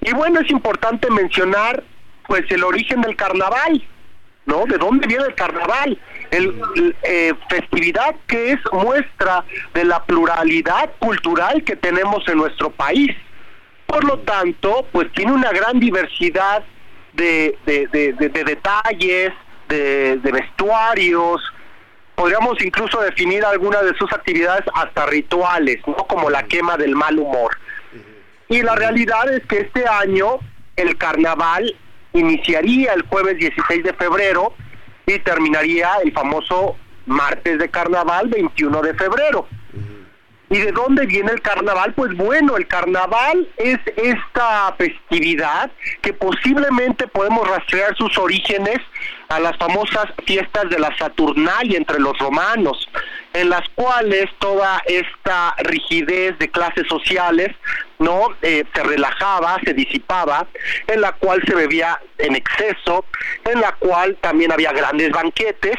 Y 0.02 0.14
bueno, 0.14 0.40
es 0.40 0.50
importante 0.50 1.12
mencionar, 1.12 1.84
pues, 2.28 2.50
el 2.50 2.64
origen 2.64 3.02
del 3.02 3.16
carnaval, 3.16 3.84
¿no? 4.48 4.66
¿De 4.66 4.80
dónde 4.80 5.06
viene 5.06 5.26
el 5.26 5.36
carnaval? 5.36 6.00
El, 6.32 6.96
eh, 7.04 7.34
festividad 7.50 8.16
que 8.26 8.54
es 8.54 8.60
muestra 8.72 9.46
de 9.76 9.86
la 9.86 10.04
pluralidad 10.04 10.90
cultural 10.98 11.64
que 11.64 11.76
tenemos 11.76 12.28
en 12.28 12.38
nuestro 12.40 12.72
país. 12.72 13.16
Por 13.96 14.04
lo 14.04 14.20
tanto, 14.20 14.86
pues 14.92 15.10
tiene 15.14 15.32
una 15.32 15.54
gran 15.54 15.80
diversidad 15.80 16.66
de, 17.14 17.58
de, 17.66 18.44
detalles, 18.44 19.32
de, 19.70 20.20
vestuarios, 20.22 21.42
podríamos 22.14 22.62
incluso 22.62 23.00
definir 23.00 23.46
algunas 23.46 23.86
de 23.86 23.96
sus 23.96 24.12
actividades 24.12 24.66
hasta 24.74 25.06
rituales, 25.06 25.78
¿no? 25.88 25.96
Como 25.96 26.30
la 26.30 26.44
quema 26.44 26.76
del 26.76 26.94
mal 26.94 27.18
humor. 27.18 27.58
Y 28.50 28.64
la 28.64 28.76
realidad 28.76 29.32
es 29.32 29.46
que 29.46 29.60
este 29.60 29.88
año 29.88 30.40
el 30.76 30.98
carnaval 30.98 31.74
iniciaría 32.12 32.92
el 32.92 33.04
jueves 33.04 33.38
16 33.38 33.82
de 33.82 33.94
febrero 33.94 34.54
y 35.06 35.20
terminaría 35.20 35.90
el 36.04 36.12
famoso 36.12 36.76
martes 37.06 37.60
de 37.60 37.70
carnaval 37.70 38.28
21 38.28 38.82
de 38.82 38.94
febrero. 38.94 39.48
¿Y 40.50 40.60
de 40.60 40.72
dónde 40.72 41.06
viene 41.08 41.32
el 41.32 41.42
carnaval? 41.42 41.94
Pues 41.94 42.16
bueno, 42.16 42.56
el 42.56 42.68
carnaval 42.68 43.48
es 43.58 43.80
esta 43.96 44.76
festividad 44.78 45.72
que 46.02 46.14
posiblemente 46.14 47.08
podemos 47.08 47.48
rastrear 47.48 47.96
sus 47.98 48.16
orígenes 48.18 48.78
a 49.30 49.40
las 49.40 49.58
famosas 49.58 50.06
fiestas 50.26 50.70
de 50.70 50.78
la 50.78 50.96
Saturnalia 50.98 51.78
entre 51.78 52.00
los 52.00 52.16
romanos, 52.20 52.88
en 53.34 53.50
las 53.50 53.68
cuales 53.70 54.28
toda 54.38 54.82
esta 54.86 55.56
rigidez 55.64 56.38
de 56.38 56.50
clases 56.50 56.88
sociales 56.88 57.56
no 57.98 58.30
eh, 58.42 58.64
se 58.74 58.84
relajaba, 58.84 59.58
se 59.64 59.74
disipaba, 59.74 60.48
en 60.88 61.02
la 61.02 61.14
cual 61.14 61.42
se 61.48 61.56
bebía 61.56 62.00
en 62.20 62.36
exceso, 62.36 63.06
en 63.46 63.62
la 63.62 63.72
cual 63.74 64.18
también 64.22 64.52
había 64.52 64.72
grandes 64.74 65.10
banquetes 65.12 65.76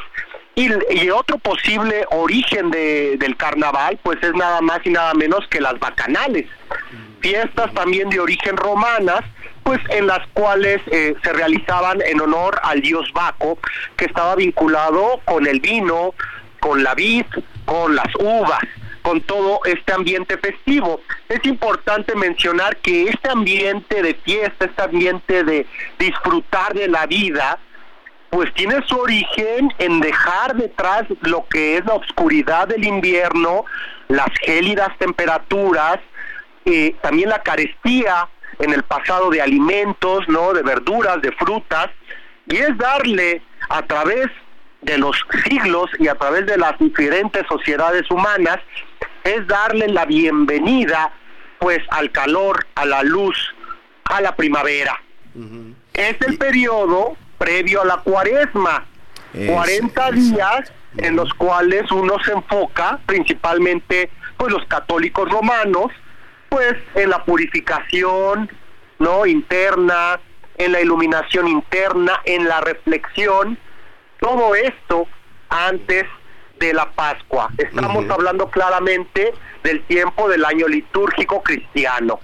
y, 0.56 1.10
otro 1.10 1.36
posible 1.38 2.06
origen 2.10 2.70
de, 2.70 3.16
del 3.18 3.36
carnaval, 3.36 3.98
pues 4.02 4.20
es 4.22 4.34
nada 4.34 4.62
más 4.62 4.80
y 4.84 4.90
nada 4.90 5.12
menos 5.12 5.46
que 5.48 5.60
las 5.60 5.78
bacanales, 5.78 6.46
fiestas 7.20 7.72
también 7.74 8.08
de 8.08 8.20
origen 8.20 8.56
romanas, 8.56 9.20
pues 9.62 9.80
en 9.90 10.06
las 10.06 10.26
cuales 10.28 10.80
eh, 10.86 11.14
se 11.22 11.32
realizaban 11.32 12.00
en 12.00 12.20
honor 12.20 12.58
al 12.62 12.80
dios 12.80 13.12
Baco, 13.12 13.58
que 13.96 14.06
estaba 14.06 14.34
vinculado 14.34 15.20
con 15.26 15.46
el 15.46 15.60
vino, 15.60 16.14
con 16.60 16.82
la 16.82 16.94
vid, 16.94 17.26
con 17.66 17.94
las 17.94 18.14
uvas 18.18 18.64
con 19.06 19.20
todo 19.20 19.60
este 19.66 19.92
ambiente 19.92 20.36
festivo. 20.36 21.00
Es 21.28 21.38
importante 21.44 22.16
mencionar 22.16 22.76
que 22.78 23.04
este 23.04 23.30
ambiente 23.30 24.02
de 24.02 24.14
fiesta, 24.14 24.64
este 24.64 24.82
ambiente 24.82 25.44
de 25.44 25.64
disfrutar 25.96 26.74
de 26.74 26.88
la 26.88 27.06
vida, 27.06 27.60
pues 28.30 28.52
tiene 28.54 28.82
su 28.86 28.98
origen 28.98 29.72
en 29.78 30.00
dejar 30.00 30.56
detrás 30.56 31.04
lo 31.22 31.46
que 31.48 31.78
es 31.78 31.84
la 31.84 31.94
oscuridad 31.94 32.68
del 32.68 32.84
invierno, 32.84 33.64
las 34.08 34.30
gélidas 34.42 34.90
temperaturas, 34.98 35.98
eh, 36.64 36.94
también 37.02 37.28
la 37.28 37.42
carestía 37.42 38.28
en 38.58 38.72
el 38.72 38.82
pasado 38.82 39.30
de 39.30 39.42
alimentos, 39.42 40.28
¿no? 40.28 40.52
De 40.52 40.62
verduras, 40.62 41.20
de 41.22 41.32
frutas, 41.32 41.90
y 42.46 42.56
es 42.56 42.76
darle 42.78 43.42
a 43.68 43.82
través 43.82 44.28
de 44.82 44.98
los 44.98 45.16
siglos 45.44 45.90
y 45.98 46.08
a 46.08 46.14
través 46.14 46.46
de 46.46 46.56
las 46.56 46.78
diferentes 46.78 47.44
sociedades 47.48 48.10
humanas, 48.10 48.58
es 49.24 49.46
darle 49.46 49.88
la 49.88 50.04
bienvenida 50.04 51.12
pues 51.58 51.80
al 51.90 52.12
calor, 52.12 52.66
a 52.74 52.84
la 52.84 53.02
luz, 53.02 53.36
a 54.04 54.20
la 54.20 54.36
primavera. 54.36 55.00
Es 55.92 56.16
el 56.22 56.38
periodo 56.38 57.16
previo 57.38 57.82
a 57.82 57.84
la 57.84 57.96
cuaresma. 57.98 58.86
40 59.32 60.10
días 60.12 60.72
en 60.96 61.16
los 61.16 61.32
cuales 61.34 61.90
uno 61.90 62.14
se 62.24 62.32
enfoca, 62.32 62.98
principalmente 63.04 64.10
pues 64.36 64.52
los 64.52 64.64
católicos 64.66 65.28
romanos, 65.30 65.92
pues 66.48 66.74
en 66.94 67.10
la 67.10 67.24
purificación 67.24 68.50
no 68.98 69.26
interna, 69.26 70.20
en 70.56 70.72
la 70.72 70.80
iluminación 70.80 71.48
interna, 71.48 72.20
en 72.24 72.48
la 72.48 72.60
reflexión, 72.60 73.58
todo 74.20 74.54
esto 74.54 75.06
antes 75.48 76.04
de 76.58 76.72
la 76.72 76.90
Pascua. 76.92 77.50
Estamos 77.58 78.08
hablando 78.08 78.48
claramente 78.50 79.34
del 79.62 79.82
tiempo 79.84 80.28
del 80.28 80.44
año 80.44 80.66
litúrgico 80.68 81.42
cristiano. 81.42 82.20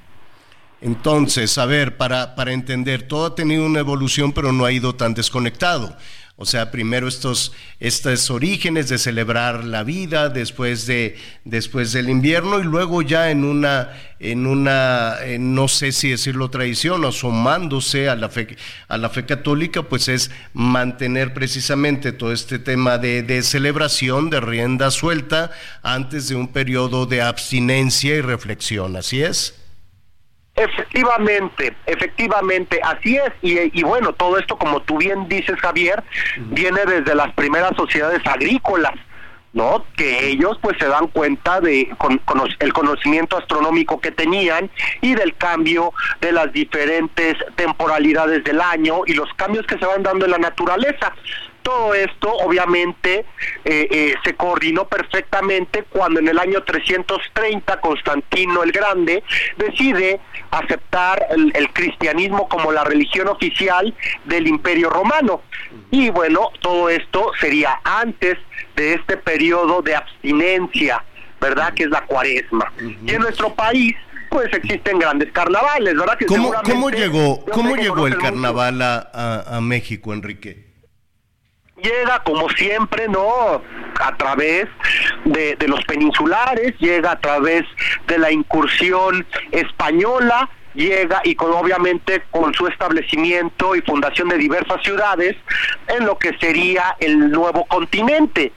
Entonces, 0.82 1.58
a 1.58 1.66
ver, 1.66 1.96
para, 1.96 2.34
para 2.34 2.52
entender, 2.52 3.02
todo 3.04 3.26
ha 3.26 3.34
tenido 3.36 3.64
una 3.64 3.78
evolución, 3.78 4.32
pero 4.32 4.52
no 4.52 4.64
ha 4.64 4.72
ido 4.72 4.94
tan 4.94 5.14
desconectado. 5.14 5.96
O 6.34 6.44
sea, 6.44 6.72
primero 6.72 7.06
estos, 7.06 7.52
estos 7.78 8.28
orígenes 8.28 8.88
de 8.88 8.98
celebrar 8.98 9.64
la 9.64 9.84
vida 9.84 10.28
después, 10.28 10.86
de, 10.86 11.16
después 11.44 11.92
del 11.92 12.08
invierno 12.08 12.58
y 12.58 12.64
luego 12.64 13.02
ya 13.02 13.30
en 13.30 13.44
una, 13.44 13.90
en 14.18 14.48
una 14.48 15.18
no 15.38 15.68
sé 15.68 15.92
si 15.92 16.10
decirlo 16.10 16.50
tradición, 16.50 17.04
asomándose 17.04 18.08
a 18.08 18.16
la, 18.16 18.28
fe, 18.28 18.56
a 18.88 18.98
la 18.98 19.08
fe 19.08 19.24
católica, 19.24 19.82
pues 19.84 20.08
es 20.08 20.32
mantener 20.52 21.32
precisamente 21.32 22.10
todo 22.10 22.32
este 22.32 22.58
tema 22.58 22.98
de, 22.98 23.22
de 23.22 23.42
celebración, 23.42 24.28
de 24.28 24.40
rienda 24.40 24.90
suelta, 24.90 25.52
antes 25.82 26.28
de 26.28 26.34
un 26.34 26.48
periodo 26.48 27.06
de 27.06 27.22
abstinencia 27.22 28.16
y 28.16 28.20
reflexión. 28.20 28.96
¿Así 28.96 29.22
es? 29.22 29.61
Efectivamente, 30.62 31.74
efectivamente, 31.86 32.80
así 32.84 33.16
es. 33.16 33.32
Y, 33.42 33.82
bueno, 33.82 34.12
todo 34.12 34.38
esto, 34.38 34.56
como 34.56 34.80
tú 34.82 34.98
bien 34.98 35.28
dices, 35.28 35.58
Javier, 35.60 36.02
viene 36.36 36.80
desde 36.86 37.14
las 37.14 37.32
primeras 37.34 37.72
sociedades 37.76 38.20
agrícolas, 38.24 38.94
¿no? 39.52 39.84
Que 39.96 40.28
ellos 40.28 40.58
pues 40.62 40.76
se 40.78 40.86
dan 40.86 41.08
cuenta 41.08 41.60
de 41.60 41.90
con, 41.98 42.20
el 42.60 42.72
conocimiento 42.72 43.36
astronómico 43.36 44.00
que 44.00 44.12
tenían 44.12 44.70
y 45.00 45.14
del 45.14 45.34
cambio 45.36 45.92
de 46.20 46.32
las 46.32 46.52
diferentes 46.52 47.36
temporalidades 47.56 48.44
del 48.44 48.60
año 48.60 49.02
y 49.06 49.14
los 49.14 49.32
cambios 49.34 49.66
que 49.66 49.78
se 49.78 49.84
van 49.84 50.02
dando 50.02 50.26
en 50.26 50.30
la 50.30 50.38
naturaleza. 50.38 51.12
Todo 51.62 51.94
esto 51.94 52.32
obviamente 52.32 53.24
eh, 53.64 53.88
eh, 53.90 54.14
se 54.24 54.34
coordinó 54.34 54.86
perfectamente 54.86 55.84
cuando 55.84 56.20
en 56.20 56.28
el 56.28 56.38
año 56.38 56.62
330 56.62 57.80
Constantino 57.80 58.62
el 58.62 58.72
Grande 58.72 59.22
decide 59.56 60.20
aceptar 60.50 61.26
el, 61.30 61.52
cristianismo 61.72 62.48
como 62.48 62.72
la 62.72 62.84
religión 62.84 63.28
oficial 63.28 63.94
del 64.24 64.46
Imperio 64.46 64.90
Romano. 64.90 65.42
Y 65.90 66.10
bueno, 66.10 66.50
todo 66.60 66.90
esto 66.90 67.30
sería 67.40 67.80
antes 67.84 68.38
de 68.76 68.94
este 68.94 69.16
periodo 69.16 69.82
de 69.82 69.94
abstinencia, 69.94 71.04
¿verdad? 71.40 71.72
Que 71.74 71.84
es 71.84 71.90
la 71.90 72.02
cuaresma. 72.02 72.72
Y 73.06 73.14
en 73.14 73.22
nuestro 73.22 73.54
país 73.54 73.94
pues 74.28 74.52
existen 74.54 74.98
grandes 74.98 75.30
carnavales, 75.30 75.94
¿verdad? 75.94 76.16
Que 76.16 76.24
¿Cómo, 76.26 76.52
¿cómo 76.64 76.90
llegó, 76.90 77.44
cómo 77.44 77.76
llegó 77.76 78.06
el 78.06 78.16
carnaval 78.16 78.80
a, 78.80 79.42
a 79.46 79.60
México, 79.60 80.12
Enrique? 80.14 80.71
Llega 81.82 82.22
como 82.24 82.48
siempre, 82.50 83.08
¿no? 83.08 83.62
A 84.00 84.16
través 84.16 84.66
de, 85.24 85.56
los 85.66 85.84
peninsulares, 85.84 86.74
llega 86.78 87.12
a 87.12 87.20
través 87.20 87.64
de 88.06 88.18
la 88.18 88.30
incursión 88.30 89.26
española, 89.50 90.48
llega 90.74 91.20
y 91.24 91.34
con 91.34 91.52
obviamente 91.52 92.22
con 92.30 92.54
su 92.54 92.66
establecimiento 92.66 93.76
y 93.76 93.82
fundación 93.82 94.28
de 94.28 94.38
diversas 94.38 94.82
ciudades 94.82 95.36
en 95.88 96.06
lo 96.06 96.18
que 96.18 96.36
sería 96.38 96.96
el 97.00 97.30
nuevo 97.30 97.66
continente. 97.66 98.52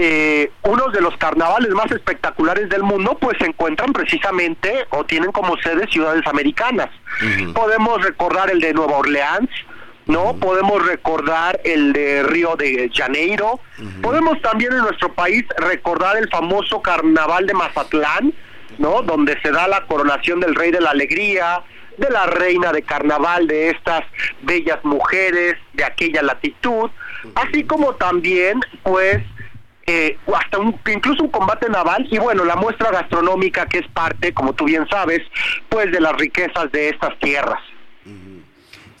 Eh, 0.00 0.52
unos 0.62 0.92
de 0.92 1.00
los 1.00 1.16
carnavales 1.16 1.70
más 1.70 1.90
espectaculares 1.90 2.68
del 2.68 2.84
mundo 2.84 3.18
pues 3.20 3.36
se 3.38 3.46
encuentran 3.46 3.92
precisamente 3.92 4.86
o 4.90 5.02
tienen 5.04 5.32
como 5.32 5.56
sede 5.56 5.88
ciudades 5.90 6.24
americanas. 6.28 6.90
Podemos 7.52 8.00
recordar 8.04 8.48
el 8.48 8.60
de 8.60 8.74
Nueva 8.74 8.98
Orleans, 8.98 9.50
¿no? 10.08 10.34
Podemos 10.36 10.84
recordar 10.84 11.60
el 11.64 11.92
de 11.92 12.24
Río 12.24 12.56
de 12.56 12.90
Janeiro, 12.92 13.60
podemos 14.02 14.40
también 14.42 14.72
en 14.72 14.78
nuestro 14.78 15.12
país 15.12 15.44
recordar 15.58 16.16
el 16.16 16.28
famoso 16.30 16.82
carnaval 16.82 17.46
de 17.46 17.54
Mazatlán, 17.54 18.34
¿no? 18.78 19.02
Donde 19.02 19.38
se 19.42 19.52
da 19.52 19.68
la 19.68 19.86
coronación 19.86 20.40
del 20.40 20.54
Rey 20.54 20.70
de 20.70 20.80
la 20.80 20.90
Alegría, 20.90 21.62
de 21.98 22.10
la 22.10 22.26
reina 22.26 22.72
de 22.72 22.82
carnaval, 22.82 23.46
de 23.46 23.70
estas 23.70 24.02
bellas 24.42 24.78
mujeres 24.82 25.56
de 25.74 25.84
aquella 25.84 26.22
latitud, 26.22 26.90
así 27.34 27.64
como 27.64 27.94
también, 27.96 28.60
pues, 28.82 29.18
eh, 29.86 30.16
hasta 30.34 30.58
un, 30.58 30.78
incluso 30.90 31.24
un 31.24 31.30
combate 31.30 31.68
naval 31.68 32.06
y 32.10 32.18
bueno, 32.18 32.44
la 32.44 32.56
muestra 32.56 32.90
gastronómica 32.90 33.66
que 33.66 33.78
es 33.78 33.88
parte, 33.88 34.32
como 34.32 34.54
tú 34.54 34.64
bien 34.64 34.86
sabes, 34.88 35.20
pues 35.68 35.90
de 35.92 36.00
las 36.00 36.14
riquezas 36.16 36.70
de 36.72 36.90
estas 36.90 37.18
tierras. 37.18 37.60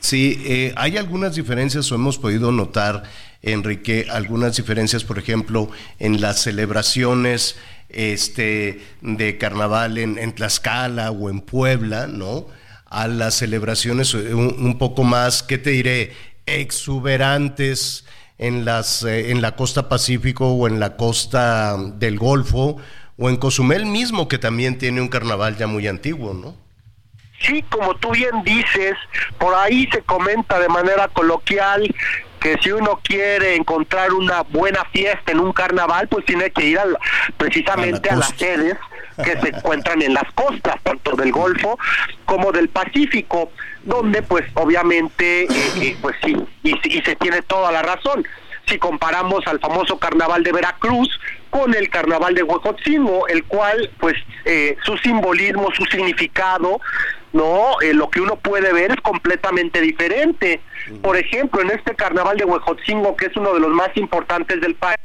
Sí, 0.00 0.40
eh, 0.44 0.72
hay 0.76 0.96
algunas 0.96 1.34
diferencias 1.34 1.90
o 1.90 1.94
hemos 1.94 2.18
podido 2.18 2.52
notar, 2.52 3.02
Enrique, 3.42 4.06
algunas 4.10 4.56
diferencias, 4.56 5.04
por 5.04 5.18
ejemplo, 5.18 5.70
en 5.98 6.20
las 6.20 6.40
celebraciones 6.42 7.56
este, 7.88 8.80
de 9.00 9.38
carnaval 9.38 9.98
en, 9.98 10.32
Tlaxcala 10.32 11.10
o 11.10 11.30
en 11.30 11.40
Puebla, 11.40 12.06
¿no? 12.06 12.46
A 12.86 13.08
las 13.08 13.34
celebraciones 13.34 14.14
eh, 14.14 14.34
un, 14.34 14.78
poco 14.78 15.04
más, 15.04 15.42
¿qué 15.42 15.58
te 15.58 15.70
diré? 15.70 16.12
Exuberantes 16.46 18.04
en, 18.38 18.64
las, 18.64 19.02
eh, 19.02 19.30
en 19.30 19.42
la 19.42 19.56
costa 19.56 19.88
Pacífico 19.88 20.52
o 20.52 20.66
en 20.68 20.80
la 20.80 20.96
costa 20.96 21.76
del 21.76 22.18
Golfo 22.18 22.76
o 23.16 23.28
en 23.28 23.36
Cozumel 23.36 23.84
mismo, 23.84 24.28
que 24.28 24.38
también 24.38 24.78
tiene 24.78 25.00
un 25.00 25.08
carnaval 25.08 25.56
ya 25.56 25.66
muy 25.66 25.86
antiguo, 25.86 26.34
¿no? 26.34 26.67
Sí, 27.40 27.64
como 27.68 27.94
tú 27.96 28.10
bien 28.10 28.42
dices, 28.42 28.94
por 29.38 29.54
ahí 29.54 29.88
se 29.92 30.02
comenta 30.02 30.58
de 30.58 30.68
manera 30.68 31.08
coloquial 31.08 31.94
que 32.40 32.56
si 32.62 32.70
uno 32.70 33.00
quiere 33.02 33.56
encontrar 33.56 34.12
una 34.12 34.42
buena 34.42 34.84
fiesta 34.92 35.32
en 35.32 35.40
un 35.40 35.52
carnaval, 35.52 36.08
pues 36.08 36.24
tiene 36.24 36.50
que 36.50 36.66
ir 36.66 36.80
precisamente 37.36 38.10
a, 38.10 38.16
las 38.16 38.30
sedes 38.36 38.76
que 39.24 39.38
se 39.40 39.48
encuentran 39.48 40.00
en 40.02 40.14
las 40.14 40.30
costas, 40.34 40.76
tanto 40.82 41.16
del 41.16 41.32
Golfo 41.32 41.78
como 42.24 42.52
del 42.52 42.68
Pacífico, 42.68 43.50
donde 43.82 44.22
pues 44.22 44.44
obviamente, 44.54 45.44
eh, 45.44 45.48
eh, 45.80 45.96
pues 46.00 46.16
sí, 46.22 46.36
y, 46.62 46.98
y 46.98 47.02
se 47.02 47.16
tiene 47.16 47.42
toda 47.42 47.72
la 47.72 47.82
razón. 47.82 48.24
Si 48.66 48.78
comparamos 48.78 49.46
al 49.46 49.58
famoso 49.60 49.98
carnaval 49.98 50.44
de 50.44 50.52
Veracruz 50.52 51.08
con 51.50 51.74
el 51.74 51.88
carnaval 51.88 52.34
de 52.34 52.42
Huejotzingo, 52.42 53.26
el 53.28 53.44
cual, 53.44 53.90
pues, 53.98 54.14
eh, 54.44 54.76
su 54.84 54.96
simbolismo, 54.98 55.68
su 55.74 55.84
significado, 55.86 56.80
no, 57.32 57.80
eh, 57.82 57.92
lo 57.92 58.10
que 58.10 58.20
uno 58.20 58.36
puede 58.36 58.72
ver 58.72 58.92
es 58.92 59.00
completamente 59.02 59.80
diferente. 59.80 60.60
Por 61.02 61.16
ejemplo, 61.16 61.60
en 61.60 61.70
este 61.70 61.94
carnaval 61.94 62.36
de 62.36 62.44
Huejotzingo, 62.44 63.16
que 63.16 63.26
es 63.26 63.36
uno 63.36 63.52
de 63.52 63.60
los 63.60 63.70
más 63.70 63.90
importantes 63.96 64.60
del 64.60 64.74
país, 64.74 64.96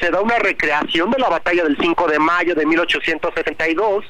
se 0.00 0.10
da 0.10 0.20
una 0.20 0.38
recreación 0.38 1.10
de 1.10 1.18
la 1.18 1.28
batalla 1.28 1.64
del 1.64 1.76
5 1.78 2.08
de 2.08 2.18
mayo 2.18 2.54
de 2.54 2.66
1872, 2.66 4.04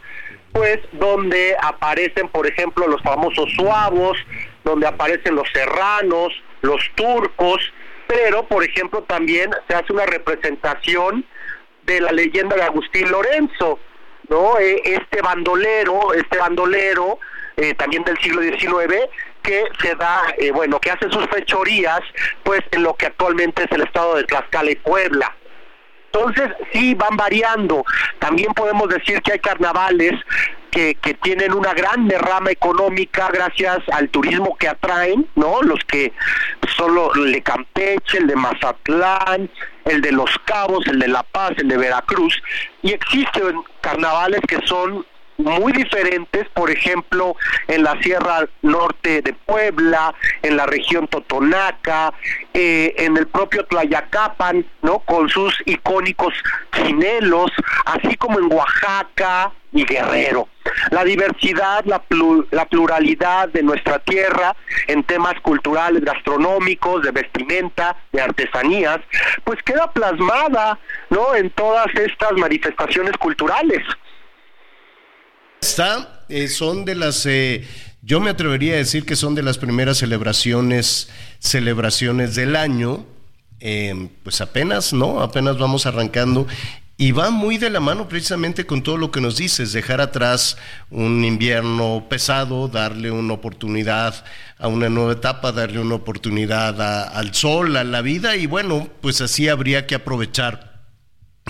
pues 0.53 0.79
donde 0.93 1.57
aparecen, 1.63 2.29
por 2.29 2.47
ejemplo, 2.47 2.87
los 2.87 3.03
famosos 3.03 3.51
suavos, 3.55 4.17
donde 4.65 4.87
aparecen 4.87 5.35
los 5.35 5.49
serranos, 5.53 6.33
los 6.63 6.81
turcos, 6.95 7.61
pero 8.07 8.47
por 8.47 8.65
ejemplo 8.65 9.03
también 9.03 9.51
se 9.69 9.75
hace 9.75 9.93
una 9.93 10.07
representación 10.07 11.25
de 11.87 12.01
la 12.01 12.13
leyenda 12.13 12.57
de 12.57 12.63
Agustín 12.63 13.11
Lorenzo, 13.11 13.79
¿no? 14.29 14.59
E, 14.59 14.83
este 14.85 15.23
bandolero, 15.23 16.13
este 16.13 16.37
bandolero 16.37 17.19
eh, 17.57 17.75
también 17.75 18.05
del 18.05 18.19
siglo 18.19 18.43
XIX 18.43 19.09
que 19.43 19.65
se 19.81 19.95
da, 19.95 20.23
eh, 20.39 20.51
bueno, 20.51 20.81
que 20.81 20.91
hace 20.91 21.09
sus 21.09 21.25
fechorías, 21.29 22.01
pues 22.43 22.61
en 22.73 22.83
lo 22.83 22.95
que 22.95 23.07
actualmente 23.07 23.65
es 23.65 23.71
el 23.71 23.83
estado 23.83 24.17
de 24.17 24.25
Tlaxcala 24.25 24.73
y 24.73 24.77
Puebla. 24.77 25.35
Entonces, 26.13 26.51
sí, 26.73 26.95
van 26.95 27.17
variando. 27.17 27.85
También 28.19 28.53
podemos 28.55 28.89
decir 28.89 29.23
que 29.23 29.33
hay 29.33 29.39
carnavales 29.39 30.13
que, 30.71 30.95
que, 30.97 31.15
tienen 31.15 31.53
una 31.53 31.75
gran 31.75 32.09
derrama 32.09 32.51
económica 32.51 33.29
gracias 33.33 33.79
al 33.93 34.09
turismo 34.09 34.57
que 34.57 34.69
atraen, 34.69 35.27
¿no? 35.37 35.63
Los 35.63 35.81
que 35.85 36.13
solo 36.77 37.15
el 37.15 37.33
de 37.33 37.43
Campeche, 37.43 38.19
el 38.19 38.27
de 38.27 38.37
Mazatlán, 38.37 39.51
el 39.87 40.01
de 40.01 40.13
Los 40.13 40.31
Cabos, 40.45 40.87
el 40.87 40.99
de 40.99 41.09
La 41.09 41.23
Paz, 41.23 41.53
el 41.57 41.69
de 41.69 41.77
Veracruz. 41.77 42.43
Y 42.83 42.93
existen 42.93 43.63
carnavales 43.81 44.41
que 44.47 44.61
son 44.67 45.07
muy 45.39 45.73
diferentes, 45.73 46.49
por 46.51 46.71
ejemplo, 46.71 47.37
en 47.69 47.83
la 47.83 48.01
Sierra 48.01 48.47
Norte 48.63 49.23
de 49.23 49.33
Puebla, 49.33 50.15
en 50.43 50.57
la 50.57 50.67
región 50.67 51.09
Totonaca, 51.09 52.13
eh, 52.55 52.95
en 52.99 53.17
el 53.17 53.27
propio 53.27 53.65
Tlayacapan, 53.67 54.65
¿no? 54.83 55.01
Con 55.01 55.29
sus 55.29 55.55
icónicos 55.67 56.35
chinelos, 56.73 57.51
así 57.85 58.17
como 58.17 58.39
en 58.39 58.53
Oaxaca 58.53 59.53
y 59.73 59.85
Guerrero. 59.85 60.49
La 60.91 61.05
diversidad, 61.05 61.85
la, 61.85 62.03
la 62.51 62.65
pluralidad 62.67 63.49
de 63.49 63.63
nuestra 63.63 63.99
tierra 64.01 64.57
en 64.87 65.05
temas 65.05 65.35
culturales, 65.41 66.05
gastronómicos, 66.05 67.03
de 67.03 67.11
vestimenta, 67.13 67.97
de 68.13 68.23
artesanías, 68.23 69.01
pues 69.45 69.63
queda 69.63 69.91
plasmada, 69.93 70.79
¿no? 71.11 71.35
En 71.35 71.51
todas 71.51 71.87
estas 71.95 72.33
manifestaciones 72.33 73.17
culturales. 73.19 73.83
Está, 75.61 76.25
eh, 76.29 76.49
son 76.49 76.85
de 76.85 76.95
las, 76.95 77.27
eh, 77.27 77.67
yo 78.03 78.21
me 78.21 78.31
atrevería 78.31 78.75
a 78.75 78.79
decir 78.79 79.05
que 79.05 79.17
son 79.17 79.35
de 79.35 79.43
las 79.43 79.59
primeras 79.59 79.99
celebraciones, 79.99 81.09
celebraciones 81.39 82.35
del 82.35 82.57
año, 82.57 83.05
em, 83.61 84.09
pues 84.23 84.41
apenas, 84.41 84.93
¿no? 84.93 85.21
Apenas 85.21 85.59
vamos 85.59 85.87
arrancando 85.87 86.47
y 86.99 87.13
va 87.13 87.31
muy 87.31 87.59
de 87.59 87.69
la 87.69 87.81
mano 87.81 88.09
precisamente 88.09 88.65
con 88.65 88.83
todo 88.83 88.97
lo 88.97 89.11
que 89.11 89.21
nos 89.21 89.37
dices, 89.37 89.73
dejar 89.73 90.01
atrás 90.01 90.57
un 90.91 91.25
invierno 91.25 92.07
pesado, 92.09 92.69
darle 92.69 93.11
una 93.11 93.35
oportunidad 93.35 94.25
a 94.59 94.69
una 94.69 94.89
nueva 94.89 95.13
etapa, 95.13 95.53
darle 95.53 95.79
una 95.79 95.97
oportunidad 95.97 96.81
al 97.15 97.35
sol, 97.35 97.77
a 97.77 97.85
la 97.85 98.01
vida 98.01 98.37
y 98.37 98.47
bueno, 98.47 98.89
pues 99.03 99.21
así 99.21 99.49
habría 99.49 99.87
que 99.87 99.95
aprovechar 99.95 100.87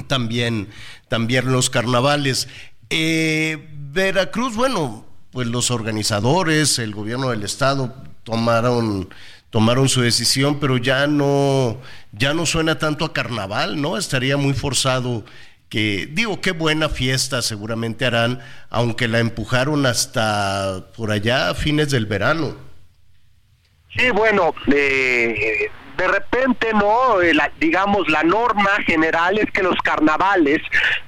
también, 0.09 0.69
también 1.09 1.53
los 1.53 1.71
carnavales. 1.71 2.49
Eh, 2.91 3.69
Veracruz, 3.93 4.55
bueno, 4.55 5.05
pues 5.31 5.49
los 5.49 5.71
organizadores, 5.71 6.79
el 6.79 6.95
gobierno 6.95 7.31
del 7.31 7.43
estado 7.43 7.95
tomaron 8.23 9.09
tomaron 9.51 9.89
su 9.89 10.03
decisión, 10.03 10.61
pero 10.61 10.77
ya 10.77 11.07
no 11.07 11.79
ya 12.13 12.35
no 12.35 12.47
suena 12.47 12.79
tanto 12.79 13.05
a 13.05 13.13
carnaval, 13.13 13.81
¿no? 13.81 13.97
Estaría 13.97 14.37
muy 14.37 14.55
forzado 14.55 15.25
que 15.69 16.09
digo 16.11 16.41
qué 16.41 16.53
buena 16.53 16.89
fiesta 16.89 17.43
seguramente 17.43 18.05
harán, 18.05 18.41
aunque 18.71 19.09
la 19.09 19.19
empujaron 19.19 19.87
hasta 19.87 20.87
por 20.97 21.11
allá 21.11 21.51
a 21.51 21.55
fines 21.55 21.91
del 21.91 22.07
verano. 22.07 22.57
Sí, 23.97 24.11
bueno, 24.11 24.55
de 24.67 25.71
repente 26.07 26.73
no, 26.75 26.96
eh, 27.31 27.51
digamos 27.59 28.09
la 28.09 28.23
norma 28.23 28.71
general 28.87 29.39
es 29.39 29.51
que 29.51 29.63
los 29.63 29.77
carnavales 29.83 30.61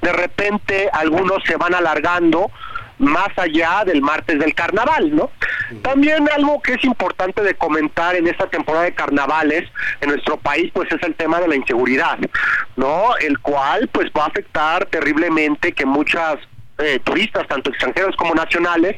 de 0.02 0.12
repente 0.12 0.88
algunos 0.92 1.42
se 1.44 1.56
van 1.56 1.74
alargando 1.74 2.50
más 2.98 3.28
allá 3.36 3.84
del 3.86 4.02
martes 4.02 4.38
del 4.38 4.54
carnaval, 4.54 5.14
¿no? 5.14 5.30
También 5.82 6.28
algo 6.34 6.60
que 6.60 6.74
es 6.74 6.84
importante 6.84 7.42
de 7.42 7.54
comentar 7.54 8.16
en 8.16 8.26
esta 8.26 8.48
temporada 8.48 8.86
de 8.86 8.94
carnavales 8.94 9.70
en 10.00 10.10
nuestro 10.10 10.36
país, 10.36 10.70
pues 10.72 10.90
es 10.90 11.02
el 11.02 11.14
tema 11.14 11.40
de 11.40 11.48
la 11.48 11.56
inseguridad, 11.56 12.18
¿no? 12.76 13.16
El 13.20 13.38
cual 13.38 13.88
pues 13.92 14.10
va 14.16 14.24
a 14.24 14.26
afectar 14.26 14.86
terriblemente 14.86 15.72
que 15.72 15.86
muchas 15.86 16.38
eh, 16.78 17.00
turistas, 17.04 17.46
tanto 17.48 17.70
extranjeros 17.70 18.16
como 18.16 18.34
nacionales, 18.34 18.96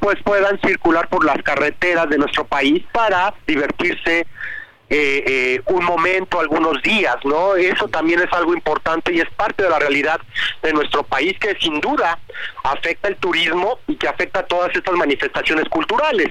pues 0.00 0.16
puedan 0.22 0.58
circular 0.60 1.08
por 1.08 1.24
las 1.24 1.42
carreteras 1.42 2.08
de 2.08 2.18
nuestro 2.18 2.46
país 2.46 2.84
para 2.92 3.34
divertirse 3.46 4.26
eh, 4.94 5.24
eh, 5.26 5.62
un 5.68 5.86
momento, 5.86 6.38
algunos 6.38 6.82
días, 6.82 7.16
¿no? 7.24 7.56
Eso 7.56 7.88
también 7.88 8.20
es 8.20 8.30
algo 8.30 8.52
importante 8.52 9.10
y 9.10 9.20
es 9.20 9.30
parte 9.30 9.62
de 9.62 9.70
la 9.70 9.78
realidad 9.78 10.20
de 10.62 10.70
nuestro 10.74 11.02
país 11.02 11.34
que 11.38 11.56
sin 11.60 11.80
duda 11.80 12.18
afecta 12.62 13.08
el 13.08 13.16
turismo 13.16 13.78
y 13.86 13.96
que 13.96 14.06
afecta 14.06 14.42
todas 14.42 14.70
estas 14.76 14.94
manifestaciones 14.94 15.66
culturales. 15.70 16.28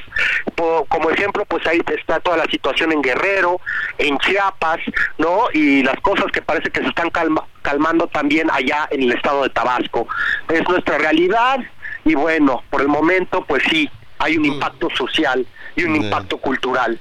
como 0.89 1.09
ejemplo, 1.09 1.43
pues 1.45 1.65
ahí 1.65 1.81
está 1.87 2.19
toda 2.19 2.37
la 2.37 2.45
situación 2.45 2.91
en 2.91 3.01
Guerrero, 3.01 3.59
en 3.97 4.15
Chiapas, 4.19 4.77
¿no? 5.17 5.45
Y 5.53 5.81
las 5.81 5.99
cosas 6.01 6.27
que 6.31 6.43
parece 6.43 6.69
que 6.69 6.81
se 6.81 6.89
están 6.89 7.09
calmando 7.63 8.05
también 8.09 8.51
allá 8.51 8.87
en 8.91 9.01
el 9.01 9.13
estado 9.13 9.41
de 9.41 9.49
Tabasco. 9.49 10.07
Es 10.49 10.61
nuestra 10.69 10.99
realidad 10.99 11.59
y 12.05 12.13
bueno, 12.13 12.61
por 12.69 12.81
el 12.81 12.89
momento, 12.89 13.43
pues 13.47 13.63
sí, 13.71 13.89
hay 14.19 14.37
un 14.37 14.43
mm. 14.43 14.53
impacto 14.53 14.87
social 14.95 15.47
y 15.75 15.83
un 15.83 15.95
impacto 15.95 16.37
cultural. 16.37 16.99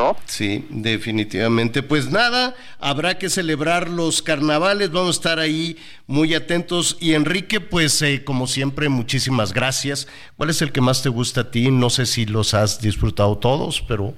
¿No? 0.00 0.16
Sí, 0.24 0.66
definitivamente. 0.70 1.82
Pues 1.82 2.10
nada, 2.10 2.54
habrá 2.78 3.18
que 3.18 3.28
celebrar 3.28 3.88
los 3.88 4.22
carnavales, 4.22 4.90
vamos 4.90 5.16
a 5.16 5.18
estar 5.18 5.38
ahí 5.38 5.76
muy 6.06 6.34
atentos. 6.34 6.96
Y 7.00 7.14
Enrique, 7.14 7.60
pues 7.60 8.00
eh, 8.00 8.24
como 8.24 8.46
siempre, 8.46 8.88
muchísimas 8.88 9.52
gracias. 9.52 10.08
¿Cuál 10.38 10.50
es 10.50 10.62
el 10.62 10.72
que 10.72 10.80
más 10.80 11.02
te 11.02 11.10
gusta 11.10 11.42
a 11.42 11.50
ti? 11.50 11.70
No 11.70 11.90
sé 11.90 12.06
si 12.06 12.24
los 12.24 12.54
has 12.54 12.80
disfrutado 12.80 13.36
todos, 13.36 13.82
pero... 13.82 14.14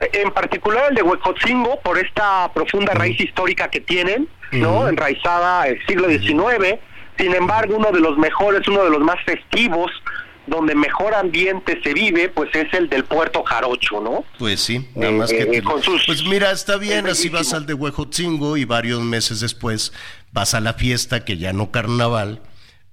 en 0.00 0.30
particular 0.30 0.90
el 0.90 0.94
de 0.94 1.02
Huecotzingo, 1.02 1.80
por 1.80 1.98
esta 1.98 2.52
profunda 2.54 2.94
raíz 2.94 3.18
histórica 3.20 3.68
que 3.68 3.80
tienen, 3.80 4.28
¿no? 4.52 4.88
Enraizada 4.88 5.66
el 5.66 5.84
siglo 5.86 6.08
XIX. 6.08 6.78
Sin 7.18 7.34
embargo, 7.34 7.76
uno 7.76 7.90
de 7.90 8.00
los 8.00 8.16
mejores, 8.18 8.66
uno 8.68 8.84
de 8.84 8.90
los 8.90 9.00
más 9.00 9.16
festivos, 9.24 9.90
donde 10.46 10.74
mejor 10.74 11.14
ambiente 11.14 11.80
se 11.82 11.94
vive, 11.94 12.28
pues 12.28 12.50
es 12.54 12.72
el 12.74 12.88
del 12.88 13.04
Puerto 13.04 13.42
Jarocho, 13.42 14.00
¿no? 14.00 14.24
Pues 14.38 14.60
sí, 14.60 14.88
nada 14.94 15.12
más 15.12 15.30
que... 15.30 15.42
Eh, 15.42 15.62
pues 16.06 16.24
mira, 16.24 16.50
está 16.50 16.76
bien, 16.76 17.06
así 17.06 17.28
vas 17.28 17.52
al 17.52 17.66
de 17.66 17.74
Huejotzingo 17.74 18.56
y 18.56 18.64
varios 18.64 19.00
meses 19.00 19.40
después 19.40 19.92
vas 20.32 20.54
a 20.54 20.60
la 20.60 20.74
fiesta, 20.74 21.24
que 21.24 21.38
ya 21.38 21.52
no 21.52 21.70
carnaval, 21.70 22.42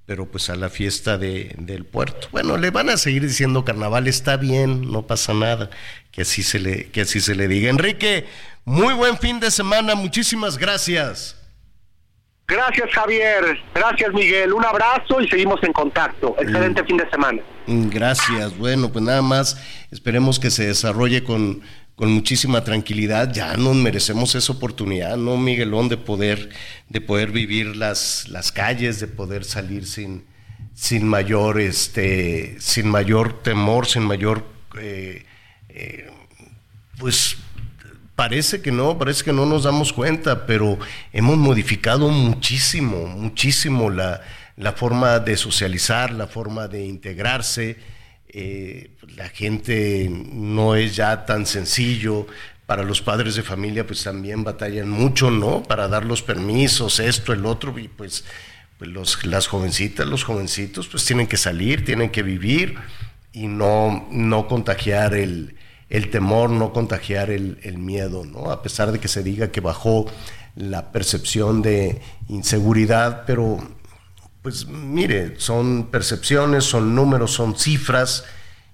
pero 0.05 0.26
pues 0.26 0.49
a 0.49 0.55
la 0.55 0.69
fiesta 0.69 1.17
de, 1.17 1.55
del 1.57 1.85
puerto. 1.85 2.27
Bueno, 2.31 2.57
le 2.57 2.71
van 2.71 2.89
a 2.89 2.97
seguir 2.97 3.21
diciendo 3.21 3.65
carnaval, 3.65 4.07
está 4.07 4.38
bien, 4.38 4.91
no 4.91 5.07
pasa 5.07 5.34
nada, 5.34 5.69
que 6.11 6.23
así 6.23 6.43
se 6.43 6.59
le, 6.59 6.89
que 6.89 7.01
así 7.01 7.19
se 7.19 7.35
le 7.35 7.47
diga. 7.47 7.69
Enrique, 7.69 8.26
muy 8.65 8.93
buen 8.93 9.17
fin 9.17 9.39
de 9.39 9.51
semana, 9.51 9.95
muchísimas 9.95 10.57
gracias. 10.57 11.39
Gracias 12.49 12.89
Javier, 12.91 13.59
gracias 13.76 14.11
Miguel, 14.11 14.53
un 14.53 14.65
abrazo 14.65 15.21
y 15.21 15.30
seguimos 15.30 15.61
en 15.63 15.71
contacto. 15.71 16.35
Excelente 16.39 16.81
mm. 16.81 16.85
fin 16.88 16.97
de 16.97 17.09
semana. 17.11 17.41
Mm, 17.67 17.89
gracias, 17.89 18.57
bueno, 18.57 18.91
pues 18.91 19.05
nada 19.05 19.21
más 19.21 19.61
esperemos 19.91 20.39
que 20.39 20.49
se 20.49 20.65
desarrolle 20.65 21.23
con, 21.23 21.61
con 21.95 22.11
muchísima 22.11 22.63
tranquilidad. 22.63 23.31
Ya 23.31 23.55
nos 23.55 23.76
merecemos 23.76 24.34
esa 24.34 24.51
oportunidad, 24.51 25.15
¿no, 25.15 25.38
Miguelón? 25.38 25.89
De 25.89 25.97
poder, 25.97 26.49
de 26.88 27.01
poder 27.01 27.30
vivir 27.30 27.76
las, 27.76 28.27
las 28.30 28.51
calles, 28.51 28.99
de 28.99 29.05
poder 29.05 29.45
salir 29.45 29.85
sin, 29.85 30.26
sin 30.73 31.07
mayor, 31.07 31.59
este, 31.61 32.59
sin 32.59 32.89
mayor 32.89 33.43
temor, 33.43 33.85
sin 33.85 34.01
mayor, 34.01 34.43
eh, 34.80 35.23
eh, 35.69 36.09
pues 36.97 37.38
Parece 38.19 38.61
que 38.61 38.73
no, 38.73 38.97
parece 38.97 39.23
que 39.23 39.31
no 39.31 39.45
nos 39.45 39.63
damos 39.63 39.93
cuenta, 39.93 40.45
pero 40.45 40.77
hemos 41.13 41.37
modificado 41.37 42.09
muchísimo, 42.09 43.07
muchísimo 43.07 43.89
la, 43.89 44.19
forma 44.75 45.19
de 45.19 45.37
socializar, 45.37 46.11
la 46.11 46.27
forma 46.27 46.67
de 46.67 46.85
integrarse. 46.85 47.77
Eh, 48.27 48.91
la 49.15 49.29
gente 49.29 50.09
no 50.11 50.75
es 50.75 50.97
ya 50.97 51.25
tan 51.25 51.45
sencillo. 51.45 52.27
Para 52.65 52.83
los 52.83 53.01
padres 53.01 53.35
de 53.35 53.41
familia, 53.41 53.87
pues 53.87 54.03
también 54.03 54.43
batallan 54.43 54.89
mucho, 54.89 55.31
¿no? 55.31 55.63
Para 55.63 55.87
dar 55.87 56.03
los 56.03 56.21
permisos, 56.21 56.99
esto, 56.99 57.31
el 57.31 57.45
otro, 57.45 57.79
y 57.79 57.87
pues, 57.87 58.25
pues 58.77 58.91
los, 58.91 59.25
las 59.25 59.47
jovencitas, 59.47 60.05
los 60.05 60.25
jovencitos, 60.25 60.89
pues 60.89 61.05
tienen 61.05 61.27
que 61.27 61.37
salir, 61.37 61.85
tienen 61.85 62.09
que 62.09 62.23
vivir 62.23 62.75
y 63.31 63.47
no, 63.47 64.09
no 64.11 64.45
contagiar 64.49 65.13
el, 65.13 65.55
el 65.90 66.11
temor, 66.11 66.49
no 66.49 66.72
contagiar 66.72 67.32
el, 67.32 67.78
miedo, 67.78 68.26
¿no? 68.26 68.52
A 68.52 68.61
pesar 68.61 68.91
de 68.91 68.99
que 68.99 69.07
se 69.07 69.24
diga 69.24 69.52
que 69.52 69.61
bajó 69.61 70.06
la 70.56 70.91
percepción 70.91 71.61
de 71.61 72.02
inseguridad, 72.28 73.24
pero 73.26 73.57
pues 74.41 74.68
mire, 74.68 75.40
son 75.40 75.88
percepciones, 75.91 76.64
son 76.64 76.95
números, 76.95 77.32
son 77.32 77.57
cifras 77.57 78.24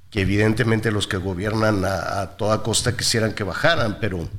que 0.10 0.22
evidentemente 0.22 0.92
los 0.92 1.08
que 1.08 1.18
gobiernan 1.18 1.84
a, 1.86 2.38
toda 2.38 2.64
costa 2.64 2.96
quisieran 2.96 3.34
que 3.34 3.44
bajaran, 3.44 4.00
pero 4.00 4.30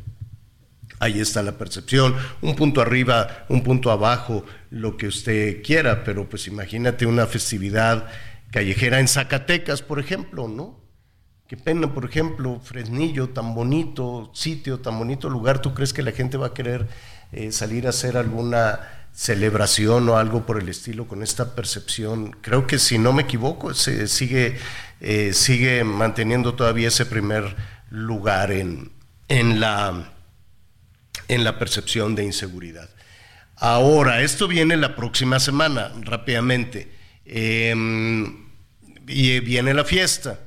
ahí 1.00 1.20
está 1.20 1.42
la 1.42 1.52
percepción, 1.52 2.14
un 2.40 2.56
punto 2.56 2.80
arriba, 2.80 3.44
un 3.48 3.62
punto 3.62 3.90
abajo, 3.90 4.44
lo 4.70 4.96
que 4.96 5.08
usted 5.08 5.62
quiera, 5.62 6.04
pero 6.04 6.28
pues 6.28 6.46
imagínate 6.46 7.06
una 7.06 7.26
festividad 7.26 8.06
callejera 8.50 9.00
en 9.00 9.08
Zacatecas, 9.08 9.82
por 9.82 9.98
ejemplo, 9.98 10.48
¿no? 10.48 10.85
Qué 11.48 11.56
pena, 11.56 11.94
por 11.94 12.04
ejemplo, 12.04 12.60
Fresnillo, 12.60 13.28
tan 13.28 13.54
bonito 13.54 14.32
sitio, 14.34 14.80
tan 14.80 14.98
bonito 14.98 15.30
lugar, 15.30 15.60
¿tú 15.60 15.74
crees 15.74 15.92
que 15.92 16.02
la 16.02 16.10
gente 16.10 16.36
va 16.36 16.48
a 16.48 16.54
querer 16.54 16.88
eh, 17.30 17.52
salir 17.52 17.86
a 17.86 17.90
hacer 17.90 18.16
alguna 18.16 18.80
celebración 19.12 20.08
o 20.08 20.16
algo 20.16 20.44
por 20.44 20.60
el 20.60 20.68
estilo 20.68 21.06
con 21.06 21.22
esta 21.22 21.54
percepción? 21.54 22.36
Creo 22.40 22.66
que 22.66 22.80
si 22.80 22.98
no 22.98 23.12
me 23.12 23.22
equivoco, 23.22 23.74
se 23.74 24.08
sigue, 24.08 24.58
eh, 25.00 25.32
sigue 25.34 25.84
manteniendo 25.84 26.54
todavía 26.54 26.88
ese 26.88 27.06
primer 27.06 27.54
lugar 27.90 28.50
en, 28.50 28.90
en, 29.28 29.60
la, 29.60 30.12
en 31.28 31.44
la 31.44 31.60
percepción 31.60 32.16
de 32.16 32.24
inseguridad. 32.24 32.90
Ahora, 33.54 34.20
esto 34.22 34.48
viene 34.48 34.76
la 34.76 34.96
próxima 34.96 35.38
semana, 35.38 35.92
rápidamente. 36.02 36.92
Em, 37.24 38.46
y 39.06 39.38
viene 39.38 39.72
la 39.74 39.84
fiesta. 39.84 40.40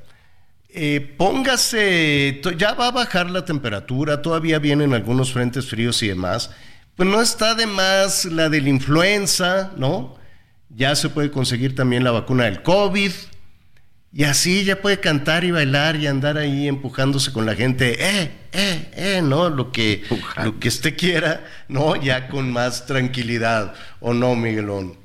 Eh, 0.72 1.14
póngase, 1.16 2.40
ya 2.56 2.74
va 2.74 2.88
a 2.88 2.92
bajar 2.92 3.30
la 3.30 3.44
temperatura, 3.44 4.22
todavía 4.22 4.58
vienen 4.58 4.94
algunos 4.94 5.32
frentes 5.32 5.68
fríos 5.68 6.02
y 6.02 6.08
demás. 6.08 6.50
Pues 6.96 7.08
no 7.08 7.20
está 7.20 7.54
de 7.54 7.66
más 7.66 8.24
la 8.24 8.48
de 8.48 8.60
la 8.60 8.68
influenza, 8.68 9.72
¿no? 9.76 10.16
Ya 10.68 10.94
se 10.94 11.08
puede 11.08 11.30
conseguir 11.30 11.74
también 11.74 12.04
la 12.04 12.10
vacuna 12.10 12.44
del 12.44 12.62
COVID. 12.62 13.12
Y 14.12 14.24
así 14.24 14.64
ya 14.64 14.82
puede 14.82 14.98
cantar 14.98 15.44
y 15.44 15.52
bailar 15.52 15.94
y 15.96 16.08
andar 16.08 16.36
ahí 16.36 16.66
empujándose 16.66 17.32
con 17.32 17.46
la 17.46 17.54
gente, 17.54 17.96
eh, 18.04 18.30
eh, 18.52 18.90
eh, 18.92 19.20
¿no? 19.22 19.50
Lo 19.50 19.70
que, 19.70 20.02
lo 20.42 20.58
que 20.58 20.66
usted 20.66 20.96
quiera, 20.96 21.44
¿no? 21.68 21.94
Ya 21.94 22.28
con 22.28 22.52
más 22.52 22.86
tranquilidad, 22.86 23.72
¿o 24.00 24.12
no, 24.12 24.34
Miguelón? 24.34 24.98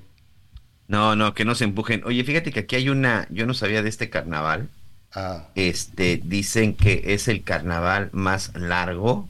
No, 0.88 1.16
no, 1.16 1.36
que 1.36 1.46
no 1.46 1.54
se 1.54 1.66
empujen. 1.66 2.02
Oye, 2.04 2.24
fíjate 2.24 2.52
que 2.52 2.62
aquí 2.62 2.78
hay 2.78 2.90
una, 2.90 3.28
yo 3.30 3.46
no 3.46 3.54
sabía 3.54 3.84
de 3.84 3.90
este 3.90 4.10
carnaval, 4.10 4.70
Este, 5.56 6.22
dicen 6.24 6.76
que 6.76 7.04
es 7.08 7.28
el 7.28 7.44
carnaval 7.44 8.10
más 8.12 8.52
largo, 8.56 9.30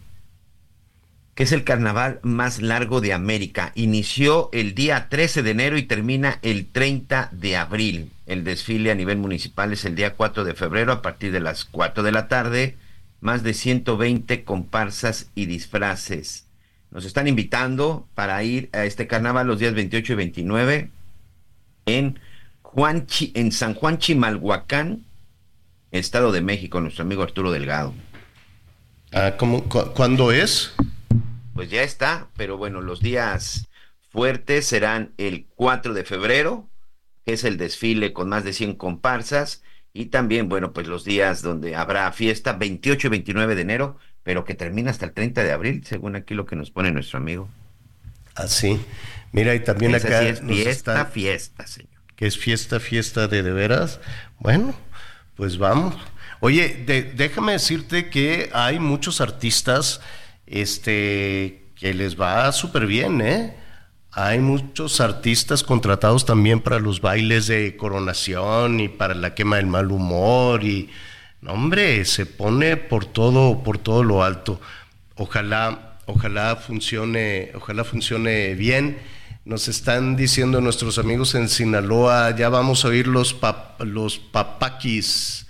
que 1.36 1.44
es 1.44 1.52
el 1.52 1.64
carnaval 1.64 2.20
más 2.24 2.62
largo 2.62 3.02
de 3.02 3.14
América. 3.14 3.72
Inició 3.76 4.50
el 4.54 4.74
día 4.74 5.10
13 5.10 5.44
de 5.44 5.52
enero 5.52 5.78
y 5.78 5.84
termina 5.84 6.40
el 6.42 6.66
30 6.66 7.30
de 7.32 7.58
abril. 7.58 8.12
El 8.26 8.44
desfile 8.44 8.90
a 8.90 8.96
nivel 8.96 9.18
municipal 9.18 9.74
es 9.74 9.86
el 9.86 9.96
día 9.96 10.14
4 10.14 10.44
de 10.44 10.56
febrero 10.56 10.92
a 10.92 11.02
partir 11.02 11.32
de 11.32 11.42
las 11.42 11.66
4 11.66 12.04
de 12.04 12.12
la 12.12 12.28
tarde. 12.28 12.78
Más 13.22 13.44
de 13.44 13.54
120 13.54 14.44
comparsas 14.44 15.30
y 15.36 15.46
disfraces. 15.46 16.46
Nos 16.92 17.06
están 17.06 17.28
invitando 17.28 18.08
para 18.16 18.42
ir 18.44 18.70
a 18.72 18.86
este 18.86 19.08
carnaval 19.08 19.48
los 19.48 19.60
días 19.60 19.74
28 19.74 20.14
y 20.14 20.16
29 20.16 20.90
en, 21.86 22.20
Juanchi, 22.62 23.32
en 23.36 23.52
San 23.52 23.74
Juan 23.74 23.98
Chimalhuacán, 23.98 25.05
Estado 25.92 26.32
de 26.32 26.42
México, 26.42 26.82
nuestro 26.82 27.04
amigo 27.04 27.24
Arturo 27.24 27.52
Delgado. 27.52 27.94
Ah, 29.12 29.36
¿cómo, 29.38 29.64
¿Cuándo 29.64 30.32
es? 30.32 30.74
Pues 31.54 31.70
ya 31.70 31.84
está, 31.84 32.28
pero 32.36 32.58
bueno, 32.58 32.82
los 32.82 33.00
días 33.00 33.68
fuertes 34.10 34.66
serán 34.66 35.14
el 35.18 35.46
4 35.56 35.94
de 35.94 36.04
febrero, 36.04 36.70
que 37.26 37.34
es 37.34 37.44
el 37.44 37.58
desfile 37.58 38.14
con 38.14 38.30
más 38.30 38.44
de 38.44 38.54
100 38.54 38.76
comparsas, 38.76 39.64
y 39.94 40.08
también, 40.08 40.50
bueno, 40.50 40.74
pues 40.74 40.88
los 40.88 41.06
días 41.06 41.42
donde 41.42 41.76
habrá 41.76 42.12
fiesta, 42.12 42.54
28 42.54 43.08
y 43.08 43.10
29 43.10 43.56
de 43.56 43.62
enero, 43.62 43.98
pero 44.24 44.44
que 44.44 44.54
termina 44.54 44.92
hasta 44.92 45.06
el 45.06 45.14
30 45.14 45.44
de 45.44 45.52
abril, 45.54 45.86
según 45.86 46.18
aquí 46.18 46.34
lo 46.34 46.46
que 46.46 46.58
nos 46.58 46.72
pone 46.72 46.92
nuestro 46.92 47.18
amigo. 47.18 47.48
Así. 48.36 48.80
Ah, 48.82 49.26
Mira, 49.32 49.56
y 49.56 49.62
también 49.62 49.96
acá. 49.96 50.24
es 50.24 50.42
fiesta, 50.42 51.06
fiesta, 51.06 51.68
señor. 51.68 51.90
Que 52.16 52.26
es 52.28 52.38
fiesta, 52.38 52.80
fiesta 52.80 53.28
de 53.28 53.44
de 53.44 53.52
veras. 53.52 54.00
Bueno, 54.40 54.74
pues 55.36 55.58
vamos. 55.58 55.96
Oye, 56.40 56.84
déjame 57.16 57.54
decirte 57.54 58.10
que 58.10 58.50
hay 58.54 58.80
muchos 58.80 59.22
artistas 59.22 60.02
este, 60.48 61.66
que 61.76 61.94
les 61.94 62.20
va 62.20 62.52
súper 62.52 62.86
bien, 62.86 63.22
¿eh? 63.22 63.56
Hay 64.12 64.40
muchos 64.40 65.02
artistas 65.02 65.64
contratados 65.64 66.26
también 66.26 66.62
para 66.62 66.80
los 66.80 67.02
bailes 67.02 67.48
de 67.48 67.76
coronación 67.76 68.80
y 68.80 68.88
para 68.88 69.14
la 69.14 69.36
quema 69.36 69.58
del 69.58 69.68
mal 69.68 69.92
humor 69.92 70.64
y, 70.64 70.90
hombre, 71.46 72.06
se 72.06 72.26
pone 72.26 72.78
por 72.78 73.06
todo, 73.06 73.62
por 73.62 73.78
todo 73.78 74.04
lo 74.04 74.24
alto. 74.24 74.62
Ojalá, 75.16 75.98
ojalá 76.06 76.56
funcione, 76.56 77.52
ojalá 77.56 77.84
funcione 77.84 78.56
bien. 78.56 78.98
Nos 79.46 79.68
están 79.68 80.16
diciendo 80.16 80.60
nuestros 80.60 80.98
amigos 80.98 81.36
en 81.36 81.50
Sinaloa, 81.50 82.36
ya 82.36 82.50
vamos 82.50 82.84
a 82.84 82.88
oír 82.88 83.06
los, 83.06 83.36
los 83.78 84.18
papaquis. 84.18 85.46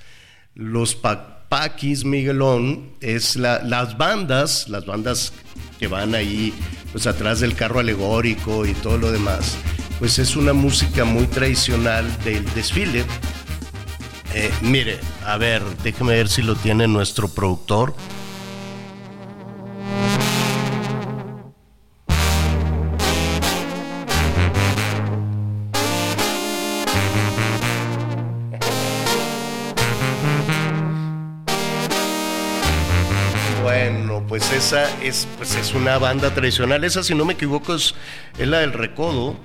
Los 0.53 0.95
papaquis, 0.95 2.03
Miguelón, 2.03 2.89
es 2.99 3.37
las 3.37 3.97
bandas, 3.97 4.67
las 4.67 4.85
bandas 4.85 5.31
que 5.79 5.87
van 5.87 6.13
ahí 6.13 6.53
pues 6.91 7.07
atrás 7.07 7.39
del 7.39 7.55
carro 7.55 7.79
alegórico 7.79 8.65
y 8.65 8.73
todo 8.73 8.97
lo 8.97 9.13
demás. 9.13 9.55
Pues 9.97 10.19
es 10.19 10.35
una 10.35 10.51
música 10.51 11.05
muy 11.05 11.27
tradicional 11.27 12.05
del 12.25 12.43
desfile. 12.53 13.05
Eh, 14.33 14.51
mire, 14.61 14.99
a 15.25 15.37
ver, 15.37 15.61
déjeme 15.85 16.15
ver 16.15 16.27
si 16.27 16.41
lo 16.41 16.57
tiene 16.57 16.85
nuestro 16.89 17.29
productor. 17.29 17.95
Es, 35.01 35.27
pues 35.37 35.55
es 35.55 35.73
una 35.73 35.97
banda 35.97 36.33
tradicional. 36.33 36.83
Esa, 36.83 37.03
si 37.03 37.15
no 37.15 37.25
me 37.25 37.33
equivoco, 37.33 37.75
es, 37.75 37.95
la 38.37 38.59
del 38.59 38.73
Recodo. 38.73 39.37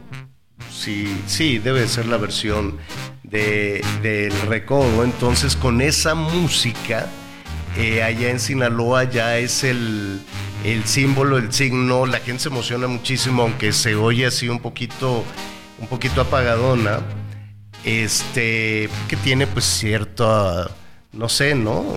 Sí, 0.72 1.20
sí, 1.26 1.58
debe 1.58 1.86
ser 1.88 2.06
la 2.06 2.16
versión 2.16 2.78
de, 3.22 3.84
del 4.02 4.32
Recodo. 4.42 5.04
Entonces, 5.04 5.56
con 5.56 5.80
esa 5.80 6.14
música, 6.14 7.06
eh, 7.76 8.02
allá 8.02 8.30
en 8.30 8.40
Sinaloa 8.40 9.04
ya 9.04 9.38
es 9.38 9.64
el, 9.64 10.20
el 10.64 10.84
símbolo, 10.84 11.38
el 11.38 11.52
signo. 11.52 12.06
La 12.06 12.20
gente 12.20 12.44
se 12.44 12.48
emociona 12.48 12.86
muchísimo, 12.86 13.42
aunque 13.42 13.72
se 13.72 13.94
oye 13.94 14.26
así 14.26 14.48
un 14.48 14.60
poquito, 14.60 15.24
un 15.78 15.86
poquito 15.88 16.20
apagadona. 16.20 17.00
Este, 17.84 18.90
que 19.08 19.16
tiene 19.16 19.46
pues 19.46 19.64
cierto, 19.64 20.70
no 21.12 21.28
sé, 21.28 21.54
¿no? 21.54 21.96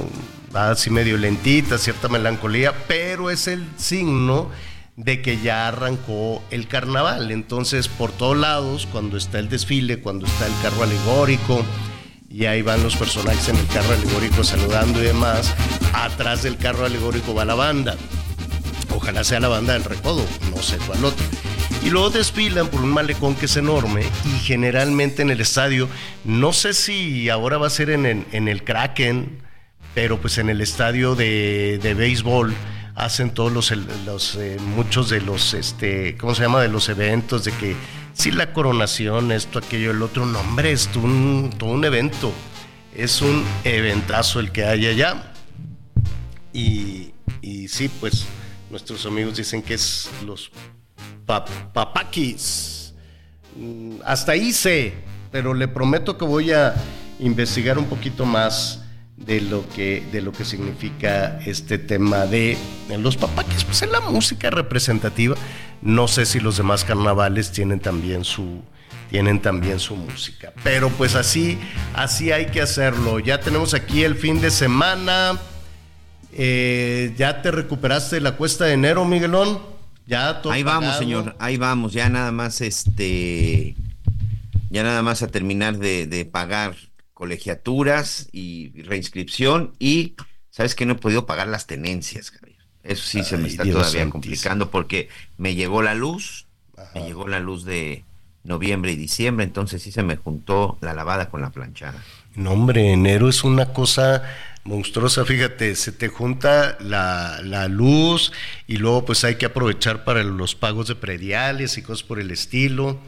Así 0.53 0.89
medio 0.89 1.17
lentita, 1.17 1.77
cierta 1.77 2.09
melancolía, 2.09 2.73
pero 2.87 3.29
es 3.29 3.47
el 3.47 3.65
signo 3.77 4.49
de 4.95 5.21
que 5.21 5.39
ya 5.41 5.67
arrancó 5.67 6.43
el 6.51 6.67
carnaval. 6.67 7.31
Entonces, 7.31 7.87
por 7.87 8.11
todos 8.11 8.37
lados, 8.37 8.87
cuando 8.91 9.17
está 9.17 9.39
el 9.39 9.49
desfile, 9.49 9.99
cuando 9.99 10.25
está 10.25 10.45
el 10.45 10.53
carro 10.61 10.83
alegórico, 10.83 11.65
y 12.29 12.45
ahí 12.45 12.61
van 12.61 12.81
los 12.81 12.95
personajes 12.95 13.47
en 13.49 13.57
el 13.57 13.67
carro 13.67 13.93
alegórico 13.93 14.43
saludando 14.43 15.01
y 15.01 15.05
demás, 15.05 15.53
atrás 15.93 16.43
del 16.43 16.57
carro 16.57 16.85
alegórico 16.85 17.33
va 17.33 17.45
la 17.45 17.55
banda. 17.55 17.95
Ojalá 18.89 19.23
sea 19.23 19.39
la 19.39 19.47
banda 19.47 19.73
del 19.73 19.83
recodo, 19.83 20.25
no 20.49 20.61
sé 20.61 20.77
cuál 20.77 21.05
otro. 21.05 21.25
Y 21.83 21.89
luego 21.89 22.11
desfilan 22.11 22.69
por 22.69 22.81
un 22.81 22.91
malecón 22.91 23.35
que 23.35 23.45
es 23.45 23.57
enorme 23.57 24.03
y 24.25 24.39
generalmente 24.39 25.21
en 25.21 25.31
el 25.31 25.41
estadio, 25.41 25.89
no 26.23 26.53
sé 26.53 26.73
si 26.73 27.29
ahora 27.29 27.57
va 27.57 27.67
a 27.67 27.71
ser 27.71 27.89
en 27.89 28.25
en 28.31 28.47
el 28.47 28.63
Kraken, 28.63 29.42
pero 29.93 30.19
pues 30.19 30.37
en 30.37 30.49
el 30.49 30.61
estadio 30.61 31.15
de, 31.15 31.79
de 31.81 31.93
béisbol 31.93 32.53
hacen 32.95 33.31
todos 33.31 33.51
los, 33.51 33.71
los 34.05 34.35
eh, 34.35 34.57
muchos 34.59 35.09
de 35.09 35.21
los 35.21 35.53
este 35.53 36.15
cómo 36.17 36.35
se 36.35 36.43
llama 36.43 36.61
de 36.61 36.67
los 36.67 36.89
eventos 36.89 37.43
de 37.43 37.51
que 37.53 37.75
si 38.13 38.31
la 38.31 38.53
coronación 38.53 39.31
esto 39.31 39.59
aquello 39.59 39.91
el 39.91 40.01
otro 40.01 40.25
nombre 40.25 40.71
es 40.71 40.87
todo 40.87 41.03
un, 41.03 41.53
todo 41.57 41.71
un 41.71 41.83
evento. 41.83 42.31
Es 42.95 43.21
un 43.23 43.43
eventazo 43.63 44.39
el 44.39 44.51
que 44.51 44.65
hay 44.65 44.85
allá. 44.85 45.33
Y, 46.53 47.13
y 47.41 47.67
sí 47.67 47.89
pues 47.99 48.27
nuestros 48.69 49.05
amigos 49.07 49.35
dicen 49.35 49.63
que 49.63 49.73
es 49.73 50.09
los 50.23 50.51
papaquis 51.25 52.93
mm, 53.55 53.95
hasta 54.05 54.33
ahí 54.33 54.51
sé 54.51 54.93
pero 55.31 55.55
le 55.55 55.67
prometo 55.67 56.15
que 56.15 56.25
voy 56.25 56.51
a 56.51 56.75
investigar 57.19 57.79
un 57.79 57.85
poquito 57.85 58.25
más 58.25 58.82
de 59.17 59.41
lo 59.41 59.67
que, 59.69 60.03
de 60.11 60.21
lo 60.21 60.31
que 60.31 60.43
significa 60.43 61.39
este 61.45 61.77
tema 61.77 62.25
de, 62.25 62.57
los 62.97 63.17
papaques, 63.17 63.63
pues 63.63 63.81
es 63.81 63.89
la 63.89 63.99
música 64.01 64.49
representativa. 64.49 65.35
No 65.81 66.07
sé 66.07 66.25
si 66.25 66.39
los 66.39 66.57
demás 66.57 66.83
carnavales 66.83 67.51
tienen 67.51 67.79
también 67.79 68.23
su, 68.23 68.61
tienen 69.09 69.41
también 69.41 69.79
su 69.79 69.95
música. 69.95 70.53
Pero 70.63 70.89
pues 70.89 71.15
así, 71.15 71.59
así 71.93 72.31
hay 72.31 72.47
que 72.47 72.61
hacerlo. 72.61 73.19
Ya 73.19 73.39
tenemos 73.39 73.73
aquí 73.73 74.03
el 74.03 74.15
fin 74.15 74.41
de 74.41 74.51
semana. 74.51 75.39
Eh, 76.31 77.13
¿Ya 77.17 77.41
te 77.41 77.51
recuperaste 77.51 78.15
de 78.15 78.21
la 78.21 78.33
cuesta 78.33 78.65
de 78.65 78.73
enero, 78.73 79.05
Miguelón? 79.05 79.59
Ya 80.07 80.41
todo 80.41 80.51
Ahí 80.51 80.63
vamos, 80.63 80.97
señor. 80.97 81.35
Ahí 81.39 81.57
vamos. 81.57 81.93
Ya 81.93 82.09
nada 82.09 82.31
más, 82.31 82.61
este, 82.61 83.75
ya 84.69 84.83
nada 84.83 85.01
más 85.01 85.21
a 85.21 85.27
terminar 85.27 85.77
de, 85.77 86.07
de 86.07 86.25
pagar 86.25 86.75
colegiaturas 87.13 88.29
y 88.31 88.81
reinscripción 88.83 89.73
y 89.79 90.15
sabes 90.49 90.75
que 90.75 90.85
no 90.85 90.93
he 90.93 90.97
podido 90.97 91.25
pagar 91.25 91.47
las 91.47 91.67
tenencias, 91.67 92.31
Javier. 92.31 92.57
Eso 92.83 93.03
sí 93.03 93.23
se 93.23 93.37
me 93.37 93.47
está 93.47 93.63
todavía 93.63 94.09
complicando 94.09 94.69
porque 94.69 95.07
me 95.37 95.55
llegó 95.55 95.81
la 95.81 95.95
luz, 95.95 96.47
me 96.93 97.05
llegó 97.05 97.27
la 97.27 97.39
luz 97.39 97.63
de 97.63 98.03
noviembre 98.43 98.91
y 98.91 98.97
diciembre, 98.97 99.45
entonces 99.45 99.81
sí 99.81 99.91
se 99.91 100.03
me 100.03 100.17
juntó 100.17 100.77
la 100.81 100.93
lavada 100.93 101.29
con 101.29 101.41
la 101.41 101.49
planchada. 101.49 102.03
No, 102.35 102.51
hombre, 102.51 102.91
enero 102.91 103.29
es 103.29 103.45
una 103.45 103.67
cosa 103.67 104.23
monstruosa, 104.65 105.23
fíjate, 105.23 105.75
se 105.75 105.93
te 105.93 106.09
junta 106.09 106.77
la, 106.81 107.39
la, 107.41 107.67
luz 107.67 108.33
y 108.67 108.77
luego 108.77 109.05
pues 109.05 109.23
hay 109.23 109.35
que 109.35 109.45
aprovechar 109.45 110.03
para 110.03 110.23
los 110.23 110.55
pagos 110.55 110.87
de 110.87 110.95
prediales 110.95 111.77
y 111.77 111.83
cosas 111.83 112.03
por 112.03 112.19
el 112.19 112.31
estilo. 112.31 112.99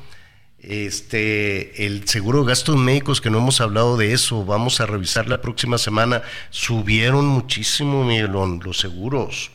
Este, 0.68 1.86
el 1.86 2.08
seguro 2.08 2.42
de 2.42 2.48
gastos 2.48 2.76
médicos, 2.76 3.22
que 3.22 3.30
no 3.30 3.38
hemos 3.38 3.62
hablado 3.62 3.98
de 3.98 4.14
eso, 4.14 4.44
vamos 4.46 4.82
a 4.82 4.88
revisar 4.88 5.30
la 5.30 5.40
próxima 5.40 5.78
semana. 5.78 6.24
Subieron 6.50 7.28
muchísimo, 7.28 8.04
Miguelón, 8.04 8.60
los 8.64 8.80
seguros. 8.80 9.52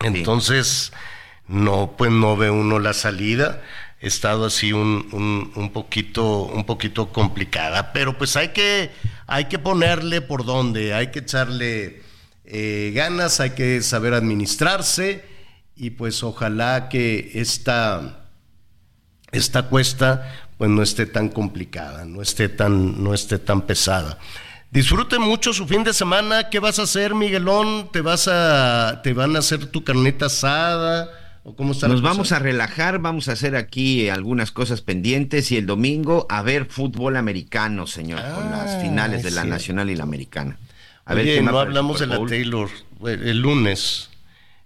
Entonces, 0.00 0.92
no, 1.46 1.94
pues 1.96 2.10
no 2.10 2.36
ve 2.36 2.50
uno 2.50 2.80
la 2.80 2.92
salida. 2.92 3.62
He 4.00 4.08
estado 4.08 4.46
así 4.46 4.72
un, 4.72 5.52
un, 5.54 5.70
poquito, 5.70 6.42
un 6.42 6.66
poquito 6.66 7.12
complicada, 7.12 7.92
pero 7.92 8.18
pues 8.18 8.34
hay 8.34 8.48
que, 8.48 8.90
hay 9.28 9.44
que 9.44 9.60
ponerle 9.60 10.20
por 10.20 10.44
dónde, 10.44 10.92
hay 10.92 11.12
que 11.12 11.20
echarle 11.20 12.02
eh, 12.44 12.90
ganas, 12.96 13.38
hay 13.38 13.50
que 13.50 13.80
saber 13.80 14.12
administrarse 14.12 15.24
y 15.76 15.90
pues 15.90 16.24
ojalá 16.24 16.88
que 16.88 17.30
esta 17.34 18.23
esta 19.34 19.64
cuesta 19.64 20.32
pues 20.58 20.70
no 20.70 20.82
esté 20.82 21.06
tan 21.06 21.28
complicada, 21.28 22.04
no 22.04 22.22
esté 22.22 22.48
tan, 22.48 23.02
no 23.02 23.12
esté 23.12 23.38
tan 23.38 23.62
pesada. 23.62 24.18
Disfrute 24.70 25.18
mucho 25.18 25.52
su 25.52 25.66
fin 25.66 25.84
de 25.84 25.92
semana. 25.92 26.48
¿Qué 26.50 26.58
vas 26.58 26.78
a 26.78 26.82
hacer, 26.82 27.14
Miguelón? 27.14 27.90
¿Te 27.92 28.00
vas 28.00 28.28
a, 28.28 29.00
te 29.02 29.12
van 29.12 29.36
a 29.36 29.40
hacer 29.40 29.66
tu 29.66 29.84
carneta 29.84 30.26
asada? 30.26 31.10
¿O 31.44 31.54
cómo 31.54 31.72
está 31.72 31.88
Nos 31.88 32.02
vamos 32.02 32.32
a 32.32 32.38
relajar, 32.38 32.98
vamos 33.00 33.28
a 33.28 33.32
hacer 33.32 33.54
aquí 33.54 34.08
algunas 34.08 34.50
cosas 34.50 34.80
pendientes 34.80 35.52
y 35.52 35.58
el 35.58 35.66
domingo 35.66 36.26
a 36.30 36.42
ver 36.42 36.66
fútbol 36.66 37.16
americano, 37.16 37.86
señor, 37.86 38.20
con 38.34 38.50
las 38.50 38.70
ah, 38.70 38.80
finales 38.80 39.22
de 39.22 39.30
la 39.30 39.44
nacional 39.44 39.90
y 39.90 39.96
la 39.96 40.04
americana. 40.04 40.56
A 41.04 41.14
ver, 41.14 41.42
no 41.42 41.58
hablamos 41.58 42.00
de 42.00 42.06
la 42.06 42.24
Taylor 42.26 42.70
el 43.04 43.40
lunes. 43.40 44.08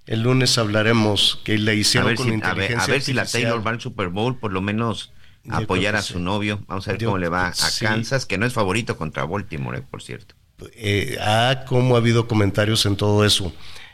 El 0.09 0.23
lunes 0.23 0.57
hablaremos 0.57 1.39
que 1.45 1.59
le 1.59 1.75
hicieron 1.75 2.15
con 2.15 2.33
inteligencia 2.33 2.83
a 2.83 2.87
ver, 2.87 3.03
si 3.03 3.13
la 3.13 3.27
Taylor 3.27 3.65
va 3.65 3.73
al 3.73 3.81
Super 3.81 4.09
Bowl, 4.09 4.39
por 4.39 4.53
lo 4.53 4.63
menos 4.63 5.13
apoyar 5.51 5.97
a 5.97 6.03
su 6.03 6.19
novio. 6.19 6.65
Vamos 6.67 6.89
a 6.89 6.93
ver 6.93 7.05
cómo 7.05 7.19
le 7.19 7.29
va 7.29 7.49
a 7.49 7.53
Kansas, 7.79 8.25
que 8.25 8.39
no 8.39 8.47
es 8.47 8.55
favorito 8.55 8.97
contra 8.97 9.27
Baltimore, 9.27 9.83
por 9.83 10.03
cierto. 10.03 10.35
Eh, 10.77 11.19
ah, 11.21 11.65
cómo 11.67 11.95
ha 11.95 11.99
habido 11.99 12.27
comentarios 12.27 12.87
en 12.87 12.97
todo 12.97 13.23
eso. 13.23 13.53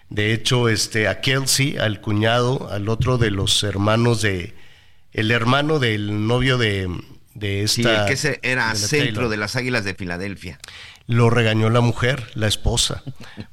De 0.08 0.32
hecho, 0.32 0.68
este, 0.68 1.08
a 1.08 1.20
Kelsey, 1.20 1.78
al 1.78 2.00
cuñado, 2.00 2.70
al 2.70 2.88
otro 2.88 3.18
de 3.18 3.32
los 3.32 3.64
hermanos 3.64 4.22
de, 4.22 4.54
el 5.12 5.32
hermano 5.32 5.80
del 5.80 6.28
novio 6.28 6.58
de, 6.58 6.88
de 7.34 7.64
esta. 7.64 8.06
Sí, 8.06 8.22
el 8.22 8.38
que 8.40 8.48
era 8.48 8.72
centro 8.76 9.28
de 9.28 9.36
las 9.36 9.56
Águilas 9.56 9.84
de 9.84 9.94
Filadelfia. 9.94 10.60
Lo 11.06 11.28
regañó 11.28 11.68
la 11.68 11.80
mujer, 11.80 12.30
la 12.34 12.46
esposa, 12.46 13.02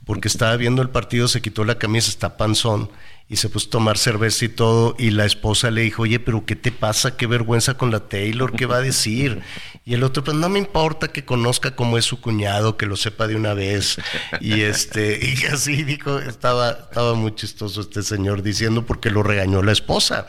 porque 0.06 0.30
estaba 0.30 0.56
viendo 0.56 0.82
el 0.82 0.90
partido, 0.90 1.28
se 1.28 1.42
quitó 1.42 1.66
la 1.66 1.78
camisa, 1.78 2.10
está 2.10 2.38
panzón, 2.38 2.90
y 3.28 3.38
se 3.38 3.50
puso 3.50 3.68
a 3.68 3.72
tomar 3.72 3.98
cerveza 3.98 4.46
y 4.46 4.50
todo, 4.50 4.96
y 4.98 5.12
la 5.12 5.26
esposa 5.26 5.72
le 5.72 5.82
dijo, 5.82 6.04
oye, 6.04 6.20
pero 6.20 6.46
¿qué 6.46 6.56
te 6.56 6.72
pasa? 6.72 7.16
Qué 7.16 7.28
vergüenza 7.28 7.78
con 7.78 7.90
la 7.90 8.02
Taylor, 8.02 8.54
¿qué 8.54 8.66
va 8.66 8.78
a 8.78 8.82
decir? 8.82 9.42
Y 9.86 9.94
el 9.94 10.04
otro, 10.04 10.24
pues 10.24 10.36
no 10.36 10.50
me 10.50 10.60
importa 10.60 11.10
que 11.10 11.26
conozca 11.26 11.76
cómo 11.76 11.98
es 11.98 12.06
su 12.06 12.20
cuñado, 12.20 12.78
que 12.78 12.86
lo 12.86 12.98
sepa 12.98 13.28
de 13.28 13.36
una 13.36 13.54
vez. 13.54 13.98
Y 14.42 14.62
este, 14.62 15.20
y 15.22 15.46
así 15.46 15.84
dijo, 15.84 16.20
estaba, 16.20 16.72
estaba 16.72 17.14
muy 17.14 17.34
chistoso 17.34 17.82
este 17.82 18.04
señor 18.04 18.44
diciendo 18.44 18.86
porque 18.86 19.10
lo 19.10 19.24
regañó 19.24 19.62
la 19.62 19.72
esposa. 19.72 20.28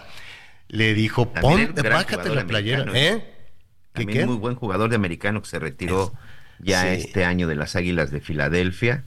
Le 0.69 0.94
dijo, 0.94 1.32
ponte, 1.32 1.82
bájate 1.82 2.35
la 2.35 2.47
playera, 2.47 2.86
¿eh? 2.94 3.28
También 3.93 4.27
muy 4.27 4.36
buen 4.36 4.55
jugador 4.55 4.90
de 4.90 4.97
americano 4.97 5.43
que 5.43 5.49
se 5.49 5.59
retiró 5.59 6.12
ya 6.62 6.93
este 6.93 7.24
año 7.24 7.48
de 7.48 7.56
las 7.56 7.76
Águilas 7.76 8.10
de 8.10 8.20
Filadelfia. 8.20 9.05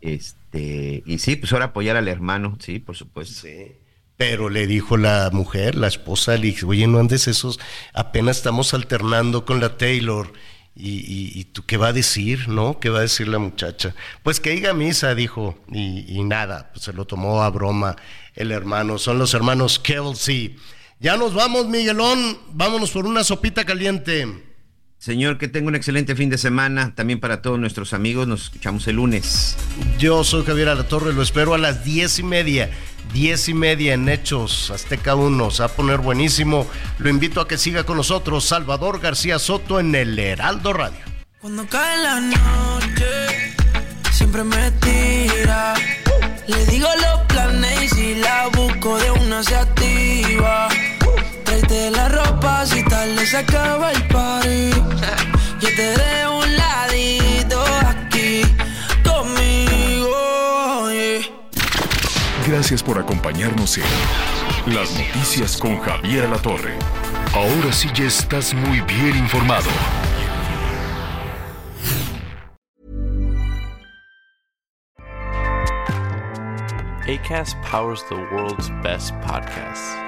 Este, 0.00 1.02
y 1.04 1.18
sí, 1.18 1.36
pues 1.36 1.52
ahora 1.52 1.66
apoyar 1.66 1.96
al 1.96 2.08
hermano, 2.08 2.56
sí, 2.60 2.78
por 2.78 2.96
supuesto. 2.96 3.42
Sí. 3.42 3.72
Pero 4.16 4.48
le 4.48 4.66
dijo 4.66 4.96
la 4.96 5.30
mujer, 5.32 5.76
la 5.76 5.86
esposa, 5.86 6.36
le 6.36 6.48
dijo, 6.48 6.66
oye, 6.68 6.86
no 6.86 6.98
andes 6.98 7.28
esos, 7.28 7.60
apenas 7.94 8.38
estamos 8.38 8.74
alternando 8.74 9.44
con 9.44 9.60
la 9.60 9.76
Taylor. 9.76 10.32
Y, 10.80 11.44
tú 11.46 11.64
qué 11.66 11.76
va 11.76 11.88
a 11.88 11.92
decir, 11.92 12.48
¿no? 12.48 12.78
¿Qué 12.78 12.88
va 12.88 12.98
a 12.98 13.02
decir 13.02 13.26
la 13.26 13.38
muchacha? 13.38 13.96
Pues 14.22 14.38
que 14.38 14.50
diga 14.50 14.74
misa, 14.74 15.16
dijo, 15.16 15.58
y, 15.72 16.22
nada, 16.22 16.70
pues 16.72 16.84
se 16.84 16.92
lo 16.92 17.04
tomó 17.04 17.42
a 17.42 17.50
broma 17.50 17.96
el 18.34 18.52
hermano. 18.52 18.98
Son 18.98 19.18
los 19.18 19.34
hermanos 19.34 19.80
Kelsey. 19.80 20.56
Ya 21.00 21.16
nos 21.16 21.34
vamos, 21.34 21.66
Miguelón, 21.66 22.38
vámonos 22.52 22.92
por 22.92 23.06
una 23.06 23.24
sopita 23.24 23.64
caliente. 23.64 24.47
Señor, 24.98 25.38
que 25.38 25.46
tenga 25.46 25.68
un 25.68 25.76
excelente 25.76 26.16
fin 26.16 26.28
de 26.28 26.38
semana. 26.38 26.92
También 26.94 27.20
para 27.20 27.40
todos 27.40 27.58
nuestros 27.58 27.92
amigos, 27.92 28.26
nos 28.26 28.44
escuchamos 28.44 28.86
el 28.88 28.96
lunes. 28.96 29.56
Yo 29.96 30.24
soy 30.24 30.44
Javier 30.44 30.68
Alatorre, 30.68 31.12
lo 31.12 31.22
espero 31.22 31.54
a 31.54 31.58
las 31.58 31.84
diez 31.84 32.18
y 32.18 32.24
media. 32.24 32.68
Diez 33.12 33.48
y 33.48 33.54
media 33.54 33.94
en 33.94 34.08
Hechos, 34.08 34.70
Azteca 34.70 35.14
1, 35.14 35.50
se 35.52 35.62
va 35.62 35.66
a 35.66 35.72
poner 35.72 35.98
buenísimo. 35.98 36.66
Lo 36.98 37.08
invito 37.08 37.40
a 37.40 37.46
que 37.46 37.56
siga 37.56 37.84
con 37.84 37.96
nosotros, 37.96 38.44
Salvador 38.44 39.00
García 39.00 39.38
Soto 39.38 39.78
en 39.78 39.94
el 39.94 40.18
Heraldo 40.18 40.72
Radio. 40.72 40.98
Cuando 41.40 41.64
cae 41.68 42.02
la 42.02 42.20
noche, 42.20 43.54
siempre 44.10 44.42
me 44.42 44.72
tira 44.72 45.74
Le 46.48 46.66
digo 46.66 46.88
los 47.00 47.20
planes 47.28 47.84
y 47.84 47.88
si 47.88 48.14
la 48.16 48.48
busco 48.48 48.98
de 48.98 49.12
una 49.12 49.44
se 49.44 49.54
activa. 49.54 50.68
Tráete 51.58 51.90
la 51.90 52.08
ropa 52.08 52.64
si 52.66 52.84
tal 52.84 53.16
le 53.16 53.26
se 53.26 53.38
acaba 53.38 53.90
el 53.90 54.06
party. 54.08 54.70
Yo 55.60 55.68
te 55.74 55.82
dejo 55.82 56.38
un 56.38 56.56
ladito 56.56 57.64
aquí 57.86 58.42
conmigo. 59.02 60.88
Gracias 62.46 62.82
por 62.82 62.98
acompañarnos 62.98 63.78
en 63.78 64.74
Las 64.74 64.92
Noticias 64.92 65.56
con 65.56 65.80
Javier 65.80 66.28
La 66.28 66.38
Torre. 66.38 66.78
Ahora 67.34 67.72
sí 67.72 67.88
ya 67.94 68.04
estás 68.04 68.54
muy 68.54 68.80
bien 68.82 69.16
informado. 69.16 69.70
ACAST 77.08 77.56
powers 77.62 78.02
the 78.10 78.16
world's 78.32 78.68
best 78.82 79.14
podcasts. 79.22 80.07